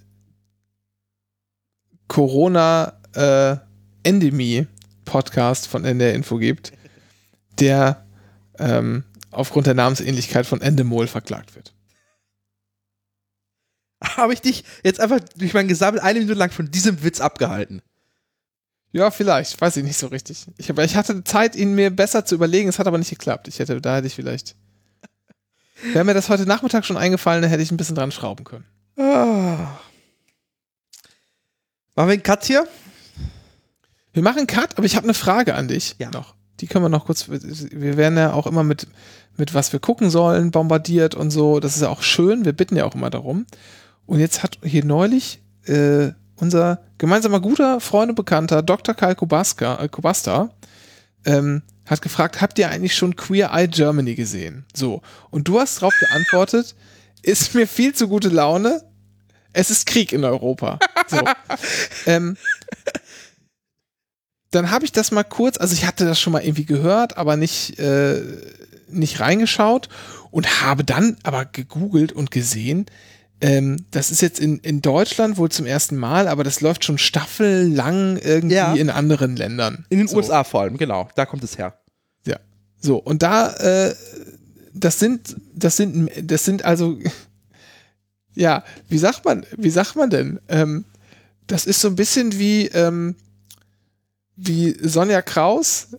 Corona-Endemie-Podcast 5.03 5.67
von 5.67 5.85
NDR 5.85 6.13
Info 6.13 6.37
gibt, 6.37 6.73
der 7.59 8.05
ähm, 8.59 9.03
aufgrund 9.31 9.67
der 9.67 9.73
Namensähnlichkeit 9.73 10.45
von 10.45 10.61
Endemol 10.61 11.07
verklagt 11.07 11.55
wird. 11.55 11.73
Habe 14.03 14.33
ich 14.33 14.41
dich 14.41 14.63
jetzt 14.83 14.99
einfach 14.99 15.19
durch 15.37 15.53
mein 15.53 15.67
Gesammel 15.67 15.99
eine 16.01 16.19
Minute 16.19 16.37
lang 16.37 16.51
von 16.51 16.69
diesem 16.69 17.03
Witz 17.03 17.21
abgehalten? 17.21 17.81
Ja, 18.91 19.09
vielleicht, 19.09 19.59
weiß 19.59 19.77
ich 19.77 19.83
nicht 19.83 19.97
so 19.97 20.07
richtig. 20.07 20.45
Ich, 20.57 20.69
aber 20.69 20.83
ich 20.83 20.95
hatte 20.95 21.23
Zeit, 21.23 21.55
ihn 21.55 21.73
mir 21.73 21.89
besser 21.89 22.25
zu 22.25 22.35
überlegen, 22.35 22.69
es 22.69 22.77
hat 22.79 22.85
aber 22.85 22.97
nicht 22.97 23.09
geklappt. 23.09 23.47
Ich 23.47 23.59
hätte, 23.59 23.81
da 23.81 23.95
hätte 23.95 24.07
ich 24.07 24.13
vielleicht. 24.13 24.55
Wäre 25.93 26.05
mir 26.05 26.13
das 26.13 26.29
heute 26.29 26.45
Nachmittag 26.45 26.85
schon 26.85 26.97
eingefallen, 26.97 27.41
dann 27.41 27.49
hätte 27.49 27.63
ich 27.63 27.71
ein 27.71 27.77
bisschen 27.77 27.95
dran 27.95 28.11
schrauben 28.11 28.43
können. 28.43 28.65
Ah. 28.97 29.79
Machen 31.95 32.07
wir 32.07 32.13
einen 32.13 32.23
Cut 32.23 32.45
hier? 32.45 32.67
Wir 34.13 34.23
machen 34.23 34.39
einen 34.39 34.47
Cut, 34.47 34.77
aber 34.77 34.85
ich 34.85 34.95
habe 34.95 35.05
eine 35.05 35.13
Frage 35.13 35.55
an 35.55 35.67
dich 35.67 35.95
Ja. 35.99 36.09
noch. 36.11 36.35
Die 36.59 36.67
können 36.67 36.85
wir 36.85 36.89
noch 36.89 37.05
kurz. 37.05 37.27
Wir 37.29 37.97
werden 37.97 38.17
ja 38.17 38.31
auch 38.33 38.45
immer 38.47 38.63
mit, 38.63 38.87
mit 39.37 39.53
was 39.53 39.73
wir 39.73 39.79
gucken 39.79 40.09
sollen, 40.11 40.51
bombardiert 40.51 41.15
und 41.15 41.31
so. 41.31 41.59
Das 41.59 41.75
ist 41.75 41.81
ja 41.81 41.89
auch 41.89 42.03
schön. 42.03 42.45
Wir 42.45 42.53
bitten 42.53 42.75
ja 42.75 42.85
auch 42.85 42.95
immer 42.95 43.09
darum. 43.09 43.45
Und 44.05 44.19
jetzt 44.19 44.43
hat 44.43 44.59
hier 44.63 44.85
neulich 44.85 45.41
äh, 45.65 46.11
unser 46.35 46.83
gemeinsamer 46.99 47.39
guter 47.39 47.79
Freund 47.79 48.09
und 48.09 48.15
Bekannter 48.15 48.61
Dr. 48.61 48.93
Karl 48.93 49.15
Kubaska, 49.15 49.83
äh, 49.83 49.89
Kubasta 49.89 50.51
ähm, 51.25 51.63
hat 51.85 52.01
gefragt, 52.01 52.39
habt 52.41 52.59
ihr 52.59 52.69
eigentlich 52.69 52.95
schon 52.95 53.15
Queer 53.15 53.51
Eye 53.51 53.67
Germany 53.67 54.15
gesehen? 54.15 54.65
So. 54.73 55.01
Und 55.31 55.47
du 55.47 55.59
hast 55.59 55.77
darauf 55.77 55.93
geantwortet, 55.99 56.75
ist 57.23 57.55
mir 57.55 57.67
viel 57.67 57.93
zu 57.93 58.07
gute 58.07 58.29
Laune. 58.29 58.83
Es 59.53 59.69
ist 59.69 59.85
Krieg 59.85 60.13
in 60.13 60.23
Europa. 60.23 60.79
So. 61.07 61.19
ähm, 62.05 62.37
dann 64.55 64.71
habe 64.71 64.85
ich 64.85 64.91
das 64.91 65.11
mal 65.11 65.23
kurz, 65.23 65.57
also 65.57 65.73
ich 65.73 65.85
hatte 65.85 66.05
das 66.05 66.19
schon 66.19 66.33
mal 66.33 66.43
irgendwie 66.43 66.65
gehört, 66.65 67.17
aber 67.17 67.37
nicht, 67.37 67.79
äh, 67.79 68.21
nicht 68.89 69.19
reingeschaut 69.19 69.89
und 70.31 70.61
habe 70.61 70.83
dann 70.83 71.17
aber 71.23 71.45
gegoogelt 71.45 72.11
und 72.11 72.31
gesehen, 72.31 72.85
ähm, 73.41 73.85
das 73.91 74.11
ist 74.11 74.21
jetzt 74.21 74.39
in, 74.39 74.59
in 74.59 74.81
Deutschland 74.81 75.37
wohl 75.37 75.49
zum 75.49 75.65
ersten 75.65 75.97
Mal, 75.97 76.27
aber 76.27 76.43
das 76.43 76.61
läuft 76.61 76.85
schon 76.85 76.97
staffellang 76.97 78.17
irgendwie 78.17 78.55
Ja. 78.55 78.73
in 78.73 78.89
anderen 78.89 79.35
Ländern. 79.35 79.85
In 79.89 79.97
den 79.97 80.07
so. 80.07 80.17
USA 80.17 80.43
vor 80.43 80.61
allem, 80.61 80.77
genau. 80.77 81.09
Da 81.15 81.25
kommt 81.25 81.43
es 81.43 81.57
her. 81.57 81.77
Ja. 82.25 82.37
So, 82.79 82.97
und 82.97 83.21
da, 83.21 83.51
äh, 83.55 83.95
das 84.73 84.99
sind, 84.99 85.35
das 85.53 85.75
sind, 85.77 86.09
das 86.21 86.45
sind 86.45 86.63
also, 86.63 86.97
ja, 88.35 88.63
wie 88.87 88.97
sagt 88.97 89.25
man, 89.25 89.45
wie 89.57 89.69
sagt 89.69 89.95
man 89.95 90.09
denn? 90.09 90.39
Ähm, 90.47 90.85
das 91.47 91.65
ist 91.65 91.81
so 91.81 91.89
ein 91.89 91.95
bisschen 91.95 92.39
wie, 92.39 92.67
ähm, 92.67 93.15
wie 94.35 94.75
Sonja 94.81 95.21
Kraus, 95.21 95.89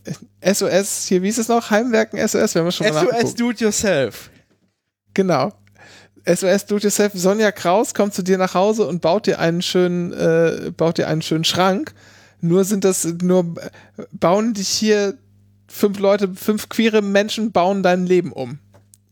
SOS, 0.44 1.06
hier, 1.06 1.22
wie 1.22 1.28
ist 1.28 1.38
es 1.38 1.48
noch? 1.48 1.70
Heimwerken 1.70 2.18
SOS, 2.18 2.54
wenn 2.54 2.64
wir 2.64 2.72
schon 2.72 2.92
mal 2.92 3.06
SOS. 3.22 3.34
Do 3.34 3.50
It 3.50 3.60
Yourself. 3.60 4.30
Genau. 5.14 5.52
SOS 6.26 6.66
Do 6.66 6.76
It 6.76 6.84
Yourself. 6.84 7.12
Sonja 7.14 7.52
Kraus 7.52 7.94
kommt 7.94 8.14
zu 8.14 8.22
dir 8.22 8.38
nach 8.38 8.54
Hause 8.54 8.86
und 8.86 9.00
baut 9.00 9.26
dir 9.26 9.38
einen 9.38 9.62
schönen, 9.62 10.12
äh, 10.12 10.72
baut 10.76 10.98
dir 10.98 11.08
einen 11.08 11.22
schönen 11.22 11.44
Schrank. 11.44 11.94
Nur 12.40 12.64
sind 12.64 12.84
das, 12.84 13.04
nur 13.04 13.54
bauen 14.12 14.54
dich 14.54 14.68
hier 14.68 15.16
fünf 15.66 15.98
Leute, 15.98 16.34
fünf 16.34 16.68
queere 16.68 17.02
Menschen 17.02 17.52
bauen 17.52 17.82
dein 17.82 18.06
Leben 18.06 18.32
um. 18.32 18.58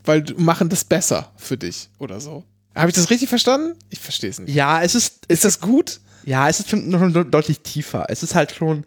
Weil 0.05 0.23
du 0.23 0.35
machen 0.35 0.69
das 0.69 0.85
besser 0.85 1.33
für 1.37 1.57
dich 1.57 1.89
oder 1.99 2.21
so. 2.21 2.45
Habe 2.75 2.89
ich 2.89 2.95
das 2.95 3.11
richtig 3.11 3.29
verstanden? 3.29 3.77
Ich 3.91 4.01
verstehe 4.01 4.31
es 4.31 4.41
nicht. 4.41 4.55
Ja, 4.55 4.83
es 4.83 4.95
ist, 4.95 5.27
Ist 5.29 5.45
das 5.45 5.61
gut? 5.61 6.01
Ja, 6.25 6.49
es 6.49 6.61
ist 6.61 6.71
schon 6.71 7.31
deutlich 7.31 7.61
tiefer. 7.61 8.07
Es 8.09 8.23
ist 8.23 8.35
halt 8.35 8.53
schon, 8.53 8.85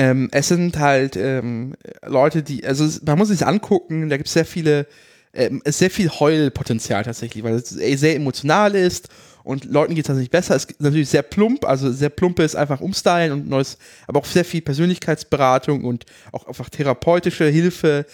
ähm, 0.00 0.30
es 0.32 0.48
sind 0.48 0.78
halt 0.78 1.14
ähm, 1.16 1.74
Leute, 2.06 2.42
die, 2.42 2.64
also 2.64 2.88
man 3.04 3.18
muss 3.18 3.28
sich 3.28 3.46
angucken, 3.46 4.08
da 4.08 4.16
gibt 4.16 4.28
es 4.28 4.32
sehr 4.32 4.46
viele, 4.46 4.86
ähm, 5.34 5.60
sehr 5.66 5.90
viel 5.90 6.08
Heulpotenzial 6.08 7.04
tatsächlich, 7.04 7.44
weil 7.44 7.52
es 7.52 7.76
eh 7.76 7.96
sehr 7.96 8.16
emotional 8.16 8.74
ist 8.74 9.10
und 9.44 9.66
Leuten 9.66 9.94
geht 9.94 10.04
es 10.04 10.06
tatsächlich 10.06 10.30
besser. 10.30 10.56
Es 10.56 10.64
ist 10.64 10.80
natürlich 10.80 11.10
sehr 11.10 11.20
plump, 11.20 11.66
also 11.66 11.92
sehr 11.92 12.08
plumpe 12.08 12.42
ist 12.42 12.56
einfach 12.56 12.80
umstylen 12.80 13.30
und 13.30 13.46
neues, 13.46 13.76
aber 14.06 14.20
auch 14.20 14.24
sehr 14.24 14.46
viel 14.46 14.62
Persönlichkeitsberatung 14.62 15.84
und 15.84 16.06
auch 16.32 16.46
einfach 16.46 16.70
therapeutische 16.70 17.44
Hilfe. 17.48 18.06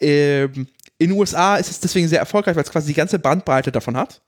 Ähm, 0.00 0.68
in 0.98 1.10
den 1.10 1.18
USA 1.18 1.56
ist 1.56 1.72
es 1.72 1.80
deswegen 1.80 2.06
sehr 2.06 2.20
erfolgreich, 2.20 2.54
weil 2.54 2.62
es 2.62 2.70
quasi 2.70 2.86
die 2.86 2.96
ganze 2.96 3.18
Bandbreite 3.18 3.72
davon 3.72 3.96
hat. 3.96 4.22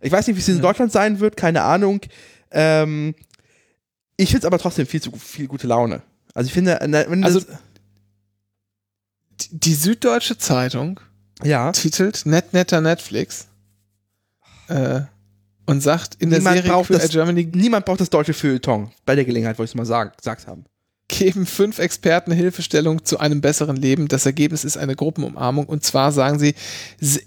Ich 0.00 0.10
weiß 0.10 0.26
nicht, 0.26 0.34
wie 0.34 0.40
es 0.40 0.48
in 0.48 0.60
Deutschland 0.60 0.90
sein 0.90 1.20
wird, 1.20 1.36
keine 1.36 1.62
Ahnung. 1.62 2.00
Ähm, 2.50 3.14
ich 4.16 4.30
finde 4.30 4.40
es 4.40 4.44
aber 4.44 4.58
trotzdem 4.58 4.88
viel 4.88 5.00
zu 5.00 5.12
viel 5.12 5.46
gute 5.46 5.68
Laune. 5.68 6.02
Also 6.38 6.46
ich 6.48 6.52
finde, 6.54 6.78
wenn 6.80 7.24
Also- 7.24 7.40
das, 7.40 7.48
Die- 9.50 9.74
Süddeutsche 9.74 10.38
Zeitung 10.38 11.00
ja, 11.42 11.72
titelt 11.72 12.26
Net 12.26 12.52
netter 12.52 12.80
Netflix 12.80 13.46
äh, 14.68 15.00
und 15.66 15.80
sagt 15.80 16.14
in 16.20 16.30
der 16.30 16.38
Niemand 16.40 16.56
Serie 16.58 16.70
braucht 16.70 16.86
Queer 16.88 16.98
das- 17.00 17.10
Germany 17.10 17.48
niemand 17.52 17.86
braucht 17.86 18.00
das 18.00 18.10
deutsche 18.10 18.34
Feuilleton. 18.34 18.90
Bei 19.04 19.14
der 19.14 19.24
Gelegenheit 19.24 19.58
wollte 19.58 19.68
ich 19.70 19.72
es 19.72 19.76
mal 19.76 19.84
sagen, 19.86 20.12
gesagt 20.16 20.46
haben. 20.46 20.64
geben 21.08 21.46
fünf 21.46 21.78
Experten 21.78 22.30
Hilfestellung 22.32 23.04
zu 23.04 23.18
einem 23.18 23.40
besseren 23.40 23.76
Leben. 23.76 24.06
Das 24.08 24.26
Ergebnis 24.26 24.64
ist 24.64 24.76
eine 24.76 24.94
Gruppenumarmung. 24.94 25.66
Und 25.66 25.82
zwar 25.84 26.12
sagen 26.12 26.38
sie, 26.38 26.54
s- 27.00 27.20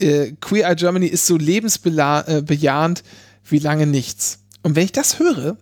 äh, 0.00 0.32
Queer 0.40 0.68
Eye 0.70 0.74
Germany 0.76 1.06
ist 1.06 1.26
so 1.26 1.36
lebensbejahend 1.36 3.02
wie 3.44 3.58
lange 3.58 3.86
nichts. 3.86 4.38
Und 4.62 4.74
wenn 4.76 4.84
ich 4.86 4.92
das 4.92 5.18
höre, 5.18 5.56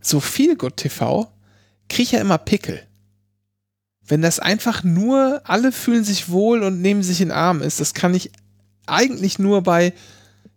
so 0.00 0.20
viel 0.20 0.56
Good 0.56 0.76
TV, 0.76 1.30
kriege 1.88 2.02
ich 2.02 2.12
ja 2.12 2.20
immer 2.20 2.38
Pickel. 2.38 2.80
Wenn 4.06 4.22
das 4.22 4.38
einfach 4.38 4.84
nur, 4.84 5.42
alle 5.44 5.72
fühlen 5.72 6.04
sich 6.04 6.30
wohl 6.30 6.62
und 6.62 6.80
nehmen 6.80 7.02
sich 7.02 7.20
in 7.20 7.28
den 7.28 7.36
Arm 7.36 7.60
ist, 7.60 7.80
das 7.80 7.94
kann 7.94 8.14
ich 8.14 8.30
eigentlich 8.86 9.38
nur 9.38 9.62
bei, 9.62 9.92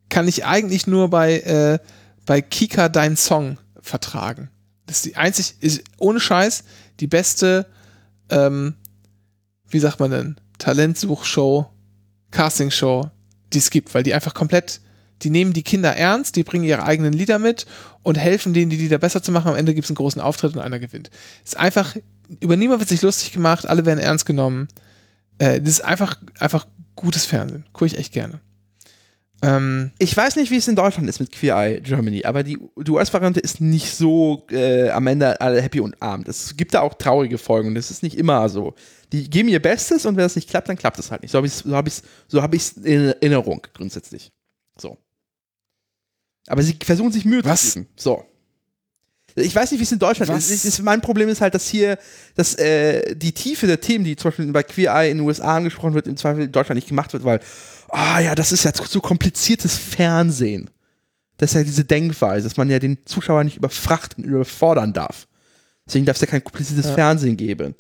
kann 0.10 0.28
ich 0.28 0.46
eigentlich 0.46 0.88
nur 0.88 1.10
bei, 1.10 1.40
äh, 1.40 1.80
bei 2.26 2.42
Kika 2.42 2.88
Dein 2.88 3.18
Song 3.18 3.58
vertragen. 3.82 4.50
Das 4.86 4.98
ist 4.98 5.06
die 5.06 5.16
einzig, 5.18 5.56
ist 5.60 5.84
ohne 5.98 6.20
Scheiß 6.20 6.64
die 7.00 7.08
beste, 7.08 7.66
ähm, 8.30 8.76
wie 9.70 9.80
sagt 9.80 10.00
man 10.00 10.12
denn, 10.12 10.36
Talentsuchshow, 10.58 11.70
Castingshow, 12.30 13.10
die 13.52 13.58
es 13.58 13.70
gibt, 13.70 13.94
weil 13.94 14.04
die 14.04 14.14
einfach 14.14 14.34
komplett, 14.34 14.80
die 15.24 15.30
nehmen 15.30 15.54
die 15.54 15.64
Kinder 15.64 15.96
ernst, 15.96 16.36
die 16.36 16.44
bringen 16.44 16.64
ihre 16.64 16.84
eigenen 16.84 17.14
Lieder 17.14 17.40
mit 17.40 17.66
und 18.04 18.18
helfen 18.18 18.54
denen, 18.54 18.70
die 18.70 18.78
Lieder 18.78 18.98
besser 18.98 19.24
zu 19.24 19.32
machen. 19.32 19.50
Am 19.50 19.56
Ende 19.56 19.74
gibt 19.74 19.86
es 19.86 19.92
einen 19.92 19.96
großen 19.96 20.22
Auftritt 20.22 20.56
und 20.56 20.62
einer 20.62 20.80
gewinnt. 20.80 21.10
Ist 21.44 21.58
einfach, 21.58 21.96
über 22.40 22.56
niemand 22.56 22.80
wird 22.80 22.90
sich 22.90 23.02
lustig 23.02 23.32
gemacht, 23.32 23.66
alle 23.66 23.86
werden 23.86 24.00
ernst 24.00 24.26
genommen. 24.26 24.68
Äh, 25.38 25.60
das 25.60 25.70
ist 25.70 25.86
einfach, 25.86 26.16
einfach 26.40 26.68
gutes 26.96 27.26
Fernsehen. 27.26 27.66
Gucke 27.74 27.88
ich 27.88 27.98
echt 27.98 28.14
gerne. 28.14 28.40
Ähm, 29.42 29.92
Ich 29.98 30.16
weiß 30.16 30.36
nicht, 30.36 30.52
wie 30.52 30.58
es 30.58 30.68
in 30.68 30.76
Deutschland 30.76 31.10
ist 31.10 31.20
mit 31.20 31.32
Queer 31.32 31.56
Eye 31.56 31.82
Germany, 31.82 32.26
aber 32.26 32.44
die, 32.44 32.60
die 32.78 32.92
US-Variante 32.92 33.40
ist 33.40 33.60
nicht 33.60 33.94
so 33.96 34.46
äh, 34.52 34.90
am 34.90 35.08
Ende 35.08 35.42
alle 35.42 35.62
happy 35.62 35.80
und 35.80 36.00
arm. 36.02 36.24
Es 36.28 36.56
gibt 36.58 36.74
da 36.74 36.82
auch 36.82 36.94
traurige 36.94 37.38
Folgen. 37.38 37.74
Das 37.74 37.90
ist 37.90 38.04
nicht 38.04 38.18
immer 38.18 38.48
so. 38.50 38.76
Die 39.12 39.30
geben 39.30 39.50
ihr 39.50 39.62
Bestes 39.62 40.06
und 40.06 40.16
wenn 40.16 40.24
das 40.24 40.36
nicht 40.36 40.50
klappt, 40.50 40.70
dann 40.70 40.78
klappt 40.78 41.00
es 41.00 41.12
halt 41.12 41.24
nicht. 41.24 41.32
So 41.32 41.38
habe 41.38 41.48
ich 41.48 41.54
es 41.54 41.64
so 41.64 41.76
hab 41.76 41.90
so 42.28 42.42
hab 42.42 42.54
in 42.54 43.08
Erinnerung 43.08 43.66
grundsätzlich. 43.74 44.32
Aber 46.52 46.64
sie 46.64 46.78
versuchen 46.84 47.12
sich 47.12 47.24
Mühe 47.26 47.44
Was? 47.46 47.62
zu 47.72 47.80
geben. 47.80 47.88
So. 47.96 48.26
Ich 49.36 49.56
weiß 49.56 49.72
nicht, 49.72 49.80
wie 49.80 49.84
es 49.84 49.92
in 49.92 50.00
Deutschland 50.00 50.30
Was? 50.32 50.50
ist. 50.50 50.66
ist. 50.66 50.82
Mein 50.82 51.00
Problem 51.00 51.30
ist 51.30 51.40
halt, 51.40 51.56
dass 51.56 51.68
hier 51.70 51.98
dass, 52.36 52.56
äh, 52.56 53.16
die 53.16 53.32
Tiefe 53.32 53.66
der 53.68 53.80
Themen, 53.80 54.04
die 54.04 54.18
zum 54.18 54.30
Beispiel 54.30 54.52
bei 54.52 54.64
Queer 54.64 54.94
Eye 54.94 55.12
in 55.12 55.20
den 55.20 55.26
USA 55.26 55.56
angesprochen 55.56 55.94
wird, 55.94 56.08
im 56.08 56.18
Zweifel 56.18 56.44
in 56.44 56.52
Deutschland 56.52 56.76
nicht 56.76 56.90
gemacht 56.90 57.14
wird, 57.14 57.24
weil, 57.24 57.40
ah 57.90 58.20
ja, 58.20 58.36
das 58.36 58.52
ist 58.52 58.66
ja 58.66 58.72
so 58.74 59.00
kompliziertes 59.00 59.78
Fernsehen. 59.78 60.70
Das 61.38 61.52
ist 61.52 61.56
ja 61.56 61.64
diese 61.64 61.86
Denkweise, 61.86 62.44
dass 62.44 62.58
man 62.58 62.70
ja 62.70 62.80
den 62.80 62.98
Zuschauer 63.06 63.46
nicht 63.46 63.56
überfrachten, 63.58 64.26
überfordern 64.26 64.92
darf. 64.92 65.28
Deswegen 65.88 66.06
darf 66.06 66.18
es 66.18 66.22
ja 66.22 66.28
kein 66.28 66.44
kompliziertes 66.44 66.88
Ja. 66.88 66.94
Fernsehen 66.94 67.38
geben. 67.38 67.76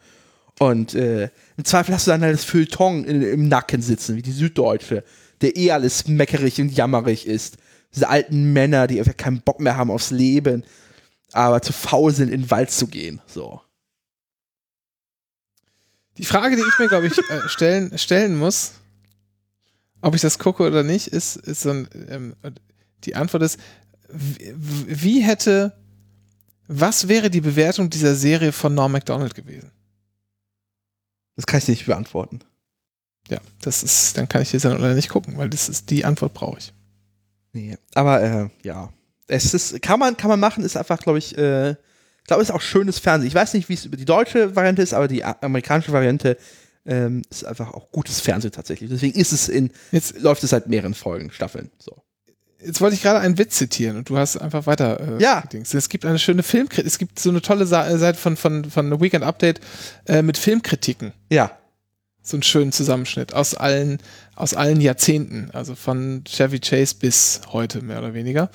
Und 0.59 0.95
äh, 0.95 1.29
im 1.57 1.65
Zweifel 1.65 1.93
hast 1.93 2.07
du 2.07 2.11
dann 2.11 2.21
halt 2.21 2.33
das 2.33 2.45
Feuilleton 2.45 3.03
in, 3.03 3.21
im 3.21 3.47
Nacken 3.49 3.81
sitzen, 3.81 4.15
wie 4.15 4.21
die 4.21 4.31
Süddeutsche, 4.31 5.03
der 5.41 5.57
eh 5.57 5.71
alles 5.71 6.07
meckerig 6.07 6.61
und 6.61 6.71
jammerig 6.71 7.27
ist. 7.27 7.57
Diese 7.93 8.09
alten 8.09 8.53
Männer, 8.53 8.87
die 8.87 8.99
einfach 8.99 9.17
keinen 9.17 9.41
Bock 9.41 9.59
mehr 9.59 9.77
haben 9.77 9.91
aufs 9.91 10.11
Leben, 10.11 10.63
aber 11.33 11.61
zu 11.61 11.73
faul 11.73 12.13
sind, 12.13 12.29
in 12.29 12.41
den 12.41 12.51
Wald 12.51 12.71
zu 12.71 12.87
gehen. 12.87 13.21
So. 13.27 13.61
Die 16.17 16.25
Frage, 16.25 16.55
die 16.55 16.61
ich 16.61 16.79
mir, 16.79 16.87
glaube 16.87 17.07
ich, 17.07 17.17
äh, 17.17 17.49
stellen, 17.49 17.97
stellen 17.97 18.37
muss, 18.37 18.73
ob 20.01 20.15
ich 20.15 20.21
das 20.21 20.39
gucke 20.39 20.63
oder 20.63 20.83
nicht, 20.83 21.07
ist, 21.07 21.35
ist 21.37 21.61
so 21.61 21.71
ein, 21.71 21.89
ähm, 22.09 22.35
die 23.03 23.15
Antwort 23.15 23.43
ist, 23.43 23.59
wie, 24.09 24.53
wie 24.57 25.21
hätte, 25.21 25.73
was 26.67 27.07
wäre 27.07 27.29
die 27.29 27.41
Bewertung 27.41 27.89
dieser 27.89 28.15
Serie 28.15 28.51
von 28.51 28.73
Norm 28.73 28.91
MacDonald 28.91 29.35
gewesen? 29.35 29.71
Das 31.35 31.45
kann 31.45 31.59
ich 31.59 31.67
nicht 31.67 31.85
beantworten. 31.85 32.39
Ja, 33.29 33.39
das 33.61 33.83
ist, 33.83 34.17
dann 34.17 34.27
kann 34.27 34.41
ich 34.41 34.51
das 34.51 34.63
dann 34.63 34.77
oder 34.77 34.93
nicht 34.93 35.09
gucken, 35.09 35.37
weil 35.37 35.49
das 35.49 35.69
ist 35.69 35.89
die 35.89 36.03
Antwort 36.03 36.33
brauche 36.33 36.59
ich. 36.59 36.73
Nee. 37.53 37.77
Aber 37.95 38.21
äh, 38.21 38.49
ja. 38.63 38.89
Es 39.27 39.53
ist, 39.53 39.81
kann 39.81 39.99
man, 39.99 40.17
kann 40.17 40.29
man 40.29 40.39
machen, 40.39 40.63
ist 40.63 40.75
einfach, 40.75 40.99
glaube 40.99 41.19
ich, 41.19 41.37
äh, 41.37 41.71
ich 41.71 42.27
glaube, 42.27 42.43
ist 42.43 42.51
auch 42.51 42.61
schönes 42.61 42.99
Fernsehen. 42.99 43.27
Ich 43.27 43.35
weiß 43.35 43.53
nicht, 43.53 43.69
wie 43.69 43.73
es 43.73 43.85
über 43.85 43.97
die 43.97 44.05
deutsche 44.05 44.55
Variante 44.55 44.81
ist, 44.81 44.93
aber 44.93 45.07
die 45.07 45.23
amerikanische 45.23 45.91
Variante 45.91 46.37
ähm, 46.85 47.21
ist 47.29 47.45
einfach 47.45 47.73
auch 47.73 47.91
gutes 47.91 48.19
Fernsehen 48.21 48.51
tatsächlich. 48.51 48.89
Deswegen 48.89 49.17
ist 49.19 49.31
es 49.31 49.49
in, 49.49 49.71
Jetzt, 49.91 50.19
läuft 50.19 50.43
es 50.43 50.49
seit 50.51 50.67
mehreren 50.67 50.93
Folgen, 50.93 51.31
Staffeln. 51.31 51.71
So. 51.79 52.03
jetzt 52.59 52.81
wollte 52.81 52.95
ich 52.95 53.01
gerade 53.01 53.19
einen 53.19 53.37
Witz 53.37 53.57
zitieren 53.57 53.97
und 53.97 54.09
du 54.09 54.17
hast 54.17 54.37
einfach 54.37 54.65
weiter. 54.65 55.17
Äh, 55.17 55.21
Ja. 55.21 55.41
gedingst. 55.41 55.73
Es 55.73 55.89
gibt 55.89 56.05
eine 56.05 56.19
schöne 56.19 56.43
Filmkritik, 56.43 56.85
es 56.85 56.97
gibt 56.97 57.19
so 57.19 57.29
eine 57.29 57.41
tolle 57.41 57.65
Seite 57.65 58.15
von, 58.15 58.35
von, 58.37 58.65
von 58.65 59.01
Weekend 59.01 59.23
Update 59.23 59.59
äh, 60.07 60.21
mit 60.21 60.37
Filmkritiken. 60.37 61.13
Ja. 61.31 61.57
So 62.23 62.37
einen 62.37 62.43
schönen 62.43 62.71
Zusammenschnitt 62.71 63.33
aus 63.33 63.55
allen, 63.55 63.97
aus 64.35 64.53
allen 64.53 64.79
Jahrzehnten, 64.79 65.49
also 65.53 65.75
von 65.75 66.23
Chevy 66.25 66.59
Chase 66.59 66.95
bis 66.99 67.41
heute 67.51 67.81
mehr 67.81 67.99
oder 67.99 68.13
weniger 68.13 68.49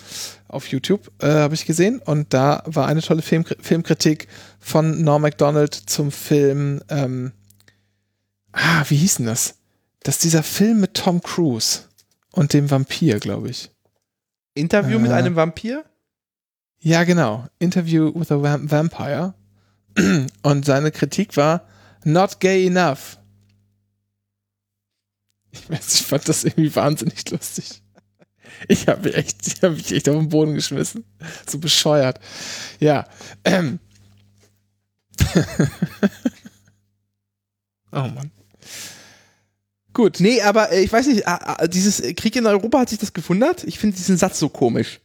auf 0.49 0.69
YouTube 0.69 1.11
äh, 1.21 1.27
habe 1.27 1.55
ich 1.55 1.67
gesehen 1.67 2.01
und 2.05 2.33
da 2.33 2.63
war 2.67 2.87
eine 2.87 3.03
tolle 3.03 3.23
Film 3.23 3.45
Filmkritik 3.61 4.29
von 4.61 5.03
Norm 5.03 5.23
Macdonald 5.23 5.75
zum 5.75 6.13
Film, 6.13 6.81
ähm, 6.89 7.33
ah, 8.53 8.85
wie 8.89 8.97
hieß 8.97 9.17
denn 9.17 9.27
das? 9.27 9.57
Das 10.03 10.17
ist 10.17 10.25
dieser 10.25 10.43
Film 10.45 10.81
mit 10.81 10.95
Tom 10.95 11.21
Cruise 11.21 11.81
und 12.33 12.53
dem 12.53 12.71
Vampir, 12.71 13.19
glaube 13.19 13.49
ich. 13.51 13.71
Interview 14.55 14.99
mit 14.99 15.11
Äh. 15.11 15.15
einem 15.15 15.35
Vampir? 15.37 15.85
Ja, 16.79 17.05
genau. 17.05 17.47
Interview 17.59 18.13
with 18.15 18.31
a 18.31 18.41
Vamp 18.41 18.71
Vampire. 18.71 19.35
Und 20.43 20.65
seine 20.65 20.91
Kritik 20.93 21.37
war 21.37 21.67
not 22.05 22.39
gay 22.39 22.67
enough. 22.67 23.19
Ich 25.63 25.71
weiß, 25.71 25.95
ich 25.95 26.03
fand 26.07 26.29
das 26.29 26.45
irgendwie 26.45 26.75
wahnsinnig 26.75 27.29
lustig. 27.31 27.83
Ich 28.69 28.87
habe 28.89 29.03
mich 29.09 29.15
echt, 29.17 29.47
ich 29.47 29.63
habe 29.63 29.75
mich 29.75 29.93
echt 29.93 30.09
auf 30.09 30.17
den 30.17 30.29
Boden 30.29 30.55
geschmissen. 30.55 31.05
So 31.49 31.59
bescheuert. 31.59 32.21
Ja. 32.81 33.07
Ähm. 33.45 33.79
oh 37.93 37.97
Mann. 38.09 38.31
Gut. 39.93 40.21
Nee, 40.21 40.41
aber 40.43 40.73
äh, 40.73 40.81
ich 40.83 40.93
weiß 40.93 41.07
nicht, 41.07 41.27
ah, 41.27 41.57
ah, 41.59 41.67
dieses 41.67 42.01
äh, 42.01 42.13
Krieg 42.15 42.37
in 42.37 42.47
Europa 42.47 42.81
hat 42.81 42.89
sich 42.91 42.99
das 42.99 43.13
gewundert? 43.13 43.65
Ich 43.65 43.79
finde 43.79 43.97
diesen 43.97 44.17
Satz 44.17 44.39
so 44.39 44.49
komisch. 44.49 45.01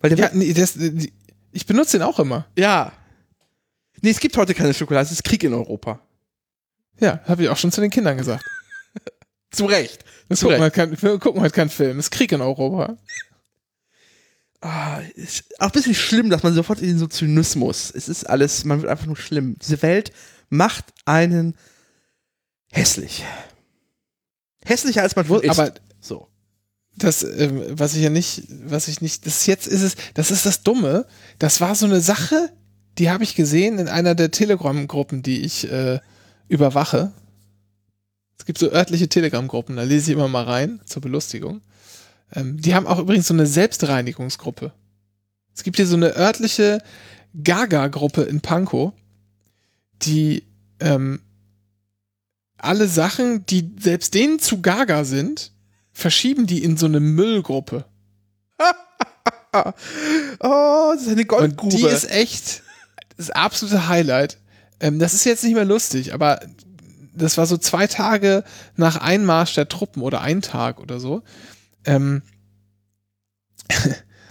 Weil 0.00 0.10
der 0.14 0.18
Ja, 0.18 0.30
nee, 0.34 0.52
das, 0.52 0.74
die- 0.74 1.12
ich 1.52 1.66
benutze 1.66 1.98
den 1.98 2.06
auch 2.06 2.18
immer. 2.18 2.46
ja. 2.56 2.92
Nee, 4.02 4.10
es 4.12 4.20
gibt 4.20 4.34
heute 4.38 4.54
keine 4.54 4.72
Schokolade, 4.72 5.04
es 5.04 5.12
ist 5.12 5.24
Krieg 5.24 5.42
in 5.44 5.52
Europa. 5.52 6.00
Ja, 7.00 7.20
habe 7.26 7.42
ich 7.42 7.50
auch 7.50 7.56
schon 7.58 7.70
zu 7.70 7.82
den 7.82 7.90
Kindern 7.90 8.16
gesagt. 8.16 8.42
Zu 9.50 9.66
Recht. 9.66 10.04
Wir 10.28 10.36
Zu 10.36 10.46
gucken, 10.46 10.62
Recht. 10.62 10.74
kein, 10.74 11.02
wir 11.02 11.18
gucken 11.18 11.40
heute 11.40 11.54
keinen 11.54 11.70
Film. 11.70 11.98
Es 11.98 12.06
ist 12.06 12.10
Krieg 12.10 12.32
in 12.32 12.40
Europa. 12.40 12.96
Ah, 14.62 15.00
ist 15.14 15.44
auch 15.58 15.68
ein 15.68 15.72
bisschen 15.72 15.94
schlimm, 15.94 16.28
dass 16.28 16.42
man 16.42 16.52
sofort 16.52 16.82
in 16.82 16.98
so 16.98 17.06
Zynismus. 17.06 17.90
Es 17.90 18.10
ist 18.10 18.28
alles, 18.28 18.66
man 18.66 18.82
wird 18.82 18.90
einfach 18.90 19.06
nur 19.06 19.16
schlimm. 19.16 19.56
Diese 19.58 19.80
Welt 19.80 20.12
macht 20.50 20.84
einen 21.06 21.56
hässlich. 22.70 23.24
Hässlicher 24.62 25.00
als 25.00 25.16
man 25.16 25.26
schon 25.26 25.40
ist. 25.40 25.58
Aber 25.58 25.72
so. 26.00 26.28
das, 26.94 27.22
ähm, 27.22 27.62
was 27.70 27.94
ich 27.94 28.02
ja 28.02 28.10
nicht, 28.10 28.48
was 28.66 28.88
ich 28.88 29.00
nicht, 29.00 29.24
das 29.24 29.46
jetzt 29.46 29.66
ist 29.66 29.80
es, 29.80 29.96
das 30.12 30.30
ist 30.30 30.44
das 30.44 30.62
Dumme. 30.62 31.06
Das 31.38 31.62
war 31.62 31.74
so 31.74 31.86
eine 31.86 32.02
Sache, 32.02 32.52
die 32.98 33.08
habe 33.08 33.24
ich 33.24 33.34
gesehen 33.36 33.78
in 33.78 33.88
einer 33.88 34.14
der 34.14 34.30
Telegram-Gruppen, 34.30 35.22
die 35.22 35.40
ich 35.40 35.72
äh, 35.72 36.00
überwache. 36.48 37.12
Es 38.40 38.46
gibt 38.46 38.56
so 38.56 38.72
örtliche 38.72 39.06
Telegram-Gruppen, 39.06 39.76
da 39.76 39.82
lese 39.82 40.10
ich 40.10 40.16
immer 40.16 40.26
mal 40.26 40.44
rein 40.44 40.80
zur 40.86 41.02
Belustigung. 41.02 41.60
Ähm, 42.34 42.58
die 42.58 42.74
haben 42.74 42.86
auch 42.86 42.98
übrigens 42.98 43.26
so 43.28 43.34
eine 43.34 43.44
Selbstreinigungsgruppe. 43.46 44.72
Es 45.54 45.62
gibt 45.62 45.76
hier 45.76 45.86
so 45.86 45.96
eine 45.96 46.16
örtliche 46.16 46.82
Gaga-Gruppe 47.44 48.22
in 48.22 48.40
Pankow, 48.40 48.94
die 50.00 50.44
ähm, 50.80 51.20
alle 52.56 52.88
Sachen, 52.88 53.44
die 53.44 53.72
selbst 53.78 54.14
denen 54.14 54.38
zu 54.38 54.62
Gaga 54.62 55.04
sind, 55.04 55.52
verschieben 55.92 56.46
die 56.46 56.64
in 56.64 56.78
so 56.78 56.86
eine 56.86 57.00
Müllgruppe. 57.00 57.84
Oh, 59.52 60.92
das 60.94 61.02
ist 61.02 61.08
eine 61.08 61.22
Und 61.22 61.28
Goldgrube. 61.28 61.76
die 61.76 61.82
ist 61.84 62.08
echt 62.08 62.62
das 63.18 63.30
absolute 63.30 63.88
Highlight. 63.88 64.38
Ähm, 64.78 64.98
das 65.00 65.12
ist 65.12 65.24
jetzt 65.24 65.42
nicht 65.42 65.54
mehr 65.54 65.64
lustig, 65.64 66.14
aber 66.14 66.40
das 67.12 67.38
war 67.38 67.46
so 67.46 67.56
zwei 67.56 67.86
Tage 67.86 68.44
nach 68.76 68.96
Einmarsch 68.96 69.54
der 69.54 69.68
Truppen 69.68 70.02
oder 70.02 70.20
ein 70.20 70.42
Tag 70.42 70.80
oder 70.80 71.00
so. 71.00 71.22
Ähm, 71.84 72.22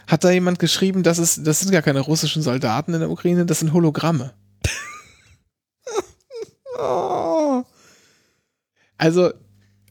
hat 0.07 0.23
da 0.23 0.31
jemand 0.31 0.59
geschrieben, 0.59 1.03
dass 1.03 1.17
es, 1.17 1.43
das 1.43 1.59
sind 1.59 1.71
gar 1.71 1.81
keine 1.81 1.99
russischen 1.99 2.41
Soldaten 2.41 2.93
in 2.93 2.99
der 2.99 3.09
Ukraine, 3.09 3.45
das 3.45 3.59
sind 3.59 3.73
Hologramme. 3.73 4.33
oh. 6.77 7.63
Also, 9.01 9.31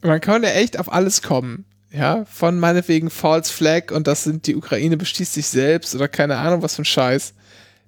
man 0.03 0.21
kann 0.21 0.43
ja 0.43 0.49
echt 0.49 0.77
auf 0.77 0.93
alles 0.93 1.23
kommen. 1.23 1.65
Ja, 1.91 2.25
von 2.25 2.59
meinetwegen 2.59 3.09
False 3.09 3.51
Flag 3.51 3.91
und 3.91 4.05
das 4.05 4.23
sind 4.23 4.45
die 4.45 4.55
Ukraine 4.55 4.97
beschießt 4.97 5.33
sich 5.33 5.47
selbst 5.47 5.95
oder 5.95 6.07
keine 6.07 6.37
Ahnung 6.37 6.61
was 6.61 6.75
für 6.75 6.83
ein 6.83 6.85
Scheiß. 6.85 7.33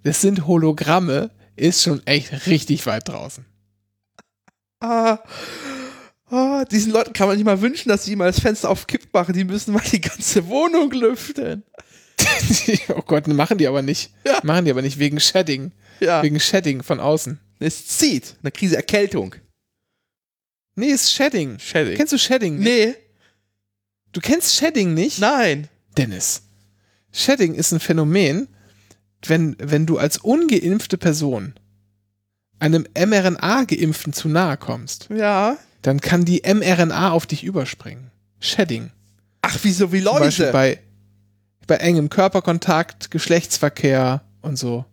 Das 0.02 0.22
sind 0.22 0.48
Hologramme, 0.48 1.30
ist 1.56 1.84
schon 1.84 2.06
echt 2.08 2.48
richtig 2.48 2.88
weit 2.88 3.08
draußen. 3.08 3.46
Ah, 4.82 5.20
ah, 6.30 6.66
diesen 6.66 6.92
Leuten 6.92 7.14
kann 7.14 7.28
man 7.28 7.38
nicht 7.38 7.46
mal 7.46 7.62
wünschen, 7.62 7.90
dass 7.90 8.04
sie 8.04 8.16
mal 8.16 8.26
das 8.26 8.40
Fenster 8.40 8.70
auf 8.70 8.88
Kipp 8.88 9.14
machen. 9.14 9.34
Die 9.34 9.44
müssen 9.44 9.74
mal 9.74 9.84
die 9.92 10.02
ganze 10.02 10.48
Wohnung 10.48 10.92
lüften. 10.92 11.64
oh 12.90 13.02
Gott, 13.06 13.28
machen 13.28 13.58
die 13.58 13.68
aber 13.68 13.82
nicht. 13.82 14.12
Ja. 14.26 14.40
Machen 14.44 14.66
die 14.66 14.72
aber 14.72 14.82
nicht 14.82 15.00
wegen 15.00 15.20
Shedding. 15.20 15.72
Ja. 16.00 16.24
Wegen 16.24 16.40
Shedding 16.40 16.84
von 16.84 17.00
außen. 17.00 17.40
Es 17.60 17.86
zieht. 17.88 18.36
Eine 18.42 18.52
Krise 18.52 18.76
Erkältung. 18.76 19.36
Nee, 20.76 20.88
ist 20.88 21.14
Shedding. 21.14 21.60
Shedding. 21.60 21.96
Kennst 21.96 22.14
du 22.14 22.18
Shedding? 22.18 22.58
nicht? 22.58 22.68
Nee. 22.68 22.96
Du 24.14 24.20
kennst 24.20 24.56
Shedding 24.56 24.94
nicht? 24.94 25.20
Nein. 25.20 25.70
Dennis. 25.96 26.44
Shedding 27.12 27.54
ist 27.54 27.72
ein 27.72 27.80
Phänomen, 27.80 28.48
wenn, 29.28 29.56
wenn 29.60 29.86
du 29.86 29.98
als 29.98 30.18
ungeimpfte 30.18 30.98
Person 30.98 31.54
einem 32.62 32.86
mRNA-Geimpften 32.96 34.14
zu 34.14 34.30
nahe 34.30 34.56
kommst, 34.56 35.10
Ja. 35.10 35.58
dann 35.82 36.00
kann 36.00 36.26
die 36.26 36.44
mRNA 36.46 37.12
auf 37.12 37.26
dich 37.26 37.44
überspringen. 37.44 38.12
Shedding. 38.40 38.92
Ach, 39.42 39.58
wieso 39.64 39.92
wie 39.92 40.00
Läuse? 40.00 40.52
bei, 40.52 40.80
bei 41.66 41.78
engem 41.78 42.10
Körperkontakt, 42.10 43.10
Geschlechtsverkehr 43.12 44.22
und 44.42 44.58
so. 44.58 44.86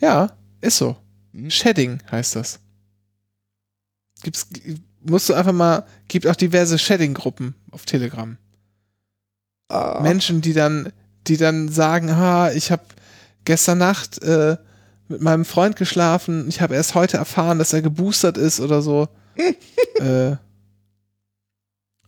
Ja, 0.00 0.32
ist 0.60 0.78
so. 0.78 0.96
Hm. 1.32 1.50
Shedding 1.50 2.00
heißt 2.10 2.36
das. 2.36 2.60
Gibt's, 4.22 4.46
musst 5.00 5.28
du 5.28 5.34
einfach 5.34 5.52
mal, 5.52 5.84
gibt 6.06 6.26
auch 6.26 6.36
diverse 6.36 6.78
Shedding-Gruppen 6.78 7.54
auf 7.72 7.84
Telegram. 7.86 8.36
Ah. 9.68 10.00
Menschen, 10.00 10.40
die 10.40 10.52
dann, 10.52 10.92
die 11.26 11.36
dann 11.36 11.68
sagen, 11.68 12.10
ah, 12.10 12.52
ich 12.52 12.70
habe 12.70 12.84
gestern 13.44 13.78
Nacht 13.78 14.22
äh, 14.22 14.56
mit 15.08 15.20
meinem 15.20 15.44
Freund 15.44 15.76
geschlafen, 15.76 16.48
ich 16.48 16.60
habe 16.60 16.74
erst 16.74 16.94
heute 16.94 17.16
erfahren, 17.16 17.58
dass 17.58 17.72
er 17.72 17.82
geboostert 17.82 18.36
ist 18.36 18.60
oder 18.60 18.82
so. 18.82 19.08
äh, 19.96 20.36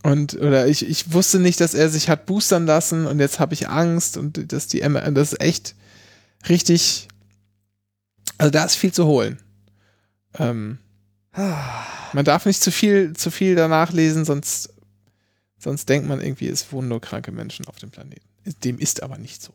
und 0.02 0.34
oder 0.34 0.66
ich, 0.66 0.88
ich 0.88 1.12
wusste 1.12 1.38
nicht, 1.38 1.60
dass 1.60 1.74
er 1.74 1.88
sich 1.90 2.08
hat 2.08 2.26
boostern 2.26 2.66
lassen 2.66 3.06
und 3.06 3.20
jetzt 3.20 3.38
habe 3.38 3.54
ich 3.54 3.68
Angst 3.68 4.16
und 4.16 4.52
dass 4.52 4.66
die 4.66 4.80
M 4.80 4.94
das 5.14 5.32
ist 5.32 5.40
echt 5.40 5.74
richtig. 6.48 7.08
Also 8.38 8.50
da 8.50 8.64
ist 8.64 8.76
viel 8.76 8.92
zu 8.92 9.06
holen. 9.06 9.38
Ähm, 10.38 10.78
Ah. 11.32 11.84
man 12.12 12.24
darf 12.24 12.44
nicht 12.46 12.60
zu 12.60 12.72
viel, 12.72 13.12
zu 13.14 13.30
viel 13.30 13.54
danach 13.54 13.92
lesen, 13.92 14.24
sonst, 14.24 14.74
sonst 15.58 15.88
denkt 15.88 16.08
man 16.08 16.20
irgendwie, 16.20 16.48
es 16.48 16.72
wohnen 16.72 16.88
nur 16.88 17.00
kranke 17.00 17.30
Menschen 17.30 17.66
auf 17.66 17.76
dem 17.76 17.90
Planeten. 17.90 18.26
Dem 18.64 18.78
ist 18.78 19.02
aber 19.02 19.16
nicht 19.18 19.42
so. 19.42 19.52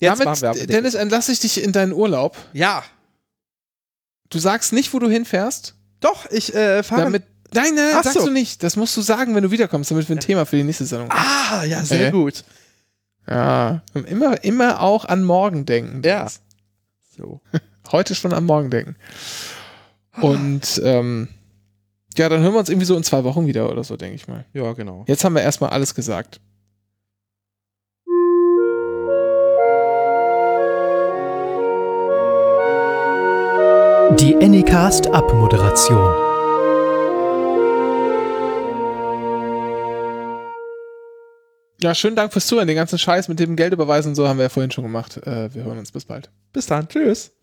Jetzt 0.00 0.24
machen 0.24 0.40
wir 0.40 0.40
Damit, 0.40 0.44
aber 0.44 0.54
den- 0.58 0.66
Dennis, 0.68 0.94
entlasse 0.94 1.32
ich 1.32 1.40
dich 1.40 1.62
in 1.62 1.72
deinen 1.72 1.92
Urlaub. 1.92 2.36
Ja. 2.52 2.84
Du 4.30 4.38
sagst 4.38 4.72
nicht, 4.72 4.92
wo 4.92 4.98
du 4.98 5.08
hinfährst. 5.08 5.74
Doch, 6.00 6.30
ich 6.30 6.54
äh, 6.54 6.82
fahre. 6.82 7.02
Damit, 7.04 7.24
nein, 7.54 7.74
nein, 7.74 7.92
Ach 7.96 8.04
sagst 8.04 8.18
so. 8.20 8.26
du 8.26 8.32
nicht. 8.32 8.62
Das 8.62 8.76
musst 8.76 8.96
du 8.96 9.00
sagen, 9.00 9.34
wenn 9.34 9.42
du 9.42 9.50
wiederkommst, 9.50 9.90
damit 9.90 10.08
wir 10.08 10.16
ein 10.16 10.20
Thema 10.20 10.44
für 10.46 10.56
die 10.56 10.62
nächste 10.64 10.84
Sendung 10.84 11.10
haben. 11.10 11.18
ah, 11.60 11.64
ja, 11.64 11.82
sehr 11.84 12.08
Äh. 12.08 12.10
gut. 12.10 12.44
Ja, 13.28 13.82
immer, 14.06 14.42
immer 14.44 14.80
auch 14.80 15.04
an 15.04 15.24
morgen 15.24 15.66
denken. 15.66 16.02
Ja. 16.04 16.28
So. 17.16 17.40
Heute 17.92 18.14
schon 18.14 18.32
am 18.34 18.44
Morgen 18.46 18.70
denken. 18.70 18.96
Und 20.20 20.80
ähm, 20.84 21.28
ja, 22.16 22.28
dann 22.28 22.42
hören 22.42 22.52
wir 22.52 22.58
uns 22.58 22.68
irgendwie 22.68 22.86
so 22.86 22.96
in 22.96 23.04
zwei 23.04 23.24
Wochen 23.24 23.46
wieder 23.46 23.70
oder 23.70 23.84
so, 23.84 23.96
denke 23.96 24.16
ich 24.16 24.28
mal. 24.28 24.44
Ja, 24.52 24.72
genau. 24.72 25.04
Jetzt 25.08 25.24
haben 25.24 25.34
wir 25.34 25.42
erstmal 25.42 25.70
alles 25.70 25.94
gesagt. 25.94 26.40
Die 34.20 34.34
Anycast 34.34 35.06
Abmoderation. 35.06 36.12
Ja, 41.80 41.94
schönen 41.94 42.16
Dank 42.16 42.32
fürs 42.32 42.48
Zuhören. 42.48 42.66
Den 42.66 42.74
ganzen 42.74 42.98
Scheiß 42.98 43.28
mit 43.28 43.38
dem 43.38 43.54
Geldüberweisen 43.54 44.10
und 44.10 44.16
so 44.16 44.26
haben 44.26 44.38
wir 44.38 44.44
ja 44.44 44.48
vorhin 44.48 44.72
schon 44.72 44.82
gemacht. 44.82 45.18
Äh, 45.18 45.54
wir 45.54 45.62
hören 45.62 45.78
uns 45.78 45.92
bis 45.92 46.04
bald. 46.04 46.32
Bis 46.52 46.66
dann. 46.66 46.88
Tschüss. 46.88 47.37